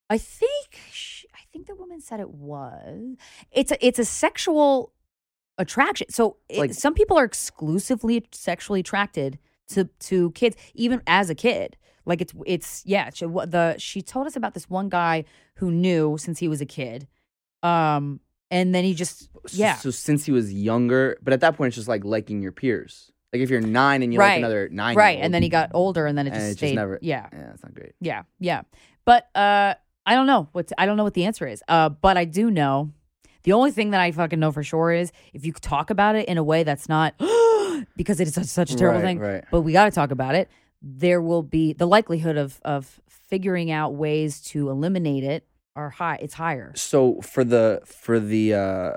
I 0.08 0.16
think 0.16 0.78
sh 0.90 1.24
I 1.34 1.40
think 1.52 1.66
the 1.66 1.74
woman 1.74 2.00
said 2.00 2.20
it 2.20 2.30
was. 2.30 3.16
It's 3.52 3.72
a 3.72 3.86
it's 3.86 3.98
a 3.98 4.04
sexual 4.04 4.92
attraction. 5.58 6.08
So 6.10 6.36
it, 6.48 6.58
Like- 6.58 6.74
some 6.74 6.94
people 6.94 7.18
are 7.18 7.24
exclusively 7.24 8.24
sexually 8.32 8.80
attracted 8.80 9.38
to 9.68 9.84
to 9.84 10.30
kids, 10.32 10.56
even 10.74 11.02
as 11.06 11.28
a 11.28 11.34
kid. 11.34 11.76
Like 12.10 12.20
it's 12.20 12.34
it's 12.46 12.82
yeah. 12.84 13.08
She, 13.14 13.24
the 13.24 13.76
she 13.78 14.02
told 14.02 14.26
us 14.26 14.34
about 14.36 14.52
this 14.54 14.68
one 14.68 14.88
guy 14.88 15.24
who 15.60 15.70
knew 15.70 16.18
since 16.18 16.38
he 16.40 16.48
was 16.48 16.60
a 16.60 16.66
kid, 16.66 17.06
um, 17.62 18.20
and 18.50 18.74
then 18.74 18.84
he 18.84 18.94
just 18.94 19.28
yeah 19.52 19.76
So, 19.76 19.90
since 19.90 20.24
he 20.26 20.32
was 20.32 20.52
younger, 20.52 21.16
but 21.22 21.32
at 21.32 21.40
that 21.40 21.56
point, 21.56 21.68
it's 21.68 21.76
just 21.76 21.88
like 21.88 22.04
liking 22.04 22.42
your 22.42 22.52
peers. 22.52 23.10
Like 23.32 23.42
if 23.42 23.48
you're 23.50 23.60
nine 23.60 24.02
and 24.02 24.12
you 24.12 24.18
like 24.18 24.28
Right. 24.30 24.38
another 24.38 24.68
nine, 24.72 24.96
right, 24.96 25.18
and 25.20 25.32
then 25.32 25.42
he 25.42 25.48
got 25.48 25.70
older, 25.72 26.04
and 26.06 26.18
then 26.18 26.26
it 26.26 26.32
just 26.34 26.50
it 26.52 26.58
just 26.58 26.74
never- 26.74 26.98
yeah 27.00 27.28
Yeah, 27.32 27.46
that's 27.46 27.62
not 27.62 27.74
great. 27.74 27.92
Yeah, 28.00 28.22
yeah. 28.40 28.62
But 29.04 29.28
uh 29.36 29.74
I 30.04 30.14
don't 30.16 30.26
know 30.26 30.48
what 30.52 30.72
I 30.76 30.84
don't 30.86 30.96
know 30.96 31.04
what 31.04 31.14
the 31.14 31.24
answer 31.26 31.46
is. 31.46 31.62
Uh 31.68 31.90
but 31.90 32.16
I 32.16 32.24
do 32.24 32.50
know 32.50 32.90
the 33.44 33.52
only 33.52 33.70
thing 33.70 33.90
that 33.92 34.00
I 34.00 34.10
fucking 34.10 34.40
know 34.40 34.50
for 34.52 34.64
sure 34.64 34.90
is 34.92 35.12
if 35.32 35.46
you 35.46 35.52
talk 35.52 35.90
about 35.90 36.16
it 36.16 36.28
in 36.28 36.38
a 36.38 36.42
way 36.44 36.64
that's 36.64 36.88
not 36.88 37.14
because 37.96 38.18
it 38.20 38.26
is 38.28 38.34
such, 38.34 38.46
such 38.46 38.72
a 38.72 38.76
terrible 38.76 39.00
Right, 39.00 39.06
thing, 39.06 39.18
right. 39.20 39.44
but 39.52 39.60
we 39.62 39.72
got 39.72 39.84
to 39.84 39.90
talk 39.92 40.10
about 40.10 40.34
it. 40.34 40.50
There 40.82 41.20
will 41.20 41.42
be 41.42 41.72
the 41.72 41.86
likelihood 41.86 42.36
of 42.36 42.60
of 42.64 43.00
figuring 43.08 43.70
out 43.70 43.94
ways 43.94 44.40
to 44.40 44.70
eliminate 44.70 45.24
it 45.24 45.46
are 45.76 45.90
high. 45.90 46.18
It's 46.20 46.34
higher. 46.34 46.72
So 46.74 47.20
for 47.20 47.44
the 47.44 47.82
for 47.84 48.18
the 48.18 48.54
uh 48.54 48.92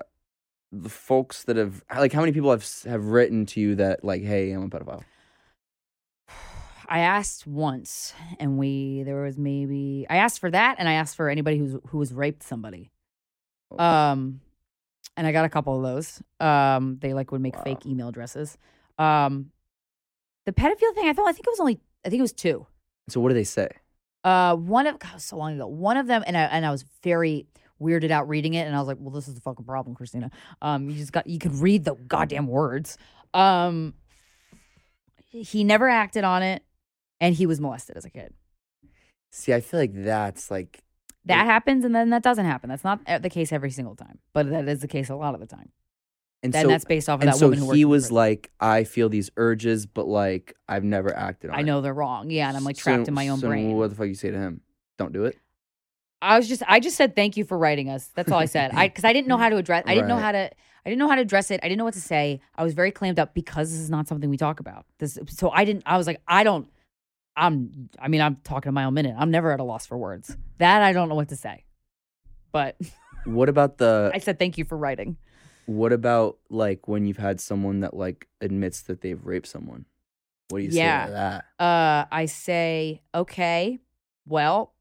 the 0.71 0.89
folks 0.89 1.43
that 1.43 1.55
have 1.57 1.84
like 1.95 2.13
how 2.13 2.21
many 2.21 2.31
people 2.31 2.49
have 2.51 2.65
have 2.86 3.05
written 3.05 3.45
to 3.47 3.59
you 3.59 3.75
that 3.75 4.03
like 4.03 4.23
hey 4.23 4.51
I'm 4.51 4.63
a 4.63 4.69
pedophile 4.69 5.03
I 6.88 6.99
asked 6.99 7.47
once, 7.47 8.13
and 8.39 8.57
we 8.59 9.03
there 9.03 9.23
was 9.23 9.38
maybe 9.38 10.05
I 10.09 10.17
asked 10.17 10.39
for 10.39 10.51
that, 10.51 10.75
and 10.79 10.88
I 10.88 10.93
asked 10.93 11.15
for 11.15 11.29
anybody 11.29 11.57
who's 11.57 11.75
who 11.88 11.97
was 11.97 12.13
raped 12.13 12.43
somebody. 12.43 12.91
Oh. 13.71 13.84
Um, 13.84 14.41
and 15.17 15.25
I 15.25 15.31
got 15.31 15.45
a 15.45 15.49
couple 15.49 15.75
of 15.77 15.81
those. 15.84 16.21
Um, 16.39 16.97
they 17.01 17.13
like 17.13 17.31
would 17.31 17.41
make 17.41 17.55
Wow. 17.55 17.63
fake 17.63 17.86
email 17.86 18.09
addresses. 18.09 18.57
Um, 18.99 19.51
the 20.45 20.51
pedophile 20.53 20.93
thing, 20.95 21.07
I 21.07 21.13
thought 21.13 21.27
I 21.27 21.31
think 21.31 21.47
it 21.47 21.51
was 21.51 21.59
only 21.59 21.79
I 22.05 22.09
think 22.09 22.19
it 22.19 22.23
was 22.23 22.33
two. 22.33 22.67
so 23.09 23.19
what 23.21 23.29
do 23.29 23.35
they 23.35 23.43
say 23.43 23.69
Uh, 24.23 24.55
one 24.55 24.87
of 24.87 24.99
God, 24.99 25.19
so 25.21 25.37
long 25.37 25.55
ago. 25.55 25.67
One 25.67 25.97
of 25.97 26.07
them, 26.07 26.23
and 26.25 26.37
I 26.37 26.43
and 26.43 26.65
I 26.65 26.71
was 26.71 26.83
very 27.03 27.47
weirded 27.81 28.11
out 28.11 28.29
reading 28.29 28.53
it, 28.53 28.65
and 28.65 28.75
I 28.75 28.79
was 28.79 28.87
like, 28.87 28.97
"Well, 28.99 29.11
this 29.11 29.27
is 29.27 29.35
the 29.35 29.41
fucking 29.41 29.65
problem, 29.65 29.95
Krystyna. 29.95 30.31
Um, 30.61 30.89
you 30.89 30.95
just 30.95 31.11
got 31.11 31.27
you 31.27 31.39
could 31.39 31.55
read 31.55 31.83
the 31.83 31.95
goddamn 31.95 32.47
words." 32.47 32.97
Um, 33.33 33.93
he 35.29 35.63
never 35.63 35.89
acted 35.89 36.23
on 36.23 36.43
it, 36.43 36.63
and 37.19 37.35
he 37.35 37.45
was 37.45 37.59
molested 37.59 37.97
as 37.97 38.05
a 38.05 38.09
kid. 38.09 38.33
see 39.31 39.53
I 39.53 39.61
feel 39.61 39.79
like 39.79 39.93
that's 39.93 40.51
like 40.51 40.83
That 41.25 41.45
happens, 41.45 41.83
and 41.85 41.93
then 41.95 42.09
that 42.11 42.21
doesn't 42.23 42.45
happen. 42.45 42.69
That's 42.69 42.83
not 42.83 43.01
uh, 43.07 43.17
the 43.17 43.29
case 43.29 43.51
every 43.51 43.71
single 43.71 43.95
time, 43.95 44.19
but 44.33 44.49
that 44.49 44.67
is 44.69 44.79
the 44.81 44.87
case 44.87 45.09
a 45.09 45.15
lot 45.15 45.33
of 45.33 45.39
the 45.39 45.47
time. 45.47 45.71
And 46.43 46.53
Then 46.53 46.63
so 46.65 46.67
that's 46.69 46.85
based 46.85 47.09
off 47.09 47.15
of 47.15 47.21
and 47.21 47.29
that 47.31 47.37
so 47.37 47.47
woman 47.47 47.59
who 47.65 47.71
he 47.71 47.85
was 47.85 48.11
like 48.11 48.51
I 48.59 48.83
feel 48.83 49.09
these 49.09 49.31
urges 49.37 49.85
but 49.85 50.07
like 50.07 50.55
I've 50.67 50.83
never 50.83 51.15
acted 51.15 51.49
on 51.49 51.55
I 51.55 51.61
it. 51.61 51.63
know 51.63 51.81
they're 51.81 51.93
wrong. 51.93 52.29
Yeah, 52.29 52.47
and 52.49 52.57
I'm 52.57 52.63
like 52.63 52.75
So- 52.75 52.83
trapped 52.93 53.07
in 53.07 53.13
my 53.13 53.29
own 53.29 53.39
so 53.39 53.47
brain. 53.47 53.75
what 53.77 53.89
the 53.89 53.95
fuck 53.95 54.07
you 54.07 54.13
say 54.15 54.29
to 54.31 54.37
him 54.37 54.61
don't 54.97 55.13
do 55.13 55.25
it 55.25 55.37
I 56.21 56.37
was 56.37 56.47
just 56.47 56.63
I 56.67 56.79
just 56.79 56.95
said 56.95 57.15
thank 57.15 57.35
you 57.35 57.43
for 57.43 57.57
writing 57.57 57.89
us. 57.89 58.09
That's 58.15 58.31
all 58.31 58.39
I 58.39 58.45
said. 58.45 58.71
I 58.73 58.87
because 58.87 59.03
I 59.03 59.11
didn't 59.11 59.27
know 59.27 59.37
how 59.37 59.49
to 59.49 59.57
address 59.57 59.83
I 59.87 59.93
didn't 59.95 60.07
know 60.09 60.17
how 60.19 60.31
to 60.31 60.49
I 60.85 60.89
didn't 60.89 60.99
know 60.99 61.07
how 61.09 61.15
to 61.15 61.21
address 61.21 61.51
it. 61.51 61.59
I 61.63 61.67
didn't 61.67 61.77
know 61.79 61.85
what 61.85 61.93
to 61.95 62.01
say. 62.01 62.39
I 62.55 62.63
was 62.63 62.73
very 62.73 62.91
clammed 62.91 63.19
up 63.19 63.33
because 63.33 63.71
this 63.71 63.79
is 63.79 63.89
not 63.89 64.07
something 64.07 64.29
we 64.29 64.37
talk 64.37 64.59
about. 64.61 64.85
This 64.99 65.17
so 65.29 65.49
I 65.51 65.65
didn't 65.65 65.83
I 65.85 65.97
was 65.97 66.07
like 66.07 66.21
I 66.27 66.43
don't 66.43 66.69
I'm 67.35 67.89
I 67.99 68.07
mean, 68.09 68.21
I'm 68.21 68.35
talking 68.43 68.69
to 68.69 68.71
my 68.71 68.83
own 68.85 68.93
minute. 68.93 69.15
I'm 69.17 69.31
never 69.31 69.51
at 69.51 69.59
a 69.59 69.63
loss 69.63 69.85
for 69.85 69.97
words. 69.97 70.37
That 70.59 70.81
I 70.81 70.93
don't 70.93 71.09
know 71.09 71.15
what 71.15 71.29
to 71.29 71.35
say. 71.35 71.65
But 72.51 72.77
What 73.25 73.49
about 73.49 73.77
the 73.77 74.11
I 74.15 74.19
said 74.19 74.39
thank 74.39 74.57
you 74.57 74.63
for 74.65 74.77
writing. 74.77 75.17
What 75.66 75.93
about 75.93 76.38
like 76.49 76.88
when 76.88 77.05
you've 77.05 77.18
had 77.18 77.39
someone 77.41 77.82
that 77.82 77.93
like 77.95 78.28
admits 78.41 78.82
that 78.84 79.01
they've 79.01 79.24
raped 79.26 79.47
someone? 79.47 79.86
What 80.49 80.59
do 80.59 80.66
you 80.66 80.72
Yeah. 80.72 81.05
say 81.05 81.07
to 81.07 81.14
that? 81.14 81.64
Uh 81.64 82.05
I 82.11 82.26
say, 82.26 83.01
okay, 83.16 83.80
well, 84.26 84.74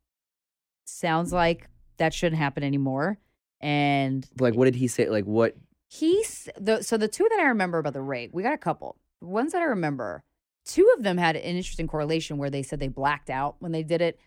sounds 0.85 1.33
like 1.33 1.69
that 1.99 2.13
shouldn't 2.15 2.39
happen 2.41 2.63
anymore. 2.63 3.19
And 3.61 4.27
Like 4.39 4.55
what 4.55 4.65
did 4.67 4.75
he 4.75 4.89
say? 4.89 5.09
Like 5.09 5.25
what 5.25 5.57
he's 5.89 6.49
the 6.59 6.83
so 6.83 6.97
the 6.97 7.09
two 7.09 7.27
that 7.31 7.39
I 7.41 7.45
remember 7.45 7.79
about 7.79 7.93
the 7.93 8.03
rape, 8.03 8.33
we 8.33 8.43
got 8.43 8.55
a 8.55 8.59
couple. 8.59 8.97
The 9.21 9.29
ones 9.29 9.53
that 9.53 9.63
I 9.63 9.67
remember, 9.67 10.25
two 10.65 10.93
of 10.97 11.05
them 11.05 11.17
had 11.19 11.37
an 11.37 11.43
interesting 11.43 11.87
correlation 11.87 12.39
where 12.39 12.51
they 12.51 12.63
said 12.63 12.81
they 12.81 12.89
blacked 12.89 13.31
out 13.31 13.57
when 13.61 13.73
they 13.73 13.83
did 13.85 14.01
it. 14.03 14.19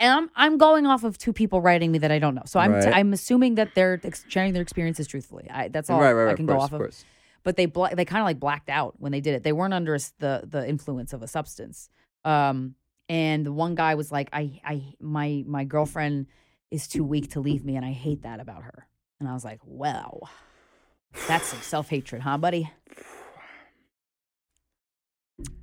And 0.00 0.10
I'm 0.12 0.30
I'm 0.34 0.56
going 0.58 0.86
off 0.86 1.04
of 1.04 1.18
two 1.18 1.32
people 1.32 1.60
writing 1.60 1.92
me 1.92 1.98
that 1.98 2.10
I 2.10 2.18
don't 2.18 2.34
know, 2.34 2.42
so 2.46 2.58
I'm 2.58 2.72
Right. 2.72 2.92
I'm 2.92 3.12
assuming 3.12 3.56
that 3.56 3.74
they're 3.74 4.00
ex- 4.02 4.24
sharing 4.28 4.54
their 4.54 4.62
experiences 4.62 5.06
truthfully. 5.06 5.46
I, 5.50 5.68
that's 5.68 5.90
all 5.90 6.00
right, 6.00 6.12
right, 6.12 6.32
I 6.32 6.34
can 6.34 6.46
go 6.46 6.54
course, 6.54 6.64
off 6.64 6.72
of. 6.72 6.78
course. 6.78 7.04
But 7.42 7.56
they 7.56 7.66
bla- 7.66 7.94
they 7.94 8.04
kind 8.06 8.22
of 8.22 8.24
like 8.24 8.40
blacked 8.40 8.70
out 8.70 8.94
when 8.98 9.12
they 9.12 9.20
did 9.20 9.34
it. 9.34 9.42
They 9.42 9.52
weren't 9.52 9.74
under 9.74 9.96
the 10.18 10.42
the 10.48 10.66
influence 10.66 11.12
of 11.12 11.22
a 11.22 11.28
substance. 11.28 11.90
Um, 12.24 12.74
and 13.10 13.44
the 13.44 13.52
one 13.52 13.74
guy 13.74 13.94
was 13.94 14.10
like, 14.10 14.30
I 14.32 14.60
I 14.64 14.82
my 15.00 15.44
my 15.46 15.64
girlfriend 15.64 16.26
is 16.70 16.88
too 16.88 17.04
weak 17.04 17.32
to 17.32 17.40
leave 17.40 17.62
me, 17.64 17.76
and 17.76 17.84
I 17.84 17.92
hate 17.92 18.22
that 18.22 18.40
about 18.40 18.62
her. 18.62 18.86
And 19.18 19.28
I 19.28 19.34
was 19.34 19.44
like, 19.44 19.60
wow, 19.66 20.20
that's 21.28 21.46
some 21.48 21.60
self 21.60 21.90
hatred, 21.90 22.22
huh, 22.22 22.38
buddy? 22.38 22.70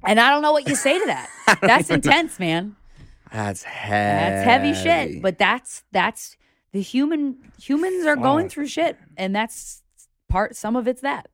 And 0.03 0.19
I 0.19 0.29
don't 0.29 0.41
know 0.43 0.51
what 0.51 0.67
you 0.67 0.75
say 0.75 0.99
to 0.99 1.05
that. 1.07 1.29
That's 1.61 1.89
intense, 1.89 2.39
man. 2.39 2.75
That's 3.31 3.63
heavy. 3.63 3.95
That's 4.35 4.45
heavy 4.45 4.73
shit. 4.73 5.21
But 5.21 5.37
that's 5.37 5.83
that's 5.91 6.37
the 6.73 6.81
human 6.81 7.37
humans 7.61 8.05
are 8.05 8.15
going 8.15 8.49
through 8.49 8.67
shit, 8.67 8.97
and 9.17 9.35
that's 9.35 9.83
part. 10.29 10.55
Some 10.55 10.75
of 10.75 10.87
it's 10.87 11.01
that. 11.01 11.29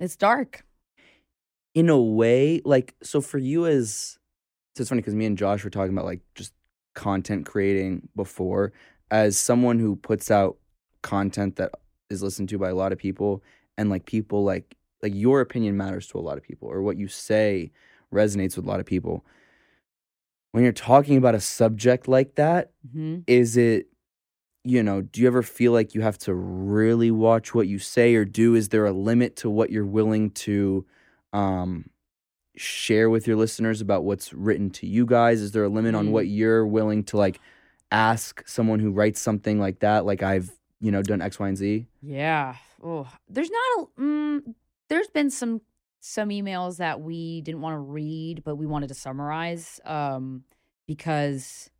It's 0.00 0.16
dark. 0.16 0.64
in 1.74 1.88
a 1.88 2.00
way, 2.00 2.60
like 2.64 2.94
so 3.02 3.20
for 3.20 3.38
you 3.38 3.66
as 3.66 4.18
so 4.74 4.82
it's 4.82 4.88
funny 4.88 5.00
because 5.00 5.14
me 5.14 5.26
and 5.26 5.38
Josh 5.38 5.64
were 5.64 5.70
talking 5.70 5.92
about 5.92 6.04
like 6.06 6.20
just 6.34 6.52
content 6.94 7.46
creating 7.46 8.08
before 8.16 8.72
as 9.10 9.38
someone 9.38 9.78
who 9.78 9.96
puts 9.96 10.30
out 10.30 10.58
content 11.02 11.56
that 11.56 11.72
is 12.10 12.22
listened 12.22 12.48
to 12.50 12.58
by 12.58 12.68
a 12.68 12.74
lot 12.74 12.92
of 12.92 12.98
people 12.98 13.42
and 13.78 13.90
like 13.90 14.06
people 14.06 14.44
like 14.44 14.76
like 15.02 15.12
your 15.14 15.40
opinion 15.40 15.76
matters 15.76 16.06
to 16.08 16.18
a 16.18 16.20
lot 16.20 16.36
of 16.36 16.42
people 16.44 16.68
or 16.68 16.82
what 16.82 16.96
you 16.96 17.08
say 17.08 17.70
resonates 18.12 18.56
with 18.56 18.66
a 18.66 18.68
lot 18.68 18.80
of 18.80 18.86
people. 18.86 19.24
When 20.52 20.62
you're 20.64 20.72
talking 20.72 21.16
about 21.16 21.34
a 21.34 21.40
subject 21.40 22.08
like 22.08 22.34
that, 22.36 22.70
hmm 22.92 23.20
is 23.26 23.56
it 23.56 23.86
you 24.64 24.82
know 24.82 25.00
do 25.00 25.20
you 25.20 25.26
ever 25.26 25.42
feel 25.42 25.72
like 25.72 25.94
you 25.94 26.00
have 26.02 26.18
to 26.18 26.32
really 26.34 27.10
watch 27.10 27.52
what 27.54 27.66
you 27.66 27.78
say 27.80 28.14
or 28.14 28.24
do 28.24 28.54
is 28.54 28.68
there 28.68 28.86
a 28.86 28.92
limit 28.92 29.34
to 29.36 29.50
what 29.50 29.70
you're 29.70 29.84
willing 29.84 30.30
to 30.30 30.86
um 31.32 31.84
share 32.56 33.08
with 33.10 33.26
your 33.26 33.36
listeners 33.36 33.80
about 33.80 34.04
what's 34.04 34.32
written 34.32 34.70
to 34.70 34.86
you 34.86 35.04
guys 35.06 35.40
is 35.40 35.50
there 35.52 35.64
a 35.64 35.68
limit 35.68 35.94
on 35.96 36.08
Mm. 36.08 36.10
what 36.10 36.26
you're 36.28 36.64
willing 36.66 37.02
to 37.04 37.16
like 37.16 37.40
ask 37.90 38.46
someone 38.46 38.78
who 38.78 38.90
writes 38.92 39.20
something 39.20 39.58
like 39.58 39.80
that 39.80 40.04
like 40.06 40.22
i've 40.22 40.52
you 40.80 40.90
know 40.92 41.02
done 41.02 41.20
x 41.22 41.38
y 41.40 41.48
and 41.48 41.56
z 41.56 41.86
Yeah. 42.02 42.54
Oh, 42.84 43.06
there's 43.28 43.50
not 43.50 43.68
a. 43.78 44.00
Mm, 44.00 44.54
there's 44.88 45.06
been 45.08 45.30
some 45.30 45.60
some 46.04 46.30
emails 46.30 46.78
that 46.78 47.00
we 47.00 47.40
didn't 47.42 47.60
want 47.60 47.74
to 47.74 47.78
read, 47.78 48.42
but 48.44 48.56
we 48.56 48.66
wanted 48.66 48.88
to 48.88 48.94
summarize 48.94 49.80
um, 49.86 50.42
because. 50.86 51.70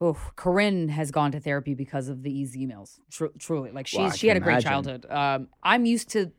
Oh, 0.00 0.16
Corinne 0.36 0.88
has 0.90 1.10
gone 1.10 1.32
to 1.32 1.40
therapy 1.40 1.74
because 1.74 2.08
of 2.08 2.22
these 2.22 2.56
emails. 2.56 3.00
Tru- 3.10 3.32
truly, 3.36 3.72
like 3.72 3.88
she's 3.88 3.98
Wow, 3.98 4.06
I 4.06 4.10
she 4.10 4.28
had 4.28 4.36
a 4.36 4.40
great 4.40 4.62
childhood. 4.62 5.06
Um, 5.10 5.48
I'm 5.62 5.86
used 5.86 6.08
to, 6.10 6.30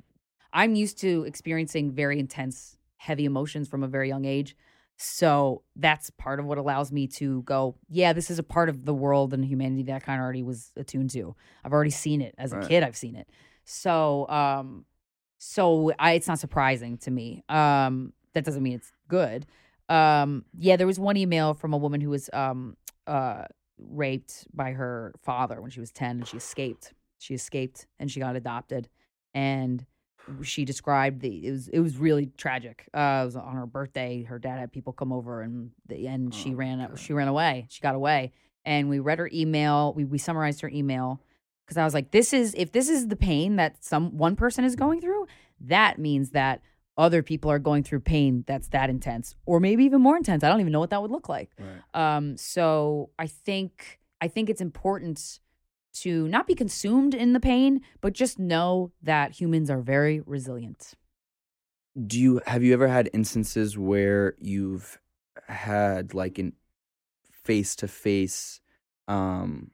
I'm 0.53 0.75
used 0.75 0.97
to 1.01 1.25
experiencing 1.25 1.91
very 1.91 2.19
intense, 2.19 2.77
heavy 2.95 3.25
emotions 3.25 3.67
from 3.67 3.83
a 3.83 3.87
very 3.89 4.07
young 4.07 4.23
age. 4.23 4.55
So 4.95 5.63
that's 5.75 6.09
part 6.11 6.39
of 6.39 6.45
what 6.45 6.57
allows 6.57 6.91
me 6.93 7.07
to 7.07 7.41
go, 7.43 7.75
yeah, 7.89 8.13
this 8.13 8.29
is 8.31 8.39
a 8.39 8.43
part 8.43 8.69
of 8.69 8.85
the 8.85 8.93
world 8.93 9.33
and 9.33 9.43
humanity 9.43 9.83
that 9.83 9.95
I 9.95 9.99
kind 9.99 10.19
of 10.21 10.23
already 10.23 10.43
was 10.43 10.71
attuned 10.77 11.09
to. 11.11 11.35
I've 11.63 11.73
already 11.73 11.89
seen 11.89 12.21
it 12.21 12.35
as 12.37 12.53
a 12.53 12.57
Right. 12.57 12.67
kid. 12.67 12.83
I've 12.83 12.97
seen 12.97 13.15
it. 13.17 13.29
So, 13.65 14.25
um, 14.29 14.85
so 15.39 15.91
I, 15.97 16.11
it's 16.13 16.27
not 16.27 16.37
surprising 16.37 16.97
to 16.99 17.11
me. 17.11 17.43
Um, 17.49 18.13
that 18.33 18.43
doesn't 18.45 18.61
mean 18.61 18.73
it's 18.73 18.91
good. 19.07 19.47
Um, 19.89 20.45
yeah, 20.57 20.75
there 20.75 20.85
was 20.85 20.99
one 20.99 21.17
email 21.17 21.55
from 21.55 21.73
a 21.73 21.77
woman 21.77 21.99
who 22.01 22.11
was 22.11 22.29
um, 22.33 22.77
uh, 23.07 23.45
raped 23.79 24.45
by 24.53 24.73
her 24.73 25.15
father 25.23 25.59
when 25.61 25.71
she 25.71 25.79
was 25.79 25.91
ten, 25.91 26.17
and 26.17 26.27
she 26.27 26.37
escaped. 26.37 26.93
She 27.17 27.33
escaped 27.33 27.87
and 27.99 28.11
she 28.11 28.19
got 28.19 28.35
adopted, 28.35 28.87
and 29.33 29.83
she 30.43 30.63
described 30.63 31.21
the 31.21 31.47
it 31.47 31.51
was 31.51 31.67
it 31.69 31.79
was 31.79 31.97
really 31.97 32.27
tragic. 32.37 32.87
Uh, 32.93 33.21
it 33.23 33.25
was 33.25 33.35
on 33.35 33.55
her 33.55 33.65
birthday. 33.65 34.23
Her 34.23 34.37
dad 34.37 34.59
had 34.59 34.71
people 34.71 34.93
come 34.93 35.11
over, 35.11 35.41
and 35.41 35.71
the 35.87 36.05
and 36.05 36.33
she 36.35 36.51
Oh, 36.51 36.57
ran 36.57 36.79
God. 36.79 36.99
she 36.99 37.13
ran 37.13 37.27
away. 37.27 37.65
She 37.69 37.81
got 37.81 37.95
away, 37.95 38.31
and 38.65 38.89
we 38.89 38.99
read 38.99 39.17
her 39.19 39.29
email. 39.33 39.93
We 39.95 40.05
we 40.05 40.17
summarized 40.19 40.61
her 40.61 40.69
email 40.69 41.19
because 41.69 41.77
I 41.77 41.85
was 41.85 41.93
like, 41.93 42.09
this 42.09 42.33
is 42.33 42.55
if 42.57 42.71
this 42.71 42.89
is 42.89 43.09
the 43.09 43.15
pain 43.15 43.57
that 43.57 43.83
some 43.85 44.17
one 44.17 44.35
person 44.35 44.65
is 44.65 44.75
going 44.75 45.01
through, 45.01 45.27
that 45.61 45.99
means 45.99 46.31
that 46.31 46.61
other 46.97 47.21
people 47.21 47.51
are 47.51 47.59
going 47.59 47.83
through 47.83 47.99
pain 47.99 48.43
that's 48.47 48.69
that 48.69 48.89
intense, 48.89 49.35
or 49.45 49.59
maybe 49.59 49.83
even 49.85 50.01
more 50.01 50.17
intense. 50.17 50.43
I 50.43 50.49
don't 50.49 50.61
even 50.61 50.73
know 50.73 50.79
what 50.79 50.89
that 50.89 51.01
would 51.01 51.11
look 51.11 51.29
like. 51.29 51.51
right 51.59 52.15
Um, 52.17 52.37
so 52.37 53.11
I 53.19 53.27
think 53.27 53.99
I 54.19 54.27
think 54.27 54.49
it's 54.49 54.61
important 54.61 55.39
to 56.01 56.27
not 56.27 56.47
be 56.47 56.55
consumed 56.55 57.13
in 57.13 57.33
the 57.33 57.39
pain, 57.39 57.81
but 58.01 58.13
just 58.13 58.39
know 58.39 58.91
that 59.03 59.31
humans 59.39 59.69
are 59.69 59.81
very 59.81 60.21
resilient. 60.25 60.93
do 62.07 62.19
you 62.19 62.41
have 62.47 62.63
you 62.63 62.73
ever 62.73 62.87
had 62.87 63.09
instances 63.13 63.77
where 63.77 64.35
you've 64.39 64.99
had 65.47 66.13
like 66.13 66.39
an 66.39 66.53
face 67.31 67.75
to 67.75 67.87
face 67.87 68.61
um 69.07 69.71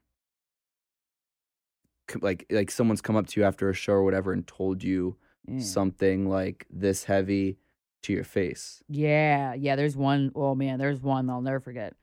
like 2.21 2.45
like 2.49 2.71
someone's 2.71 3.01
come 3.01 3.15
up 3.15 3.27
to 3.27 3.39
you 3.39 3.45
after 3.45 3.69
a 3.69 3.73
show 3.73 3.93
or 3.93 4.03
whatever 4.03 4.31
and 4.33 4.45
told 4.47 4.83
you 4.83 5.17
Mm. 5.47 5.61
something 5.61 6.27
like 6.27 6.65
this 6.71 7.03
heavy 7.03 7.59
to 8.01 8.11
your 8.11 8.23
face 8.23 8.81
Yeah, 8.89 9.53
yeah. 9.53 9.75
There's 9.75 9.95
one 9.95 10.31
oh 10.33 10.55
man, 10.55 10.79
there's 10.79 10.99
one 11.01 11.29
I'll 11.29 11.41
never 11.41 11.59
forget. 11.59 11.93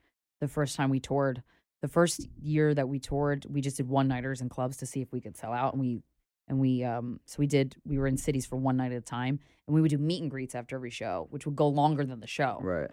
The 0.41 0.47
first 0.47 0.77
time 0.77 0.91
we 0.91 1.01
toured, 1.01 1.43
the 1.81 1.89
first 1.89 2.29
year 2.41 2.73
that 2.73 2.89
we 2.89 3.01
toured, 3.01 3.45
we 3.51 3.61
just 3.61 3.79
did 3.79 3.89
one 3.89 4.07
nighters 4.07 4.41
in 4.41 4.49
clubs 4.49 4.77
to 4.77 4.87
see 4.87 5.01
if 5.01 5.11
we 5.11 5.21
could 5.21 5.37
sell 5.37 5.53
out, 5.53 5.73
and 5.75 5.81
we 5.81 6.03
and 6.47 6.61
we 6.61 6.85
um 6.85 7.19
so 7.27 7.37
we 7.41 7.49
did 7.49 7.75
we 7.85 7.99
were 7.99 8.07
in 8.07 8.17
cities 8.17 8.47
for 8.47 8.55
one 8.55 8.77
night 8.77 8.93
at 8.93 8.99
a 8.99 9.01
time, 9.01 9.41
and 9.67 9.75
we 9.75 9.81
would 9.81 9.91
do 9.91 9.99
meet 9.99 10.23
and 10.23 10.31
greets 10.31 10.55
after 10.55 10.77
every 10.77 10.91
show, 10.91 11.27
which 11.31 11.45
would 11.45 11.57
go 11.57 11.67
longer 11.67 12.05
than 12.05 12.21
the 12.21 12.29
show 12.29 12.59
right 12.63 12.91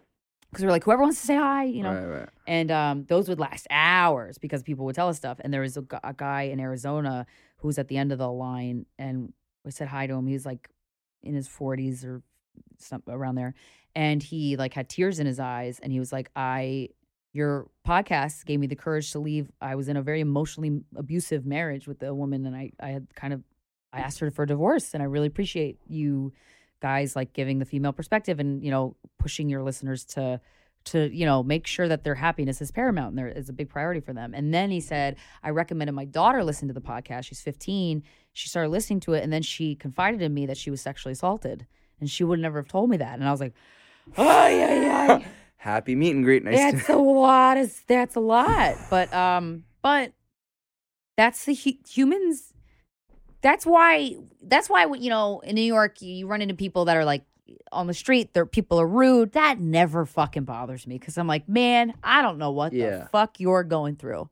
because 0.50 0.64
we 0.64 0.68
are 0.68 0.72
like 0.72 0.84
whoever 0.84 1.04
wants 1.04 1.20
to 1.22 1.28
say 1.28 1.36
hi, 1.36 1.64
you 1.64 1.84
know. 1.84 1.94
right 1.94 2.06
right 2.06 2.30
and 2.48 2.72
um, 2.72 3.06
those 3.06 3.30
would 3.30 3.40
last 3.40 3.68
hours 3.70 4.38
because 4.38 4.64
people 4.64 4.86
would 4.86 4.96
tell 4.96 5.10
us 5.10 5.18
stuff. 5.18 5.40
And 5.42 5.54
there 5.54 5.62
was 5.62 5.78
a, 5.78 5.82
gu- 5.82 6.00
a 6.04 6.14
guy 6.14 6.44
in 6.44 6.60
Arizona 6.60 7.26
who 7.58 7.68
was 7.68 7.78
at 7.78 7.88
the 7.88 7.98
end 7.98 8.12
of 8.12 8.18
the 8.18 8.32
line, 8.32 8.86
and 8.98 9.34
we 9.64 9.72
said 9.72 9.88
hi 9.88 10.08
to 10.08 10.14
him. 10.14 10.26
He 10.26 10.34
was 10.34 10.46
like 10.46 10.70
in 11.22 11.36
his 11.36 11.48
forties 11.48 12.04
or 12.04 12.24
something 12.78 13.14
around 13.14 13.36
there, 13.36 13.54
and 13.96 14.24
he 14.24 14.58
like 14.58 14.74
had 14.74 14.90
tears 14.90 15.20
in 15.20 15.28
his 15.28 15.40
eyes, 15.40 15.80
and 15.82 15.92
he 15.92 16.00
was 16.00 16.12
like, 16.12 16.30
"I." 16.36 16.90
Your 17.32 17.68
podcast 17.88 18.44
gave 18.46 18.60
me 18.60 18.66
the 18.66 18.76
courage 18.76 19.12
to 19.12 19.20
leave. 19.20 19.52
I 19.62 19.76
was 19.76 19.88
in 19.88 19.96
a 19.96 20.02
very 20.02 20.20
emotionally 20.20 20.82
abusive 20.96 21.46
marriage 21.46 21.88
with 21.88 22.02
a 22.02 22.12
woman, 22.12 22.44
and 22.48 22.56
I, 22.56 22.72
I 22.80 22.90
had 22.90 23.14
kind 23.14 23.34
of, 23.34 23.44
I 23.94 24.00
asked 24.00 24.18
her 24.22 24.32
for 24.32 24.42
a 24.42 24.48
divorce, 24.48 24.96
and 24.96 25.04
I 25.04 25.06
really 25.06 25.28
appreciate 25.28 25.78
you 25.86 26.34
guys 26.82 27.16
like 27.16 27.34
giving 27.34 27.60
the 27.60 27.66
female 27.66 27.94
perspective 27.94 28.40
and 28.40 28.64
you 28.64 28.72
know 28.72 28.96
pushing 29.18 29.50
your 29.50 29.64
listeners 29.64 30.06
to 30.06 30.40
to 30.86 31.10
you 31.14 31.26
know 31.26 31.44
make 31.44 31.68
sure 31.68 31.88
that 31.88 32.04
their 32.04 32.16
happiness 32.16 32.62
is 32.62 32.72
paramount 32.72 33.10
and 33.10 33.18
there 33.18 33.28
is 33.28 33.50
a 33.50 33.54
big 33.54 33.70
priority 33.70 34.00
for 34.00 34.14
them. 34.14 34.34
And 34.34 34.54
then 34.54 34.72
he 34.72 34.80
said 34.80 35.18
i 35.44 35.50
recommended 35.50 35.94
my 35.94 36.06
daughter 36.06 36.44
listen 36.44 36.68
to 36.70 36.74
the 36.74 36.82
podcast. 36.82 37.26
She's 37.26 37.42
15 37.42 38.04
she 38.32 38.48
started 38.48 38.70
listening 38.70 39.02
to 39.02 39.14
it 39.14 39.24
and 39.24 39.34
then 39.34 39.42
she 39.42 39.76
confided 39.76 40.22
in 40.22 40.34
me 40.34 40.46
that 40.46 40.58
she 40.58 40.72
was 40.72 40.80
sexually 40.82 41.12
assaulted 41.14 41.68
and 42.00 42.10
she 42.10 42.24
would 42.24 42.40
never 42.40 42.60
have 42.60 42.68
told 42.70 42.90
me 42.90 42.98
that. 42.98 43.20
And 43.20 43.28
i 43.28 43.32
was 43.32 43.42
like 43.42 43.54
oh 44.18 44.48
yeah 44.48 44.82
yeah 44.82 45.28
happy 45.58 45.96
meet 45.96 46.16
and 46.16 46.24
greet. 46.24 46.44
Nice 46.46 46.56
to- 46.72 46.78
that's 46.78 46.90
a 46.90 46.96
lot 46.96 47.58
is 47.58 47.82
that's 47.88 48.16
a 48.16 48.22
lot. 48.22 48.76
But 48.90 49.14
um 49.14 49.66
but 49.82 50.14
that's 51.18 51.44
the 51.44 51.54
hu- 51.54 51.80
humans 51.90 52.54
that's 53.42 53.66
why 53.66 54.16
that's 54.44 54.70
why 54.70 54.86
you 54.98 55.10
know 55.10 55.40
in 55.42 55.56
new 55.56 55.62
york 55.62 56.02
you 56.02 56.28
run 56.28 56.42
into 56.42 56.54
people 56.54 56.86
that 56.86 56.96
are 56.98 57.06
like 57.06 57.24
on 57.72 57.88
the 57.88 57.94
street 57.94 58.34
there 58.34 58.46
people 58.46 58.80
are 58.80 58.88
rude 58.88 59.32
that 59.34 59.60
never 59.60 60.06
fucking 60.06 60.44
bothers 60.44 60.86
me 60.86 60.98
because 60.98 61.18
i'm 61.18 61.28
like 61.28 61.48
man 61.50 61.94
i 62.04 62.22
don't 62.22 62.38
know 62.38 62.52
what 62.52 62.74
Yeah. 62.74 62.98
the 63.00 63.06
fuck 63.12 63.40
you're 63.40 63.64
going 63.64 63.96
through 63.96 64.30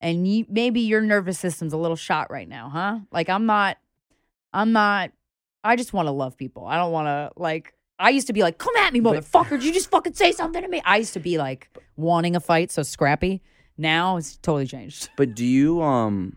and 0.00 0.26
you 0.26 0.46
maybe 0.48 0.80
your 0.80 1.00
nervous 1.00 1.38
system's 1.38 1.72
a 1.72 1.76
little 1.76 1.96
shot 1.96 2.30
right 2.30 2.48
now 2.48 2.68
huh 2.68 2.98
like 3.12 3.28
i'm 3.28 3.46
not 3.46 3.78
i'm 4.52 4.72
not 4.72 5.10
i 5.62 5.76
just 5.76 5.92
want 5.92 6.06
to 6.08 6.12
love 6.12 6.36
people 6.36 6.66
i 6.66 6.76
don't 6.76 6.92
want 6.92 7.06
to 7.06 7.30
like 7.40 7.74
I 7.98 8.08
used 8.10 8.26
to 8.28 8.32
be 8.32 8.42
like, 8.42 8.58
"Come 8.58 8.74
at 8.78 8.92
me, 8.92 9.00
motherfucker! 9.00 9.50
Did 9.50 9.62
you 9.64 9.72
just 9.72 9.88
fucking 9.88 10.14
say 10.14 10.32
something 10.32 10.60
to 10.60 10.66
me?" 10.66 10.82
I 10.84 10.96
used 10.96 11.12
to 11.12 11.20
be 11.20 11.38
like 11.38 11.68
wanting 11.94 12.34
a 12.34 12.40
fight, 12.40 12.72
so 12.72 12.82
scrappy. 12.82 13.42
Now 13.78 14.16
it's 14.16 14.38
totally 14.38 14.66
changed. 14.66 15.10
But 15.16 15.36
do 15.36 15.46
you 15.46 15.80
um 15.82 16.36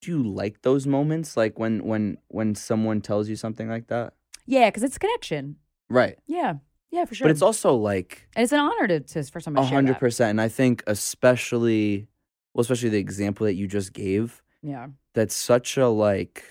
do 0.00 0.10
you 0.10 0.22
like 0.22 0.62
those 0.62 0.86
moments 0.86 1.36
like 1.36 1.58
when 1.58 1.84
when 1.84 2.18
when 2.28 2.54
someone 2.54 3.00
tells 3.00 3.28
you 3.28 3.36
something 3.36 3.68
like 3.68 3.88
that? 3.88 4.14
Yeah, 4.46 4.68
because 4.68 4.82
it's 4.82 4.98
connection. 4.98 5.56
Right. 5.88 6.18
Yeah, 6.26 6.54
yeah, 6.90 7.04
for 7.04 7.14
sure. 7.14 7.26
But 7.26 7.32
it's 7.32 7.42
also 7.42 7.74
like 7.74 8.28
and 8.34 8.42
it's 8.42 8.52
an 8.52 8.60
honor 8.60 8.88
to, 8.88 9.00
to 9.00 9.22
for 9.24 9.40
somebody 9.40 9.64
a 9.64 9.66
to 9.66 9.68
share 9.70 9.76
hundred 9.76 9.94
that. 9.94 10.00
percent. 10.00 10.30
And 10.30 10.40
I 10.40 10.48
think 10.48 10.82
especially 10.86 12.08
well, 12.54 12.62
especially 12.62 12.88
the 12.90 12.98
example 12.98 13.46
that 13.46 13.54
you 13.54 13.66
just 13.68 13.92
gave, 13.92 14.42
Yeah, 14.62 14.88
that's 15.14 15.34
such 15.34 15.76
a 15.76 15.88
like 15.88 16.42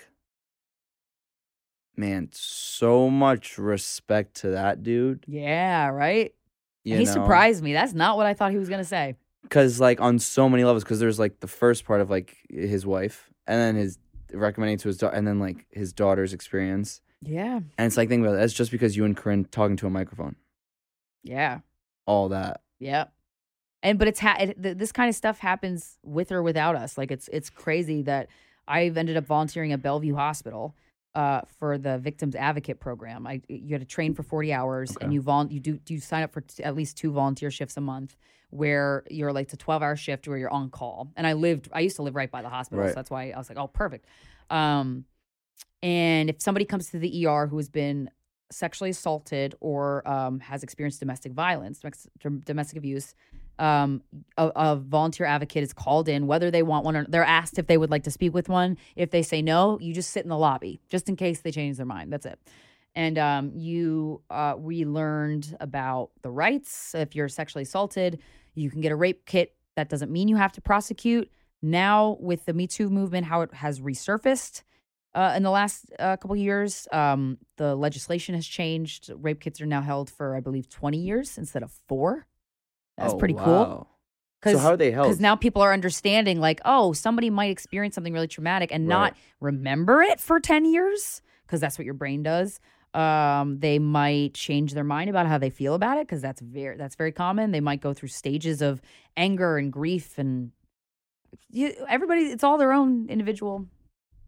man, 1.96 2.28
so 2.32 3.10
much 3.10 3.58
respect 3.58 4.34
to 4.36 4.50
that 4.50 4.82
dude. 4.82 5.24
yeah, 5.26 5.88
right. 5.88 6.32
You 6.84 6.96
he 6.96 7.04
know? 7.04 7.12
surprised 7.12 7.62
me. 7.62 7.72
That's 7.74 7.92
not 7.92 8.16
what 8.16 8.24
I 8.26 8.32
thought 8.34 8.52
he 8.52 8.58
was 8.58 8.68
gonna 8.70 8.84
say. 8.84 9.16
because 9.42 9.80
like 9.80 10.00
on 10.00 10.18
so 10.18 10.48
many 10.48 10.64
levels 10.64 10.82
because 10.84 10.98
there's 11.00 11.18
like 11.18 11.40
the 11.40 11.46
first 11.48 11.84
part 11.84 12.00
of 12.00 12.08
like 12.10 12.36
his 12.48 12.86
wife 12.86 13.29
and 13.50 13.60
then 13.60 13.74
his 13.74 13.98
recommending 14.32 14.78
to 14.78 14.88
his 14.88 14.96
daughter 14.96 15.16
and 15.16 15.26
then 15.26 15.40
like 15.40 15.66
his 15.70 15.92
daughter's 15.92 16.32
experience. 16.32 17.00
Yeah, 17.20 17.56
and 17.56 17.86
it's 17.86 17.96
like 17.96 18.08
think 18.08 18.22
about 18.22 18.34
it 18.34 18.38
that's 18.38 18.54
just 18.54 18.70
because 18.70 18.96
you 18.96 19.04
and 19.04 19.16
Corinne 19.16 19.44
talking 19.44 19.76
to 19.78 19.86
a 19.86 19.90
microphone. 19.90 20.36
Yeah, 21.22 21.58
all 22.06 22.30
that. 22.30 22.62
Yeah. 22.78 23.06
And 23.82 23.98
but 23.98 24.08
it's 24.08 24.20
ha- 24.20 24.36
it, 24.38 24.62
th- 24.62 24.76
this 24.76 24.92
kind 24.92 25.08
of 25.08 25.14
stuff 25.14 25.38
happens 25.38 25.98
with 26.02 26.32
or 26.32 26.42
without 26.42 26.76
us. 26.76 26.96
Like 26.96 27.10
it's 27.10 27.28
it's 27.32 27.50
crazy 27.50 28.02
that 28.02 28.28
I've 28.68 28.96
ended 28.96 29.16
up 29.16 29.26
volunteering 29.26 29.72
at 29.72 29.82
Bellevue 29.82 30.14
Hospital 30.14 30.74
uh, 31.14 31.40
for 31.58 31.76
the 31.78 31.98
Victims 31.98 32.34
Advocate 32.34 32.78
Program. 32.80 33.26
I 33.26 33.42
you 33.48 33.74
had 33.74 33.80
to 33.80 33.86
train 33.86 34.14
for 34.14 34.22
forty 34.22 34.52
hours, 34.52 34.96
and 35.00 35.12
you 35.12 35.20
vol- 35.20 35.50
you 35.50 35.60
do 35.60 35.78
you 35.88 36.00
sign 36.00 36.22
up 36.22 36.32
for 36.32 36.40
t- 36.42 36.62
at 36.62 36.74
least 36.74 36.96
two 36.96 37.10
volunteer 37.12 37.50
shifts 37.50 37.76
a 37.76 37.80
month, 37.80 38.16
where 38.50 39.04
you're 39.10 39.32
like 39.32 39.44
it's 39.46 39.54
a 39.54 39.56
twelve 39.56 39.82
hour 39.82 39.96
shift 39.96 40.28
where 40.28 40.38
you're 40.38 40.50
on 40.52 40.70
call. 40.70 41.10
And 41.16 41.26
I 41.26 41.32
lived 41.32 41.68
I 41.72 41.80
used 41.80 41.96
to 41.96 42.02
live 42.02 42.14
right 42.14 42.30
by 42.30 42.42
the 42.42 42.48
hospital, 42.48 42.84
Right. 42.84 42.90
so 42.90 42.94
that's 42.94 43.10
why 43.10 43.30
I 43.30 43.38
was 43.38 43.48
like, 43.48 43.58
oh, 43.58 43.66
perfect. 43.68 44.06
Um, 44.50 45.04
and 45.82 46.28
if 46.30 46.40
somebody 46.42 46.64
comes 46.64 46.90
to 46.90 46.98
the 46.98 47.26
ER 47.26 47.46
who 47.46 47.56
has 47.56 47.68
been 47.68 48.10
sexually 48.52 48.90
assaulted 48.90 49.54
or 49.60 50.06
um, 50.08 50.40
has 50.40 50.62
experienced 50.62 51.00
domestic 51.00 51.32
violence, 51.32 51.80
domestic 52.44 52.76
abuse, 52.78 53.14
um, 53.58 54.02
a, 54.36 54.50
a 54.54 54.76
volunteer 54.76 55.26
advocate 55.26 55.62
is 55.62 55.72
called 55.72 56.08
in, 56.08 56.26
whether 56.26 56.50
they 56.50 56.62
want 56.62 56.84
one 56.84 56.96
or 56.96 57.04
they're 57.08 57.24
asked 57.24 57.58
if 57.58 57.66
they 57.66 57.76
would 57.76 57.90
like 57.90 58.04
to 58.04 58.10
speak 58.10 58.32
with 58.32 58.48
one. 58.48 58.78
If 58.96 59.10
they 59.10 59.22
say 59.22 59.42
no, 59.42 59.78
you 59.80 59.92
just 59.92 60.10
sit 60.10 60.22
in 60.22 60.28
the 60.28 60.38
lobby 60.38 60.80
just 60.88 61.08
in 61.08 61.16
case 61.16 61.40
they 61.40 61.50
change 61.50 61.76
their 61.76 61.86
mind. 61.86 62.12
That's 62.12 62.26
it. 62.26 62.38
And 62.94 63.18
um, 63.18 63.52
you, 63.54 64.22
uh, 64.30 64.54
we 64.58 64.84
learned 64.84 65.56
about 65.60 66.10
the 66.22 66.30
rights. 66.30 66.94
If 66.94 67.14
you're 67.14 67.28
sexually 67.28 67.62
assaulted, 67.62 68.20
you 68.54 68.70
can 68.70 68.80
get 68.80 68.92
a 68.92 68.96
rape 68.96 69.26
kit. 69.26 69.54
That 69.76 69.88
doesn't 69.88 70.10
mean 70.10 70.28
you 70.28 70.36
have 70.36 70.52
to 70.52 70.60
prosecute. 70.60 71.30
Now, 71.62 72.16
with 72.20 72.46
the 72.46 72.52
Me 72.52 72.66
Too 72.66 72.88
movement, 72.88 73.26
how 73.26 73.42
it 73.42 73.54
has 73.54 73.80
resurfaced 73.80 74.62
uh, 75.14 75.34
in 75.36 75.42
the 75.42 75.50
last 75.50 75.86
uh, 75.98 76.16
couple 76.16 76.36
years, 76.36 76.86
um, 76.92 77.38
the 77.56 77.74
legislation 77.74 78.34
has 78.34 78.46
changed. 78.46 79.10
Rape 79.16 79.40
kits 79.40 79.60
are 79.60 79.66
now 79.66 79.82
held 79.82 80.08
for, 80.08 80.36
I 80.36 80.40
believe, 80.40 80.68
20 80.68 80.98
years 80.98 81.36
instead 81.36 81.62
of 81.62 81.72
four. 81.88 82.26
That's 83.00 83.14
Oh, 83.14 83.18
pretty 83.18 83.34
cool. 83.34 83.44
wow. 83.44 83.86
so 84.44 84.58
how 84.58 84.68
are 84.70 84.76
they 84.76 84.90
held 84.92 85.08
Because 85.08 85.20
now 85.20 85.34
people 85.36 85.60
are 85.62 85.72
understanding, 85.72 86.38
like, 86.40 86.60
oh, 86.64 86.92
somebody 86.92 87.30
might 87.30 87.50
experience 87.50 87.94
something 87.94 88.12
really 88.12 88.28
traumatic 88.28 88.70
and 88.72 88.86
not 88.86 89.16
remember 89.40 90.02
it 90.02 90.20
for 90.20 90.38
10 90.40 90.64
years, 90.66 91.22
because 91.46 91.60
that's 91.60 91.78
what 91.78 91.84
your 91.84 91.94
brain 91.94 92.22
does. 92.22 92.60
Um, 92.94 93.58
they 93.60 93.78
might 93.78 94.34
change 94.34 94.74
their 94.74 94.84
mind 94.84 95.10
about 95.10 95.26
how 95.26 95.38
they 95.38 95.50
feel 95.50 95.74
about 95.74 95.98
it, 95.98 96.06
because 96.06 96.20
that's 96.22 96.40
very 96.40 96.76
that's 96.76 96.96
very 96.96 97.12
common. 97.12 97.50
They 97.52 97.60
might 97.60 97.80
go 97.80 97.92
through 97.92 98.08
stages 98.08 98.60
of 98.62 98.80
anger 99.16 99.58
and 99.58 99.72
grief, 99.72 100.18
and 100.18 100.50
you, 101.48 101.72
everybody, 101.88 102.22
it's 102.22 102.42
all 102.42 102.58
their 102.58 102.72
own 102.72 103.08
individual 103.08 103.66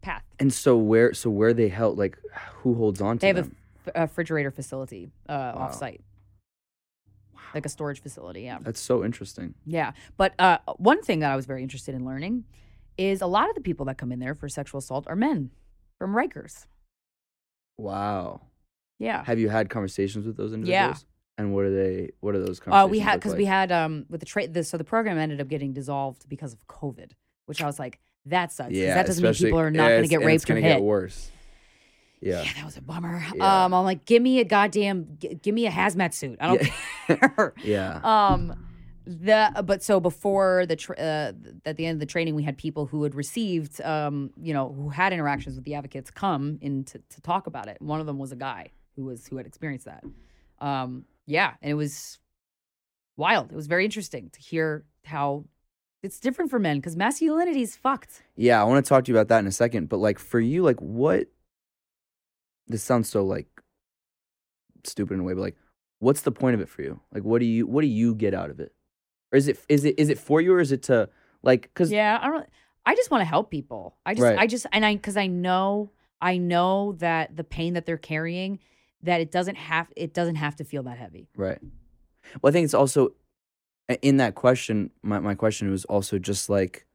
path. 0.01 0.23
and 0.39 0.53
so 0.53 0.77
where 0.77 1.13
so 1.13 1.29
where 1.29 1.53
they 1.53 1.67
held 1.69 1.97
like 1.97 2.17
who 2.61 2.73
holds 2.75 3.01
on 3.01 3.17
to 3.17 3.21
They 3.21 3.27
have 3.27 3.37
a 3.37 3.41
them 3.43 3.55
f- 3.85 3.93
a 3.95 4.01
refrigerator 4.01 4.51
facility 4.51 5.11
uh, 5.27 5.51
off 5.55 5.73
site, 5.75 6.01
like 7.53 7.65
a 7.65 7.69
storage 7.69 8.01
facility. 8.01 8.41
Yeah. 8.41 8.57
that's 8.61 8.79
so 8.79 9.03
interesting 9.03 9.53
Yeah. 9.65 9.91
But 10.17 10.33
uh, 10.39 10.57
one 10.77 11.01
thing 11.01 11.19
that 11.19 11.31
I 11.31 11.35
was 11.35 11.45
very 11.45 11.61
interested 11.63 11.93
in 11.95 12.05
learning 12.05 12.45
is 12.97 13.21
a 13.21 13.27
lot 13.27 13.49
of 13.49 13.55
the 13.55 13.61
people 13.61 13.85
that 13.87 13.97
come 13.97 14.11
in 14.11 14.19
there 14.19 14.35
for 14.35 14.47
sexual 14.49 14.79
assault 14.79 15.05
are 15.07 15.15
men 15.15 15.51
from 15.97 16.13
Rikers. 16.13 16.65
wow 17.77 18.41
Yeah. 18.99 19.23
have 19.23 19.39
you 19.39 19.49
had 19.49 19.69
conversations 19.69 20.25
with 20.25 20.37
those 20.37 20.53
individuals? 20.53 21.05
Yeah. 21.05 21.43
and 21.43 21.53
what 21.53 21.65
are 21.65 21.73
they 21.73 22.11
what 22.19 22.35
are 22.35 22.39
those 22.39 22.59
Uh, 22.59 22.63
conversations 22.65 22.91
we 22.91 22.99
had 22.99 23.15
because 23.19 23.31
like? 23.31 23.37
we 23.39 23.45
had 23.45 23.71
um 23.71 24.05
with 24.09 24.19
the 24.19 24.25
trade. 24.25 24.53
The, 24.53 24.63
so 24.63 24.77
the 24.77 24.83
program 24.83 25.17
ended 25.17 25.41
up 25.41 25.47
getting 25.47 25.73
dissolved 25.73 26.27
because 26.29 26.53
of 26.53 26.65
COVID, 26.67 27.11
which 27.47 27.61
I 27.61 27.65
was 27.65 27.79
like, 27.79 27.99
that 28.27 28.51
sucks. 28.51 28.71
yeah 28.71 28.95
that 28.95 29.05
doesn't 29.07 29.23
mean 29.23 29.33
people 29.33 29.59
are 29.59 29.71
not 29.71 29.83
yeah, 29.83 29.89
going 29.97 30.03
to 30.03 30.07
get 30.09 30.19
it's 30.21 30.25
raped 30.25 30.43
or 30.45 30.47
gonna 30.47 30.61
hit. 30.61 30.73
get 30.75 30.81
worse 30.83 31.29
yeah 32.23 32.41
Yeah, 32.41 32.53
that 32.55 32.65
was 32.65 32.77
a 32.77 32.81
bummer. 32.81 33.23
Yeah. 33.35 33.65
Um, 33.65 33.73
I'm 33.73 33.83
like, 33.83 34.05
give 34.05 34.21
me 34.21 34.39
a 34.39 34.45
goddamn, 34.45 35.17
g- 35.19 35.35
give 35.41 35.53
me 35.53 35.67
a 35.67 35.71
hazmat 35.71 36.13
suit. 36.13 36.37
I 36.41 36.47
don't 36.47 36.61
care. 37.19 37.53
yeah 37.63 37.99
um 38.03 38.55
the 39.05 39.51
but 39.65 39.83
so 39.83 39.99
before 39.99 40.65
the 40.65 40.77
tr 40.77 40.93
uh, 40.93 41.33
at 41.65 41.75
the 41.75 41.85
end 41.85 41.95
of 41.97 41.99
the 41.99 42.05
training 42.05 42.35
we 42.35 42.43
had 42.43 42.57
people 42.57 42.85
who 42.85 43.03
had 43.03 43.13
received 43.15 43.81
um 43.81 44.31
you 44.41 44.53
know 44.53 44.71
who 44.71 44.87
had 44.87 45.11
interactions 45.11 45.55
with 45.55 45.65
the 45.65 45.73
advocates 45.75 46.09
come 46.09 46.57
in 46.61 46.85
to, 46.85 46.97
to 47.09 47.21
talk 47.21 47.45
about 47.45 47.67
it 47.67 47.75
one 47.81 47.99
of 47.99 48.05
them 48.05 48.17
was 48.17 48.31
a 48.31 48.35
guy 48.37 48.69
who 48.95 49.03
was 49.03 49.27
who 49.27 49.35
had 49.35 49.45
experienced 49.45 49.85
that 49.85 50.05
um 50.59 51.03
yeah 51.25 51.51
and 51.61 51.69
it 51.71 51.73
was 51.73 52.19
wild 53.17 53.51
it 53.51 53.55
was 53.55 53.67
very 53.67 53.83
interesting 53.83 54.29
to 54.31 54.39
hear 54.39 54.85
how 55.03 55.43
it's 56.01 56.19
different 56.19 56.49
for 56.49 56.59
men 56.59 56.77
because 56.77 56.95
masculinity 56.95 57.61
is 57.61 57.75
fucked 57.75 58.23
Yeah, 58.35 58.61
I 58.61 58.63
want 58.63 58.85
to 58.85 58.87
talk 58.87 59.03
to 59.05 59.11
you 59.11 59.17
about 59.17 59.27
that 59.29 59.39
in 59.39 59.47
a 59.47 59.51
second. 59.51 59.89
But 59.89 59.97
like 59.97 60.17
for 60.19 60.39
you, 60.39 60.63
like 60.63 60.79
what? 60.81 61.27
This 62.67 62.83
sounds 62.83 63.09
so 63.09 63.23
like 63.23 63.47
stupid 64.83 65.15
in 65.15 65.19
a 65.21 65.23
way, 65.23 65.33
but 65.33 65.41
like, 65.41 65.57
what's 65.99 66.21
the 66.21 66.31
point 66.31 66.55
of 66.55 66.61
it 66.61 66.69
for 66.69 66.81
you? 66.81 66.99
Like, 67.13 67.23
what 67.23 67.39
do 67.39 67.45
you 67.45 67.65
what 67.67 67.81
do 67.81 67.87
you 67.87 68.15
get 68.15 68.33
out 68.33 68.49
of 68.49 68.59
it? 68.59 68.73
Or 69.31 69.37
is 69.37 69.47
it 69.47 69.59
is 69.69 69.85
it 69.85 69.97
is 69.97 70.09
it 70.09 70.19
for 70.19 70.41
you 70.41 70.53
or 70.53 70.59
is 70.59 70.71
it 70.71 70.83
to 70.83 71.09
like? 71.41 71.63
Because 71.63 71.91
yeah 71.91 72.19
i 72.21 72.27
don't 72.27 72.47
i 72.85 72.95
just 72.95 73.09
want 73.11 73.21
to 73.21 73.25
help 73.25 73.49
people 73.49 73.95
i 74.05 74.13
just 74.13 74.23
Right. 74.23 74.37
i 74.37 74.47
just 74.47 74.65
and 74.71 74.85
i 74.85 74.95
because 74.95 75.17
i 75.17 75.27
know 75.27 75.89
i 76.21 76.37
know 76.37 76.93
that 76.99 77.35
the 77.35 77.43
pain 77.43 77.73
that 77.73 77.85
they're 77.85 77.97
carrying 77.97 78.59
that 79.01 79.19
it 79.21 79.31
doesn't 79.31 79.55
have 79.55 79.91
it 79.97 80.13
doesn't 80.13 80.35
have 80.35 80.55
to 80.57 80.63
feel 80.63 80.83
that 80.83 80.97
heavy 80.97 81.27
right. 81.35 81.59
Well, 82.41 82.49
I 82.49 82.53
think 82.53 82.63
it's 82.65 82.73
also 82.73 83.13
in 84.01 84.17
that 84.17 84.35
question. 84.35 84.91
My 85.01 85.19
my 85.19 85.35
question 85.35 85.69
was 85.69 85.83
also 85.85 86.17
just 86.19 86.49
like, 86.49 86.85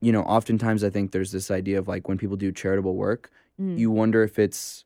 you 0.00 0.10
know, 0.10 0.22
oftentimes 0.22 0.82
I 0.82 0.90
think 0.90 1.12
there's 1.12 1.30
this 1.30 1.50
idea 1.50 1.78
of 1.78 1.86
like 1.86 2.08
when 2.08 2.18
people 2.18 2.36
do 2.36 2.50
charitable 2.50 2.96
work, 2.96 3.30
Mm. 3.60 3.78
you 3.78 3.90
wonder 3.90 4.22
if 4.22 4.38
it's 4.38 4.84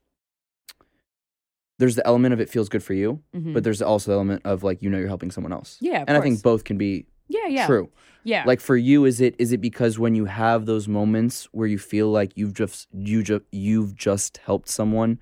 there's 1.79 1.95
the 1.95 2.07
element 2.07 2.33
of 2.33 2.41
it 2.41 2.49
feels 2.49 2.69
good 2.69 2.83
for 2.83 2.95
you, 2.95 3.23
Mhm. 3.35 3.53
but 3.53 3.63
there's 3.63 3.83
also 3.83 4.11
the 4.11 4.15
element 4.15 4.43
of 4.45 4.63
like 4.63 4.83
you 4.83 4.89
know 4.91 4.99
you're 4.99 5.09
helping 5.09 5.31
someone 5.31 5.53
else. 5.53 5.77
Yeah, 5.81 6.05
and 6.07 6.17
I 6.17 6.21
think 6.21 6.43
both 6.43 6.65
can 6.65 6.79
be 6.79 7.07
yeah, 7.29 7.47
yeah, 7.49 7.67
true. 7.67 7.91
yeah. 8.25 8.45
Like 8.47 8.61
for 8.61 8.77
you, 8.77 9.05
is 9.05 9.21
it 9.21 9.35
is 9.39 9.53
it 9.53 9.61
because 9.61 9.99
when 9.99 10.15
you 10.15 10.25
have 10.25 10.65
those 10.67 10.89
moments 10.89 11.49
where 11.53 11.67
you 11.67 11.79
feel 11.79 12.09
like 12.11 12.33
you've 12.37 12.55
just 12.55 12.89
you 12.93 13.23
just 13.23 13.43
you've 13.53 13.95
just 13.95 14.39
helped 14.39 14.69
someone, 14.69 15.19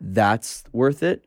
that's 0.00 0.64
worth 0.72 1.02
it, 1.02 1.24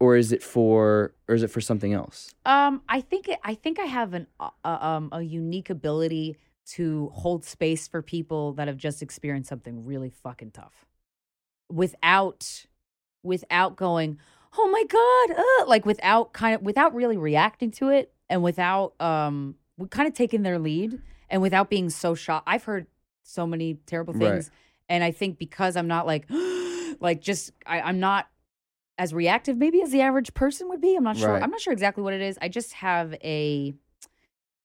or 0.00 0.16
is 0.16 0.32
it 0.32 0.42
for 0.42 1.14
or 1.28 1.34
is 1.34 1.42
it 1.42 1.48
for 1.50 1.60
something 1.60 1.92
else? 1.92 2.34
um, 2.46 2.80
I 2.88 3.00
think 3.02 3.28
it, 3.28 3.38
I 3.44 3.54
think 3.54 3.78
I 3.78 3.84
have 3.84 4.14
an 4.14 4.26
uh, 4.40 4.50
uh, 4.64 4.78
um 4.80 5.08
a 5.12 5.20
unique 5.22 5.68
ability 5.68 6.36
to 6.74 7.10
hold 7.14 7.44
space 7.44 7.88
for 7.88 8.02
people 8.02 8.52
that 8.54 8.68
have 8.68 8.76
just 8.76 9.02
experienced 9.02 9.48
something 9.48 9.84
really 9.84 10.10
fucking 10.10 10.50
tough, 10.52 10.86
without 11.70 12.66
without 13.22 13.76
going, 13.76 14.18
oh 14.56 14.68
my 14.70 14.84
god, 14.84 15.38
uh, 15.38 15.68
like 15.68 15.84
without 15.84 16.32
kind 16.32 16.54
of 16.54 16.62
without 16.62 16.94
really 16.94 17.16
reacting 17.16 17.70
to 17.72 17.88
it, 17.90 18.12
and 18.28 18.42
without 18.42 18.94
um, 19.00 19.56
kind 19.90 20.08
of 20.08 20.14
taking 20.14 20.42
their 20.42 20.58
lead, 20.58 21.00
and 21.28 21.42
without 21.42 21.70
being 21.70 21.90
so 21.90 22.14
shocked. 22.14 22.44
I've 22.46 22.64
heard 22.64 22.86
so 23.22 23.46
many 23.46 23.74
terrible 23.86 24.14
Right. 24.14 24.32
things, 24.32 24.50
and 24.88 25.02
I 25.04 25.10
think 25.10 25.38
because 25.38 25.76
I'm 25.76 25.88
not 25.88 26.06
like, 26.06 26.26
like 27.00 27.20
just 27.20 27.52
I, 27.66 27.80
I'm 27.80 28.00
not 28.00 28.28
as 28.98 29.14
reactive 29.14 29.56
maybe 29.56 29.80
as 29.80 29.92
the 29.92 30.00
average 30.00 30.34
person 30.34 30.68
would 30.68 30.80
be. 30.80 30.96
I'm 30.96 31.04
not 31.04 31.16
sure. 31.16 31.30
Right. 31.30 31.42
I'm 31.42 31.50
not 31.50 31.60
sure 31.60 31.72
exactly 31.72 32.02
what 32.02 32.14
it 32.14 32.20
is. 32.20 32.38
I 32.40 32.48
just 32.48 32.72
have 32.74 33.14
a. 33.22 33.74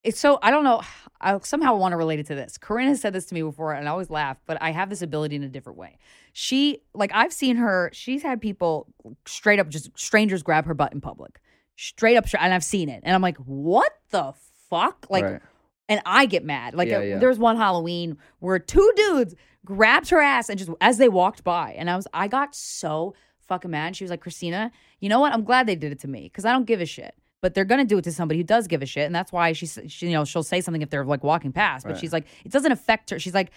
It's 0.03 0.19
so 0.19 0.39
I 0.41 0.51
don't 0.51 0.63
know. 0.63 0.81
I 1.21 1.39
somehow 1.39 1.75
want 1.75 1.93
to 1.93 1.97
relate 1.97 2.19
it 2.19 2.25
to 2.27 2.35
this. 2.35 2.57
Corinne 2.57 2.89
has 2.89 2.99
said 2.99 3.13
this 3.13 3.25
to 3.27 3.33
me 3.33 3.41
before, 3.41 3.73
and 3.73 3.87
I 3.87 3.91
always 3.91 4.09
laugh. 4.09 4.37
But 4.45 4.57
I 4.61 4.71
have 4.71 4.89
this 4.89 5.01
ability 5.01 5.35
in 5.37 5.43
a 5.43 5.47
different 5.47 5.77
way. 5.77 5.97
She 6.33 6.81
like 6.93 7.11
I've 7.13 7.31
seen 7.31 7.55
her. 7.55 7.89
She's 7.93 8.21
had 8.23 8.41
people 8.41 8.87
straight 9.25 9.59
up 9.59 9.69
just 9.69 9.97
strangers 9.97 10.43
grab 10.43 10.65
her 10.65 10.73
butt 10.73 10.93
in 10.93 10.99
public, 11.01 11.39
straight 11.77 12.17
up, 12.17 12.25
and 12.39 12.53
I've 12.53 12.63
seen 12.63 12.89
it, 12.89 13.01
and 13.03 13.15
I'm 13.15 13.21
like, 13.21 13.37
what 13.37 13.91
the 14.09 14.33
fuck? 14.69 15.05
Like 15.09 15.23
Right. 15.23 15.41
and 15.87 16.01
I 16.05 16.25
get 16.25 16.43
mad. 16.43 16.73
Like 16.75 16.89
Yeah, 16.89 16.97
uh, 16.97 17.01
yeah. 17.01 17.17
there 17.19 17.29
was 17.29 17.39
one 17.39 17.55
Halloween 17.55 18.17
where 18.39 18.59
two 18.59 18.91
dudes 18.95 19.35
grabbed 19.65 20.09
her 20.09 20.19
ass 20.19 20.49
and 20.49 20.57
just 20.59 20.71
as 20.81 20.97
they 20.97 21.07
walked 21.07 21.43
by. 21.43 21.73
And 21.77 21.89
I 21.89 21.95
was, 21.95 22.05
I 22.13 22.27
got 22.27 22.53
so 22.53 23.13
fucking 23.47 23.71
mad. 23.71 23.95
She 23.95 24.03
was 24.03 24.11
like, 24.11 24.21
Krystyna, 24.23 24.71
you 24.99 25.07
know 25.07 25.21
what? 25.21 25.31
I'm 25.31 25.43
glad 25.45 25.67
they 25.67 25.75
did 25.75 25.91
it 25.93 25.99
to 25.99 26.07
me 26.09 26.23
because 26.23 26.43
I 26.43 26.51
don't 26.51 26.65
give 26.65 26.81
a 26.81 26.85
shit. 26.85 27.15
But 27.43 27.53
they're 27.53 27.65
gonna 27.65 27.83
do 27.83 27.97
it 27.97 28.03
to 28.05 28.11
somebody 28.13 28.39
who 28.39 28.43
does 28.45 28.67
give 28.67 28.81
a 28.81 28.85
shit, 28.85 29.05
and 29.05 29.13
that's 29.13 29.33
why 29.33 29.51
she's, 29.51 29.77
she, 29.89 30.07
you 30.07 30.13
know, 30.13 30.23
she'll 30.23 30.43
say 30.43 30.61
something 30.61 30.81
if 30.81 30.89
they're 30.89 31.03
like 31.03 31.23
walking 31.25 31.51
past. 31.51 31.85
But 31.85 31.91
Right. 31.91 31.99
she's 31.99 32.13
like, 32.13 32.25
it 32.45 32.53
doesn't 32.53 32.71
affect 32.71 33.09
her. 33.09 33.19
She's 33.19 33.33
like, 33.33 33.51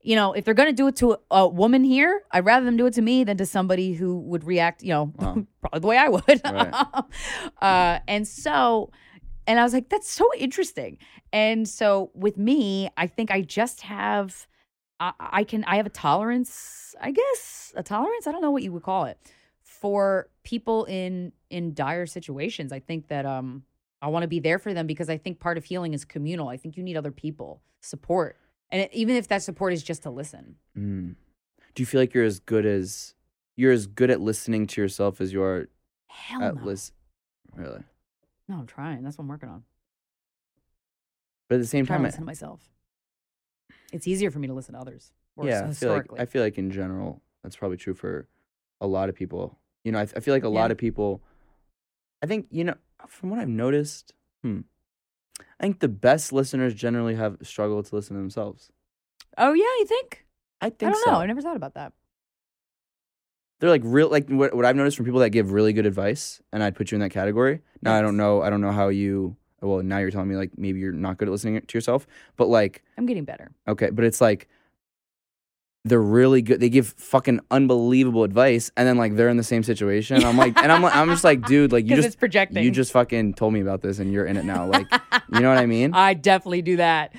you 0.00 0.14
know, 0.14 0.32
if 0.32 0.44
they're 0.44 0.54
gonna 0.54 0.72
do 0.72 0.86
it 0.86 0.94
to 0.96 1.12
a, 1.12 1.18
a 1.32 1.48
woman 1.48 1.82
here, 1.82 2.22
I'd 2.30 2.44
rather 2.44 2.64
them 2.64 2.76
do 2.76 2.86
it 2.86 2.94
to 2.94 3.02
me 3.02 3.24
than 3.24 3.36
to 3.38 3.44
somebody 3.46 3.94
who 3.94 4.16
would 4.20 4.44
react, 4.44 4.84
you 4.84 4.90
know, 4.90 5.12
Wow. 5.18 5.44
probably 5.60 5.80
the 5.80 5.86
way 5.88 5.98
I 5.98 6.08
would. 6.08 6.40
Right. 6.44 6.86
uh, 7.60 7.98
and 8.06 8.28
so, 8.28 8.92
and 9.48 9.58
I 9.58 9.64
was 9.64 9.72
like, 9.74 9.88
that's 9.88 10.08
so 10.08 10.28
interesting. 10.38 10.98
And 11.32 11.68
so 11.68 12.12
with 12.14 12.38
me, 12.38 12.90
I 12.96 13.08
think 13.08 13.32
I 13.32 13.40
just 13.42 13.80
have, 13.80 14.46
I, 15.00 15.12
I 15.18 15.42
can, 15.44 15.64
I 15.64 15.78
have 15.78 15.86
a 15.86 15.90
tolerance, 15.90 16.94
I 17.00 17.10
guess, 17.10 17.72
a 17.74 17.82
tolerance. 17.82 18.28
I 18.28 18.32
don't 18.32 18.40
know 18.42 18.52
what 18.52 18.62
you 18.62 18.72
would 18.72 18.84
call 18.84 19.06
it 19.06 19.18
for 19.62 20.28
people 20.44 20.84
in 20.84 21.32
in 21.52 21.74
dire 21.74 22.06
situations. 22.06 22.72
I 22.72 22.80
think 22.80 23.08
that 23.08 23.24
um, 23.26 23.62
I 24.00 24.08
want 24.08 24.22
to 24.24 24.28
be 24.28 24.40
there 24.40 24.58
for 24.58 24.72
them 24.74 24.86
because 24.86 25.08
I 25.08 25.18
think 25.18 25.38
part 25.38 25.56
of 25.58 25.64
healing 25.64 25.94
is 25.94 26.04
communal. 26.04 26.48
I 26.48 26.56
think 26.56 26.76
you 26.76 26.82
need 26.82 26.96
other 26.96 27.12
people 27.12 27.62
support, 27.80 28.36
and 28.70 28.82
it, 28.82 28.90
even 28.92 29.16
if 29.16 29.28
that 29.28 29.42
support 29.42 29.72
is 29.72 29.82
just 29.82 30.02
to 30.04 30.10
listen. 30.10 30.56
Mm. 30.76 31.14
Do 31.74 31.82
you 31.82 31.86
feel 31.86 32.00
like 32.00 32.12
you're 32.14 32.24
as 32.24 32.40
good 32.40 32.66
as 32.66 33.14
you're 33.56 33.72
as 33.72 33.86
good 33.86 34.10
at 34.10 34.20
listening 34.20 34.66
to 34.68 34.80
yourself 34.80 35.20
as 35.20 35.32
you 35.32 35.42
are 35.42 35.68
Hell 36.08 36.42
at 36.42 36.56
no. 36.56 36.64
lis- 36.64 36.92
Really, 37.54 37.82
No, 38.48 38.56
I'm 38.56 38.66
trying. 38.66 39.02
That's 39.02 39.18
what 39.18 39.24
I'm 39.24 39.28
working 39.28 39.48
on. 39.50 39.62
but 41.48 41.56
at 41.56 41.60
the 41.60 41.66
same 41.66 41.82
I'm 41.82 41.86
time, 41.86 41.98
to 42.00 42.04
I- 42.04 42.08
listen 42.08 42.20
to 42.20 42.26
myself. 42.26 42.60
It's 43.92 44.06
easier 44.06 44.30
for 44.30 44.38
me 44.38 44.46
to 44.46 44.54
listen 44.54 44.74
to 44.74 44.80
others. 44.80 45.12
Or 45.36 45.46
yeah, 45.46 45.66
I 45.68 45.72
feel 45.72 45.92
like. 45.92 46.06
I 46.18 46.24
feel 46.24 46.42
like 46.42 46.56
in 46.58 46.70
general 46.70 47.20
that's 47.42 47.56
probably 47.56 47.76
true 47.76 47.92
for 47.94 48.26
a 48.80 48.86
lot 48.86 49.08
of 49.10 49.14
people. 49.14 49.58
You 49.84 49.92
know, 49.92 49.98
I, 49.98 50.02
I 50.02 50.20
feel 50.20 50.32
like 50.34 50.44
a 50.44 50.48
Yeah. 50.48 50.60
lot 50.60 50.70
of 50.70 50.78
people. 50.78 51.22
I 52.22 52.26
think 52.26 52.46
you 52.50 52.64
know 52.64 52.74
from 53.08 53.30
what 53.30 53.38
I've 53.38 53.48
noticed. 53.48 54.14
Hmm. 54.42 54.60
I 55.40 55.64
think 55.64 55.80
the 55.80 55.88
best 55.88 56.32
listeners 56.32 56.74
generally 56.74 57.14
have 57.14 57.36
struggled 57.42 57.86
to 57.86 57.94
listen 57.94 58.16
to 58.16 58.20
themselves. 58.20 58.70
oh 59.38 59.52
yeah, 59.52 59.64
you 59.64 59.86
think? 59.86 60.24
I 60.60 60.70
think 60.70 60.90
I 60.90 60.92
don't 60.92 61.04
so. 61.04 61.10
know. 61.12 61.18
I 61.18 61.26
never 61.26 61.40
thought 61.40 61.56
about 61.56 61.74
that. 61.74 61.92
They're 63.58 63.70
like 63.70 63.82
real 63.84 64.08
like 64.08 64.28
what, 64.28 64.54
what 64.54 64.64
I've 64.64 64.76
noticed 64.76 64.96
from 64.96 65.06
people 65.06 65.20
that 65.20 65.30
give 65.30 65.52
really 65.52 65.72
good 65.72 65.86
advice, 65.86 66.40
and 66.52 66.62
I'd 66.62 66.74
put 66.74 66.90
you 66.90 66.96
in 66.96 67.00
that 67.00 67.10
category. 67.10 67.60
Now 67.80 67.94
I 67.94 68.02
don't 68.02 68.16
know. 68.16 68.42
I 68.42 68.50
don't 68.50 68.60
know 68.60 68.72
how 68.72 68.88
you. 68.88 69.36
Well, 69.60 69.82
now 69.82 69.98
you're 69.98 70.10
telling 70.10 70.28
me 70.28 70.36
like 70.36 70.50
maybe 70.56 70.80
you're 70.80 70.92
not 70.92 71.18
good 71.18 71.28
at 71.28 71.32
listening 71.32 71.60
to 71.60 71.78
yourself, 71.78 72.06
but 72.36 72.48
like 72.48 72.82
I'm 72.98 73.06
getting 73.06 73.24
better. 73.24 73.52
Okay, 73.68 73.90
but 73.90 74.04
it's 74.04 74.20
like 74.20 74.48
they're 75.84 76.00
really 76.00 76.42
good. 76.42 76.60
They 76.60 76.68
give 76.68 76.88
fucking 76.96 77.40
unbelievable 77.50 78.22
advice, 78.24 78.70
and 78.76 78.86
then 78.86 78.96
like 78.96 79.16
they're 79.16 79.28
in 79.28 79.36
the 79.36 79.42
same 79.42 79.62
situation. 79.62 80.22
I'm 80.24 80.36
like, 80.36 80.56
and 80.56 80.70
I'm 80.70 80.82
like, 80.82 80.94
I'm 80.94 81.08
just 81.08 81.24
like, 81.24 81.44
dude, 81.46 81.72
like 81.72 81.86
you 81.86 81.96
just 81.96 82.18
projecting. 82.18 82.62
you 82.62 82.70
just 82.70 82.92
fucking 82.92 83.34
told 83.34 83.52
me 83.52 83.60
about 83.60 83.82
this, 83.82 83.98
and 83.98 84.12
you're 84.12 84.26
in 84.26 84.36
it 84.36 84.44
now. 84.44 84.66
Like, 84.66 84.86
you 85.32 85.40
know 85.40 85.48
what 85.48 85.58
I 85.58 85.66
mean? 85.66 85.92
I 85.94 86.14
definitely 86.14 86.62
do 86.62 86.76
that 86.76 87.14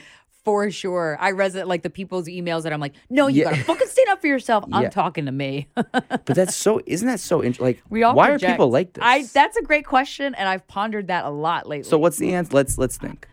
for 0.46 0.70
sure. 0.72 1.18
I 1.20 1.32
resonate 1.32 1.68
like 1.68 1.84
the 1.84 1.90
people's 1.90 2.28
emails 2.28 2.64
that 2.64 2.74
I'm 2.74 2.80
like, 2.82 2.94
no, 3.10 3.28
you 3.28 3.42
Yeah. 3.44 3.52
gotta 3.52 3.64
fucking 3.64 3.88
stand 3.88 4.10
up 4.10 4.22
for 4.22 4.28
yourself. 4.28 4.64
I'm 4.72 4.90
talking 4.90 5.26
to 5.26 5.32
me. 5.32 5.68
But 5.76 6.26
that's 6.28 6.56
so. 6.56 6.80
Isn't 6.86 7.08
that 7.10 7.20
so? 7.20 7.42
Int- 7.42 7.60
like, 7.60 7.82
we 7.90 8.04
all 8.04 8.16
why 8.16 8.28
project. 8.30 8.50
are 8.50 8.54
people 8.54 8.70
like 8.72 8.94
this? 8.94 9.04
I 9.06 9.24
that's 9.34 9.58
a 9.58 9.62
great 9.62 9.86
question, 9.86 10.34
and 10.36 10.48
I've 10.48 10.66
pondered 10.68 11.08
that 11.08 11.26
a 11.26 11.30
lot 11.30 11.68
lately. 11.68 11.90
so 11.90 11.98
what's 11.98 12.18
the 12.18 12.34
answer? 12.34 12.56
Let's 12.56 12.78
let's 12.78 12.96
think. 12.98 13.28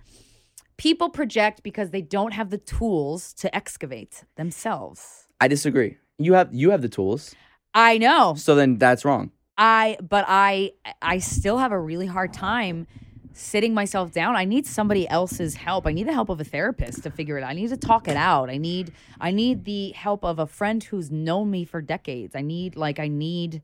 People 0.80 1.10
project 1.10 1.62
because 1.62 1.90
they 1.90 2.00
don't 2.00 2.32
have 2.32 2.48
the 2.48 2.56
tools 2.56 3.34
to 3.34 3.54
excavate 3.54 4.24
themselves. 4.36 5.28
I 5.38 5.46
disagree. 5.46 5.98
You 6.16 6.32
have 6.32 6.54
you 6.54 6.70
have 6.70 6.80
the 6.80 6.88
tools, 6.88 7.34
I 7.74 7.98
know. 7.98 8.34
so 8.34 8.54
then 8.54 8.78
that's 8.78 9.04
wrong. 9.04 9.30
I 9.58 9.98
but 10.00 10.24
I 10.26 10.72
I 11.02 11.18
still 11.18 11.58
have 11.58 11.70
a 11.70 11.78
really 11.78 12.06
hard 12.06 12.32
time 12.32 12.86
sitting 13.34 13.74
myself 13.74 14.10
down. 14.10 14.36
I 14.36 14.46
need 14.46 14.66
somebody 14.66 15.06
else's 15.06 15.54
help. 15.54 15.86
I 15.86 15.92
need 15.92 16.06
the 16.06 16.14
help 16.14 16.30
of 16.30 16.40
a 16.40 16.44
therapist 16.44 17.02
to 17.02 17.10
figure 17.10 17.36
it 17.36 17.44
out. 17.44 17.50
I 17.50 17.54
need 17.54 17.68
to 17.68 17.76
talk 17.76 18.08
it 18.08 18.16
out. 18.16 18.48
I 18.48 18.56
need 18.56 18.92
I 19.20 19.32
need 19.32 19.66
the 19.66 19.90
help 19.90 20.24
of 20.24 20.38
a 20.38 20.46
friend 20.46 20.82
who's 20.82 21.10
known 21.10 21.50
me 21.50 21.66
for 21.66 21.82
decades. 21.82 22.34
I 22.34 22.40
need 22.40 22.74
like 22.74 22.98
I 22.98 23.08
need 23.08 23.60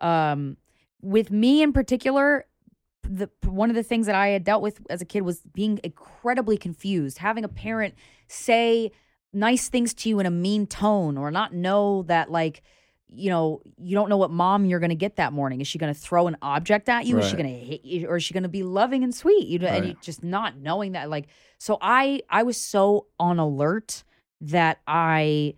um 0.00 0.56
with 1.02 1.32
me 1.32 1.62
in 1.62 1.72
particular 1.72 2.46
the 3.08 3.30
one 3.42 3.70
of 3.70 3.76
the 3.76 3.82
things 3.82 4.06
that 4.06 4.14
I 4.14 4.28
had 4.28 4.44
dealt 4.44 4.62
with 4.62 4.80
as 4.90 5.00
a 5.00 5.04
kid 5.04 5.22
was 5.22 5.40
being 5.52 5.80
incredibly 5.82 6.56
confused, 6.56 7.18
having 7.18 7.44
a 7.44 7.48
parent 7.48 7.94
say 8.28 8.92
nice 9.32 9.68
things 9.68 9.92
to 9.94 10.08
you 10.08 10.20
in 10.20 10.26
a 10.26 10.30
mean 10.30 10.66
tone 10.66 11.18
or 11.18 11.30
not 11.30 11.52
know 11.52 12.02
that 12.04 12.30
like 12.30 12.62
you 13.08 13.30
know 13.30 13.60
you 13.76 13.94
don't 13.94 14.08
know 14.08 14.16
what 14.16 14.30
mom 14.30 14.64
you're 14.64 14.80
going 14.80 14.90
to 14.90 14.96
get 14.96 15.16
that 15.16 15.32
morning. 15.32 15.60
Is 15.60 15.68
she 15.68 15.78
going 15.78 15.92
to 15.92 15.98
throw 15.98 16.26
an 16.26 16.36
object 16.42 16.88
at 16.88 17.06
you? 17.06 17.18
Is 17.18 17.28
she 17.28 17.36
going 17.36 17.48
to 17.48 17.66
hit 17.66 17.84
you? 17.84 18.08
Or 18.08 18.16
is 18.16 18.24
she 18.24 18.32
going 18.32 18.44
to 18.44 18.48
be 18.48 18.62
loving 18.62 19.04
and 19.04 19.14
sweet? 19.14 19.46
You 19.46 19.58
know 19.58 19.68
and 19.68 19.86
you 19.86 19.96
just 20.00 20.22
not 20.22 20.56
knowing 20.56 20.92
that 20.92 21.10
like 21.10 21.26
so 21.58 21.78
i 21.80 22.22
i 22.30 22.42
was 22.42 22.56
so 22.56 23.06
on 23.18 23.38
alert 23.38 24.04
that 24.40 24.80
i 24.86 25.54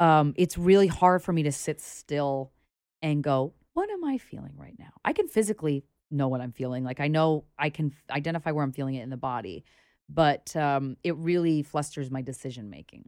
um 0.00 0.34
it's 0.36 0.58
really 0.58 0.86
hard 0.86 1.22
for 1.22 1.32
me 1.32 1.42
to 1.44 1.52
sit 1.52 1.80
still 1.80 2.52
and 3.02 3.22
go 3.22 3.52
what 3.74 3.90
am 3.90 4.04
i 4.04 4.18
feeling 4.18 4.54
right 4.56 4.74
now? 4.78 4.90
I 5.04 5.12
can 5.12 5.28
physically 5.28 5.84
know 6.10 6.28
what 6.28 6.40
i'm 6.40 6.52
feeling 6.52 6.84
like 6.84 7.00
i 7.00 7.08
know 7.08 7.44
i 7.58 7.70
can 7.70 7.92
f- 7.94 8.16
identify 8.16 8.50
where 8.50 8.64
i'm 8.64 8.72
feeling 8.72 8.94
it 8.94 9.02
in 9.02 9.10
the 9.10 9.16
body 9.16 9.64
but 10.08 10.54
um 10.56 10.96
it 11.04 11.14
really 11.16 11.62
flusters 11.62 12.10
my 12.10 12.22
decision 12.22 12.70
making 12.70 13.04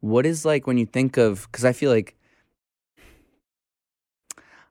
What 0.00 0.26
is 0.26 0.44
like 0.44 0.66
when 0.66 0.78
you 0.78 0.86
think 0.86 1.16
of 1.16 1.46
because 1.50 1.64
I 1.64 1.72
feel 1.72 1.90
like 1.90 2.16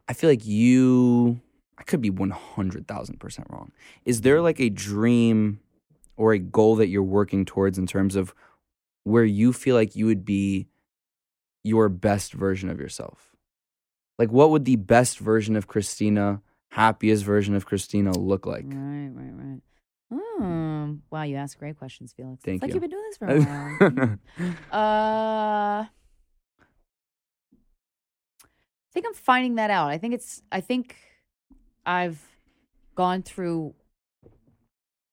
I 0.07 0.13
feel 0.13 0.29
like 0.29 0.45
you 0.45 1.39
I 1.77 1.83
could 1.83 2.01
be 2.01 2.09
one 2.09 2.31
hundred 2.31 2.87
thousand 2.87 3.19
percent 3.19 3.47
wrong. 3.51 3.71
Is 4.05 4.21
there 4.21 4.41
like 4.41 4.59
a 4.59 4.69
dream 4.69 5.59
or 6.15 6.33
a 6.33 6.39
goal 6.39 6.75
that 6.77 6.87
you're 6.87 7.03
working 7.03 7.45
towards 7.45 7.77
in 7.77 7.85
terms 7.85 8.15
of 8.15 8.33
where 9.03 9.25
you 9.25 9.53
feel 9.53 9.75
like 9.75 9.95
you 9.95 10.05
would 10.05 10.25
be 10.25 10.67
your 11.63 11.89
best 11.89 12.33
version 12.33 12.69
of 12.69 12.79
yourself? 12.79 13.35
Like 14.17 14.31
what 14.31 14.49
would 14.49 14.65
the 14.65 14.77
best 14.77 15.19
version 15.19 15.55
of 15.55 15.67
Krystyna, 15.67 16.41
happiest 16.69 17.23
version 17.23 17.55
of 17.55 17.67
Krystyna 17.67 18.15
look 18.15 18.45
like? 18.45 18.65
Right, 18.65 19.09
right, 19.13 19.33
right. 19.33 19.61
Hmm. 20.13 20.95
Wow, 21.11 21.23
you 21.23 21.35
ask 21.35 21.59
great 21.59 21.77
questions, 21.77 22.13
Felix. 22.15 22.41
Thank 22.43 22.57
it's 22.57 22.63
like 22.63 22.69
you. 22.69 22.75
you've 22.75 22.81
been 22.81 22.91
doing 22.91 23.03
this 23.09 23.17
for 23.17 23.27
a 23.27 23.41
while. 23.41 24.19
uh, 24.79 25.83
I 25.83 25.89
think 28.93 29.05
I'm 29.05 29.13
finding 29.13 29.55
that 29.55 29.69
out. 29.69 29.89
I 29.89 29.97
think 29.97 30.13
it's. 30.13 30.41
I 30.51 30.61
think 30.61 30.95
I've 31.85 32.21
gone 32.95 33.21
through. 33.21 33.75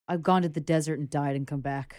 I've 0.06 0.22
gone 0.22 0.42
to 0.42 0.48
the 0.48 0.60
desert 0.60 0.98
and 0.98 1.10
died 1.10 1.36
and 1.36 1.46
come 1.46 1.60
back. 1.60 1.96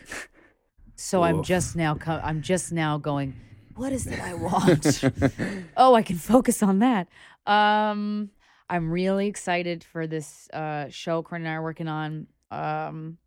So 0.95 1.24
I'm 1.24 1.43
just 1.43 1.76
now. 1.76 1.95
Co- 1.95 2.22
I'm 2.24 2.41
just 2.41 2.72
now 2.72 2.97
going. 2.97 3.36
What 3.76 3.91
is 3.91 4.08
it 4.08 4.22
I 4.22 4.36
want? 4.36 5.03
oh, 5.78 5.95
I 5.95 6.01
can 6.01 6.18
focus 6.18 6.64
on 6.64 6.80
that. 6.80 7.10
Um, 7.45 8.30
I'm 8.70 8.91
really 8.91 9.28
excited 9.28 9.84
for 9.84 10.07
this 10.07 10.49
uh, 10.51 10.89
show 10.89 11.22
Corinne 11.22 11.43
and 11.43 11.49
I 11.49 11.55
are 11.55 11.63
working 11.63 11.88
on. 11.88 12.28
Um, 12.51 13.18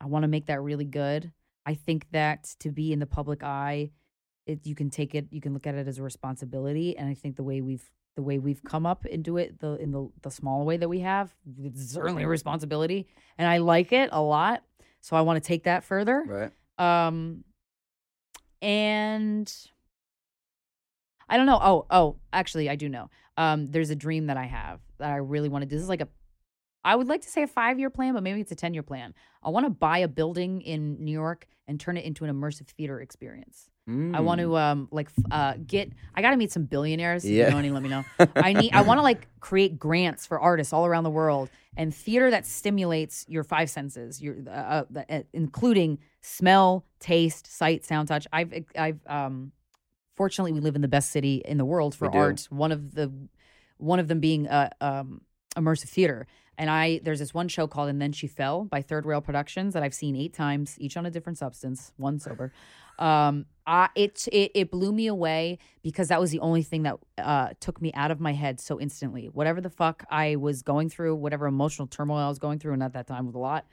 I 0.00 0.06
want 0.06 0.22
to 0.22 0.28
make 0.28 0.46
that 0.46 0.62
really 0.62 0.84
good. 0.84 1.32
I 1.66 1.74
think 1.74 2.06
that 2.12 2.54
to 2.60 2.70
be 2.70 2.92
in 2.92 2.98
the 2.98 3.06
public 3.06 3.42
eye, 3.42 3.90
it 4.46 4.66
you 4.66 4.74
can 4.74 4.90
take 4.90 5.14
it, 5.14 5.26
you 5.30 5.40
can 5.40 5.52
look 5.52 5.66
at 5.66 5.74
it 5.74 5.86
as 5.86 5.98
a 5.98 6.02
responsibility, 6.02 6.96
and 6.96 7.08
I 7.08 7.14
think 7.14 7.36
the 7.36 7.42
way 7.42 7.60
we've 7.60 7.90
the 8.16 8.22
way 8.22 8.38
we've 8.38 8.62
come 8.64 8.86
up 8.86 9.06
into 9.06 9.36
it, 9.36 9.60
the 9.60 9.74
in 9.74 9.90
the 9.90 10.08
the 10.22 10.30
small 10.30 10.64
way 10.64 10.76
that 10.76 10.88
we 10.88 11.00
have, 11.00 11.34
it's 11.62 11.92
certainly 11.92 12.22
a 12.22 12.28
responsibility, 12.28 13.06
and 13.38 13.48
I 13.48 13.58
like 13.58 13.92
it 13.92 14.08
a 14.12 14.22
lot. 14.22 14.62
So 15.00 15.16
I 15.16 15.22
want 15.22 15.42
to 15.42 15.46
take 15.46 15.64
that 15.64 15.84
further. 15.84 16.24
right. 16.26 16.50
Um, 16.78 17.44
and 18.62 19.52
I 21.28 21.36
don't 21.36 21.46
know. 21.46 21.60
Oh, 21.62 21.86
oh, 21.90 22.16
actually, 22.32 22.68
I 22.68 22.76
do 22.76 22.88
know. 22.88 23.10
Um, 23.40 23.66
there's 23.66 23.90
a 23.90 23.96
dream 23.96 24.26
that 24.26 24.36
I 24.36 24.44
have 24.44 24.80
that 24.98 25.10
I 25.10 25.16
really 25.16 25.48
want 25.48 25.62
to 25.62 25.66
do. 25.66 25.74
This 25.76 25.82
is 25.82 25.88
like 25.88 26.02
a, 26.02 26.08
I 26.84 26.94
would 26.96 27.08
like 27.08 27.22
to 27.22 27.30
say 27.30 27.42
a 27.42 27.46
five 27.46 27.78
year 27.80 27.90
plan, 27.90 28.12
but 28.14 28.22
maybe 28.22 28.40
it's 28.40 28.52
a 28.52 28.56
10 28.56 28.74
year 28.74 28.82
plan. 28.82 29.14
I 29.42 29.48
want 29.50 29.64
to 29.66 29.70
buy 29.70 29.98
a 29.98 30.08
building 30.08 30.60
in 30.62 31.02
New 31.04 31.12
York 31.12 31.46
and 31.66 31.80
turn 31.80 31.96
it 31.96 32.04
into 32.04 32.24
an 32.24 32.30
immersive 32.34 32.66
theater 32.68 33.00
experience. 33.00 33.68
I 33.88 34.20
want 34.20 34.40
Mm. 34.40 34.44
to 34.44 34.56
um 34.56 34.88
like 34.98 35.08
uh 35.30 35.54
get 35.66 35.86
I 36.14 36.22
got 36.22 36.30
to 36.30 36.36
meet 36.36 36.52
some 36.52 36.64
billionaires. 36.64 37.24
If 37.24 37.30
Yeah. 37.30 37.46
you 37.46 37.50
know 37.52 37.58
any, 37.58 37.70
let 37.70 37.82
me 37.82 37.88
know. 37.88 38.04
I 38.36 38.52
need 38.52 38.72
I 38.72 38.82
want 38.82 38.98
to 38.98 39.02
like 39.02 39.26
create 39.40 39.78
grants 39.78 40.26
for 40.26 40.38
artists 40.38 40.72
all 40.72 40.84
around 40.86 41.04
the 41.04 41.10
world 41.20 41.48
and 41.76 41.94
theater 41.94 42.30
that 42.30 42.44
stimulates 42.46 43.24
your 43.28 43.42
five 43.42 43.68
senses, 43.70 44.20
your 44.20 44.36
uh, 44.46 44.84
uh, 44.96 45.02
uh, 45.08 45.22
including 45.32 45.98
smell, 46.20 46.84
taste, 46.98 47.46
sight, 47.46 47.84
sound, 47.84 48.08
touch. 48.08 48.26
I've 48.32 48.52
I've 48.76 49.00
um 49.06 49.52
fortunately 50.20 50.52
we 50.52 50.60
live 50.60 50.76
in 50.76 50.82
the 50.82 50.94
best 50.96 51.10
city 51.12 51.40
in 51.46 51.56
the 51.56 51.64
world 51.64 51.94
for 51.94 52.14
art. 52.14 52.46
One 52.50 52.72
of 52.72 52.94
the 52.94 53.10
one 53.78 53.98
of 53.98 54.06
them 54.06 54.20
being 54.20 54.46
uh 54.46 54.68
um 54.82 55.22
immersive 55.56 55.88
theater. 55.88 56.26
And 56.58 56.68
I 56.68 57.00
there's 57.02 57.20
this 57.20 57.32
one 57.32 57.48
show 57.48 57.66
called 57.66 57.88
And 57.88 58.02
Then 58.02 58.12
She 58.12 58.26
Fell 58.26 58.66
by 58.66 58.82
Third 58.82 59.06
Rail 59.06 59.22
Productions 59.22 59.72
that 59.72 59.82
I've 59.82 59.94
seen 59.94 60.14
eight 60.14 60.34
times, 60.34 60.76
each 60.78 60.98
on 60.98 61.06
a 61.06 61.10
different 61.10 61.38
substance, 61.38 61.92
one 61.96 62.18
sober. 62.18 62.52
Um, 62.98 63.46
I 63.66 63.88
it 63.94 64.28
it 64.30 64.50
it 64.54 64.70
blew 64.70 64.92
me 64.92 65.06
away 65.06 65.58
because 65.82 66.08
that 66.08 66.20
was 66.20 66.30
the 66.30 66.40
only 66.40 66.64
thing 66.64 66.82
that 66.82 66.96
uh 67.16 67.48
took 67.58 67.80
me 67.80 67.90
out 67.94 68.10
of 68.10 68.20
my 68.20 68.34
head 68.34 68.60
so 68.60 68.78
instantly. 68.78 69.30
Whatever 69.32 69.62
the 69.62 69.70
fuck 69.70 70.04
I 70.10 70.36
was 70.36 70.60
going 70.60 70.90
through, 70.90 71.14
whatever 71.14 71.46
emotional 71.46 71.88
turmoil 71.88 72.18
I 72.18 72.28
was 72.28 72.38
going 72.38 72.58
through, 72.58 72.74
and 72.74 72.82
at 72.82 72.92
that 72.92 73.06
time 73.06 73.24
was 73.24 73.34
a 73.34 73.38
lot 73.38 73.64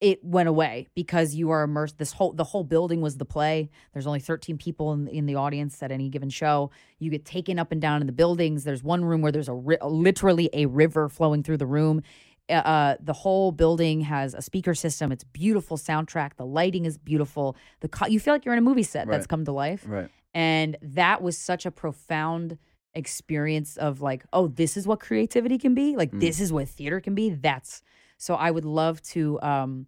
it 0.00 0.22
went 0.22 0.48
away 0.48 0.86
because 0.94 1.34
you 1.34 1.50
are 1.50 1.62
immersed 1.62 1.98
this 1.98 2.12
whole 2.12 2.32
the 2.32 2.44
whole 2.44 2.62
building 2.64 3.00
was 3.00 3.16
the 3.16 3.24
play. 3.24 3.68
There's 3.92 4.06
only 4.06 4.20
13 4.20 4.56
people 4.58 4.92
in, 4.92 5.08
in 5.08 5.26
the 5.26 5.34
audience 5.34 5.82
at 5.82 5.90
any 5.90 6.08
given 6.08 6.30
show. 6.30 6.70
You 7.00 7.10
get 7.10 7.24
taken 7.24 7.58
up 7.58 7.72
and 7.72 7.80
down 7.80 8.00
in 8.00 8.06
the 8.06 8.12
buildings. 8.12 8.62
There's 8.64 8.82
one 8.82 9.04
room 9.04 9.22
where 9.22 9.32
there's 9.32 9.48
a 9.48 9.54
ri- 9.54 9.78
literally 9.82 10.50
a 10.52 10.66
river 10.66 11.08
flowing 11.08 11.42
through 11.42 11.56
the 11.56 11.66
room. 11.66 12.02
Uh, 12.48 12.52
uh, 12.54 12.96
the 13.00 13.12
whole 13.12 13.50
building 13.52 14.00
has 14.02 14.34
a 14.34 14.40
speaker 14.40 14.74
system. 14.74 15.10
It's 15.12 15.24
beautiful 15.24 15.76
soundtrack. 15.76 16.36
The 16.36 16.46
lighting 16.46 16.86
is 16.86 16.96
beautiful. 16.96 17.56
The 17.80 17.88
co- 17.88 18.06
you 18.06 18.20
feel 18.20 18.32
like 18.32 18.44
you're 18.44 18.54
in 18.54 18.58
a 18.58 18.62
movie 18.62 18.84
set 18.84 19.06
that's 19.08 19.26
come 19.26 19.44
to 19.46 19.52
life. 19.52 19.84
Right. 19.86 20.08
and 20.32 20.76
that 20.80 21.22
was 21.22 21.36
such 21.36 21.66
a 21.66 21.70
profound 21.70 22.56
experience 22.94 23.76
of 23.76 24.00
like 24.00 24.24
oh 24.32 24.48
this 24.48 24.76
is 24.76 24.86
what 24.86 25.00
creativity 25.00 25.58
can 25.58 25.74
be. 25.74 25.96
Like 25.96 26.10
Mm. 26.12 26.20
this 26.20 26.40
is 26.40 26.52
what 26.52 26.68
theater 26.68 27.00
can 27.00 27.14
be. 27.14 27.30
That's 27.30 27.82
so 28.18 28.34
i 28.34 28.50
would 28.50 28.64
love 28.66 29.00
to 29.02 29.40
um 29.40 29.86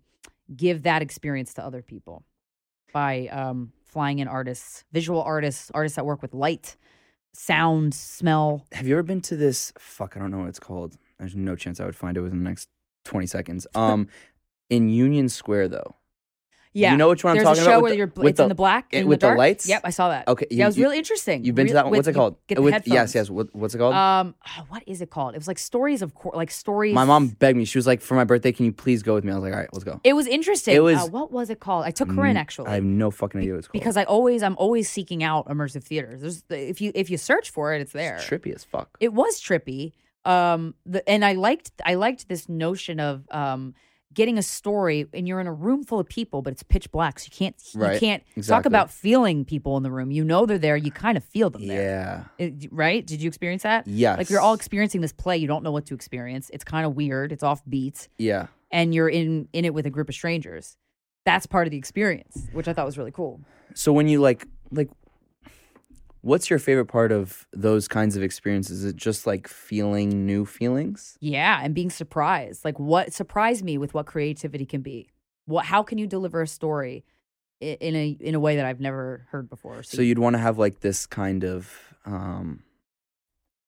give 0.56 0.82
that 0.84 1.02
experience 1.02 1.52
to 1.54 1.62
other 1.64 1.82
people 1.82 2.24
by 2.92 3.28
um 3.28 3.72
flying 3.84 4.18
in 4.18 4.26
artists 4.28 4.84
visual 4.92 5.22
artists 5.22 5.70
artists 5.74 5.96
that 5.96 6.06
work 6.06 6.22
with 6.22 6.32
light 6.32 6.76
sound 7.32 7.94
smell 7.94 8.64
Have 8.72 8.86
you 8.86 8.94
ever 8.94 9.02
been 9.04 9.20
to 9.22 9.36
this? 9.36 9.72
Fuck, 9.78 10.16
I 10.16 10.20
don't 10.20 10.30
know 10.32 10.38
what 10.38 10.48
it's 10.48 10.58
called. 10.58 10.96
There's 11.18 11.36
no 11.36 11.54
chance 11.54 11.78
I 11.78 11.84
would 11.84 11.94
find 11.94 12.16
it 12.16 12.20
within 12.22 12.42
the 12.42 12.48
next 12.48 12.68
20 13.04 13.26
seconds. 13.26 13.66
Um, 13.76 14.08
in 14.68 14.88
Union 14.88 15.28
Square 15.28 15.68
though. 15.68 15.94
Yeah 16.72 16.92
You 16.92 16.96
know 16.98 17.08
which 17.08 17.24
one 17.24 17.32
I'm 17.32 17.36
there's 17.36 17.44
talking 17.48 17.62
a 17.62 17.64
show 17.64 17.70
about? 17.72 17.82
where 17.82 17.90
With 17.90 17.92
the- 17.92 17.96
you're 17.98 18.06
with 18.24 18.26
it's 18.30 18.36
the- 18.38 18.42
in 18.44 18.48
the 18.48 18.54
black 18.54 18.86
it- 18.92 18.98
in 18.98 19.06
with 19.08 19.20
the 19.20 19.26
dark. 19.26 19.38
lights? 19.38 19.68
yep 19.68 19.80
i 19.84 19.90
saw 19.90 20.08
that 20.10 20.28
Okay, 20.28 20.46
yeah 20.50 20.64
it 20.64 20.68
was 20.68 20.78
you- 20.78 20.84
really 20.84 20.98
interesting 20.98 21.44
You've 21.44 21.54
been 21.54 21.66
to 21.66 21.72
that 21.74 21.84
one? 21.86 21.90
with- 21.92 21.98
What's 22.00 22.08
it 22.08 22.14
called? 22.14 22.36
get 22.46 22.54
the 22.56 22.62
With- 22.62 22.72
headphones. 22.74 22.94
yes, 22.94 23.14
yes. 23.14 23.30
What, 23.30 23.54
what's 23.54 23.74
it 23.74 23.78
called? 23.78 23.94
um 23.94 24.34
oh, 24.46 24.64
what 24.68 24.82
is 24.86 25.00
it 25.02 25.10
called 25.10 25.34
it 25.34 25.38
was 25.38 25.48
like 25.48 25.58
stories 25.58 26.02
of 26.02 26.14
Cor- 26.14 26.32
like 26.34 26.50
stories 26.50 26.94
My 26.94 27.04
mom 27.04 27.28
begged 27.28 27.56
me. 27.58 27.64
She 27.64 27.78
was 27.78 27.86
like, 27.86 28.00
"For 28.00 28.14
my 28.14 28.24
birthday, 28.24 28.52
can 28.52 28.64
you 28.66 28.72
please 28.72 29.02
go 29.02 29.14
with 29.14 29.24
me?" 29.24 29.32
I 29.32 29.34
was 29.34 29.42
like, 29.44 29.52
"All 29.52 29.58
right, 29.58 29.68
let's 29.72 29.84
go." 29.84 30.00
It 30.04 30.12
was 30.14 30.26
interesting. 30.26 30.74
It 30.76 30.80
was- 30.82 30.98
uh, 30.98 31.06
what 31.06 31.30
was 31.32 31.50
it 31.50 31.60
called? 31.60 31.84
I 31.84 31.90
took 31.90 32.10
her 32.12 32.24
in 32.26 32.36
actually 32.36 32.68
I 32.68 32.74
have 32.74 32.84
no 32.84 33.10
fucking 33.10 33.40
idea 33.40 33.52
what 33.54 33.58
it's 33.58 33.68
called. 33.68 33.80
because 33.80 33.96
I 33.96 34.04
always 34.04 34.42
I'm 34.42 34.56
always 34.56 34.88
seeking 34.88 35.22
out 35.22 35.48
immersive 35.48 35.82
theaters. 35.84 36.20
There's 36.20 36.42
if 36.50 36.80
you 36.80 36.92
if 36.94 37.10
you 37.10 37.16
search 37.18 37.50
for 37.50 37.74
it, 37.74 37.80
it's 37.80 37.92
there. 37.92 38.16
it's 38.16 38.24
trippy 38.26 38.54
as 38.54 38.64
fuck. 38.64 38.96
It 39.00 39.12
was 39.12 39.40
trippy. 39.40 39.92
Um, 40.24 40.74
the, 40.84 41.06
and 41.08 41.24
I 41.24 41.32
liked 41.32 41.72
I 41.84 41.94
liked 41.94 42.28
this 42.28 42.48
notion 42.48 43.00
of 43.00 43.24
um 43.30 43.74
getting 44.12 44.38
a 44.38 44.42
story 44.42 45.06
and 45.14 45.28
you're 45.28 45.40
in 45.40 45.46
a 45.46 45.52
room 45.52 45.84
full 45.84 46.00
of 46.00 46.08
people, 46.08 46.42
but 46.42 46.52
it's 46.52 46.62
pitch 46.62 46.90
black, 46.90 47.18
so 47.20 47.26
you 47.26 47.36
can't 47.36 47.56
you 47.84 47.98
can't 48.00 48.22
talk 48.44 48.66
about 48.66 48.90
feeling 48.90 49.44
people 49.44 49.76
in 49.76 49.82
the 49.82 49.90
room. 49.90 50.10
You 50.10 50.24
know 50.24 50.46
they're 50.46 50.58
there. 50.58 50.76
You 50.76 50.90
kind 50.90 51.16
of 51.16 51.24
feel 51.24 51.50
them 51.50 51.66
there. 51.66 52.24
yeah. 52.38 52.44
Uh, 52.44 52.50
it- 52.60 52.72
right? 52.72 53.06
Did 53.06 53.22
you 53.22 53.28
experience 53.28 53.62
that? 53.62 53.86
Yes. 53.86 54.18
Like 54.18 54.30
you're 54.30 54.40
all 54.40 54.54
experiencing 54.54 55.00
this 55.00 55.12
play, 55.12 55.36
you 55.36 55.46
don't 55.46 55.62
know 55.62 55.70
what 55.72 55.86
to 55.86 55.94
experience. 55.94 56.50
It's 56.52 56.64
kind 56.64 56.84
of 56.86 56.96
weird. 56.96 57.30
It's 57.32 57.42
off 57.42 57.62
beats 57.68 58.08
Yeah. 58.18 58.46
and 58.72 58.94
you're 58.94 59.08
in 59.08 59.48
in 59.52 59.64
it 59.64 59.74
with 59.74 59.86
a 59.86 59.90
group 59.90 60.08
of 60.08 60.14
strangers. 60.14 60.76
That's 61.24 61.46
part 61.46 61.66
of 61.66 61.70
the 61.70 61.76
experience, 61.78 62.48
which 62.52 62.66
I 62.66 62.72
thought 62.72 62.86
was 62.86 62.96
really 62.98 63.12
cool. 63.12 63.40
So 63.74 63.92
when 63.92 64.08
you 64.08 64.20
like 64.20 64.46
like 64.72 64.88
what's 66.22 66.50
your 66.50 66.58
favorite 66.58 66.86
part 66.86 67.12
of 67.12 67.46
those 67.52 67.88
kinds 67.88 68.16
of 68.16 68.22
experiences? 68.22 68.84
Is 68.84 68.90
it 68.92 68.96
just 68.96 69.26
like 69.26 69.48
feeling 69.48 70.26
new 70.26 70.44
feelings? 70.44 71.16
Yeah, 71.20 71.60
and 71.62 71.74
being 71.74 71.90
surprised. 71.90 72.64
Like 72.64 72.78
what 72.78 73.12
surprised 73.12 73.64
me 73.64 73.78
with 73.78 73.94
what 73.94 74.06
creativity 74.06 74.66
can 74.66 74.82
be. 74.82 75.08
What 75.46 75.64
how 75.66 75.82
can 75.82 75.98
you 75.98 76.06
deliver 76.06 76.42
a 76.42 76.46
story 76.46 77.04
in 77.60 77.94
a 77.96 78.16
in 78.20 78.34
a 78.34 78.40
way 78.40 78.56
that 78.56 78.64
I've 78.66 78.80
never 78.80 79.26
heard 79.30 79.48
before? 79.50 79.78
or 79.78 79.82
So 79.82 80.02
you'd 80.02 80.18
want 80.18 80.34
to 80.34 80.40
have 80.40 80.58
like 80.58 80.80
this 80.80 81.06
kind 81.06 81.44
of 81.44 81.70
um 82.04 82.62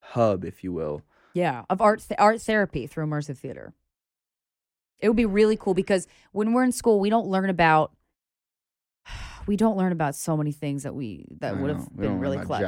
hub, 0.01 0.45
if 0.45 0.63
you 0.63 0.71
will. 0.73 1.01
yeah, 1.33 1.63
of 1.69 1.81
art 1.81 2.01
th- 2.07 2.19
art 2.19 2.41
therapy 2.41 2.87
through 2.87 3.05
immersive 3.05 3.37
theater. 3.37 3.73
It 4.99 5.09
would 5.09 5.17
be 5.17 5.25
really 5.25 5.57
cool 5.57 5.73
because 5.73 6.07
when 6.31 6.53
we're 6.53 6.63
in 6.63 6.71
school, 6.71 6.99
we 6.99 7.09
don't 7.09 7.27
learn 7.27 7.49
about 7.49 7.91
we 9.47 9.55
don't 9.57 9.77
learn 9.77 9.91
about 9.91 10.15
so 10.15 10.35
many 10.37 10.51
things 10.51 10.83
that 10.83 10.95
we 10.95 11.25
that 11.39 11.57
would 11.57 11.69
have 11.69 11.95
been 11.95 12.19
really 12.19 12.37
clutch. 12.47 12.61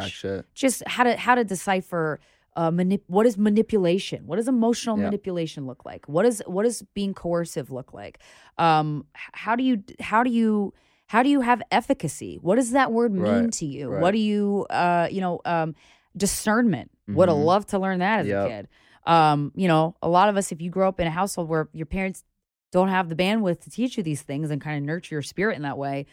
just 0.54 0.84
how 0.88 1.04
to 1.04 1.16
how 1.16 1.36
to 1.36 1.44
decipher 1.44 2.20
uh, 2.58 2.72
manip- 2.72 3.02
what 3.08 3.26
is 3.26 3.38
manipulation? 3.38 4.26
What 4.28 4.38
does 4.38 4.48
emotional 4.48 4.96
manipulation 5.06 5.66
look 5.68 5.84
like? 5.86 6.08
What 6.08 6.26
is 6.26 6.42
what 6.48 6.64
does 6.64 6.82
being 6.94 7.14
coercive 7.14 7.70
look 7.72 7.94
like? 7.94 8.20
Um 8.58 9.06
how 9.14 9.56
do 9.56 9.64
you 9.64 9.84
how 10.00 10.24
do 10.24 10.30
you 10.30 10.74
how 11.08 11.22
do 11.22 11.30
you 11.30 11.42
have 11.42 11.62
efficacy? 11.72 12.40
What 12.42 12.56
does 12.56 12.72
that 12.72 12.92
word 12.92 13.12
mean 13.14 13.24
Right, 13.24 13.52
to 13.54 13.66
you? 13.66 13.90
Right. 13.90 14.02
what 14.02 14.12
do 14.12 14.20
you 14.20 14.66
uh 14.70 15.08
you 15.12 15.22
know 15.22 15.42
um 15.46 15.76
discernment. 16.16 16.92
Would 17.08 17.30
have 17.30 17.38
loved 17.38 17.70
to 17.70 17.80
learn 17.80 18.00
that 18.00 18.22
as 18.22 18.28
Yep. 18.28 18.46
a 18.46 18.50
kid. 18.50 18.68
Um 19.06 19.52
you 19.56 19.68
know 19.68 19.96
a 20.02 20.10
lot 20.10 20.30
of 20.30 20.38
us 20.38 20.52
if 20.52 20.62
you 20.62 20.70
grow 20.70 20.88
up 20.88 21.00
in 21.00 21.08
a 21.08 21.12
household 21.12 21.50
where 21.50 21.68
your 21.74 21.86
parents 21.86 22.24
don't 22.72 22.88
have 22.90 23.10
the 23.10 23.16
bandwidth 23.16 23.62
to 23.62 23.70
teach 23.70 23.96
you 23.98 24.04
these 24.04 24.22
things 24.22 24.50
and 24.50 24.60
kind 24.62 24.78
of 24.78 24.84
nurture 24.84 25.16
your 25.16 25.22
spirit 25.22 25.56
in 25.56 25.62
that 25.62 25.78
way 25.78 26.06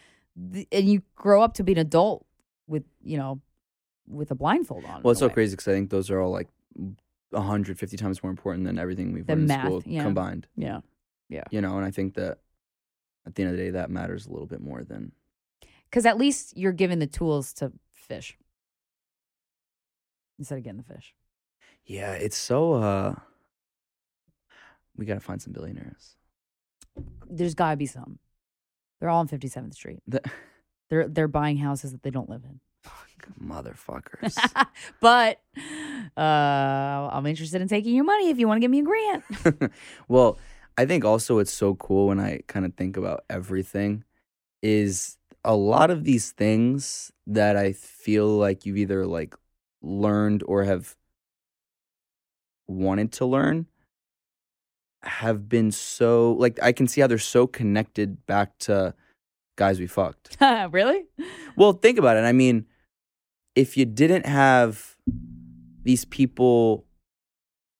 th- 0.53 0.67
and 0.71 0.87
you 0.89 1.01
grow 1.15 1.41
up 1.41 1.53
to 1.55 1.63
be 1.63 1.71
an 1.73 1.77
adult 1.79 2.25
with 2.67 2.83
you 3.03 3.17
know 3.17 3.41
with 4.07 4.31
a 4.31 4.35
blindfold 4.35 4.85
on. 4.85 5.01
Well, 5.03 5.11
it's 5.11 5.19
so 5.19 5.27
way. 5.27 5.33
crazy 5.33 5.53
because 5.55 5.67
I 5.67 5.71
think 5.73 5.89
those 5.89 6.09
are 6.09 6.19
all 6.19 6.31
like 6.31 6.49
150 7.31 7.97
times 7.97 8.21
more 8.21 8.29
important 8.29 8.65
than 8.65 8.77
everything 8.77 9.11
we've 9.13 9.25
Than 9.25 9.47
learned 9.47 9.51
in 9.51 9.65
school 9.65 9.83
yeah. 9.85 10.03
combined. 10.03 10.47
Yeah, 10.55 10.81
yeah, 11.29 11.43
You 11.51 11.61
know, 11.61 11.77
and 11.77 11.85
I 11.85 11.91
think 11.91 12.15
that 12.15 12.39
at 13.25 13.35
the 13.35 13.43
end 13.43 13.51
of 13.51 13.57
the 13.57 13.63
day, 13.63 13.69
that 13.71 13.89
matters 13.89 14.25
a 14.25 14.31
little 14.31 14.45
bit 14.47 14.61
more 14.61 14.83
than 14.83 15.11
because 15.89 16.05
at 16.05 16.17
least 16.17 16.57
you're 16.57 16.73
given 16.73 16.99
the 16.99 17.07
tools 17.07 17.53
to 17.53 17.71
fish 17.91 18.37
instead 20.37 20.57
of 20.57 20.63
getting 20.63 20.77
the 20.85 20.93
fish. 20.93 21.13
Yeah, 21.85 22.11
it's 22.13 22.37
so 22.37 22.73
uh 22.73 23.15
we 24.97 25.05
gotta 25.05 25.19
find 25.21 25.41
some 25.41 25.53
billionaires. 25.53 26.15
There's 27.29 27.55
got 27.55 27.71
to 27.71 27.77
be 27.77 27.87
some. 27.87 28.19
They're 29.03 29.09
all 29.09 29.19
on 29.19 29.27
57th 29.27 29.73
Street. 29.73 29.99
The 30.07 30.21
They're 30.89 31.09
they're 31.09 31.27
buying 31.27 31.57
houses 31.57 31.91
that 31.91 32.03
they 32.03 32.09
don't 32.09 32.29
live 32.29 32.45
in. 32.45 32.61
motherfuckers. 33.45 34.33
but 35.01 35.41
uh, 36.15 37.09
I'm 37.11 37.25
interested 37.25 37.61
in 37.61 37.67
taking 37.67 37.95
your 37.95 38.05
money 38.05 38.29
if 38.29 38.39
you 38.39 38.47
want 38.47 38.59
to 38.59 38.61
give 38.61 38.71
me 38.71 38.79
a 38.79 38.83
grant. 38.83 39.73
well, 40.07 40.39
I 40.77 40.85
think 40.85 41.03
also 41.03 41.39
it's 41.39 41.51
so 41.51 41.75
cool 41.75 42.07
when 42.07 42.21
I 42.21 42.43
kind 42.47 42.65
of 42.65 42.75
think 42.75 42.95
about 42.95 43.25
everything 43.29 44.05
is 44.61 45.17
a 45.43 45.53
lot 45.53 45.91
of 45.91 46.05
these 46.05 46.31
things 46.31 47.11
that 47.27 47.57
I 47.57 47.73
feel 47.73 48.27
like 48.27 48.65
you've 48.65 48.77
either 48.77 49.05
like 49.05 49.35
learned 49.81 50.43
or 50.45 50.63
have 50.63 50.95
wanted 52.69 53.11
to 53.13 53.25
learn 53.25 53.65
have 55.03 55.49
been 55.49 55.71
so 55.71 56.33
like 56.33 56.59
I 56.61 56.71
can 56.71 56.87
see 56.87 57.01
how 57.01 57.07
they're 57.07 57.17
so 57.17 57.47
connected 57.47 58.25
back 58.25 58.57
to 58.59 58.93
guys 59.55 59.79
we 59.79 59.87
fucked. 59.87 60.37
really? 60.71 61.05
Well, 61.55 61.73
think 61.73 61.97
about 61.97 62.17
it. 62.17 62.21
I 62.21 62.31
mean, 62.31 62.65
if 63.55 63.77
you 63.77 63.85
didn't 63.85 64.25
have 64.25 64.95
these 65.83 66.05
people 66.05 66.85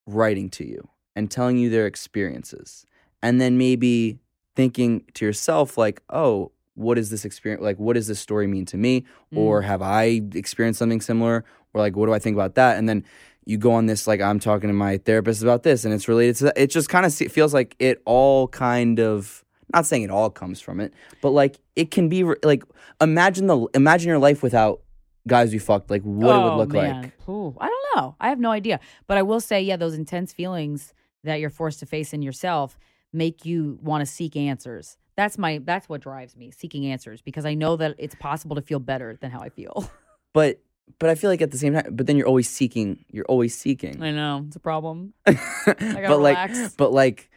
writing 0.06 0.50
to 0.52 0.68
you 0.68 0.90
and 1.16 1.32
telling 1.32 1.58
you 1.58 1.70
their 1.70 1.88
experiences, 1.88 2.86
and 3.22 3.40
then 3.40 3.58
maybe 3.58 4.20
thinking 4.56 5.06
to 5.16 5.26
yourself, 5.26 5.78
like, 5.78 6.02
oh, 6.10 6.52
what 6.76 6.98
is 6.98 7.10
this 7.10 7.26
experience? 7.26 7.64
Like, 7.64 7.78
what 7.78 7.94
does 7.94 8.08
this 8.08 8.20
story 8.20 8.48
mean 8.48 8.66
to 8.66 8.78
me? 8.78 9.06
Or 9.36 9.62
mm. 9.62 9.66
have 9.66 9.82
I 9.82 10.22
experienced 10.34 10.80
something 10.80 11.02
similar? 11.02 11.46
Or 11.74 11.82
like, 11.82 11.96
what 11.96 12.08
do 12.08 12.14
I 12.14 12.20
think 12.20 12.36
about 12.36 12.56
that? 12.56 12.78
And 12.78 12.90
then 12.90 13.06
you 13.46 13.58
go 13.58 13.72
on 13.74 13.86
this, 13.86 14.08
like, 14.08 14.22
I'm 14.22 14.40
talking 14.40 14.68
to 14.70 14.74
my 14.74 14.98
therapist 14.98 15.42
about 15.42 15.64
this, 15.64 15.86
and 15.86 15.94
it's 15.94 16.08
related 16.08 16.36
to 16.38 16.44
that. 16.46 16.58
It 16.58 16.68
just 16.68 16.90
kind 16.90 17.06
of 17.06 17.14
feels 17.14 17.54
like 17.54 17.76
it 17.80 18.02
all 18.06 18.48
kind 18.48 19.00
of, 19.00 19.44
not 19.74 19.86
saying 19.86 20.04
it 20.04 20.10
all 20.12 20.30
comes 20.30 20.62
from 20.62 20.80
it, 20.80 20.94
but 21.22 21.32
like 21.32 21.60
it 21.76 21.90
can 21.92 22.08
be 22.10 22.24
re- 22.24 22.36
like 22.44 22.64
imagine 23.02 23.48
the 23.48 23.68
imagine 23.74 24.08
your 24.08 24.20
life 24.20 24.44
without 24.44 24.82
guys 25.28 25.54
you 25.54 25.60
fucked 25.60 25.90
like 25.90 26.02
what 26.04 26.36
it 26.36 26.40
Oh, 26.40 26.44
would 26.50 26.58
look 26.58 26.74
man. 26.74 27.02
like 27.04 27.28
Ooh, 27.30 27.56
I 27.60 27.68
don't 27.68 27.86
know. 27.96 28.16
I 28.20 28.30
have 28.30 28.40
no 28.40 28.52
idea. 28.52 28.80
But 29.08 29.18
I 29.18 29.22
will 29.24 29.40
say, 29.40 29.62
yeah, 29.62 29.78
those 29.78 29.96
intense 29.96 30.32
feelings 30.34 30.94
that 31.24 31.40
you're 31.40 31.50
forced 31.50 31.80
to 31.80 31.86
face 31.86 32.14
in 32.14 32.22
yourself 32.22 32.78
make 33.14 33.46
you 33.46 33.80
want 33.82 34.02
to 34.02 34.06
seek 34.06 34.36
answers. 34.36 34.98
That's 35.16 35.38
my 35.38 35.60
that's 35.64 35.88
what 35.90 36.02
drives 36.02 36.36
me, 36.36 36.52
seeking 36.52 36.86
answers, 36.86 37.22
because 37.22 37.46
I 37.46 37.54
know 37.56 37.76
that 37.78 37.96
it's 37.98 38.16
possible 38.16 38.56
to 38.58 38.62
feel 38.62 38.80
better 38.80 39.18
than 39.22 39.32
how 39.32 39.40
I 39.40 39.50
feel. 39.50 39.90
but 40.34 40.60
but 41.00 41.10
i 41.10 41.16
feel 41.16 41.30
like 41.30 41.42
at 41.42 41.52
the 41.52 41.58
same 41.58 41.74
time 41.74 41.88
but 41.92 42.08
then 42.08 42.18
you're 42.18 42.28
always 42.28 42.50
seeking 42.50 43.04
you're 43.10 43.26
always 43.26 43.56
seeking 43.58 44.02
I 44.02 44.12
know. 44.12 44.44
It's 44.48 44.56
a 44.56 44.60
problem. 44.60 45.14
but 45.26 45.36
gotta 45.66 46.16
like 46.18 46.38
relax. 46.50 46.74
but 46.76 46.92
like 46.92 47.30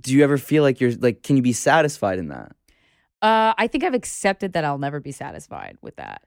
do 0.00 0.12
you 0.14 0.24
ever 0.24 0.38
feel 0.38 0.62
like 0.62 0.80
you're 0.80 0.92
like 0.92 1.22
can 1.22 1.36
you 1.36 1.42
be 1.42 1.52
satisfied 1.52 2.18
in 2.18 2.28
that 2.28 2.52
Uh, 3.22 3.52
I 3.56 3.66
think 3.68 3.84
I've 3.84 3.94
accepted 3.94 4.52
that 4.54 4.64
I'll 4.64 4.78
never 4.78 5.00
be 5.00 5.12
satisfied 5.12 5.78
with 5.82 5.96
that. 5.96 6.22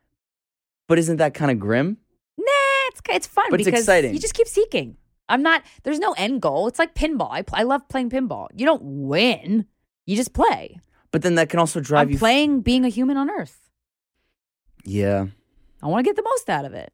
but 0.87 0.97
isn't 0.99 1.17
that 1.17 1.33
kind 1.33 1.51
of 1.51 1.59
grim 1.59 1.97
Nah, 2.37 2.87
it's 2.89 3.01
it's 3.09 3.27
fun 3.27 3.45
But 3.49 3.59
it's 3.61 3.65
because 3.67 3.81
exciting. 3.81 4.13
you 4.13 4.19
just 4.19 4.33
keep 4.35 4.47
seeking. 4.47 4.95
I'm 5.27 5.41
not. 5.43 5.61
There's 5.83 5.99
no 5.99 6.13
end 6.13 6.41
goal. 6.41 6.67
It's 6.67 6.79
like 6.79 6.93
pinball. 6.93 7.29
I 7.31 7.43
I 7.51 7.63
love 7.63 7.81
playing 7.89 8.09
pinball. 8.11 8.47
You 8.55 8.65
don't 8.65 8.83
win. 8.83 9.65
You 10.05 10.15
just 10.15 10.31
play. 10.33 10.79
But 11.11 11.21
then 11.23 11.35
that 11.35 11.49
can 11.49 11.59
also 11.59 11.79
drive 11.81 12.07
I'm 12.07 12.13
you. 12.13 12.17
playing 12.19 12.61
being 12.61 12.85
a 12.85 12.89
human 12.89 13.17
on 13.17 13.29
Earth. 13.29 13.57
yeah. 14.85 15.27
I 15.81 15.87
want 15.87 16.03
to 16.05 16.09
get 16.09 16.15
the 16.15 16.23
most 16.23 16.49
out 16.49 16.65
of 16.65 16.73
it. 16.73 16.91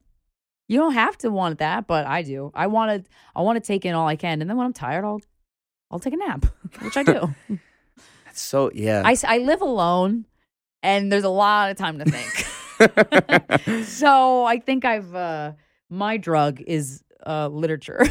You 0.67 0.79
don't 0.79 0.93
have 0.93 1.17
to 1.19 1.29
want 1.29 1.59
that, 1.59 1.87
but 1.87 2.05
I 2.05 2.21
do. 2.21 2.51
I 2.53 2.67
want 2.67 3.03
to. 3.03 3.11
I 3.35 3.41
want 3.41 3.57
to 3.57 3.67
take 3.67 3.85
in 3.85 3.93
all 3.93 4.07
I 4.07 4.15
can, 4.15 4.41
and 4.41 4.49
then 4.49 4.57
when 4.57 4.65
I'm 4.65 4.73
tired, 4.73 5.05
I'll 5.05 5.21
I'll 5.91 5.99
take 5.99 6.13
a 6.13 6.17
nap, 6.17 6.45
which 6.81 6.97
I 6.97 7.03
do. 7.03 7.35
That's 8.25 8.41
so 8.41 8.71
yeah. 8.73 9.03
I 9.05 9.17
I 9.27 9.37
live 9.39 9.61
alone, 9.61 10.25
and 10.81 11.11
there's 11.11 11.25
a 11.25 11.29
lot 11.29 11.69
of 11.69 11.77
time 11.77 11.99
to 11.99 12.05
think. 12.05 13.85
so 13.85 14.45
I 14.45 14.59
think 14.59 14.85
I've 14.85 15.13
uh, 15.13 15.53
my 15.89 16.17
drug 16.17 16.61
is 16.61 17.03
uh, 17.25 17.49
literature. 17.49 18.05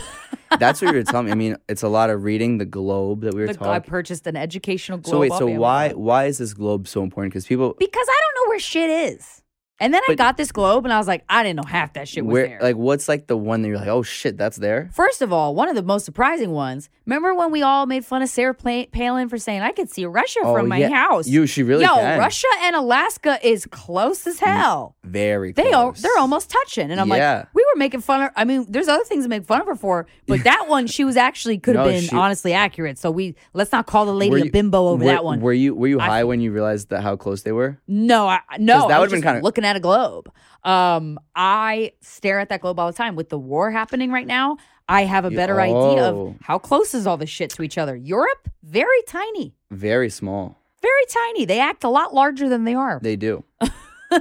That's 0.58 0.82
what 0.82 0.90
you 0.90 0.96
were 0.98 1.02
telling 1.02 1.26
me. 1.26 1.32
I 1.32 1.34
mean, 1.34 1.56
it's 1.68 1.82
a 1.82 1.88
lot 1.88 2.10
of 2.10 2.24
reading 2.24 2.58
the 2.58 2.64
globe 2.66 3.22
that 3.22 3.34
we 3.34 3.40
were 3.40 3.52
The- 3.52 3.68
I 3.68 3.78
purchased 3.78 4.26
an 4.26 4.36
educational 4.36 4.98
globe. 4.98 5.12
So 5.12 5.18
wait, 5.18 5.32
so 5.32 5.46
why 5.46 5.92
why 5.92 6.26
is 6.26 6.38
this 6.38 6.52
globe 6.54 6.86
so 6.86 7.02
important? 7.02 7.32
Because 7.32 7.46
people 7.46 7.74
Because 7.78 8.06
I 8.08 8.20
don't 8.20 8.44
know 8.44 8.50
where 8.50 8.58
shit 8.58 8.90
is. 8.90 9.41
And 9.80 9.92
then 9.92 10.00
I 10.04 10.12
But- 10.12 10.18
got 10.18 10.36
this 10.36 10.52
globe, 10.52 10.84
and 10.84 10.92
I 10.92 10.98
was 10.98 11.08
like, 11.08 11.24
I 11.28 11.42
didn't 11.42 11.56
know 11.56 11.68
half 11.68 11.94
that 11.94 12.06
shit 12.06 12.24
was 12.24 12.32
where 12.32 12.46
there. 12.46 12.58
like 12.62 12.76
what's 12.76 13.08
like 13.08 13.26
the 13.26 13.36
one 13.36 13.62
that 13.62 13.68
you're 13.68 13.78
like, 13.78 13.88
oh 13.88 14.02
shit, 14.04 14.36
that's 14.36 14.56
there. 14.58 14.90
First 14.94 15.22
of 15.22 15.32
all, 15.32 15.56
one 15.56 15.68
of 15.68 15.74
the 15.74 15.82
most 15.82 16.04
surprising 16.04 16.52
ones. 16.52 16.88
Remember 17.04 17.34
when 17.34 17.50
we 17.50 17.62
all 17.62 17.86
made 17.86 18.04
fun 18.04 18.22
of 18.22 18.28
Sarah 18.28 18.54
Pla- 18.54 18.84
Palin 18.92 19.28
for 19.28 19.38
saying 19.38 19.60
I 19.62 19.72
could 19.72 19.90
see 19.90 20.06
Russia 20.06 20.38
Oh, 20.44 20.54
from 20.54 20.68
my 20.68 20.78
yeah. 20.78 20.88
house? 20.90 21.26
You 21.26 21.46
she 21.46 21.64
really 21.64 21.82
Yo, 21.84 21.92
can. 21.96 22.16
Russia 22.20 22.46
and 22.60 22.76
Alaska 22.76 23.40
is 23.44 23.66
close 23.66 24.24
as 24.28 24.38
mm, 24.38 24.46
hell. 24.46 24.94
very. 25.02 25.50
They 25.50 25.72
are 25.72 25.90
close. 25.90 26.02
they're 26.02 26.18
almost 26.18 26.48
touching, 26.50 26.92
and 26.92 27.00
I'm 27.00 27.08
Yeah. 27.08 27.38
like, 27.38 27.46
we 27.54 27.64
were 27.74 27.78
making 27.78 28.02
fun 28.02 28.22
of. 28.22 28.30
I 28.36 28.44
mean, 28.44 28.66
there's 28.68 28.86
other 28.86 29.02
things 29.02 29.24
to 29.24 29.28
make 29.28 29.44
fun 29.44 29.60
of 29.62 29.66
her 29.66 29.74
for, 29.74 30.06
but 30.28 30.44
that 30.44 30.68
one 30.68 30.86
she 30.86 31.02
was 31.04 31.16
actually 31.16 31.58
could 31.58 31.74
have 31.74 31.86
No, 31.86 31.90
been 31.92 32.02
she- 32.04 32.14
honestly 32.14 32.52
accurate. 32.52 32.98
So 32.98 33.10
we 33.10 33.34
let's 33.52 33.72
not 33.72 33.86
call 33.86 34.06
the 34.06 34.14
lady 34.14 34.30
Were 34.30 34.36
a 34.38 34.44
you- 34.44 34.52
bimbo 34.52 34.86
over 34.86 35.04
were, 35.04 35.10
that 35.10 35.24
one. 35.24 35.40
Were 35.40 35.52
you 35.52 35.74
were 35.74 35.88
you 35.88 35.98
high 35.98 36.22
when 36.22 36.40
you 36.40 36.52
realized 36.52 36.90
that 36.90 37.02
how 37.02 37.16
close 37.16 37.42
they 37.42 37.52
were? 37.52 37.80
No, 37.88 38.28
I, 38.28 38.38
no, 38.60 38.86
that 38.86 38.94
I 38.96 39.00
would've 39.00 39.10
was 39.10 39.10
been 39.10 39.22
just 39.22 39.24
kinda- 39.34 39.42
looking 39.42 39.61
at 39.64 39.76
a 39.76 39.80
globe. 39.80 40.30
Um, 40.64 41.18
I 41.34 41.92
stare 42.00 42.38
at 42.38 42.48
that 42.50 42.60
globe 42.60 42.78
all 42.78 42.86
the 42.86 42.96
time. 42.96 43.16
With 43.16 43.28
the 43.28 43.38
war 43.38 43.70
happening 43.70 44.10
right 44.10 44.26
now, 44.26 44.58
I 44.88 45.04
have 45.04 45.24
a 45.24 45.30
better 45.30 45.60
idea 45.60 46.04
oh. 46.04 46.28
of 46.28 46.36
how 46.42 46.58
close 46.58 46.94
is 46.94 47.06
all 47.06 47.16
this 47.16 47.30
shit 47.30 47.50
to 47.50 47.62
each 47.62 47.78
other. 47.78 47.96
Europe, 47.96 48.48
very 48.62 49.02
tiny, 49.06 49.54
Very 49.70 50.10
small. 50.10 50.58
very 50.80 51.06
tiny. 51.08 51.44
They 51.44 51.60
act 51.60 51.84
a 51.84 51.88
lot 51.88 52.14
larger 52.14 52.48
than 52.48 52.64
they 52.64 52.74
are. 52.74 53.00
They 53.02 53.16
do. 53.16 53.44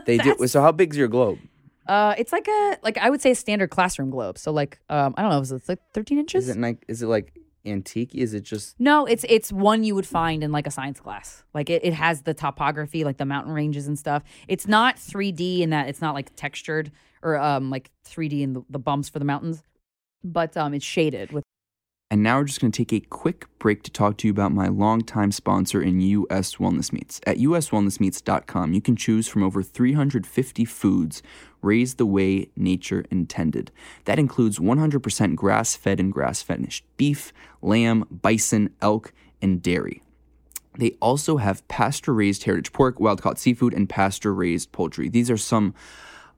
They 0.06 0.18
do. 0.18 0.48
So 0.48 0.62
how 0.62 0.72
big's 0.72 0.96
your 0.96 1.10
globe? 1.10 1.38
Uh, 1.86 2.16
it's 2.18 2.32
like 2.32 2.48
a 2.48 2.78
like 2.82 2.98
I 2.98 3.10
would 3.10 3.22
say 3.22 3.32
a 3.32 3.36
standard 3.36 3.70
classroom 3.72 4.10
globe. 4.10 4.38
So 4.38 4.52
like 4.52 4.80
um, 4.90 5.14
I 5.18 5.22
don't 5.22 5.32
know, 5.32 5.42
is 5.42 5.52
it 5.52 5.68
like 5.68 5.80
13 5.94 6.18
inches? 6.18 6.48
Is 6.48 6.56
it 6.56 6.60
like 6.62 6.86
is 6.88 7.02
it 7.02 7.08
like 7.08 7.34
antique? 7.66 8.16
Is 8.16 8.34
it 8.34 8.42
just 8.42 8.80
No, 8.80 9.06
it's 9.06 9.26
it's 9.30 9.52
one 9.52 9.84
you 9.84 9.96
would 9.96 10.08
find 10.08 10.44
in 10.44 10.52
like 10.52 10.68
a 10.68 10.72
science 10.72 11.00
class. 11.00 11.44
Like 11.54 11.70
it, 11.70 11.84
it 11.84 11.94
has 11.94 12.24
the 12.24 12.34
topography, 12.34 13.04
like 13.04 13.18
the 13.18 13.26
mountain 13.26 13.54
ranges 13.54 13.88
and 13.88 13.98
stuff. 13.98 14.24
It's 14.48 14.68
not 14.68 14.98
3D 14.98 15.62
in 15.62 15.70
that 15.72 15.88
it's 15.88 16.02
not 16.02 16.14
like 16.14 16.36
textured 16.36 16.92
or 17.22 17.38
um 17.38 17.70
like 17.70 17.92
3D 18.06 18.42
in 18.42 18.54
the, 18.54 18.62
the 18.70 18.80
bumps 18.80 19.10
for 19.10 19.20
the 19.20 19.26
mountains, 19.26 19.64
but 20.24 20.56
um 20.58 20.74
it's 20.74 20.86
shaded 20.86 21.32
with. 21.32 21.44
And 22.10 22.24
now 22.24 22.40
we're 22.40 22.44
just 22.44 22.60
going 22.60 22.74
to 22.74 22.78
take 22.78 22.92
a 22.92 23.00
quick 23.08 23.46
break 23.58 23.84
to 23.84 23.92
talk 23.92 24.18
to 24.18 24.28
you 24.28 24.32
about 24.32 24.52
my 24.52 24.68
longtime 24.68 25.32
sponsor 25.32 25.82
in 25.82 26.02
US 26.02 26.58
Wellness 26.58 26.92
Meats. 26.92 27.22
At 27.26 27.38
uswellnessmeats.com, 27.38 28.74
you 28.74 28.82
can 28.82 28.98
choose 28.98 29.30
from 29.30 29.44
over 29.44 29.64
350 29.64 30.66
foods 30.66 31.24
raised 31.62 31.98
the 31.98 32.06
way 32.06 32.50
nature 32.56 33.06
intended. 33.12 33.72
That 34.06 34.20
includes 34.20 34.60
100% 34.60 35.36
grass 35.36 35.76
fed 35.76 36.00
and 36.00 36.12
grass 36.12 36.42
finished 36.42 36.86
beef, 36.98 37.34
lamb, 37.62 38.06
bison, 38.10 38.70
elk, 38.82 39.14
and 39.42 39.62
dairy. 39.62 40.02
They 40.78 40.92
also 41.02 41.38
have 41.38 41.68
pasture 41.68 42.14
raised 42.14 42.44
heritage 42.44 42.72
pork, 42.72 43.00
wild 43.00 43.22
caught 43.22 43.40
seafood, 43.40 43.74
and 43.74 43.90
pasture 43.90 44.34
raised 44.34 44.72
poultry. 44.72 45.10
These 45.10 45.30
are 45.30 45.38
some 45.38 45.74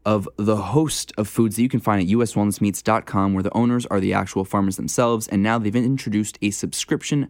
of 0.06 0.28
the 0.38 0.58
host 0.58 1.14
of 1.18 1.28
foods 1.28 1.56
that 1.56 1.62
you 1.62 1.70
can 1.70 1.80
find 1.80 2.02
at 2.02 2.08
uswellnessmeats.com, 2.08 3.34
where 3.34 3.44
the 3.44 3.56
owners 3.56 3.86
are 3.86 4.00
the 4.00 4.14
actual 4.14 4.44
farmers 4.44 4.76
themselves. 4.76 5.28
And 5.28 5.44
now 5.44 5.60
they've 5.60 5.76
introduced 5.76 6.38
a 6.42 6.50
subscription 6.52 7.30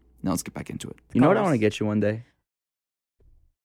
Now 0.23 0.31
let's 0.31 0.43
get 0.43 0.53
back 0.53 0.69
into 0.69 0.87
it. 0.89 0.97
You 1.13 1.21
know 1.21 1.27
what 1.27 1.37
I 1.37 1.41
want 1.41 1.53
to 1.53 1.57
get 1.57 1.79
you 1.79 1.85
one 1.85 1.99
day? 1.99 2.23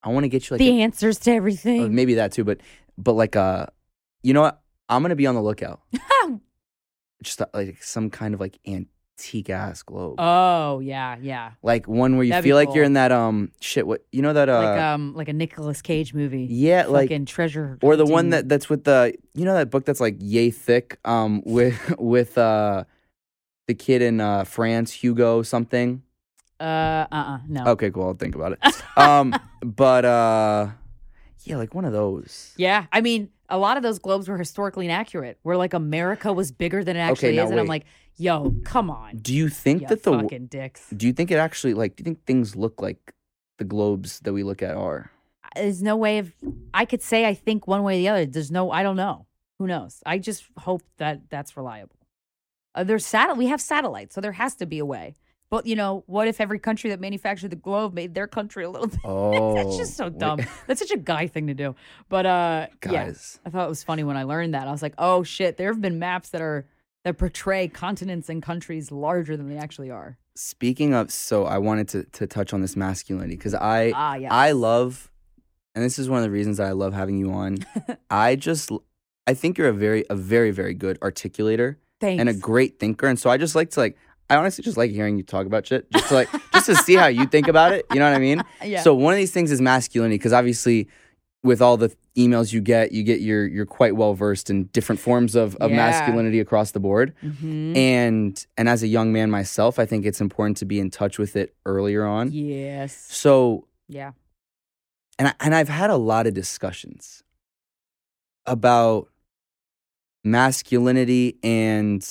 I 0.03 0.09
want 0.09 0.23
to 0.23 0.29
get 0.29 0.49
you 0.49 0.55
like 0.55 0.59
the 0.59 0.79
a- 0.79 0.83
answers 0.83 1.19
to 1.19 1.31
everything. 1.31 1.83
uh, 1.83 1.87
maybe 1.89 2.15
that 2.15 2.31
too, 2.31 2.43
but 2.43 2.59
but 2.97 3.13
like 3.13 3.35
uh, 3.35 3.67
you 4.23 4.33
know 4.33 4.41
what? 4.41 4.61
I'm 4.89 5.01
gonna 5.01 5.15
be 5.15 5.27
on 5.27 5.35
the 5.35 5.41
lookout. 5.41 5.81
Just 7.23 7.41
uh, 7.41 7.47
like 7.53 7.81
some 7.83 8.09
kind 8.11 8.33
of 8.35 8.39
like 8.39 8.59
antique 8.67 9.49
ass 9.49 9.81
globe, 9.81 10.15
oh 10.19 10.79
yeah, 10.79 11.17
yeah. 11.19 11.51
like 11.63 11.87
one 11.87 12.15
where 12.15 12.23
you 12.23 12.29
that'd 12.29 12.43
feel 12.43 12.55
like 12.55 12.75
you're 12.75 12.83
in 12.83 12.93
that 12.93 13.11
um 13.11 13.51
shit. 13.59 13.87
What 13.87 14.05
you 14.11 14.21
know 14.21 14.33
that 14.33 14.47
uh 14.49 14.61
like 14.61 14.79
um 14.79 15.15
like 15.15 15.27
a 15.27 15.33
Nicolas 15.33 15.81
Cage 15.81 16.13
movie. 16.13 16.45
yeah 16.49 16.85
like 16.85 17.09
Fucking 17.09 17.25
treasure. 17.25 17.79
or 17.81 17.95
the 17.95 18.05
one 18.05 18.29
that 18.29 18.47
that's 18.47 18.69
with 18.69 18.83
the 18.83 19.15
you 19.33 19.45
know 19.45 19.55
that 19.55 19.71
book 19.71 19.83
that's 19.85 19.99
like 19.99 20.15
yay 20.19 20.51
thick 20.51 20.99
um 21.05 21.41
with 21.45 21.95
with 21.97 22.37
uh 22.37 22.83
the 23.67 23.73
kid 23.73 24.03
in 24.03 24.21
uh 24.21 24.43
France 24.43 24.91
Hugo 24.91 25.41
something. 25.41 26.03
Uh 26.59 26.63
uh 26.63 27.05
uh 27.11 27.39
no. 27.47 27.65
Okay, 27.67 27.91
cool. 27.91 28.03
I'll 28.07 28.13
think 28.13 28.35
about 28.35 28.53
it. 28.53 28.83
um, 28.97 29.35
but 29.61 30.05
uh, 30.05 30.69
yeah, 31.43 31.57
like 31.57 31.73
one 31.73 31.85
of 31.85 31.93
those. 31.93 32.53
Yeah, 32.57 32.85
I 32.91 33.01
mean, 33.01 33.29
a 33.49 33.57
lot 33.57 33.77
of 33.77 33.83
those 33.83 33.99
globes 33.99 34.27
were 34.27 34.37
historically 34.37 34.85
inaccurate. 34.85 35.37
Where 35.43 35.57
like 35.57 35.73
America 35.73 36.33
was 36.33 36.51
bigger 36.51 36.83
than 36.83 36.95
it 36.95 36.99
actually 36.99 37.35
now 37.35 37.45
is, 37.45 37.51
and 37.51 37.59
I'm 37.59 37.65
wait. 37.67 37.69
like, 37.69 37.85
yo, 38.17 38.55
come 38.63 38.89
on, 38.89 39.17
Do 39.17 39.33
you 39.33 39.49
think 39.49 39.83
you 39.83 39.87
that 39.89 40.03
the 40.03 40.11
fucking 40.11 40.47
dicks. 40.47 40.89
Do 40.95 41.05
you 41.07 41.13
think 41.13 41.31
it 41.31 41.35
actually 41.37 41.73
like? 41.73 41.95
Do 41.95 42.01
you 42.01 42.05
think 42.05 42.25
things 42.25 42.55
look 42.55 42.81
like 42.81 43.13
the 43.57 43.63
globes 43.65 44.19
that 44.21 44.33
we 44.33 44.43
look 44.43 44.61
at 44.61 44.75
are? 44.75 45.11
There's 45.55 45.81
no 45.81 45.95
way 45.95 46.19
of 46.19 46.33
I 46.73 46.85
could 46.85 47.01
say 47.01 47.25
I 47.25 47.33
think 47.33 47.67
one 47.67 47.83
way 47.83 47.95
or 47.95 47.97
the 47.97 48.09
other. 48.09 48.25
There's 48.25 48.51
no, 48.51 48.69
I 48.71 48.83
don't 48.83 48.97
know. 48.97 49.25
Who 49.59 49.65
knows? 49.65 50.03
I 50.05 50.19
just 50.19 50.45
hope 50.57 50.83
that 50.97 51.29
that's 51.29 51.57
reliable. 51.57 51.95
Uh, 52.75 52.83
there's 52.83 53.05
satel- 53.05 53.35
We 53.35 53.47
have 53.47 53.59
satellites, 53.59 54.13
so 54.13 54.21
there 54.21 54.33
has 54.33 54.53
to 54.55 54.67
be 54.67 54.77
a 54.77 54.85
way. 54.85 55.15
But 55.49 55.65
you 55.65 55.75
know, 55.75 56.03
what 56.07 56.27
if 56.27 56.41
every 56.41 56.59
country 56.59 56.89
that 56.89 56.99
manufactured 56.99 57.49
the 57.51 57.55
globe 57.55 57.93
made 57.93 58.13
their 58.13 58.27
country 58.27 58.63
a 58.65 58.69
little 58.69 58.87
bit? 58.95 58.99
Oh, 59.05 59.55
That's 59.55 59.77
just 59.77 59.95
so 59.95 60.05
wait. 60.05 60.17
dumb. 60.17 60.39
That's 60.67 60.79
such 60.79 60.91
a 60.91 60.97
guy 60.97 61.27
thing 61.27 61.47
to 61.47 61.53
do. 61.53 61.75
But 62.09 62.25
uh, 62.25 62.67
yeah, 62.85 63.05
guys. 63.05 63.39
I 63.45 63.49
thought 63.49 63.65
it 63.65 63.69
was 63.69 63.83
funny 63.83 64.03
when 64.03 64.17
I 64.17 64.23
learned 64.23 64.53
that. 64.53 64.67
I 64.67 64.71
was 64.71 64.81
like, 64.81 64.93
oh 64.97 65.23
shit, 65.23 65.57
there 65.57 65.71
have 65.71 65.81
been 65.81 65.99
maps 65.99 66.29
that 66.29 66.41
are 66.41 66.65
that 67.05 67.17
portray 67.17 67.67
continents 67.69 68.27
and 68.27 68.43
countries 68.43 68.91
larger 68.91 69.37
than 69.37 69.47
they 69.49 69.57
actually 69.57 69.89
are. 69.89 70.17
Speaking 70.35 70.93
of, 70.93 71.11
so 71.11 71.45
I 71.45 71.57
wanted 71.59 71.87
to 71.89 72.03
to 72.03 72.27
touch 72.27 72.53
on 72.53 72.61
this 72.61 72.75
masculinity 72.75 73.35
because 73.37 73.53
I 73.53 73.91
Ah, 73.95 74.15
yes. 74.15 74.31
I 74.31 74.51
love, 74.51 75.09
and 75.73 75.83
this 75.83 75.97
is 75.97 76.09
one 76.09 76.19
of 76.19 76.23
the 76.23 76.31
reasons 76.31 76.57
that 76.57 76.67
I 76.67 76.71
love 76.73 76.93
having 76.93 77.17
you 77.17 77.31
on. 77.31 77.59
I 78.11 78.35
just 78.35 78.69
I 79.25 79.33
think 79.33 79.57
you're 79.57 79.69
a 79.69 79.73
very 79.73 80.03
a 80.09 80.15
very 80.15 80.51
very 80.51 80.73
good 80.73 80.99
articulator 80.99 81.77
Thanks. 82.01 82.19
and 82.19 82.27
a 82.29 82.33
great 82.33 82.79
thinker, 82.79 83.07
and 83.07 83.17
so 83.17 83.29
I 83.29 83.37
just 83.37 83.55
like 83.55 83.69
to 83.71 83.79
like. 83.79 83.97
I 84.29 84.35
honestly 84.35 84.63
just 84.63 84.77
like 84.77 84.91
hearing 84.91 85.17
you 85.17 85.23
talk 85.23 85.45
about 85.45 85.65
shit, 85.65 85.89
just 85.91 86.09
to 86.09 86.13
like, 86.15 86.29
just 86.53 86.65
to 86.67 86.75
see 86.75 86.95
how 86.95 87.07
you 87.07 87.25
think 87.27 87.47
about 87.47 87.71
it. 87.73 87.85
You 87.93 87.99
know 87.99 88.09
what 88.09 88.15
I 88.15 88.19
mean? 88.19 88.43
yeah. 88.63 88.81
So 88.81 88.93
one 88.93 89.13
of 89.13 89.17
these 89.17 89.31
things 89.31 89.51
is 89.51 89.61
masculinity, 89.61 90.15
because 90.17 90.33
obviously, 90.33 90.87
with 91.43 91.61
all 91.61 91.77
the 91.77 91.95
emails 92.17 92.51
you 92.51 92.59
get, 92.59 92.91
you 92.91 93.03
get 93.03 93.21
you're 93.21 93.47
you're 93.47 93.65
quite 93.65 93.95
well 93.95 94.13
versed 94.15 94.49
in 94.49 94.65
different 94.73 94.99
forms 94.99 95.35
of, 95.35 95.55
of 95.57 95.69
Yeah. 95.69 95.77
masculinity 95.77 96.39
across 96.41 96.71
the 96.71 96.79
board. 96.79 97.13
Mhm. 97.23 97.77
And 97.77 98.45
and 98.57 98.67
as 98.67 98.83
a 98.83 98.87
young 98.87 99.13
man 99.13 99.31
myself, 99.31 99.79
I 99.79 99.85
think 99.85 100.05
it's 100.05 100.19
important 100.19 100.57
to 100.57 100.65
be 100.65 100.79
in 100.79 100.89
touch 100.89 101.17
with 101.19 101.35
it 101.37 101.55
earlier 101.65 102.05
on. 102.05 102.31
yes. 102.33 102.93
So 103.09 103.67
Yeah. 103.87 104.11
and 105.19 105.29
I, 105.29 105.33
and 105.39 105.55
I've 105.55 105.69
had 105.69 105.89
a 105.89 105.95
lot 105.95 106.27
of 106.27 106.33
discussions 106.33 107.23
about 108.45 109.07
masculinity 110.23 111.37
and 111.43 112.05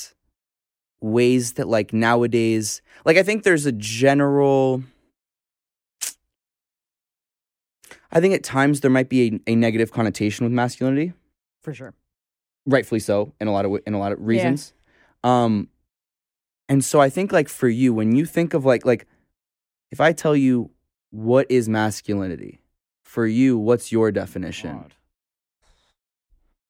ways 1.01 1.52
that 1.55 1.68
like 1.68 1.93
nowadays 1.93 2.81
like 3.05 3.16
I 3.16 3.23
think 3.23 3.43
there's 3.43 3.66
a 3.66 3.73
general 3.73 4.82
I 8.10 8.20
think 8.20 8.35
at 8.35 8.43
times 8.43 8.81
there 8.81 8.90
might 8.90 9.09
be 9.09 9.40
a, 9.47 9.52
a 9.52 9.56
negative 9.56 9.93
connotation 9.93 10.44
with 10.44 10.52
masculinity, 10.52 11.12
For 11.62 11.74
sure. 11.74 11.94
rightfully 12.64 13.01
so 13.01 13.32
in 13.40 13.48
a 13.48 13.52
lot 13.52 13.64
of 13.64 13.70
wa- 13.70 13.81
in 13.86 13.94
a 13.94 13.98
lot 13.98 14.12
of 14.12 14.20
reasons. 14.20 14.73
Um 15.23 15.68
And 16.68 16.85
so 16.85 17.01
I 17.01 17.10
think 17.10 17.31
like 17.32 17.48
for 17.48 17.68
you, 17.68 17.93
when 17.94 18.14
you 18.16 18.24
think 18.27 18.55
of 18.55 18.64
like 18.64 18.85
like 18.86 19.06
if 19.93 20.01
I 20.01 20.12
tell 20.12 20.35
you 20.35 20.70
what 21.10 21.47
is 21.51 21.68
masculinity, 21.68 22.60
for 23.05 23.27
you, 23.27 23.56
what's 23.56 23.93
your 23.93 24.10
definition? 24.10 24.78
God. 24.78 24.94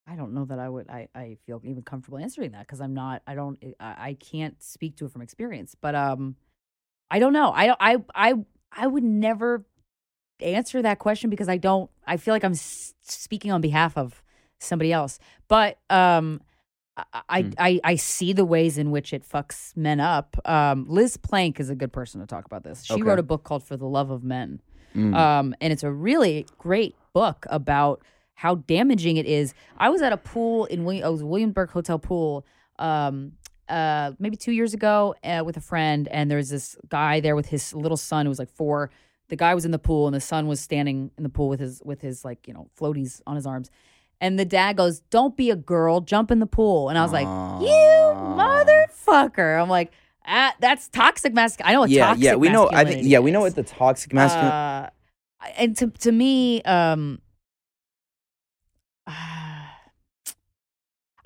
I 0.07 0.15
don't 0.16 0.33
know 0.35 0.45
that 0.45 0.59
I 0.59 0.69
would. 0.69 0.89
I, 0.89 1.09
I 1.15 1.37
feel 1.47 1.61
even 1.65 1.83
comfortable 1.83 2.19
answering 2.19 2.53
that 2.53 2.61
because 2.61 2.81
I'm 2.81 2.95
not. 2.95 3.23
I 3.27 3.35
don't. 3.35 3.59
I, 3.81 4.09
I 4.11 4.16
can't 4.20 4.62
speak 4.62 4.97
to 4.99 5.07
it 5.07 5.11
from 5.12 5.23
experience. 5.23 5.74
But 5.81 5.95
um, 5.95 6.37
I 7.11 7.19
don't 7.19 7.33
know. 7.33 7.51
I 7.55 7.74
I 7.81 7.97
I 8.15 8.35
I 8.73 8.87
would 8.87 9.03
never 9.05 9.65
answer 10.41 10.83
that 10.83 10.99
question 10.99 11.31
because 11.31 11.49
I 11.49 11.57
don't. 11.57 11.91
I 12.07 12.19
feel 12.19 12.35
like 12.35 12.45
I'm 12.45 12.53
s- 12.53 12.95
speaking 13.03 13.51
on 13.51 13.61
behalf 13.61 13.97
of 13.97 14.23
somebody 14.61 14.93
else. 14.93 15.19
But 15.49 15.78
um, 15.91 16.41
I 16.97 17.05
I, 17.28 17.43
Hmm. 17.43 17.51
I 17.59 17.81
I 17.83 17.97
see 17.97 18.33
the 18.33 18.45
ways 18.45 18.78
in 18.78 18.91
which 18.93 19.12
it 19.12 19.28
fucks 19.28 19.77
men 19.77 19.99
up. 19.99 20.37
Um, 20.45 20.87
Liz 20.89 21.16
Plank 21.16 21.59
is 21.59 21.69
a 21.69 21.74
good 21.74 21.93
person 21.93 22.20
to 22.20 22.27
talk 22.27 22.45
about 22.47 22.62
this. 22.62 22.85
She 22.85 22.95
Okay. 22.95 23.03
wrote 23.03 23.19
a 23.19 23.24
book 23.24 23.43
called 23.45 23.65
For 23.65 23.77
the 23.77 23.87
Love 23.87 24.11
of 24.11 24.23
Men. 24.23 24.61
Mm. 24.95 25.15
Um, 25.15 25.55
and 25.61 25.73
it's 25.73 25.83
a 25.83 25.91
really 25.93 26.47
great 26.59 26.95
book 27.12 27.45
about 27.51 28.03
how 28.36 28.54
damaging 28.54 29.16
it 29.16 29.26
is. 29.26 29.54
I 29.78 29.88
was 29.88 30.02
at 30.02 30.12
a 30.12 30.16
pool 30.16 30.66
in 30.66 30.84
William, 30.84 31.04
I 31.04 31.08
was 31.08 31.24
Williamsburg 31.24 31.70
Hotel 31.70 31.98
pool 31.98 32.46
um, 32.78 33.32
uh, 33.68 34.12
maybe 34.18 34.36
two 34.36 34.52
years 34.52 34.74
ago 34.74 35.14
uh, 35.24 35.42
with 35.44 35.56
a 35.56 35.60
friend, 35.60 36.06
and 36.08 36.30
there 36.30 36.38
was 36.38 36.50
this 36.50 36.76
guy 36.88 37.20
there 37.20 37.34
with 37.34 37.46
his 37.46 37.74
little 37.74 37.96
son 37.96 38.26
who 38.26 38.30
was 38.30 38.38
like 38.38 38.50
four. 38.50 38.90
The 39.28 39.36
guy 39.36 39.54
was 39.54 39.64
in 39.64 39.72
the 39.72 39.78
pool, 39.78 40.06
and 40.06 40.14
the 40.14 40.20
son 40.20 40.46
was 40.46 40.60
standing 40.60 41.10
in 41.16 41.24
the 41.24 41.28
pool 41.28 41.48
with 41.48 41.60
his 41.60 41.82
with 41.84 42.00
his 42.00 42.24
like 42.24 42.46
you 42.46 42.54
know 42.54 42.68
floaties 42.78 43.20
on 43.26 43.34
his 43.36 43.46
arms. 43.46 43.70
And 44.20 44.38
the 44.38 44.44
dad 44.44 44.76
goes, 44.76 45.00
"Don't 45.10 45.36
be 45.36 45.50
a 45.50 45.56
girl, 45.56 46.00
jump 46.00 46.30
in 46.30 46.38
the 46.38 46.46
pool." 46.46 46.88
And 46.90 46.98
I 46.98 47.02
was 47.02 47.12
like, 47.12 47.26
"You 47.26 48.14
motherfucker!" 48.36 49.60
I'm 49.60 49.68
like, 49.68 49.92
ah, 50.26 50.54
"That's 50.60 50.88
toxic 50.88 51.34
masculinity." 51.34 51.70
I 51.70 51.74
know 51.74 51.80
what 51.80 51.90
yeah, 51.90 52.06
toxic 52.06 52.24
yeah, 52.24 52.34
we 52.34 52.48
know. 52.50 52.70
I 52.70 52.84
think 52.84 53.06
yeah, 53.06 53.18
we 53.18 53.30
know 53.30 53.40
what 53.40 53.56
the 53.56 53.64
toxic 53.64 54.12
masculine. 54.12 54.52
Uh, 54.52 54.90
and 55.56 55.76
to 55.78 55.88
to 55.88 56.12
me, 56.12 56.62
um, 56.62 57.20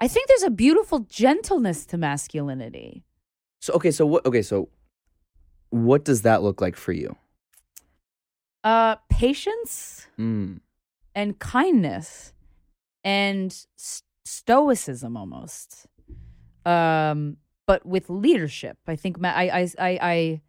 I 0.01 0.09
think 0.09 0.29
there's 0.29 0.43
a 0.43 0.51
beautiful 0.51 1.01
gentleness 1.01 1.85
to 1.87 1.99
masculinity. 1.99 3.05
so 3.61 3.75
okay, 3.75 3.91
so 3.91 4.07
what? 4.07 4.25
Okay, 4.27 4.43
so 4.43 4.69
what 5.71 6.05
does 6.05 6.23
that 6.23 6.43
look 6.43 6.61
like 6.61 6.77
for 6.77 6.93
you? 6.93 7.17
Uh, 8.65 8.97
patience 9.09 10.07
Mm. 10.19 10.61
and 11.15 11.39
kindness 11.39 12.33
and 13.05 13.67
stoicism 14.25 15.17
almost. 15.17 15.87
Um, 16.67 17.39
but 17.67 17.87
with 17.87 18.11
leadership, 18.11 18.77
I 18.87 18.97
think 18.97 19.19
ma- 19.19 19.33
I 19.35 19.45
I 19.61 19.69
I. 19.79 19.99
I 20.03 20.41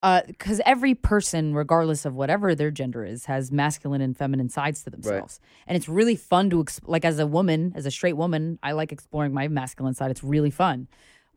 because 0.00 0.60
every 0.64 0.94
person, 0.94 1.54
regardless 1.54 2.04
of 2.04 2.14
whatever 2.14 2.54
their 2.54 2.70
gender 2.70 3.04
is, 3.04 3.24
has 3.24 3.50
masculine 3.50 4.00
and 4.00 4.16
feminine 4.16 4.48
sides 4.48 4.84
to 4.84 4.90
themselves, 4.90 5.40
and 5.66 5.76
it's 5.76 5.88
really 5.88 6.16
fun 6.16 6.50
to 6.50 6.62
exp- 6.62 6.82
like 6.86 7.04
as 7.04 7.18
a 7.18 7.26
woman, 7.26 7.72
as 7.74 7.86
a 7.86 7.90
straight 7.90 8.16
woman, 8.16 8.58
I 8.62 8.72
like 8.72 8.92
exploring 8.92 9.32
my 9.32 9.48
masculine 9.48 9.94
side. 9.94 10.10
It's 10.10 10.22
really 10.22 10.50
fun. 10.50 10.88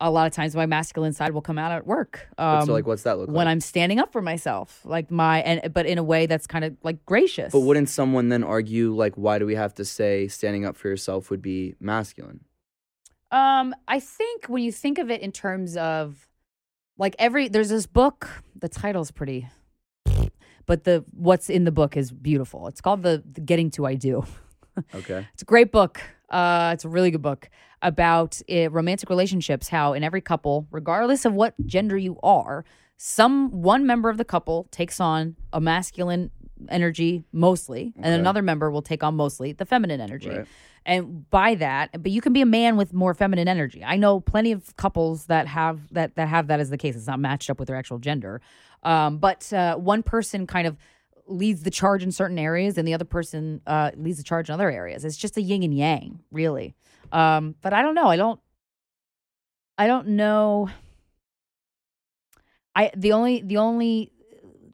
A 0.03 0.09
lot 0.09 0.25
of 0.25 0.33
times, 0.33 0.55
my 0.55 0.65
masculine 0.65 1.13
side 1.13 1.31
will 1.31 1.43
come 1.43 1.59
out 1.59 1.71
at 1.71 1.85
work. 1.85 2.27
Um, 2.39 2.65
so 2.65 2.73
like, 2.73 2.87
what's 2.87 3.03
that 3.03 3.19
look 3.19 3.27
when 3.27 3.35
like? 3.35 3.37
When 3.41 3.47
I'm 3.47 3.61
standing 3.61 3.99
up 3.99 4.11
for 4.11 4.21
myself, 4.21 4.81
like 4.83 5.11
my 5.11 5.41
and 5.41 5.73
but 5.73 5.85
in 5.85 5.99
a 5.99 6.03
way 6.03 6.25
that's 6.25 6.47
kind 6.47 6.65
of 6.65 6.75
like 6.83 7.05
gracious. 7.05 7.51
But 7.51 7.59
wouldn't 7.59 7.89
someone 7.89 8.29
then 8.29 8.43
argue 8.43 8.93
like, 8.93 9.15
why 9.15 9.37
do 9.37 9.45
we 9.45 9.55
have 9.55 9.75
to 9.75 9.85
say 9.85 10.27
standing 10.27 10.65
up 10.65 10.75
for 10.75 10.87
yourself 10.87 11.29
would 11.29 11.41
be 11.41 11.75
masculine? 11.79 12.41
Um, 13.31 13.75
I 13.87 13.99
think 13.99 14.47
when 14.47 14.63
you 14.63 14.71
think 14.71 14.97
of 14.97 15.09
it 15.09 15.21
in 15.21 15.31
terms 15.31 15.77
of 15.77 16.27
like 17.01 17.15
every 17.17 17.49
there's 17.49 17.69
this 17.69 17.87
book, 17.87 18.29
the 18.55 18.69
title's 18.69 19.11
pretty 19.11 19.49
but 20.67 20.83
the 20.83 21.03
what's 21.11 21.49
in 21.49 21.65
the 21.65 21.71
book 21.71 21.97
is 21.97 22.11
beautiful. 22.11 22.67
It's 22.67 22.79
called 22.79 23.03
the, 23.03 23.23
the 23.29 23.41
Getting 23.41 23.71
to 23.71 23.85
I 23.85 23.95
Do. 23.95 24.23
Okay. 24.95 25.27
It's 25.33 25.41
a 25.41 25.45
great 25.45 25.69
book. 25.69 25.99
Uh, 26.29 26.71
it's 26.73 26.85
a 26.85 26.89
really 26.89 27.11
good 27.11 27.21
book 27.21 27.49
about 27.81 28.41
uh, 28.49 28.69
romantic 28.69 29.09
relationships. 29.09 29.67
How 29.67 29.91
in 29.91 30.01
every 30.01 30.21
couple, 30.21 30.65
regardless 30.71 31.25
of 31.25 31.33
what 31.33 31.53
gender 31.65 31.97
you 31.97 32.17
are, 32.23 32.63
some 32.95 33.51
one 33.51 33.85
member 33.85 34.09
of 34.09 34.17
the 34.17 34.23
couple 34.23 34.69
takes 34.71 35.01
on 35.01 35.35
a 35.51 35.59
masculine 35.59 36.31
energy 36.69 37.23
mostly, 37.31 37.93
and 37.97 38.13
another 38.13 38.41
member 38.41 38.69
will 38.69 38.81
take 38.81 39.03
on 39.03 39.15
mostly 39.15 39.53
the 39.53 39.65
feminine 39.65 40.01
energy. 40.01 40.29
Right. 40.29 40.47
And 40.85 41.29
by 41.29 41.55
that, 41.55 42.01
but 42.01 42.11
you 42.11 42.21
can 42.21 42.33
be 42.33 42.41
a 42.41 42.45
man 42.45 42.75
with 42.75 42.91
more 42.93 43.13
feminine 43.13 43.47
energy. 43.47 43.83
I 43.83 43.97
know 43.97 44.19
plenty 44.19 44.51
of 44.51 44.75
couples 44.77 45.25
that 45.25 45.47
have 45.47 45.79
that 45.93 46.15
that 46.15 46.27
have 46.27 46.47
that 46.47 46.59
as 46.59 46.69
the 46.69 46.77
case. 46.77 46.95
It's 46.95 47.07
not 47.07 47.19
matched 47.19 47.49
up 47.49 47.59
with 47.59 47.67
their 47.67 47.77
actual 47.77 47.99
gender, 47.99 48.41
um, 48.83 49.19
but 49.19 49.51
uh, 49.53 49.75
one 49.75 50.01
person 50.01 50.47
kind 50.47 50.65
of 50.67 50.77
leads 51.27 51.63
the 51.63 51.71
charge 51.71 52.03
in 52.03 52.11
certain 52.11 52.39
areas, 52.39 52.77
and 52.77 52.87
the 52.87 52.93
other 52.93 53.05
person 53.05 53.61
uh, 53.67 53.91
leads 53.95 54.17
the 54.17 54.23
charge 54.23 54.49
in 54.49 54.53
other 54.53 54.71
areas. 54.71 55.05
It's 55.05 55.17
just 55.17 55.37
a 55.37 55.41
yin 55.41 55.61
and 55.63 55.77
yang, 55.77 56.19
really. 56.31 56.73
Um, 57.11 57.55
but 57.61 57.73
I 57.73 57.81
don't 57.83 57.95
know. 57.95 58.07
I 58.07 58.15
don't. 58.15 58.39
I 59.77 59.87
don't 59.87 60.09
know. 60.09 60.69
I 62.75 62.91
the 62.95 63.13
only 63.13 63.41
the 63.41 63.57
only 63.57 64.11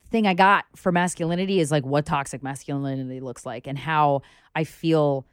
thing 0.10 0.28
I 0.28 0.34
got 0.34 0.66
for 0.76 0.92
masculinity 0.92 1.60
is 1.60 1.72
like 1.72 1.86
what 1.86 2.06
toxic 2.06 2.44
masculinity 2.44 3.20
looks 3.20 3.46
like 3.46 3.68
and 3.68 3.78
how 3.78 4.22
I 4.56 4.64
feel 4.64 5.26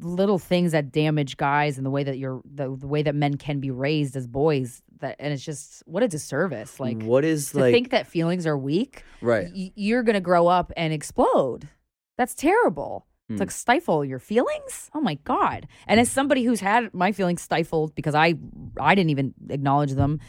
little 0.00 0.38
things 0.38 0.72
that 0.72 0.92
damage 0.92 1.36
guys 1.36 1.78
and 1.78 1.86
the 1.86 1.90
way 1.90 2.04
that 2.04 2.18
you're 2.18 2.42
the, 2.44 2.76
the 2.76 2.86
way 2.86 3.02
that 3.02 3.14
men 3.14 3.36
can 3.36 3.58
be 3.60 3.70
raised 3.70 4.16
as 4.16 4.26
boys 4.26 4.82
that 5.00 5.16
and 5.18 5.32
it's 5.32 5.44
just 5.44 5.82
what 5.86 6.02
a 6.02 6.08
disservice. 6.08 6.78
Like 6.78 7.02
what 7.02 7.24
is 7.24 7.52
to 7.52 7.58
like 7.60 7.72
think 7.72 7.90
that 7.90 8.06
feelings 8.06 8.46
are 8.46 8.56
weak 8.58 9.02
right? 9.20 9.48
y- 9.54 9.72
you're 9.74 10.02
gonna 10.02 10.20
grow 10.20 10.46
up 10.46 10.72
and 10.76 10.92
explode. 10.92 11.68
That's 12.18 12.34
terrible. 12.34 13.06
Hmm. 13.28 13.36
to 13.36 13.42
like 13.42 13.50
stifle 13.50 14.04
your 14.04 14.18
feelings? 14.18 14.90
Oh 14.94 15.00
my 15.00 15.14
god. 15.24 15.68
And 15.86 15.98
as 16.00 16.10
somebody 16.10 16.44
who's 16.44 16.60
had 16.60 16.92
my 16.92 17.12
feelings 17.12 17.40
stifled 17.40 17.94
because 17.94 18.14
i 18.14 18.34
i 18.78 18.94
didn't 18.94 19.10
even 19.10 19.32
acknowledge 19.48 19.92
them 19.92 20.20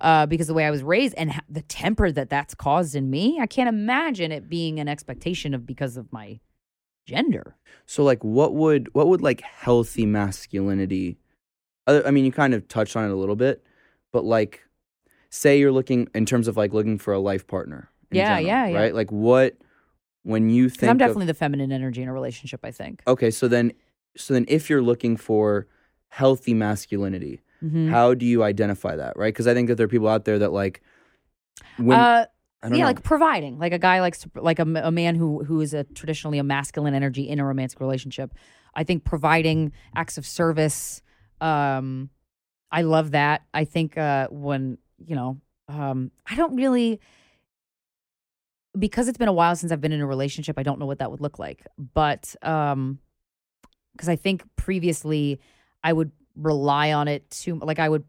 uh, 0.00 0.26
because 0.26 0.46
the 0.46 0.54
way 0.54 0.64
I 0.64 0.70
was 0.70 0.82
raised 0.82 1.14
and 1.16 1.32
ha- 1.32 1.42
the 1.48 1.62
temper 1.62 2.10
that 2.12 2.30
that's 2.30 2.54
caused 2.54 2.94
in 2.94 3.10
me, 3.10 3.38
I 3.40 3.46
can't 3.46 3.68
imagine 3.68 4.32
it 4.32 4.48
being 4.48 4.80
an 4.80 4.88
expectation 4.88 5.54
of 5.54 5.66
because 5.66 5.96
of 5.96 6.12
my 6.12 6.40
gender. 7.06 7.56
So 7.86 8.04
like, 8.04 8.22
what 8.22 8.54
would 8.54 8.88
what 8.94 9.08
would 9.08 9.20
like 9.22 9.40
healthy 9.42 10.06
masculinity? 10.06 11.18
Other, 11.86 12.06
I 12.06 12.10
mean, 12.10 12.24
you 12.24 12.32
kind 12.32 12.54
of 12.54 12.68
touched 12.68 12.96
on 12.96 13.04
it 13.04 13.10
a 13.10 13.16
little 13.16 13.36
bit, 13.36 13.64
but 14.12 14.24
like, 14.24 14.62
say 15.30 15.58
you're 15.58 15.72
looking 15.72 16.08
in 16.14 16.26
terms 16.26 16.48
of 16.48 16.56
like 16.56 16.72
looking 16.72 16.98
for 16.98 17.12
a 17.12 17.18
life 17.18 17.46
partner. 17.46 17.90
Yeah, 18.10 18.36
general, 18.36 18.46
yeah, 18.46 18.66
yeah. 18.66 18.78
Right. 18.78 18.94
Like, 18.94 19.10
what 19.12 19.56
when 20.22 20.50
you 20.50 20.68
think 20.68 20.90
I'm 20.90 20.96
of- 20.96 20.98
definitely 20.98 21.26
the 21.26 21.34
feminine 21.34 21.72
energy 21.72 22.02
in 22.02 22.08
a 22.08 22.12
relationship. 22.12 22.60
I 22.64 22.70
think. 22.70 23.02
okay, 23.06 23.30
so 23.30 23.48
then 23.48 23.72
so 24.16 24.34
then 24.34 24.44
if 24.48 24.68
you're 24.70 24.82
looking 24.82 25.16
for 25.16 25.66
healthy 26.08 26.54
masculinity, 26.54 27.40
Mhm. 27.62 27.90
how 27.90 28.14
do 28.14 28.24
you 28.26 28.42
identify 28.42 28.96
that? 28.96 29.16
Right? 29.16 29.32
Because 29.32 29.46
I 29.46 29.54
think 29.54 29.68
that 29.68 29.76
there 29.76 29.84
are 29.84 29.88
people 29.88 30.08
out 30.08 30.24
there 30.24 30.38
that 30.38 30.52
like 30.52 30.82
when 31.76 31.98
uh, 31.98 32.26
I 32.62 32.68
don't 32.68 32.76
yeah, 32.78 32.84
know. 32.84 32.88
like 32.88 33.02
providing, 33.02 33.58
like 33.58 33.72
a 33.72 33.78
guy 33.78 34.00
likes 34.00 34.20
to, 34.20 34.30
like 34.36 34.58
a 34.58 34.64
man 34.64 35.14
who 35.14 35.44
who 35.44 35.60
is 35.60 35.72
a 35.72 35.84
traditionally 35.84 36.38
a 36.38 36.44
masculine 36.44 36.94
energy 36.94 37.28
in 37.28 37.38
a 37.40 37.44
romantic 37.44 37.80
relationship. 37.80 38.32
I 38.74 38.84
think 38.84 39.04
providing 39.04 39.72
acts 39.94 40.18
of 40.18 40.26
service. 40.26 41.02
Um, 41.40 42.10
I 42.70 42.82
love 42.82 43.12
that. 43.12 43.42
I 43.52 43.64
think 43.64 43.96
uh, 43.96 44.28
when 44.30 44.78
you 44.98 45.16
know, 45.16 45.40
um, 45.68 46.10
I 46.26 46.34
don't 46.36 46.54
really 46.54 47.00
because 48.78 49.08
it's 49.08 49.18
been 49.18 49.28
a 49.28 49.32
while 49.32 49.56
since 49.56 49.72
I've 49.72 49.80
been 49.80 49.92
in 49.92 50.00
a 50.00 50.06
relationship. 50.06 50.58
I 50.58 50.62
don't 50.62 50.78
know 50.78 50.86
what 50.86 50.98
that 50.98 51.10
would 51.10 51.20
look 51.20 51.38
like, 51.38 51.66
but 51.94 52.34
um, 52.42 52.98
because 53.92 54.08
I 54.08 54.16
think 54.16 54.44
previously 54.56 55.40
I 55.82 55.92
would 55.92 56.12
rely 56.40 56.92
on 56.92 57.08
it 57.08 57.28
too. 57.30 57.56
Like 57.56 57.78
I 57.78 57.88
would. 57.88 58.04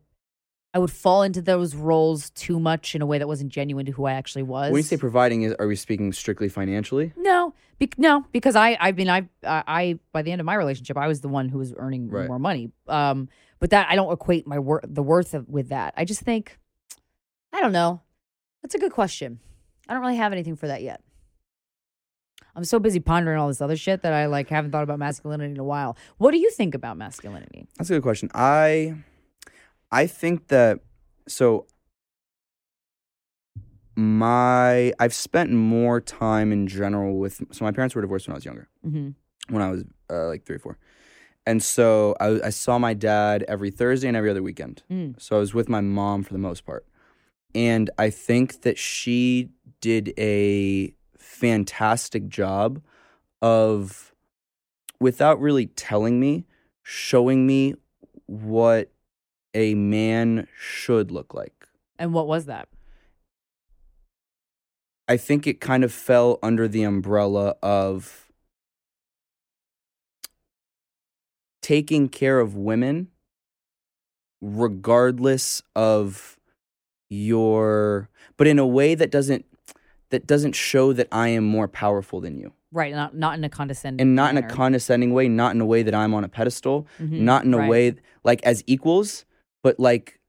I 0.74 0.80
would 0.80 0.90
fall 0.90 1.24
into 1.24 1.41
those 1.41 1.76
roles 1.76 2.30
too 2.30 2.58
much 2.58 2.95
in 2.95 3.02
a 3.02 3.06
way 3.06 3.18
that 3.18 3.28
wasn't 3.28 3.52
genuine 3.52 3.86
to 3.88 3.91
who 3.91 4.06
I 4.06 4.14
actually 4.14 4.44
was. 4.44 4.72
when 4.72 4.78
you 4.80 4.84
say 4.84 4.95
providing, 4.95 5.41
is 5.41 5.53
are 5.60 5.68
we 5.68 5.76
speaking 5.76 6.14
strictly 6.14 6.48
financially? 6.48 7.12
No, 7.18 7.53
bec 7.78 7.99
no, 7.99 8.24
because 8.32 8.56
I, 8.56 8.78
I 8.80 8.94
mean, 8.94 9.10
I, 9.10 9.28
I, 9.45 9.64
I, 9.68 9.99
by 10.14 10.22
the 10.22 10.32
end 10.32 10.40
of 10.40 10.45
my 10.45 10.56
relationship, 10.56 10.95
I 10.98 11.08
was 11.10 11.20
the 11.20 11.28
one 11.28 11.49
who 11.49 11.58
was 11.58 11.74
earning 11.76 12.10
Right. 12.10 12.26
more 12.26 12.40
money. 12.40 12.72
Um, 12.88 13.28
but 13.60 13.72
that 13.72 13.88
I 13.90 13.95
don't 13.95 14.14
equate 14.14 14.48
my 14.48 14.60
worth, 14.60 14.86
the 14.88 15.03
worth 15.03 15.34
of 15.34 15.49
with 15.49 15.68
that. 15.70 15.94
I 15.98 16.06
just 16.06 16.22
think, 16.22 16.58
I 17.52 17.60
don't 17.60 17.74
know. 17.74 17.99
That's 18.64 18.74
a 18.76 18.80
good 18.80 18.94
question. 18.94 19.41
I 19.90 19.94
don't 19.94 20.02
really 20.02 20.16
have 20.16 20.32
anything 20.32 20.56
for 20.56 20.68
that 20.68 20.82
yet. 20.84 21.02
I'm 22.56 22.64
so 22.65 22.80
busy 22.80 22.99
pondering 22.99 23.38
all 23.40 23.48
this 23.48 23.61
other 23.61 23.78
shit 23.78 24.02
that 24.02 24.14
I 24.14 24.26
like 24.26 24.49
haven't 24.49 24.72
thought 24.72 24.84
about 24.84 24.99
masculinity 24.99 25.52
in 25.53 25.60
a 25.60 25.64
while. 25.64 25.95
What 26.18 26.32
do 26.32 26.38
you 26.38 26.52
think 26.52 26.76
about 26.76 26.98
masculinity? 26.98 27.68
That's 27.78 27.90
a 27.90 27.94
good 27.94 28.03
question. 28.03 28.30
I 28.34 28.95
I 29.91 30.07
think 30.07 30.48
that 30.49 30.80
so 31.28 31.65
my 33.95 34.94
I've 34.99 35.14
spent 35.14 35.52
more 35.52 35.99
time 35.99 36.52
in 36.52 36.68
general 36.68 37.18
with 37.18 37.41
so 37.52 37.65
my 37.65 37.72
parents 37.72 37.94
were 37.95 38.02
divorced 38.02 38.28
when 38.28 38.34
I 38.34 38.38
was 38.38 38.45
younger, 38.45 38.69
hmm 38.84 39.10
when 39.49 39.61
I 39.61 39.69
was 39.69 39.84
uh, 40.10 40.28
like 40.28 40.45
three 40.45 40.56
or 40.56 40.60
four, 40.60 40.78
and 41.45 41.61
so 41.61 42.15
I, 42.22 42.40
I 42.45 42.49
saw 42.52 42.78
my 42.78 42.94
dad 42.94 43.44
every 43.48 43.69
Thursday 43.69 44.07
and 44.07 44.15
every 44.15 44.30
other 44.30 44.41
weekend. 44.44 44.84
Mm. 44.90 45.19
So 45.22 45.36
I 45.36 45.40
was 45.40 45.53
with 45.53 45.68
my 45.68 45.82
mom 45.82 46.23
for 46.23 46.32
the 46.32 46.40
most 46.40 46.65
part. 46.65 46.86
and 47.53 47.90
I 47.98 48.10
think 48.11 48.61
that 48.61 48.78
she 48.78 49.49
did 49.82 50.14
a 50.18 50.94
fantastic 51.22 52.27
job 52.27 52.81
of, 53.41 54.14
without 54.99 55.39
really 55.39 55.68
telling 55.68 56.19
me, 56.19 56.45
showing 56.84 57.48
me 57.48 57.76
what 58.26 58.91
a 59.53 59.76
man 59.76 60.48
should 60.57 61.11
look 61.11 61.34
like. 61.34 61.68
And 61.99 62.14
what 62.14 62.27
was 62.27 62.45
that? 62.45 62.68
I 65.07 65.18
think 65.18 65.45
it 65.45 65.60
kind 65.60 65.84
of 65.84 65.91
fell 65.91 66.39
under 66.41 66.68
the 66.68 66.84
umbrella 66.84 67.56
of 67.61 68.31
taking 71.61 72.10
care 72.10 72.39
of 72.39 72.56
women 72.56 73.10
regardless 74.41 75.61
of 75.76 76.39
your 77.10 78.10
but 78.38 78.48
in 78.48 78.57
a 78.57 78.65
way 78.65 78.95
that 78.95 79.11
doesn't 79.11 79.45
that 80.12 80.28
doesn't 80.28 80.54
show 80.54 80.94
that 80.94 81.08
I 81.12 81.30
am 81.30 81.44
more 81.46 81.68
powerful 81.68 82.22
than 82.22 82.38
you. 82.38 82.54
Right, 82.72 82.94
not 82.94 83.16
not 83.16 83.38
in 83.38 83.44
a 83.44 83.50
condescending 83.50 84.02
And 84.06 84.16
not 84.16 84.32
in 84.32 84.38
a 84.38 84.48
condescending 84.48 85.14
way, 85.14 85.28
not 85.28 85.54
in 85.56 85.60
a 85.62 85.66
way 85.66 85.84
that 85.84 85.94
I'm 85.96 86.14
on 86.14 86.24
a 86.24 86.30
pedestal, 86.30 86.88
Mhm, 87.02 87.20
not 87.20 87.44
in 87.44 87.54
a 87.54 87.58
right. 87.58 87.70
way 87.70 87.96
like 88.24 88.42
as 88.44 88.64
equals, 88.68 89.26
but 89.64 89.80
like 89.80 90.20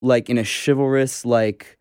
like 0.00 0.30
in 0.30 0.38
a 0.38 0.44
chivalrous 0.44 1.24
like 1.24 1.78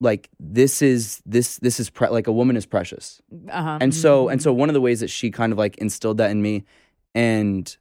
like 0.00 0.28
this 0.38 0.82
is 0.82 1.22
this 1.24 1.56
this 1.58 1.80
is 1.80 1.88
pre- 1.88 2.08
like 2.08 2.26
a 2.26 2.32
woman 2.32 2.56
is 2.56 2.66
precious 2.66 3.22
Uh-huh. 3.48 3.78
and 3.80 3.94
so 3.94 4.28
and 4.28 4.40
mhm. 4.40 4.44
so 4.44 4.52
one 4.52 4.68
of 4.68 4.74
the 4.74 4.80
ways 4.80 5.00
that 5.00 5.08
she 5.08 5.30
kind 5.30 5.52
of 5.52 5.58
like 5.58 5.76
instilled 5.78 6.18
that 6.18 6.30
in 6.30 6.42
me 6.42 6.64
and 7.14 7.74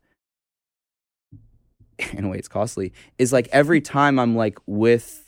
in 2.14 2.24
a 2.26 2.30
way 2.30 2.38
it's 2.38 2.48
costly 2.48 2.94
is 3.18 3.34
like 3.34 3.48
every 3.52 3.82
time 3.98 4.20
i'm 4.20 4.36
like 4.36 4.58
with 4.68 5.23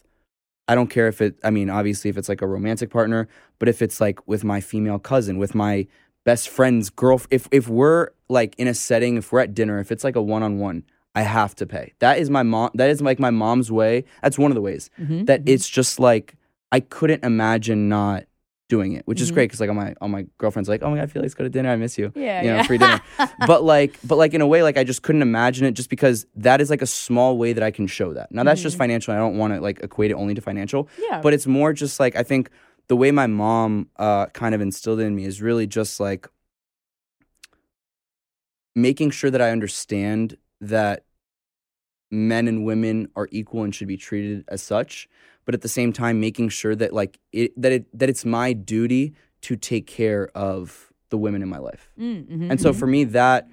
i 0.68 0.76
don't 0.76 0.90
care 0.90 1.08
if 1.08 1.22
it 1.22 1.36
i 1.44 1.50
mean 1.50 1.70
obviously 1.70 2.10
if 2.10 2.18
it's 2.18 2.30
like 2.30 2.42
a 2.42 2.48
romantic 2.48 2.90
partner 2.90 3.28
but 3.60 3.68
if 3.70 3.82
it's 3.82 4.00
like 4.02 4.26
with 4.28 4.44
my 4.44 4.60
female 4.62 5.00
cousin 5.00 5.38
with 5.38 5.54
my 5.56 5.86
best 6.24 6.50
friend's 6.50 6.90
girl 6.90 7.22
if 7.30 7.48
if 7.52 7.68
we're 7.68 8.10
like 8.30 8.56
in 8.58 8.68
a 8.68 8.74
setting 8.74 9.18
if 9.18 9.32
we're 9.32 9.42
at 9.42 9.54
dinner 9.54 9.80
if 9.80 9.92
it's 9.92 10.04
like 10.04 10.16
a 10.16 10.22
one-on-one 10.22 10.84
i 11.14 11.22
have 11.22 11.56
to 11.56 11.66
pay. 11.66 11.94
That 12.00 12.18
is 12.20 12.30
my 12.30 12.44
mom 12.44 12.72
that 12.74 12.90
is 12.90 13.02
like 13.02 13.20
my 13.20 13.30
mom's 13.30 13.72
way. 13.72 14.04
That's 14.22 14.38
one 14.38 14.52
of 14.52 14.56
the 14.56 14.62
ways 14.62 14.90
Mhm, 15.00 15.28
that 15.28 15.46
mhm. 15.46 15.50
it's 15.50 15.70
just 15.70 15.98
like 16.00 16.36
I 16.74 16.82
couldn't 16.82 17.24
imagine 17.24 17.88
not 17.88 18.26
doing 18.68 18.94
it, 18.94 19.06
which 19.06 19.22
is 19.22 19.30
Mhm. 19.30 19.34
great 19.36 19.44
because 19.46 19.60
like 19.60 19.70
all 19.70 19.76
my 19.76 19.94
all 20.02 20.08
my 20.08 20.26
girlfriends 20.40 20.68
like, 20.68 20.82
oh 20.82 20.90
my 20.90 20.96
god, 20.98 21.04
I 21.04 21.06
feel 21.06 21.22
like 21.22 21.26
let's 21.26 21.34
go 21.36 21.44
to 21.44 21.50
dinner. 21.50 21.70
I 21.70 21.76
miss 21.76 21.98
you. 21.98 22.12
yeah, 22.16 22.42
you 22.42 22.50
know, 22.50 22.56
yeah. 22.58 22.64
free 22.64 22.78
dinner. 22.80 23.00
but 23.48 23.64
like, 23.64 23.98
but 24.04 24.16
like 24.18 24.34
in 24.34 24.42
a 24.42 24.48
way, 24.48 24.64
like 24.64 24.78
I 24.78 24.84
just 24.84 25.04
couldn't 25.04 25.22
imagine 25.22 25.66
it 25.68 25.74
just 25.74 25.90
because 25.90 26.26
that 26.36 26.62
is 26.62 26.70
like 26.72 26.82
a 26.82 26.88
small 26.88 27.38
way 27.38 27.54
that 27.54 27.64
I 27.64 27.70
can 27.72 27.86
show 27.88 28.14
that. 28.14 28.32
Now 28.32 28.44
that's 28.44 28.62
just 28.62 28.76
Mhm. 28.76 28.80
financial. 28.80 29.14
I 29.14 29.18
don't 29.18 29.38
want 29.38 29.54
to 29.54 29.62
like 29.62 29.82
equate 29.82 30.10
it 30.12 30.16
only 30.16 30.34
to 30.34 30.42
financial, 30.42 30.90
yeah. 31.10 31.22
but 31.22 31.34
it's 31.34 31.46
more 31.46 31.74
just 31.74 32.00
like 32.00 32.16
I 32.16 32.24
think 32.24 32.50
the 32.88 32.96
way 32.96 33.12
my 33.12 33.28
mom 33.28 33.90
uh, 33.98 34.28
kind 34.28 34.56
of 34.56 34.62
instilled 34.62 35.00
in 35.00 35.16
me 35.16 35.26
is 35.26 35.42
really 35.42 35.68
just 35.68 36.00
like 36.00 36.28
making 38.76 39.12
sure 39.12 39.32
that 39.32 39.42
I 39.42 39.52
understand 39.52 40.38
that 40.62 41.06
men 42.12 42.48
and 42.48 42.66
women 42.66 43.10
are 43.16 43.28
equal 43.32 43.64
and 43.64 43.74
should 43.74 43.88
be 43.88 43.98
treated 43.98 44.44
as 44.48 44.62
such 44.62 45.08
but 45.46 45.54
at 45.56 45.62
the 45.62 45.70
same 45.70 45.94
time 45.94 46.20
making 46.20 46.50
sure 46.50 46.76
that 46.76 46.92
like 46.94 47.20
it 47.32 47.52
that 47.62 47.72
it 47.72 47.86
that 48.00 48.10
it's 48.10 48.26
my 48.26 48.54
duty 48.54 49.14
to 49.42 49.56
take 49.56 49.86
care 49.88 50.30
of 50.36 50.92
the 51.10 51.18
women 51.18 51.42
in 51.42 51.50
my 51.50 51.60
life 51.60 51.92
Mm, 52.00 52.26
mhm, 52.28 52.52
and 52.52 52.60
so 52.62 52.72
mhm. 52.72 52.76
for 52.80 52.88
me 52.88 53.04
that 53.06 53.48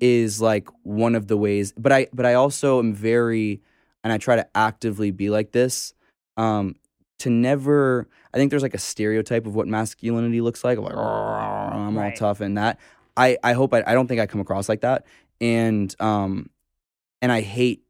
is 0.00 0.40
like 0.40 0.68
one 0.82 1.14
of 1.14 1.26
the 1.28 1.36
ways 1.36 1.72
but 1.78 1.92
i 1.92 2.06
but 2.12 2.26
i 2.26 2.34
also 2.34 2.78
am 2.78 2.92
very 2.92 3.62
and 4.04 4.12
i 4.12 4.18
try 4.18 4.36
to 4.36 4.46
actively 4.56 5.10
be 5.10 5.30
like 5.30 5.52
this 5.52 5.94
um 6.36 6.74
to 7.18 7.30
never 7.30 8.06
i 8.34 8.36
think 8.36 8.50
there's 8.50 8.62
like 8.62 8.74
a 8.74 8.78
stereotype 8.78 9.46
of 9.46 9.54
what 9.54 9.66
masculinity 9.66 10.40
looks 10.42 10.62
like 10.64 10.78
like 10.78 10.92
i'm 10.92 11.96
all 11.96 12.02
Right. 12.04 12.16
tough 12.16 12.40
and 12.42 12.58
that 12.58 12.78
i 13.16 13.38
i 13.42 13.52
hope 13.54 13.72
I, 13.72 13.82
I 13.86 13.94
don't 13.94 14.06
think 14.06 14.20
i 14.20 14.26
come 14.26 14.40
across 14.42 14.68
like 14.68 14.82
that 14.82 15.06
and 15.40 15.94
um 16.00 16.50
and 17.22 17.32
i 17.32 17.40
hate 17.40 17.82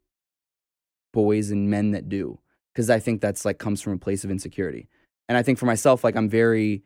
boys 1.13 1.51
and 1.51 1.71
men 1.71 1.93
that 1.93 2.09
do 2.09 2.39
because 2.77 2.91
i 2.91 2.99
think 2.99 3.23
that's 3.23 3.45
like 3.47 3.59
comes 3.59 3.81
from 3.81 3.95
a 3.95 3.99
place 3.99 4.23
of 4.23 4.31
insecurity 4.31 4.87
and 5.31 5.39
i 5.39 5.43
think 5.43 5.59
for 5.59 5.65
myself 5.65 6.05
like 6.05 6.15
i'm 6.15 6.29
very 6.29 6.83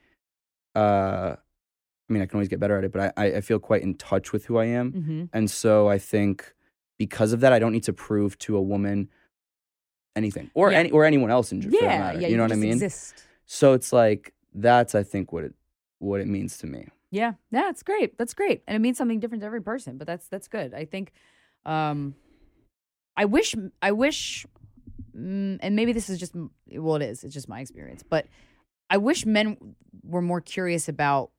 uh 0.76 1.34
i 1.36 2.12
mean 2.12 2.22
i 2.22 2.26
can 2.26 2.36
always 2.36 2.48
get 2.48 2.60
better 2.60 2.78
at 2.78 2.84
it 2.84 2.92
but 2.92 3.12
i 3.16 3.24
i 3.38 3.40
feel 3.40 3.58
quite 3.58 3.82
in 3.82 3.94
touch 3.96 4.32
with 4.32 4.46
who 4.46 4.56
i 4.56 4.64
am 4.66 4.92
Mhm. 4.92 5.28
and 5.32 5.50
so 5.50 5.88
i 5.88 5.98
think 5.98 6.54
because 6.96 7.32
of 7.32 7.40
that 7.40 7.52
i 7.52 7.58
don't 7.58 7.72
need 7.72 7.82
to 7.84 7.92
prove 7.92 8.38
to 8.38 8.56
a 8.56 8.62
woman 8.62 9.08
anything 10.14 10.50
or 10.54 10.70
Yeah. 10.70 10.78
any 10.78 10.90
or 10.92 11.04
anyone 11.04 11.30
else 11.30 11.50
in 11.52 11.60
for 11.62 11.70
that 11.70 11.82
yeah, 11.82 11.98
matter 11.98 12.20
yeah. 12.20 12.28
you 12.28 12.36
know 12.36 12.44
what 12.44 12.52
i 12.52 12.56
mean 12.56 12.72
Exist. 12.74 13.24
so 13.46 13.72
it's 13.72 13.92
like 13.92 14.32
that's 14.54 14.94
i 14.94 15.02
think 15.02 15.32
what 15.32 15.42
it 15.44 15.54
what 15.98 16.20
it 16.20 16.28
means 16.28 16.58
to 16.58 16.66
me 16.66 16.86
Yeah, 17.12 17.32
yeah, 17.50 17.68
it's 17.70 17.82
great. 17.82 18.16
That's 18.18 18.34
great, 18.34 18.62
and 18.68 18.76
it 18.76 18.78
means 18.78 18.96
something 18.96 19.18
different 19.18 19.42
to 19.42 19.46
every 19.46 19.60
person. 19.60 19.98
But 19.98 20.06
that's 20.06 20.28
that's 20.28 20.46
good. 20.46 20.72
I 20.72 20.84
think. 20.86 21.10
Um, 21.66 22.14
I 23.16 23.24
wish. 23.24 23.56
I 23.82 23.90
wish. 23.90 24.46
Mm, 25.20 25.59
and 25.62 25.76
maybe 25.76 25.92
this 25.92 26.09
is 26.09 26.18
just 26.18 26.34
well, 26.72 26.97
it 26.97 27.02
is. 27.02 27.24
It's 27.24 27.34
just 27.34 27.48
my 27.48 27.60
experience. 27.60 28.02
But 28.02 28.26
I 28.88 28.97
wish 28.97 29.26
men 29.26 29.56
were 30.02 30.22
more 30.22 30.40
curious 30.40 30.88
about 30.88 31.30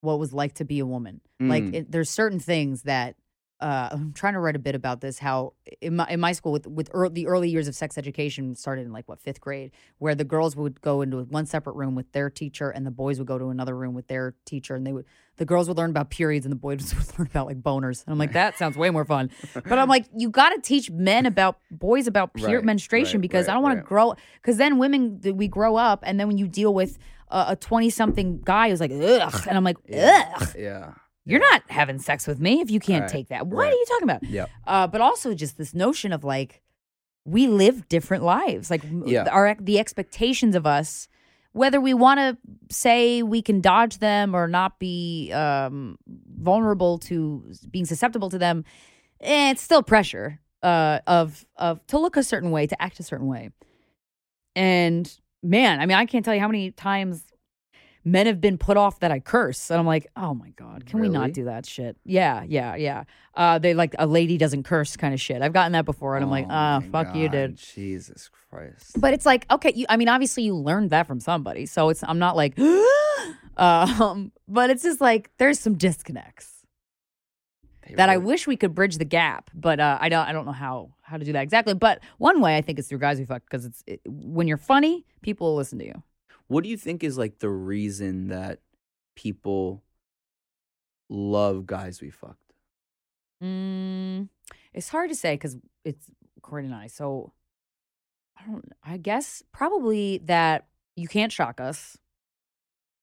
what 0.00 0.14
it 0.14 0.18
was 0.18 0.32
like 0.32 0.54
to 0.54 0.64
be 0.64 0.80
a 0.80 0.86
woman. 0.86 1.20
Like, 1.40 1.64
Mm. 1.64 1.74
it, 1.74 1.92
there's 1.92 2.10
certain 2.10 2.40
things 2.40 2.82
that. 2.82 3.16
Uh, 3.62 3.88
I'm 3.92 4.12
trying 4.12 4.32
to 4.32 4.40
write 4.40 4.56
a 4.56 4.58
bit 4.58 4.74
about 4.74 5.00
this. 5.00 5.20
How 5.20 5.52
in 5.80 5.94
my 5.94 6.06
in 6.08 6.18
my 6.18 6.32
school 6.32 6.50
with 6.50 6.66
with 6.66 6.90
the 7.14 7.28
early 7.28 7.48
years 7.48 7.68
of 7.68 7.76
sex 7.76 7.96
education 7.96 8.56
started 8.56 8.84
in 8.86 8.92
like 8.92 9.08
what 9.08 9.20
fifth 9.20 9.40
grade, 9.40 9.70
where 9.98 10.16
the 10.16 10.24
girls 10.24 10.56
would 10.56 10.80
go 10.80 11.00
into 11.00 11.18
one 11.22 11.46
separate 11.46 11.76
room 11.76 11.94
with 11.94 12.10
their 12.10 12.28
teacher, 12.28 12.70
and 12.70 12.84
the 12.84 12.90
boys 12.90 13.18
would 13.18 13.28
go 13.28 13.38
to 13.38 13.50
another 13.50 13.76
room 13.76 13.94
with 13.94 14.08
their 14.08 14.34
teacher, 14.44 14.74
and 14.74 14.84
they 14.84 14.92
would 14.92 15.06
the 15.36 15.44
girls 15.44 15.68
would 15.68 15.76
learn 15.76 15.90
about 15.90 16.10
periods, 16.10 16.44
and 16.44 16.50
the 16.50 16.56
boys 16.58 16.92
would 16.96 17.18
learn 17.18 17.28
about 17.28 17.46
like 17.46 17.62
boners. 17.62 18.04
And 18.04 18.12
I'm 18.12 18.18
like, 18.18 18.32
that 18.32 18.58
sounds 18.58 18.76
way 18.76 18.90
more 18.90 19.04
fun. 19.04 19.30
But 19.54 19.78
I'm 19.78 19.88
like, 19.88 20.06
you 20.16 20.28
got 20.28 20.50
to 20.50 20.60
teach 20.60 20.90
men 20.90 21.24
about 21.24 21.58
boys 21.70 22.08
about 22.08 22.34
pure 22.34 22.56
Right, 22.56 22.64
menstruation 22.64 23.18
right, 23.18 23.22
because 23.22 23.46
I 23.48 23.54
don't 23.54 23.62
want 23.62 23.76
right. 23.76 23.82
to 23.82 23.88
grow. 23.88 24.14
Because 24.40 24.56
then 24.56 24.78
women 24.78 25.20
we 25.34 25.46
grow 25.46 25.76
up, 25.76 26.02
and 26.04 26.18
then 26.18 26.26
when 26.26 26.36
you 26.36 26.48
deal 26.48 26.74
with 26.74 26.98
a 27.30 27.56
20 27.56 27.88
something 27.90 28.40
guy 28.44 28.68
who's 28.70 28.80
like, 28.80 28.90
ugh, 28.92 29.46
and 29.48 29.56
I'm 29.56 29.64
like, 29.64 29.78
ugh. 29.88 30.48
yeah 30.58 30.94
You're 31.24 31.40
not 31.40 31.62
having 31.68 31.98
sex 31.98 32.26
with 32.26 32.40
me 32.40 32.60
if 32.60 32.70
you 32.70 32.80
can't 32.80 33.02
Right, 33.02 33.10
take 33.10 33.28
that. 33.28 33.46
What 33.46 33.58
right. 33.58 33.72
are 33.72 33.76
you 33.76 33.84
talking 33.88 34.04
about? 34.10 34.22
Yep. 34.24 34.50
Uh, 34.66 34.86
but 34.88 35.00
also 35.00 35.34
just 35.34 35.56
this 35.56 35.72
notion 35.74 36.12
of 36.12 36.24
like 36.24 36.62
we 37.24 37.46
live 37.46 37.88
different 37.88 38.24
lives. 38.24 38.70
Like 38.70 38.84
m- 38.84 39.04
Yeah. 39.06 39.28
our 39.30 39.56
the 39.60 39.78
expectations 39.78 40.56
of 40.56 40.66
us, 40.66 41.06
whether 41.52 41.80
we 41.80 41.94
want 41.94 42.18
to 42.18 42.36
say 42.74 43.22
we 43.22 43.40
can 43.42 43.60
dodge 43.60 43.98
them 43.98 44.34
or 44.34 44.48
not 44.48 44.78
be 44.80 45.30
um, 45.32 45.96
vulnerable 46.36 46.98
to 46.98 47.44
being 47.70 47.84
susceptible 47.84 48.28
to 48.30 48.38
them, 48.38 48.64
eh, 49.20 49.50
it's 49.52 49.62
still 49.62 49.82
pressure 49.84 50.40
uh, 50.64 50.98
of 51.06 51.46
of 51.56 51.86
to 51.86 51.98
look 51.98 52.16
a 52.16 52.24
certain 52.24 52.50
way, 52.50 52.66
to 52.66 52.82
act 52.82 52.98
a 52.98 53.04
certain 53.04 53.28
way. 53.28 53.50
And 54.56 55.10
man, 55.42 55.80
I 55.80 55.86
mean, 55.86 55.96
I 55.96 56.06
can't 56.06 56.24
tell 56.24 56.34
you 56.34 56.40
how 56.40 56.48
many 56.48 56.70
times 56.72 57.22
men 58.04 58.26
have 58.26 58.40
been 58.40 58.58
put 58.58 58.76
off 58.76 59.00
that 59.00 59.10
I 59.10 59.20
curse. 59.20 59.70
And 59.70 59.78
I'm 59.78 59.86
like, 59.86 60.06
oh 60.16 60.34
my 60.34 60.50
God, 60.50 60.86
can 60.86 61.00
we 61.00 61.08
not 61.08 61.32
do 61.32 61.44
that 61.44 61.66
shit? 61.66 61.96
Yeah, 62.04 62.42
yeah, 62.46 62.74
yeah. 62.76 63.04
Uh, 63.34 63.58
they 63.58 63.74
like 63.74 63.94
a 63.98 64.06
lady 64.06 64.38
doesn't 64.38 64.64
curse 64.64 64.96
kind 64.96 65.14
of 65.14 65.20
shit. 65.20 65.40
I've 65.42 65.52
gotten 65.52 65.72
that 65.72 65.84
before. 65.84 66.16
And 66.16 66.24
I'm 66.24 66.30
like, 66.30 66.46
Oh 66.46 66.54
ah, 66.54 66.80
my 66.80 66.88
fuck 67.04 67.14
you, 67.14 67.28
dude. 67.28 67.56
jesus 67.56 68.28
christ 68.50 69.00
But 69.00 69.14
it's 69.14 69.24
like, 69.26 69.46
okay, 69.50 69.72
you, 69.74 69.86
I 69.88 69.96
mean, 69.96 70.08
obviously 70.08 70.42
you 70.42 70.54
learned 70.56 70.90
that 70.90 71.06
from 71.06 71.20
somebody. 71.20 71.66
So 71.66 71.88
it's, 71.88 72.02
I'm 72.04 72.18
not 72.18 72.36
like, 72.36 72.58
um, 73.56 74.32
but 74.48 74.70
it's 74.70 74.82
just 74.82 75.00
like, 75.00 75.30
there's 75.38 75.58
some 75.60 75.74
disconnects 75.74 76.66
They 77.88 77.94
that 77.94 78.08
I 78.08 78.16
wish 78.18 78.46
we 78.46 78.56
could 78.56 78.74
bridge 78.74 78.98
the 78.98 79.04
gap, 79.04 79.50
but 79.54 79.80
uh, 79.80 79.98
I 80.00 80.08
don't. 80.08 80.26
I 80.26 80.32
don't 80.32 80.46
know 80.46 80.52
how 80.52 80.90
how 81.02 81.16
to 81.18 81.24
do 81.24 81.32
that 81.32 81.42
exactly. 81.42 81.74
But 81.74 82.00
one 82.18 82.40
way 82.40 82.56
I 82.56 82.62
think 82.62 82.78
is 82.78 82.88
through 82.88 82.98
guys 82.98 83.18
we 83.18 83.24
fuck 83.24 83.42
because 83.42 83.64
it's 83.66 83.82
it, 83.86 84.00
when 84.06 84.46
you're 84.48 84.56
funny, 84.56 85.04
people 85.20 85.48
will 85.48 85.56
listen 85.56 85.78
to 85.80 85.84
you. 85.86 86.02
What 86.52 86.64
do 86.64 86.68
you 86.68 86.76
think 86.76 87.02
is 87.02 87.16
like 87.16 87.38
the 87.38 87.48
reason 87.48 88.28
that 88.28 88.60
people 89.16 89.82
love 91.08 91.64
guys 91.64 92.02
we 92.02 92.10
fucked? 92.10 92.52
Mm, 93.42 94.28
it's 94.74 94.90
hard 94.90 95.08
to 95.08 95.16
say 95.16 95.32
because 95.32 95.56
it's 95.82 96.10
Corey 96.42 96.66
and 96.66 96.74
I. 96.74 96.88
So 96.88 97.32
I 98.38 98.44
don't. 98.44 98.70
I 98.84 98.98
guess 98.98 99.42
probably 99.50 100.20
that 100.26 100.66
you 100.94 101.08
can't 101.08 101.32
shock 101.32 101.58
us. 101.58 101.96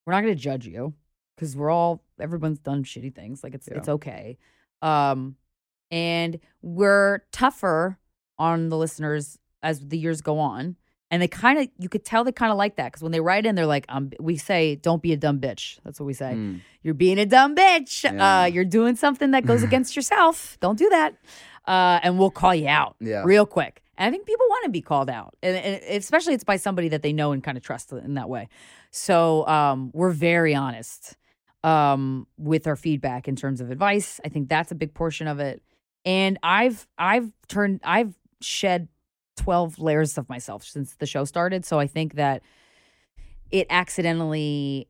We're 0.06 0.14
not 0.14 0.22
going 0.22 0.36
to 0.36 0.40
judge 0.40 0.68
you 0.68 0.94
because 1.36 1.56
we're 1.56 1.72
all 1.72 2.04
everyone's 2.20 2.60
done 2.60 2.84
shitty 2.84 3.16
things. 3.16 3.44
Like 3.44 3.56
it's 3.56 3.68
Yeah. 3.68 3.80
it's 3.80 3.90
okay. 3.90 4.38
Um, 4.84 5.38
and 5.90 6.40
we're 6.62 7.22
tougher 7.32 7.98
on 8.38 8.70
the 8.70 8.78
listeners 8.78 9.40
as 9.64 9.88
the 9.88 9.98
years 9.98 10.22
go 10.22 10.38
on. 10.38 10.76
And 11.12 11.22
they 11.22 11.28
kind 11.28 11.58
of, 11.60 11.68
you 11.80 11.90
could 11.90 12.06
tell 12.06 12.24
they 12.24 12.32
kind 12.32 12.52
of 12.52 12.58
like 12.58 12.76
that 12.76 12.86
because 12.92 13.02
when 13.02 13.12
they 13.12 13.20
write 13.20 13.46
in, 13.48 13.56
they're 13.56 13.66
like, 13.66 13.86
um, 13.90 14.12
we 14.20 14.38
say, 14.38 14.76
don't 14.76 15.02
be 15.02 15.12
a 15.12 15.18
dumb 15.18 15.40
bitch. 15.40 15.80
That's 15.84 16.00
what 16.00 16.06
we 16.06 16.14
say 16.14 16.34
Mm. 16.36 16.62
you're 16.84 16.94
being 16.94 17.18
a 17.18 17.26
dumb 17.26 17.56
bitch. 17.56 18.04
Yeah. 18.04 18.42
Uh, 18.42 18.46
you're 18.46 18.64
doing 18.66 18.96
something 18.96 19.32
that 19.32 19.46
goes 19.46 19.64
against 19.70 19.96
yourself. 19.96 20.58
Don't 20.62 20.78
do 20.78 20.88
that. 20.90 21.16
Uh, 21.68 22.00
and 22.04 22.20
we'll 22.20 22.30
call 22.32 22.54
you 22.54 22.68
out 22.68 22.96
Yeah. 23.00 23.24
real 23.26 23.46
quick. 23.48 23.82
And 23.98 24.08
I 24.08 24.12
think 24.12 24.26
people 24.28 24.46
want 24.50 24.64
to 24.66 24.70
be 24.72 24.82
called 24.82 25.10
out, 25.10 25.36
and, 25.44 25.58
and 25.58 25.84
especially 25.98 26.34
it's 26.34 26.46
by 26.46 26.56
somebody 26.56 26.88
that 26.90 27.02
they 27.02 27.12
know 27.12 27.34
and 27.34 27.44
kind 27.44 27.58
of 27.58 27.64
trust 27.64 27.92
in 27.92 28.14
that 28.14 28.30
way. 28.30 28.48
So 28.92 29.46
um, 29.48 29.92
we're 29.94 30.12
very 30.12 30.56
honest 30.56 31.18
um, 31.66 32.26
with 32.38 32.66
our 32.68 32.76
feedback 32.78 33.28
in 33.28 33.36
terms 33.36 33.60
of 33.62 33.72
advice. 33.72 34.20
I 34.24 34.30
think 34.30 34.48
that's 34.48 34.72
a 34.72 34.76
big 34.76 34.94
portion 34.94 35.28
of 35.28 35.40
it. 35.40 35.62
And 36.06 36.40
I've 36.44 36.88
I've 36.98 37.30
turned 37.50 37.82
I've 37.84 38.14
shed 38.42 38.88
12 39.40 39.80
layers 39.80 40.18
of 40.18 40.28
myself 40.30 40.64
since 40.64 40.96
the 40.96 41.06
show 41.06 41.24
started. 41.26 41.66
So 41.66 41.80
I 41.80 41.88
think 41.88 42.16
that 42.16 42.42
it 43.52 43.68
accidentally 43.70 44.88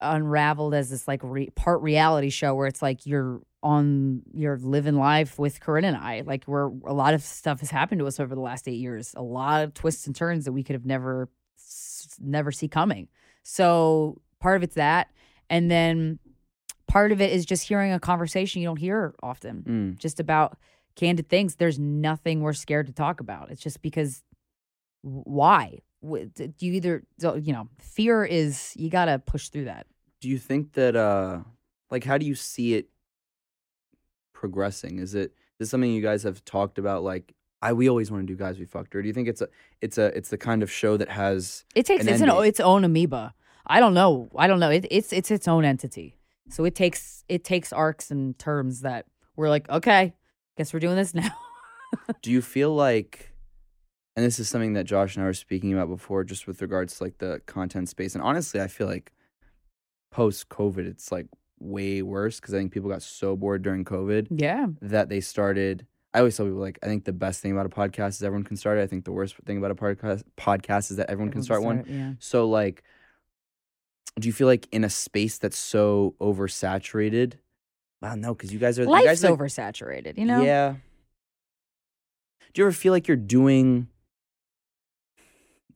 unraveled 0.00 0.74
as 0.74 0.90
this 0.90 1.06
like 1.06 1.20
re- 1.22 1.50
part 1.54 1.80
reality 1.82 2.30
show 2.30 2.54
where 2.54 2.66
it's 2.66 2.82
like 2.82 3.06
you're 3.06 3.40
on 3.62 4.22
you're 4.34 4.58
living 4.58 4.96
life 4.96 5.38
with 5.38 5.60
Corinne 5.60 5.84
and 5.84 5.96
I. 5.96 6.22
Like 6.26 6.44
we're 6.48 6.66
a 6.84 6.92
lot 6.92 7.14
of 7.14 7.22
stuff 7.22 7.60
has 7.60 7.70
happened 7.70 8.00
to 8.00 8.06
us 8.08 8.18
over 8.18 8.34
the 8.34 8.40
last 8.40 8.66
eight 8.66 8.80
years. 8.80 9.14
A 9.16 9.22
lot 9.22 9.62
of 9.62 9.74
twists 9.74 10.06
and 10.08 10.16
turns 10.16 10.44
that 10.46 10.52
we 10.52 10.64
could 10.64 10.74
have 10.74 10.84
never 10.86 11.28
never 12.20 12.50
see 12.50 12.66
coming. 12.68 13.08
So 13.44 14.20
part 14.40 14.56
of 14.56 14.62
it's 14.64 14.74
that, 14.74 15.10
and 15.48 15.70
then 15.70 16.18
part 16.88 17.12
of 17.12 17.20
it 17.20 17.32
is 17.32 17.46
just 17.46 17.66
hearing 17.68 17.92
a 17.92 18.00
conversation 18.00 18.60
you 18.62 18.68
don't 18.68 18.76
hear 18.78 19.14
often, 19.22 19.62
Mm. 19.62 19.98
just 19.98 20.18
about 20.18 20.58
candid 20.96 21.28
things. 21.28 21.56
There's 21.56 21.78
nothing 21.78 22.40
we're 22.40 22.52
scared 22.52 22.86
to 22.86 22.92
talk 22.92 23.20
about. 23.20 23.50
It's 23.50 23.62
just 23.62 23.82
because 23.82 24.22
why? 25.02 25.78
Do 26.02 26.50
You 26.58 26.72
either 26.72 27.02
you 27.20 27.52
know 27.52 27.68
fear 27.78 28.24
is 28.24 28.72
you 28.76 28.90
got 28.90 29.06
to 29.06 29.18
push 29.18 29.48
through 29.48 29.66
that. 29.66 29.86
Do 30.20 30.28
you 30.28 30.38
think 30.38 30.72
that 30.72 30.96
uh 30.96 31.40
like 31.90 32.04
how 32.04 32.18
do 32.18 32.26
you 32.26 32.34
see 32.34 32.74
it 32.74 32.88
progressing? 34.32 34.98
Is 34.98 35.14
it 35.14 35.30
is 35.30 35.34
this 35.58 35.70
something 35.70 35.92
you 35.92 36.02
guys 36.02 36.22
have 36.24 36.44
talked 36.44 36.78
about 36.78 37.04
like 37.04 37.34
I 37.60 37.72
we 37.72 37.88
always 37.88 38.10
want 38.10 38.26
to 38.26 38.32
do 38.32 38.36
guys 38.36 38.58
we 38.58 38.64
fucked 38.64 38.94
or 38.94 39.02
do 39.02 39.08
you 39.08 39.14
think 39.14 39.28
it's 39.28 39.40
a 39.40 39.48
it's 39.80 39.98
a 39.98 40.06
it's 40.16 40.30
the 40.30 40.38
kind 40.38 40.62
of 40.62 40.70
show 40.70 40.96
that 40.96 41.08
has 41.08 41.64
It 41.74 41.86
takes 41.86 42.04
an 42.04 42.12
it's 42.12 42.20
an, 42.22 42.30
its 42.44 42.60
own 42.60 42.84
amoeba. 42.84 43.34
I 43.66 43.78
don't 43.78 43.94
know. 43.94 44.28
I 44.36 44.48
don't 44.48 44.58
know. 44.58 44.70
It, 44.70 44.86
it's 44.90 45.12
it's 45.12 45.30
its 45.30 45.46
own 45.46 45.64
entity. 45.64 46.18
So 46.48 46.64
it 46.64 46.74
takes 46.74 47.24
it 47.28 47.44
takes 47.44 47.72
arcs 47.72 48.10
and 48.10 48.36
terms 48.38 48.80
that 48.80 49.06
we're 49.36 49.48
like, 49.48 49.68
okay, 49.70 50.14
guess 50.56 50.72
we're 50.72 50.80
doing 50.80 50.96
this 50.96 51.14
now. 51.14 51.30
do 52.22 52.30
you 52.30 52.42
feel 52.42 52.74
like 52.74 53.32
and 54.14 54.24
this 54.26 54.38
is 54.38 54.48
something 54.48 54.74
that 54.74 54.84
Josh 54.84 55.16
and 55.16 55.22
I 55.22 55.26
were 55.26 55.32
speaking 55.32 55.72
about 55.72 55.88
before 55.88 56.22
just 56.24 56.46
with 56.46 56.60
regards 56.60 56.98
to 56.98 57.04
like 57.04 57.18
the 57.18 57.40
content 57.46 57.88
space 57.88 58.14
and 58.14 58.22
honestly 58.22 58.60
I 58.60 58.68
feel 58.68 58.86
like 58.86 59.12
post 60.10 60.48
covid 60.48 60.86
it's 60.86 61.10
like 61.10 61.26
way 61.58 62.02
worse 62.02 62.40
cuz 62.40 62.54
I 62.54 62.58
think 62.58 62.72
people 62.72 62.90
got 62.90 63.02
so 63.02 63.36
bored 63.36 63.62
during 63.62 63.84
covid 63.84 64.28
yeah. 64.30 64.66
that 64.80 65.08
they 65.08 65.20
started 65.20 65.86
I 66.14 66.18
always 66.18 66.36
tell 66.36 66.46
people 66.46 66.60
like 66.60 66.78
I 66.82 66.86
think 66.86 67.04
the 67.04 67.12
best 67.12 67.40
thing 67.40 67.52
about 67.52 67.66
a 67.66 67.70
podcast 67.70 68.08
is 68.08 68.22
everyone 68.22 68.44
can 68.44 68.56
start 68.56 68.78
it. 68.78 68.82
I 68.82 68.86
think 68.86 69.04
the 69.04 69.12
worst 69.12 69.36
thing 69.46 69.56
about 69.56 69.70
a 69.70 69.74
podcast 69.74 70.22
podcast 70.36 70.90
is 70.90 70.98
that 70.98 71.08
everyone, 71.08 71.32
can 71.32 71.42
start 71.42 71.62
one. 71.62 71.78
it, 71.78 71.86
Yeah. 71.88 72.12
So 72.18 72.48
like 72.48 72.82
do 74.20 74.28
you 74.28 74.32
feel 74.32 74.46
like 74.46 74.68
in 74.72 74.84
a 74.84 74.90
space 74.90 75.38
that's 75.38 75.56
so 75.56 76.14
oversaturated? 76.20 77.34
Wow, 78.02 78.16
no, 78.16 78.34
because 78.34 78.52
you 78.52 78.58
guys 78.58 78.78
are 78.80 78.82
you 78.82 79.04
guys 79.04 79.24
are, 79.24 79.36
oversaturated, 79.36 80.18
you 80.18 80.24
know? 80.24 80.42
Yeah. 80.42 80.74
Do 82.52 82.60
you 82.60 82.66
ever 82.66 82.72
feel 82.72 82.92
like 82.92 83.06
you're 83.06 83.16
doing 83.16 83.86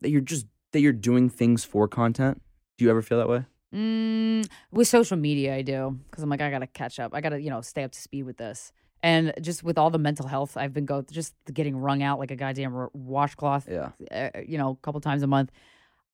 that 0.01 0.09
you're 0.09 0.21
just 0.21 0.45
that 0.73 0.81
you're 0.81 0.91
doing 0.91 1.29
things 1.29 1.63
for 1.63 1.87
content? 1.87 2.41
Do 2.77 2.85
you 2.85 2.91
ever 2.91 3.01
feel 3.01 3.17
that 3.17 3.29
way? 3.29 3.45
Mm, 3.73 4.47
with 4.71 4.87
social 4.87 5.17
media, 5.17 5.55
I 5.55 5.61
do 5.61 5.97
because 6.09 6.23
I'm 6.23 6.29
like, 6.29 6.41
I 6.41 6.51
gotta 6.51 6.67
catch 6.67 6.99
up. 6.99 7.13
I 7.13 7.21
gotta, 7.21 7.41
you 7.41 7.49
know, 7.49 7.61
stay 7.61 7.83
up 7.83 7.93
to 7.93 7.99
speed 7.99 8.23
with 8.23 8.37
this. 8.37 8.73
And 9.01 9.33
just 9.41 9.63
with 9.63 9.77
all 9.77 9.89
the 9.89 9.99
mental 9.99 10.27
health, 10.27 10.57
I've 10.57 10.73
been 10.73 10.85
go 10.85 11.03
just 11.09 11.33
getting 11.53 11.77
wrung 11.77 12.03
out 12.03 12.19
like 12.19 12.31
a 12.31 12.35
goddamn 12.35 12.89
washcloth. 12.93 13.69
Yeah. 13.69 13.91
uh, 14.11 14.39
you 14.45 14.57
know, 14.57 14.71
a 14.71 14.75
couple 14.77 14.99
times 14.99 15.23
a 15.23 15.27
month. 15.27 15.51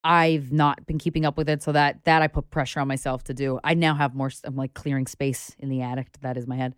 I've 0.03 0.51
not 0.51 0.85
been 0.85 0.97
keeping 0.97 1.25
up 1.25 1.37
with 1.37 1.47
it, 1.49 1.63
so 1.63 1.71
that 1.71 2.03
that 2.05 2.21
I 2.21 2.27
put 2.27 2.49
pressure 2.49 2.79
on 2.79 2.87
myself 2.87 3.23
to 3.25 3.33
do. 3.33 3.59
I 3.63 3.73
now 3.73 3.95
have 3.95 4.15
more. 4.15 4.31
I'm 4.43 4.55
like 4.55 4.73
clearing 4.73 5.07
space 5.07 5.55
in 5.59 5.69
the 5.69 5.81
attic. 5.81 6.07
That 6.21 6.37
is 6.37 6.45
my 6.47 6.57
head. 6.57 6.75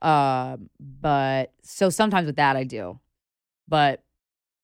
Uh, 0.00 0.58
but 0.78 1.52
so 1.62 1.90
sometimes 1.90 2.26
with 2.26 2.36
that 2.36 2.56
I 2.56 2.62
do, 2.64 3.00
but 3.66 4.04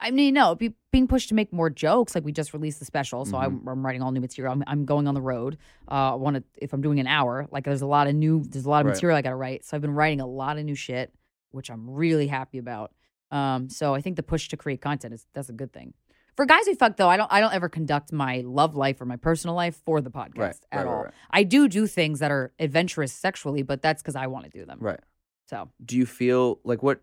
I 0.01 0.11
mean, 0.11 0.35
no, 0.35 0.55
be, 0.55 0.75
being 0.93 1.09
pushed 1.09 1.31
to 1.31 1.35
make 1.35 1.53
more 1.53 1.71
jokes. 1.71 2.15
Like 2.15 2.25
we 2.25 2.33
just 2.33 2.53
released 2.53 2.79
the 2.79 2.85
special, 2.85 3.25
so 3.25 3.39
I'm, 3.39 3.67
I'm 3.67 3.85
writing 3.85 4.03
all 4.03 4.13
new 4.13 4.21
material. 4.21 4.53
I'm, 4.53 4.63
I'm 4.67 4.85
going 4.85 5.09
on 5.09 5.15
the 5.15 5.23
road. 5.23 5.57
Uh, 5.91 6.13
I 6.13 6.15
want 6.17 6.37
to 6.37 6.45
if 6.59 6.73
I'm 6.73 6.83
doing 6.83 7.01
an 7.01 7.07
hour, 7.07 7.47
like 7.51 7.65
there's 7.65 7.83
a 7.83 7.87
lot 7.87 8.07
of 8.07 8.15
new, 8.15 8.45
there's 8.49 8.65
a 8.67 8.71
lot 8.71 8.81
of 8.81 8.87
Right. 8.87 8.93
material 8.93 9.17
I 9.17 9.23
got 9.23 9.31
to 9.31 9.37
write. 9.37 9.65
So 9.65 9.77
I've 9.77 9.81
been 9.81 9.95
writing 9.95 10.21
a 10.21 10.27
lot 10.27 10.59
of 10.59 10.65
new 10.65 10.75
shit, 10.75 11.13
which 11.53 11.71
I'm 11.71 11.89
really 11.89 12.27
happy 12.27 12.59
about. 12.59 12.93
Um, 13.31 13.69
so 13.71 13.95
I 13.95 14.01
think 14.01 14.17
the 14.17 14.23
push 14.23 14.49
to 14.49 14.57
create 14.57 14.81
content 14.81 15.15
is 15.15 15.27
that's 15.33 15.49
a 15.49 15.53
good 15.53 15.73
thing. 15.73 15.95
For 16.37 16.47
guys 16.47 16.67
who 16.67 16.75
fuck 16.75 16.97
though, 16.97 17.09
I 17.09 17.17
don't 17.17 17.33
I 17.33 17.41
don't 17.41 17.55
ever 17.55 17.69
conduct 17.69 18.13
my 18.13 18.43
love 18.45 18.75
life 18.75 19.01
or 19.01 19.05
my 19.07 19.17
personal 19.17 19.55
life 19.55 19.77
for 19.85 20.01
the 20.01 20.11
podcast 20.11 20.37
Right, 20.39 20.57
at 20.73 20.79
right, 20.79 20.87
all. 20.87 21.03
right. 21.05 21.13
I 21.31 21.43
do 21.45 21.69
do 21.69 21.87
things 21.87 22.19
that 22.21 22.31
are 22.31 22.53
adventurous 22.59 23.13
sexually, 23.13 23.63
but 23.63 23.83
that's 23.83 24.03
because 24.03 24.17
I 24.17 24.27
want 24.27 24.45
to 24.45 24.51
do 24.51 24.65
them. 24.65 24.79
Right. 24.81 25.01
So 25.47 25.69
do 25.85 25.97
you 25.97 26.07
feel 26.07 26.59
like 26.65 26.83
what 26.83 27.01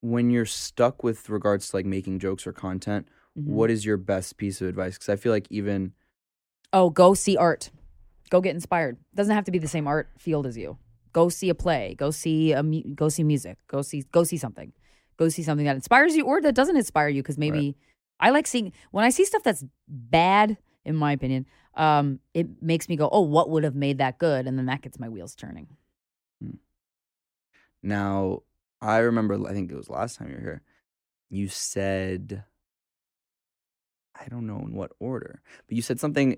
when 0.00 0.30
you're 0.30 0.44
stuck 0.46 1.02
with 1.02 1.28
regards 1.28 1.70
to 1.70 1.76
like 1.76 1.86
making 1.86 2.18
jokes 2.18 2.46
or 2.46 2.52
content 2.52 3.08
mhm. 3.38 3.44
what 3.44 3.70
is 3.70 3.84
your 3.84 3.96
best 3.96 4.36
piece 4.36 4.60
of 4.60 4.68
advice 4.68 4.94
because 4.94 5.08
i 5.08 5.16
feel 5.16 5.32
like 5.32 5.46
even 5.50 5.92
Oh, 6.72 6.90
go 6.90 7.14
see 7.14 7.36
art. 7.36 7.70
Go 8.28 8.40
get 8.40 8.54
inspired. 8.54 8.98
Doesn't 9.14 9.34
have 9.34 9.44
to 9.44 9.50
be 9.52 9.58
the 9.58 9.68
same 9.68 9.86
art 9.86 10.10
field 10.18 10.46
as 10.46 10.58
you. 10.58 10.76
Go 11.12 11.28
see 11.30 11.48
a 11.48 11.54
play. 11.54 11.94
Go 11.96 12.10
see 12.10 12.52
a 12.52 12.62
mu- 12.62 12.82
go 12.94 13.08
see 13.08 13.22
music. 13.22 13.56
Go 13.68 13.80
see 13.82 14.02
go 14.12 14.24
see 14.24 14.36
something. 14.36 14.72
Go 15.16 15.28
see 15.28 15.42
something 15.42 15.66
that 15.66 15.76
inspires 15.76 16.14
you 16.16 16.24
or 16.26 16.40
that 16.42 16.54
doesn't 16.54 16.76
inspire 16.76 17.08
you 17.08 17.22
because 17.22 17.38
maybe 17.38 17.76
I 18.20 18.30
like 18.30 18.46
seeing 18.46 18.72
when 18.90 19.04
I 19.04 19.10
see 19.10 19.24
stuff 19.24 19.42
that's 19.42 19.64
bad 19.88 20.56
in 20.84 20.94
my 20.96 21.12
opinion. 21.12 21.46
Um, 21.74 22.20
it 22.34 22.62
makes 22.62 22.88
me 22.88 22.96
go, 22.96 23.08
"Oh, 23.12 23.20
what 23.22 23.50
would 23.50 23.64
have 23.64 23.74
made 23.74 23.98
that 23.98 24.18
good?" 24.18 24.46
And 24.46 24.56
then 24.58 24.66
that 24.66 24.82
gets 24.82 24.98
my 24.98 25.08
wheels 25.08 25.34
turning. 25.34 25.68
now 27.82 28.40
i 28.80 28.96
remember 28.98 29.38
i 29.46 29.52
think 29.52 29.70
it 29.70 29.76
was 29.76 29.88
last 29.90 30.16
time 30.18 30.28
you 30.28 30.34
were 30.34 30.40
here 30.40 30.62
you 31.30 31.46
said 31.48 32.42
i 34.20 34.26
don't 34.28 34.46
know 34.46 34.58
in 34.58 34.74
what 34.74 34.90
order 34.98 35.40
but 35.68 35.76
you 35.76 35.82
said 35.82 36.00
something 36.00 36.36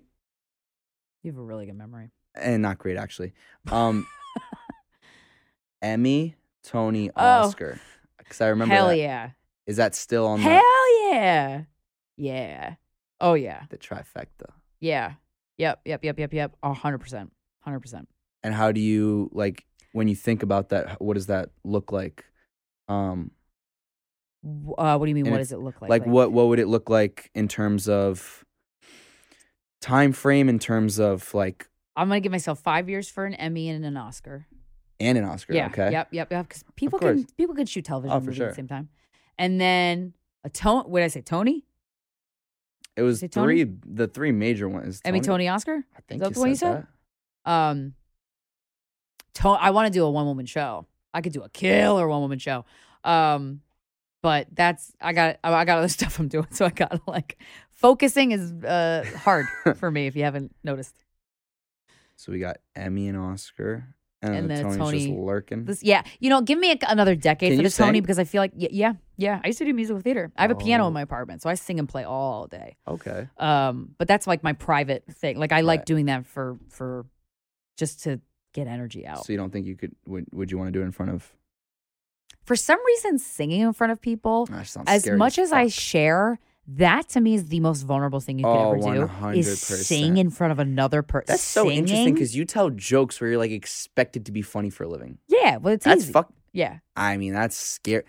You 1.22 1.32
have 1.32 1.38
a 1.38 1.42
really 1.42 1.66
good 1.66 1.76
memory. 1.76 2.10
and 2.34 2.60
not 2.62 2.78
great 2.78 2.96
actually 2.96 3.32
um 3.70 4.06
emmy 5.82 6.34
tony 6.62 7.10
Oh. 7.16 7.52
Because 8.28 8.40
i 8.40 8.48
remember 8.48 8.74
Hell 8.74 8.88
that. 8.88 8.98
yeah. 8.98 9.30
is 9.66 9.76
that 9.76 9.94
still 9.94 10.26
on 10.26 10.40
Hell 10.40 10.62
yeah. 11.10 11.62
Yeah. 12.16 12.74
Oh 13.20 13.34
yeah. 13.34 13.62
the, 13.70 13.76
the 13.76 13.78
trifecta 13.78 14.50
Yeah. 14.80 15.14
Yep. 15.56 15.80
Yep. 15.84 16.05
Yep. 16.05 16.18
Yep. 16.18 16.32
Yep. 16.32 16.56
A 16.62 16.72
hundred 16.72 16.98
percent. 16.98 17.32
Hundred 17.60 17.80
percent. 17.80 18.09
and 18.42 18.55
how 18.55 18.72
do 18.72 18.80
you 18.80 19.28
like 19.32 19.64
when 19.92 20.09
you 20.09 20.14
think 20.14 20.42
about 20.42 20.68
that 20.70 21.00
what 21.00 21.14
does 21.14 21.26
that 21.26 21.50
look 21.64 21.90
like 21.92 22.24
um 22.88 23.30
Uh, 24.78 24.96
what 24.96 25.06
do 25.06 25.09
you 25.09 25.14
mean? 25.14 25.30
What 25.30 25.38
does 25.38 25.52
it 25.52 25.59
look 25.59 25.80
like? 25.82 25.90
like, 25.90 26.06
what 26.06 26.32
what 26.32 26.48
would 26.48 26.59
it 26.60 26.68
look 26.68 26.88
like 26.88 27.30
in 27.34 27.48
terms 27.48 27.88
of 27.88 28.44
time 29.80 30.12
frame 30.12 30.48
in 30.48 30.59
terms 30.59 30.98
of 30.98 31.34
like 31.34 31.68
I'm 31.96 32.09
gonna 32.09 32.20
give 32.20 32.32
myself 32.32 32.60
five 32.60 32.88
years 32.88 33.09
for 33.10 33.26
an 33.26 33.34
Emmy 33.34 33.68
and 33.68 33.84
an 33.84 33.96
Oscar. 33.96 34.46
And 35.00 35.16
an 35.18 35.24
oscar 35.24 35.54
Yeah. 35.54 35.66
okay 35.66 35.90
Yep. 35.92 36.08
Yep. 36.12 36.30
Yep. 36.32 36.48
Because 36.48 36.64
people 36.76 36.98
can 36.98 37.24
people 37.36 37.54
can 37.54 37.66
shoot 37.66 37.84
television 37.84 38.16
Oh, 38.16 38.20
for 38.20 38.26
movies 38.26 38.40
at 38.40 38.42
sure. 38.42 38.48
the 38.50 38.54
same 38.54 38.68
time, 38.68 38.88
and 39.38 39.60
then 39.60 40.14
a 40.44 40.50
tone. 40.50 40.84
What 40.90 41.00
did 41.00 41.04
I 41.06 41.08
say? 41.08 41.20
Tony? 41.22 41.64
it 42.96 43.02
was 43.02 43.20
Tony? 43.20 43.28
three 43.64 43.76
the 43.86 44.08
three 44.08 44.32
major 44.32 44.68
ones 44.68 45.00
Emmy, 45.04 45.20
Tony, 45.20 45.46
Oscar. 45.48 45.84
i 45.96 46.00
think 46.08 46.20
that 46.20 46.30
you 46.30 46.34
the 46.34 46.40
one 46.40 46.48
you 46.50 46.56
said. 46.56 46.86
Um. 47.44 47.94
To- 49.34 49.48
I 49.50 49.70
want 49.70 49.86
to 49.86 49.96
do 49.96 50.04
a 50.04 50.10
one 50.10 50.26
woman 50.26 50.46
show. 50.46 50.86
I 51.14 51.20
could 51.20 51.32
do 51.32 51.42
a 51.42 51.48
killer 51.48 52.08
one 52.08 52.20
woman 52.20 52.38
show. 52.40 52.64
Um, 53.04 53.60
but 54.20 54.48
that's 54.52 54.92
I 55.00 55.12
got 55.12 55.38
I 55.44 55.64
got 55.64 55.78
other 55.78 55.88
stuff 55.98 56.18
I'm 56.18 56.26
doing, 56.28 56.48
so 56.50 56.66
I 56.66 56.70
got 56.70 56.90
to 56.90 57.00
like 57.06 57.38
focusing 57.70 58.32
is 58.32 58.52
uh 58.64 59.04
hard 59.18 59.46
for 59.76 59.90
me 59.90 60.06
if 60.08 60.16
you 60.16 60.24
haven't 60.24 60.54
noticed. 60.64 60.96
so 62.16 62.32
we 62.32 62.40
got 62.40 62.56
emmy 62.74 63.06
and 63.06 63.16
oscar 63.16 63.94
and, 64.20 64.34
And 64.34 64.50
then 64.50 64.62
tony's 64.64 64.76
just 64.78 65.06
Tony- 65.06 65.16
lurking 65.16 65.64
This, 65.64 65.82
yeah, 65.82 66.02
you 66.18 66.28
know, 66.30 66.40
give 66.40 66.58
me 66.58 66.72
a, 66.72 66.76
another 66.88 67.14
decade 67.14 67.50
Can 67.52 67.58
for 67.58 67.62
the 67.62 67.70
Tony 67.74 68.00
because 68.00 68.18
I 68.18 68.24
feel 68.24 68.42
like 68.42 68.52
y- 68.54 68.68
yeah, 68.72 68.94
yeah. 69.16 69.40
I 69.44 69.46
used 69.48 69.58
to 69.58 69.64
do 69.64 69.72
musical 69.72 70.00
theater. 70.00 70.32
I 70.36 70.42
have 70.42 70.50
a 70.50 70.56
piano 70.56 70.84
Oh. 70.84 70.88
in 70.88 70.92
my 70.94 71.02
apartment, 71.02 71.40
so 71.42 71.48
I 71.50 71.54
sing 71.54 71.78
and 71.78 71.88
play 71.88 72.02
all 72.04 72.46
day. 72.48 72.76
okay 72.86 73.28
Um, 73.38 73.94
but 73.98 74.08
that's 74.08 74.26
like 74.26 74.42
my 74.42 74.54
private 74.54 75.04
thing. 75.10 75.38
Like 75.38 75.52
I 75.52 75.60
like 75.60 75.80
Right. 75.80 75.86
doing 75.86 76.06
that 76.06 76.26
for 76.26 76.58
for 76.68 77.06
just 77.76 78.02
to 78.04 78.20
get 78.54 78.66
energy 78.66 79.06
out. 79.06 79.24
so 79.24 79.32
you 79.32 79.36
don't 79.38 79.52
think 79.52 79.66
you 79.66 79.76
could 79.76 79.94
would, 80.06 80.26
would 80.32 80.50
you 80.50 80.58
want 80.58 80.66
to 80.68 80.72
do 80.72 80.80
it 80.82 80.84
in 80.84 80.90
front 80.92 81.12
of 81.12 81.32
For 82.42 82.56
some 82.56 82.78
reason, 82.84 83.18
singing 83.18 83.60
in 83.60 83.72
front 83.72 83.92
of 83.92 84.00
people, 84.00 84.46
Gosh, 84.46 84.74
as 84.86 85.02
scary 85.02 85.16
much 85.18 85.38
as 85.38 85.52
I 85.52 85.68
share, 85.68 86.40
that 86.70 87.08
to 87.10 87.20
me 87.20 87.34
is 87.34 87.48
the 87.48 87.60
most 87.60 87.82
vulnerable 87.82 88.20
thing 88.20 88.38
you 88.38 88.44
could 88.44 88.50
Oh, 88.50 88.72
ever 88.74 88.96
do. 88.96 89.38
Is 89.38 89.48
100%. 89.48 89.84
sing 89.84 90.16
in 90.18 90.30
front 90.30 90.52
of 90.52 90.58
another 90.58 91.02
person. 91.02 91.24
that's 91.28 91.42
so 91.42 91.70
interesting 91.70 92.12
because 92.14 92.36
you 92.36 92.44
tell 92.44 92.68
jokes 92.70 93.20
where 93.20 93.30
you're 93.30 93.38
like 93.38 93.50
expected 93.50 94.26
to 94.26 94.32
be 94.32 94.42
funny 94.42 94.68
for 94.70 94.84
a 94.84 94.88
living 94.88 95.18
yeah, 95.28 95.56
well, 95.56 95.74
it's 95.74 95.84
that's 95.84 96.02
easy. 96.04 96.12
fuck 96.12 96.32
Yeah, 96.52 96.78
i 96.94 97.16
mean 97.16 97.32
that's 97.32 97.56
scary 97.56 98.04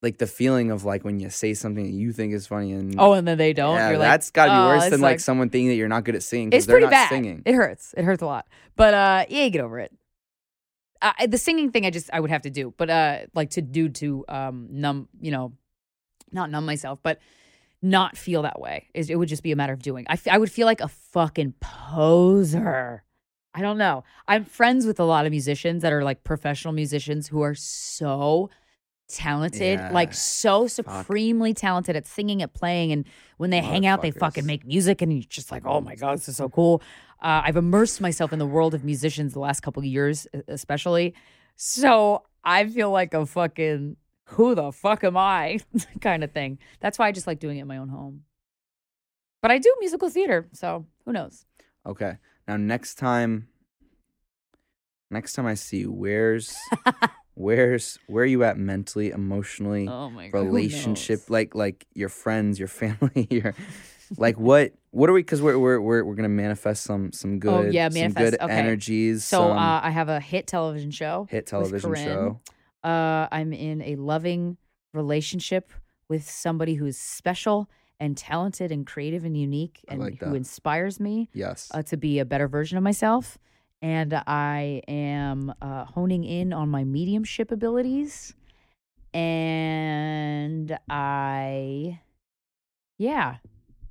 like 0.00 0.18
the 0.18 0.26
feeling 0.26 0.70
of 0.70 0.84
like 0.84 1.04
when 1.04 1.20
you 1.20 1.30
say 1.30 1.54
something 1.54 1.84
that 1.84 1.92
you 1.92 2.12
think 2.12 2.32
is 2.32 2.46
funny 2.46 2.72
and 2.72 2.96
Oh, 2.98 3.12
and 3.12 3.28
then 3.28 3.38
they 3.38 3.52
don't. 3.52 3.76
yeah, 3.76 3.90
You're 3.90 3.98
like, 3.98 4.08
that's 4.08 4.30
got 4.32 4.46
to 4.46 4.52
be 4.52 4.56
"Oh, 4.58 4.66
worse 4.68 4.90
than 4.90 5.00
like 5.00 5.18
sucks." 5.20 5.24
someone 5.24 5.48
thinking 5.48 5.68
that 5.68 5.74
you're 5.76 5.86
not 5.88 6.02
good 6.04 6.16
at 6.16 6.24
singing 6.24 6.48
It's 6.52 6.66
pretty 6.66 6.86
not 6.86 6.90
bad. 6.90 7.08
singing. 7.08 7.42
It 7.46 7.54
hurts. 7.54 7.94
It 7.96 8.04
hurts 8.04 8.20
a 8.20 8.26
lot. 8.26 8.48
But 8.74 8.94
uh, 8.94 9.24
yeah, 9.28 9.44
you 9.44 9.50
get 9.50 9.60
over 9.62 9.78
it. 9.78 9.92
Uh, 11.00 11.12
the 11.28 11.38
singing 11.38 11.70
thing, 11.70 11.86
I 11.86 11.90
just 11.90 12.10
I 12.12 12.18
would 12.18 12.30
have 12.30 12.42
to 12.42 12.50
do, 12.50 12.74
but 12.76 12.90
uh, 12.90 13.18
like 13.34 13.50
to 13.50 13.62
do 13.62 13.88
to 13.90 14.24
um 14.28 14.66
numb, 14.72 15.08
you 15.20 15.30
know, 15.30 15.52
not 16.32 16.50
numb 16.50 16.66
myself, 16.66 16.98
but 17.02 17.20
not 17.82 18.16
feel 18.16 18.42
that 18.42 18.60
way. 18.60 18.88
It 18.94 19.16
would 19.16 19.28
just 19.28 19.42
be 19.42 19.52
a 19.52 19.56
matter 19.56 19.72
of 19.72 19.82
doing. 19.82 20.06
I 20.08 20.12
f- 20.14 20.28
I 20.28 20.38
would 20.38 20.50
feel 20.52 20.66
like 20.66 20.80
a 20.80 20.88
fucking 20.88 21.54
poser. 21.60 23.02
I 23.54 23.60
don't 23.60 23.76
know. 23.78 24.04
I'm 24.26 24.44
friends 24.44 24.86
with 24.86 24.98
a 24.98 25.04
lot 25.04 25.26
of 25.26 25.30
musicians 25.30 25.82
that 25.82 25.92
are 25.92 26.02
like 26.02 26.24
professional 26.24 26.72
musicians 26.72 27.28
who 27.28 27.42
are 27.42 27.54
so 27.54 28.48
talented, 29.08 29.78
Yeah. 29.78 29.90
like 29.92 30.14
so 30.14 30.66
supremely 30.66 31.52
talented 31.52 31.94
at 31.96 32.06
singing, 32.06 32.40
at 32.40 32.54
playing, 32.54 32.92
and 32.92 33.04
when 33.36 33.50
they 33.50 33.60
hang 33.60 33.84
out, 33.84 34.00
they 34.00 34.10
fucking 34.10 34.46
make 34.46 34.64
music, 34.66 35.02
and 35.02 35.12
you're 35.12 35.22
just 35.28 35.50
like, 35.52 35.66
oh 35.66 35.80
my 35.82 35.94
god, 35.96 36.16
this 36.18 36.28
is 36.30 36.36
so 36.38 36.48
cool. 36.48 36.80
Uh, 37.20 37.42
I've 37.44 37.56
immersed 37.56 38.00
myself 38.00 38.32
in 38.32 38.38
the 38.38 38.46
world 38.46 38.72
of 38.74 38.84
musicians 38.84 39.32
the 39.34 39.38
last 39.40 39.60
couple 39.60 39.80
of 39.80 39.86
years, 39.86 40.26
especially. 40.48 41.14
So 41.56 42.22
I 42.42 42.66
feel 42.66 42.90
like 42.90 43.12
a 43.12 43.26
fucking 43.26 43.96
who 44.32 44.54
the 44.54 44.72
fuck 44.72 45.04
am 45.04 45.16
I 45.16 45.58
kind 46.00 46.22
of 46.24 46.32
thing. 46.32 46.58
That's 46.80 46.98
why 46.98 47.08
I 47.08 47.12
just 47.12 47.26
like 47.26 47.38
doing 47.40 47.58
it 47.58 47.62
in 47.62 47.68
my 47.68 47.76
own 47.78 47.88
home. 47.88 48.22
But 49.40 49.50
I 49.50 49.58
do 49.58 49.74
musical 49.80 50.08
theater, 50.08 50.48
so 50.52 50.86
who 51.04 51.12
knows? 51.12 51.44
Okay. 51.86 52.16
Now 52.46 52.56
next 52.56 52.94
time 52.96 53.48
next 55.10 55.34
time 55.34 55.46
I 55.46 55.54
see 55.54 55.78
you, 55.78 55.92
where's 55.92 56.56
where's 57.34 57.98
where 58.06 58.22
are 58.22 58.26
you 58.26 58.44
at 58.44 58.56
mentally, 58.56 59.10
emotionally, 59.10 59.88
Oh 59.88 60.10
my 60.10 60.28
god, 60.28 60.38
relationship, 60.38 61.28
like 61.28 61.54
like 61.54 61.86
your 61.94 62.08
friends, 62.08 62.58
your 62.58 62.68
family, 62.68 63.26
your 63.30 63.54
like 64.16 64.38
what 64.38 64.72
what 64.90 65.08
are 65.10 65.12
we 65.12 65.22
cuz 65.22 65.42
we're 65.42 65.58
we're 65.58 65.80
we're 65.80 66.04
we're 66.04 66.14
going 66.14 66.24
to 66.24 66.28
manifest 66.28 66.84
some 66.84 67.12
some 67.12 67.38
good 67.38 67.50
Oh, 67.68 67.70
yeah, 67.70 67.88
some 67.88 68.00
manifest, 68.00 68.32
good 68.32 68.40
okay. 68.42 68.52
energies, 68.52 69.24
So 69.24 69.38
some 69.38 69.58
uh, 69.58 69.80
I 69.82 69.90
have 69.90 70.08
a 70.08 70.20
hit 70.20 70.46
television 70.46 70.90
show. 70.90 71.26
hit 71.30 71.46
television 71.46 71.94
show. 71.94 72.40
Uh, 72.84 73.28
I'm 73.30 73.52
in 73.52 73.82
a 73.82 73.96
loving 73.96 74.56
relationship 74.92 75.70
with 76.08 76.28
somebody 76.28 76.74
who 76.74 76.86
is 76.86 76.98
special 76.98 77.68
and 78.00 78.16
talented 78.16 78.72
and 78.72 78.86
creative 78.86 79.24
and 79.24 79.36
unique 79.36 79.84
and 79.88 80.00
like 80.00 80.18
who 80.20 80.34
inspires 80.34 80.98
me 80.98 81.28
Yes. 81.32 81.68
uh, 81.72 81.82
to 81.84 81.96
be 81.96 82.18
a 82.18 82.24
better 82.24 82.48
version 82.48 82.76
of 82.76 82.82
myself. 82.84 83.38
And 83.80 84.12
I 84.26 84.82
am 84.88 85.52
uh, 85.62 85.84
honing 85.86 86.24
in 86.24 86.52
on 86.52 86.68
my 86.68 86.84
mediumship 86.84 87.50
abilities. 87.50 88.34
And 89.14 90.76
I, 90.88 92.00
yeah, 92.98 93.36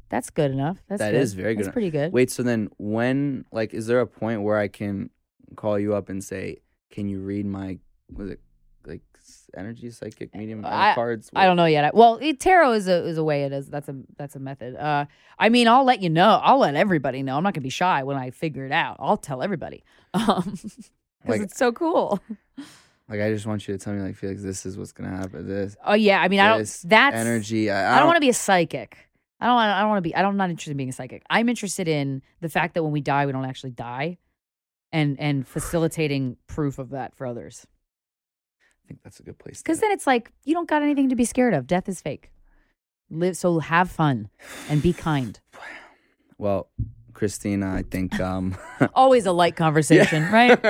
that's 0.10 0.30
good 0.30 0.52
enough. 0.52 0.78
That's 0.88 1.00
That 1.00 1.12
good. 1.12 1.22
is 1.22 1.34
very 1.34 1.56
That's 1.56 1.68
good. 1.68 1.74
pretty 1.74 1.90
good. 1.90 2.12
Wait, 2.14 2.32
so 2.32 2.44
then 2.44 2.70
when 2.78 3.46
like 3.52 3.74
is 3.74 3.88
there 3.88 4.00
a 4.02 4.08
point 4.08 4.42
where 4.44 4.58
I 4.58 4.68
can 4.68 5.10
call 5.56 5.78
you 5.80 5.94
up 5.94 6.10
and 6.10 6.24
say, 6.24 6.62
"Can 6.90 7.08
you 7.08 7.20
read 7.22 7.46
my 7.46 7.80
was 8.12 8.30
it 8.32 8.40
energy 9.56 9.90
psychic 9.92 10.34
medium 10.36 10.66
uh, 10.66 10.70
I- 10.70 10.94
cards?" 10.96 11.30
I 11.36 11.46
don't 11.46 11.58
know 11.58 11.66
yet. 11.66 11.86
I- 11.86 11.92
Well, 11.94 12.18
it, 12.22 12.40
tarot 12.40 12.74
is 12.74 12.88
a 12.88 13.06
is 13.06 13.18
a 13.18 13.24
way 13.24 13.44
it 13.44 13.52
is. 13.52 13.68
That's 13.68 13.90
a 13.90 13.96
that's 14.18 14.36
a 14.36 14.40
method. 14.40 14.76
Uh, 14.76 15.06
I 15.40 15.50
mean, 15.50 15.68
I'll 15.68 15.84
let 15.84 16.02
you 16.02 16.10
know. 16.10 16.40
I'll 16.44 16.60
let 16.60 16.76
everybody 16.76 17.24
know. 17.24 17.38
I'm 17.38 17.44
not 17.44 17.54
gonna 17.54 17.64
be 17.64 17.70
shy 17.70 18.04
when 18.04 18.18
I 18.18 18.32
figure 18.32 18.66
it 18.66 18.72
out. 18.72 18.98
I'll 19.00 19.18
tell 19.18 19.42
everybody. 19.42 19.84
Um, 20.14 20.44
because 20.44 20.90
Like- 21.26 21.42
it's 21.42 21.58
so 21.58 21.72
cool. 21.72 22.20
Like 23.08 23.20
I 23.22 23.30
just 23.32 23.46
want 23.46 23.68
you 23.68 23.78
to 23.78 23.84
tell 23.84 23.94
me 23.94 24.02
like 24.02 24.16
Felix, 24.16 24.42
this 24.42 24.66
is 24.66 24.78
what's 24.78 24.92
gonna 24.94 25.16
happen. 25.16 25.48
This 25.48 25.76
Oh 25.86 25.94
yeah, 25.94 26.22
I 26.22 26.28
mean, 26.30 26.40
I 26.40 26.48
don't. 26.50 26.60
That's 26.86 27.16
energy. 27.16 27.70
I, 27.70 27.96
I 27.96 28.00
don't 28.00 28.08
want 28.08 28.16
to 28.18 28.22
be 28.22 28.30
a 28.30 28.34
psychic. 28.34 28.98
I 29.40 29.48
don't. 29.48 29.58
I 29.58 29.80
don't 29.82 29.90
want 29.90 29.98
to 29.98 30.02
be. 30.02 30.16
I 30.16 30.22
don't, 30.22 30.32
I'm 30.32 30.38
not 30.38 30.50
interested 30.50 30.72
in 30.72 30.78
being 30.78 30.90
a 30.90 30.94
psychic. 30.94 31.24
I'm 31.30 31.50
interested 31.50 31.88
in 31.88 32.22
the 32.40 32.48
fact 32.50 32.74
that 32.76 32.84
when 32.84 32.92
we 32.92 33.02
die, 33.02 33.26
we 33.26 33.32
don't 33.34 33.44
actually 33.46 33.72
die, 33.72 34.18
and 34.94 35.20
and 35.20 35.48
facilitating 35.48 36.38
proof 36.48 36.80
of 36.80 36.92
that 36.92 37.16
for 37.16 37.26
others. 37.28 37.66
I 38.84 38.88
think 38.88 39.02
that's 39.04 39.20
a 39.20 39.24
good 39.24 39.40
place. 39.40 39.62
Because 39.62 39.80
then 39.80 39.92
it's 39.92 40.08
like 40.08 40.32
you 40.44 40.54
don't 40.54 40.68
got 40.68 40.82
anything 40.82 41.10
to 41.10 41.16
be 41.16 41.26
scared 41.26 41.54
of. 41.54 41.68
Death 41.68 41.88
is 41.88 42.02
fake. 42.02 42.32
Live 43.10 43.36
so 43.36 43.60
have 43.60 43.90
fun 43.90 44.30
and 44.70 44.82
be 44.82 44.94
kind. 44.94 45.40
well, 46.38 46.70
Krystyna, 47.14 47.76
I 47.76 47.84
think 47.84 48.20
um, 48.20 48.58
Always 48.96 49.26
a 49.26 49.32
light 49.32 49.56
conversation, 49.56 50.32
right? 50.32 50.60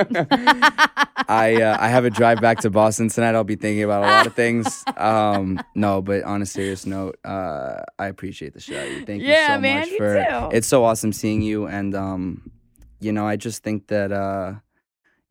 I 1.28 1.62
uh, 1.62 1.76
I 1.80 1.88
have 1.88 2.04
a 2.04 2.10
drive 2.10 2.40
back 2.40 2.60
to 2.60 2.70
Boston 2.70 3.08
tonight. 3.08 3.34
I'll 3.34 3.44
be 3.44 3.56
thinking 3.56 3.84
about 3.84 4.02
a 4.02 4.06
lot 4.06 4.26
of 4.26 4.34
things. 4.34 4.84
Um, 5.02 5.60
no, 5.74 6.00
but 6.00 6.22
on 6.22 6.42
a 6.42 6.46
serious 6.46 6.86
note, 6.86 7.18
uh, 7.24 7.82
I 7.98 8.06
appreciate 8.06 8.54
the 8.54 8.60
shit 8.60 8.76
out 8.76 8.86
of 8.86 8.92
you. 8.92 9.06
Thank 9.06 9.22
you 9.22 9.34
so 9.34 9.58
man, 9.58 9.80
much 9.80 9.88
you 9.88 9.96
for. 9.96 10.14
too. 10.14 10.56
It's 10.56 10.68
so 10.68 10.84
awesome 10.84 11.12
seeing 11.12 11.42
you, 11.42 11.66
and 11.66 11.94
um, 11.94 12.52
you 13.00 13.12
know, 13.12 13.26
I 13.26 13.36
just 13.36 13.64
think 13.64 13.88
that 13.88 14.12
uh, 14.12 14.54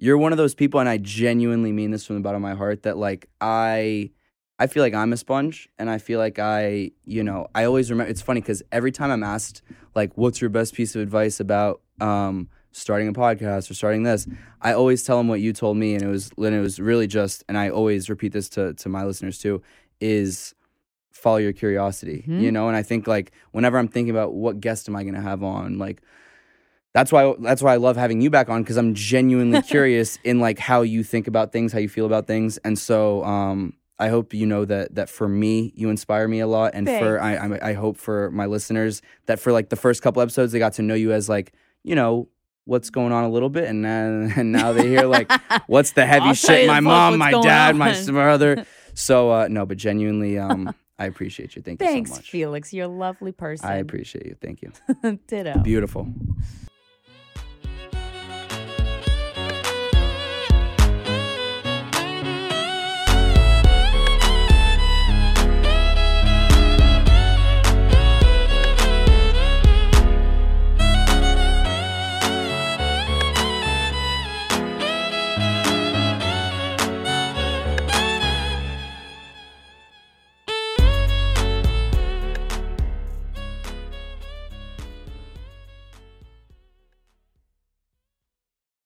you're 0.01 0.17
one 0.17 0.31
of 0.33 0.37
those 0.37 0.53
people, 0.55 0.79
and 0.81 0.89
I 0.89 0.97
genuinely 0.97 1.71
mean 1.71 1.91
this 1.91 2.05
from 2.05 2.15
the 2.17 2.21
bottom 2.21 2.43
of 2.43 2.49
my 2.49 2.55
heart. 2.55 2.83
That 2.83 2.97
like 2.97 3.29
I. 3.39 4.11
I 4.59 4.67
feel 4.67 4.83
like 4.83 4.93
I'm 4.93 5.11
a 5.11 5.17
sponge, 5.17 5.67
and 5.79 5.89
I 5.89 5.97
feel 5.97 6.19
like 6.19 6.37
I, 6.37 6.91
you 7.03 7.23
know, 7.23 7.47
I 7.55 7.63
always 7.63 7.89
remember. 7.89 8.11
It's 8.11 8.21
funny 8.21 8.41
because 8.41 8.61
every 8.71 8.91
time 8.91 9.09
I'm 9.09 9.23
asked, 9.23 9.63
like, 9.95 10.15
"What's 10.15 10.39
your 10.39 10.51
best 10.51 10.75
piece 10.75 10.95
of 10.95 11.01
advice 11.01 11.39
about 11.39 11.81
um, 11.99 12.47
starting 12.71 13.07
a 13.07 13.13
podcast 13.13 13.71
or 13.71 13.73
starting 13.73 14.03
this?" 14.03 14.27
I 14.61 14.73
always 14.73 15.03
tell 15.03 15.17
them 15.17 15.27
what 15.27 15.41
you 15.41 15.51
told 15.51 15.77
me, 15.77 15.95
and 15.95 16.03
it 16.03 16.07
was, 16.09 16.29
and 16.37 16.53
it 16.53 16.59
was 16.61 16.79
really 16.79 17.07
just, 17.07 17.43
and 17.49 17.57
I 17.57 17.69
always 17.71 18.07
repeat 18.07 18.33
this 18.33 18.49
to 18.49 18.75
to 18.75 18.87
my 18.87 19.03
listeners 19.03 19.39
too, 19.39 19.63
is 19.99 20.53
follow 21.11 21.37
your 21.37 21.53
curiosity, 21.53 22.23
Mhm. 22.27 22.41
you 22.41 22.51
know. 22.51 22.67
And 22.67 22.77
I 22.77 22.83
think 22.83 23.07
like 23.07 23.31
whenever 23.53 23.79
I'm 23.79 23.87
thinking 23.87 24.11
about 24.11 24.33
what 24.35 24.59
guest 24.59 24.87
am 24.87 24.95
I 24.95 25.01
going 25.01 25.15
to 25.15 25.21
have 25.21 25.41
on, 25.41 25.79
like 25.79 26.03
that's 26.93 27.11
why 27.11 27.33
that's 27.39 27.61
why 27.61 27.73
I 27.73 27.77
love 27.77 27.95
having 27.95 28.21
you 28.21 28.29
back 28.29 28.49
on 28.49 28.63
because 28.63 28.77
I'm 28.77 28.93
genuinely 28.93 29.61
curious 29.75 30.19
in 30.23 30.39
like 30.39 30.59
how 30.59 30.81
you 30.81 31.03
think 31.03 31.27
about 31.27 31.51
things, 31.51 31.71
how 31.71 31.79
you 31.79 31.89
feel 31.89 32.05
about 32.05 32.27
things, 32.27 32.57
and 32.59 32.77
so 32.77 33.23
um, 33.23 33.73
I 33.97 34.09
hope 34.09 34.33
you 34.33 34.45
know 34.45 34.65
that 34.65 34.95
that 34.95 35.09
for 35.09 35.27
me 35.27 35.71
you 35.75 35.89
inspire 35.89 36.27
me 36.27 36.39
a 36.39 36.47
lot, 36.47 36.71
and 36.73 36.87
for 36.87 37.21
I, 37.21 37.35
I 37.35 37.69
I 37.69 37.73
hope 37.73 37.97
for 37.97 38.31
my 38.31 38.45
listeners 38.45 39.01
that 39.27 39.39
for 39.39 39.51
like 39.51 39.69
the 39.69 39.75
first 39.75 40.01
couple 40.01 40.21
episodes 40.21 40.51
they 40.51 40.59
got 40.59 40.73
to 40.73 40.81
know 40.81 40.95
you 40.95 41.11
as 41.13 41.29
like 41.29 41.53
you 41.83 41.95
know 41.95 42.27
what's 42.65 42.89
going 42.89 43.11
on 43.11 43.23
a 43.23 43.29
little 43.29 43.49
bit, 43.49 43.65
and 43.65 43.85
then 43.85 44.33
and 44.37 44.51
now 44.51 44.73
they 44.73 44.87
hear 44.87 45.05
like 45.05 45.31
what's 45.67 45.91
the 45.91 46.05
heavy 46.05 46.33
shit 46.33 46.67
my 46.67 46.79
mom, 46.79 47.17
my 47.17 47.31
dad, 47.31 47.75
my 47.75 47.89
on. 47.89 47.95
s- 47.95 48.09
brother. 48.09 48.65
So 48.93 49.31
uh, 49.31 49.47
no, 49.49 49.65
but 49.65 49.77
genuinely, 49.77 50.37
um, 50.37 50.75
I 50.99 51.05
appreciate 51.05 51.55
you. 51.55 51.61
Thank 51.61 51.81
you 51.81 51.87
Thanks, 51.87 52.09
so 52.09 52.17
much. 52.17 52.29
Felix. 52.29 52.73
You're 52.73 52.85
a 52.85 52.89
lovely 52.89 53.31
person. 53.31 53.69
I 53.69 53.75
appreciate 53.75 54.25
you. 54.25 54.35
Thank 54.41 54.61
you. 54.61 54.71
Ditto. 55.27 55.59
Beautiful. 55.59 56.13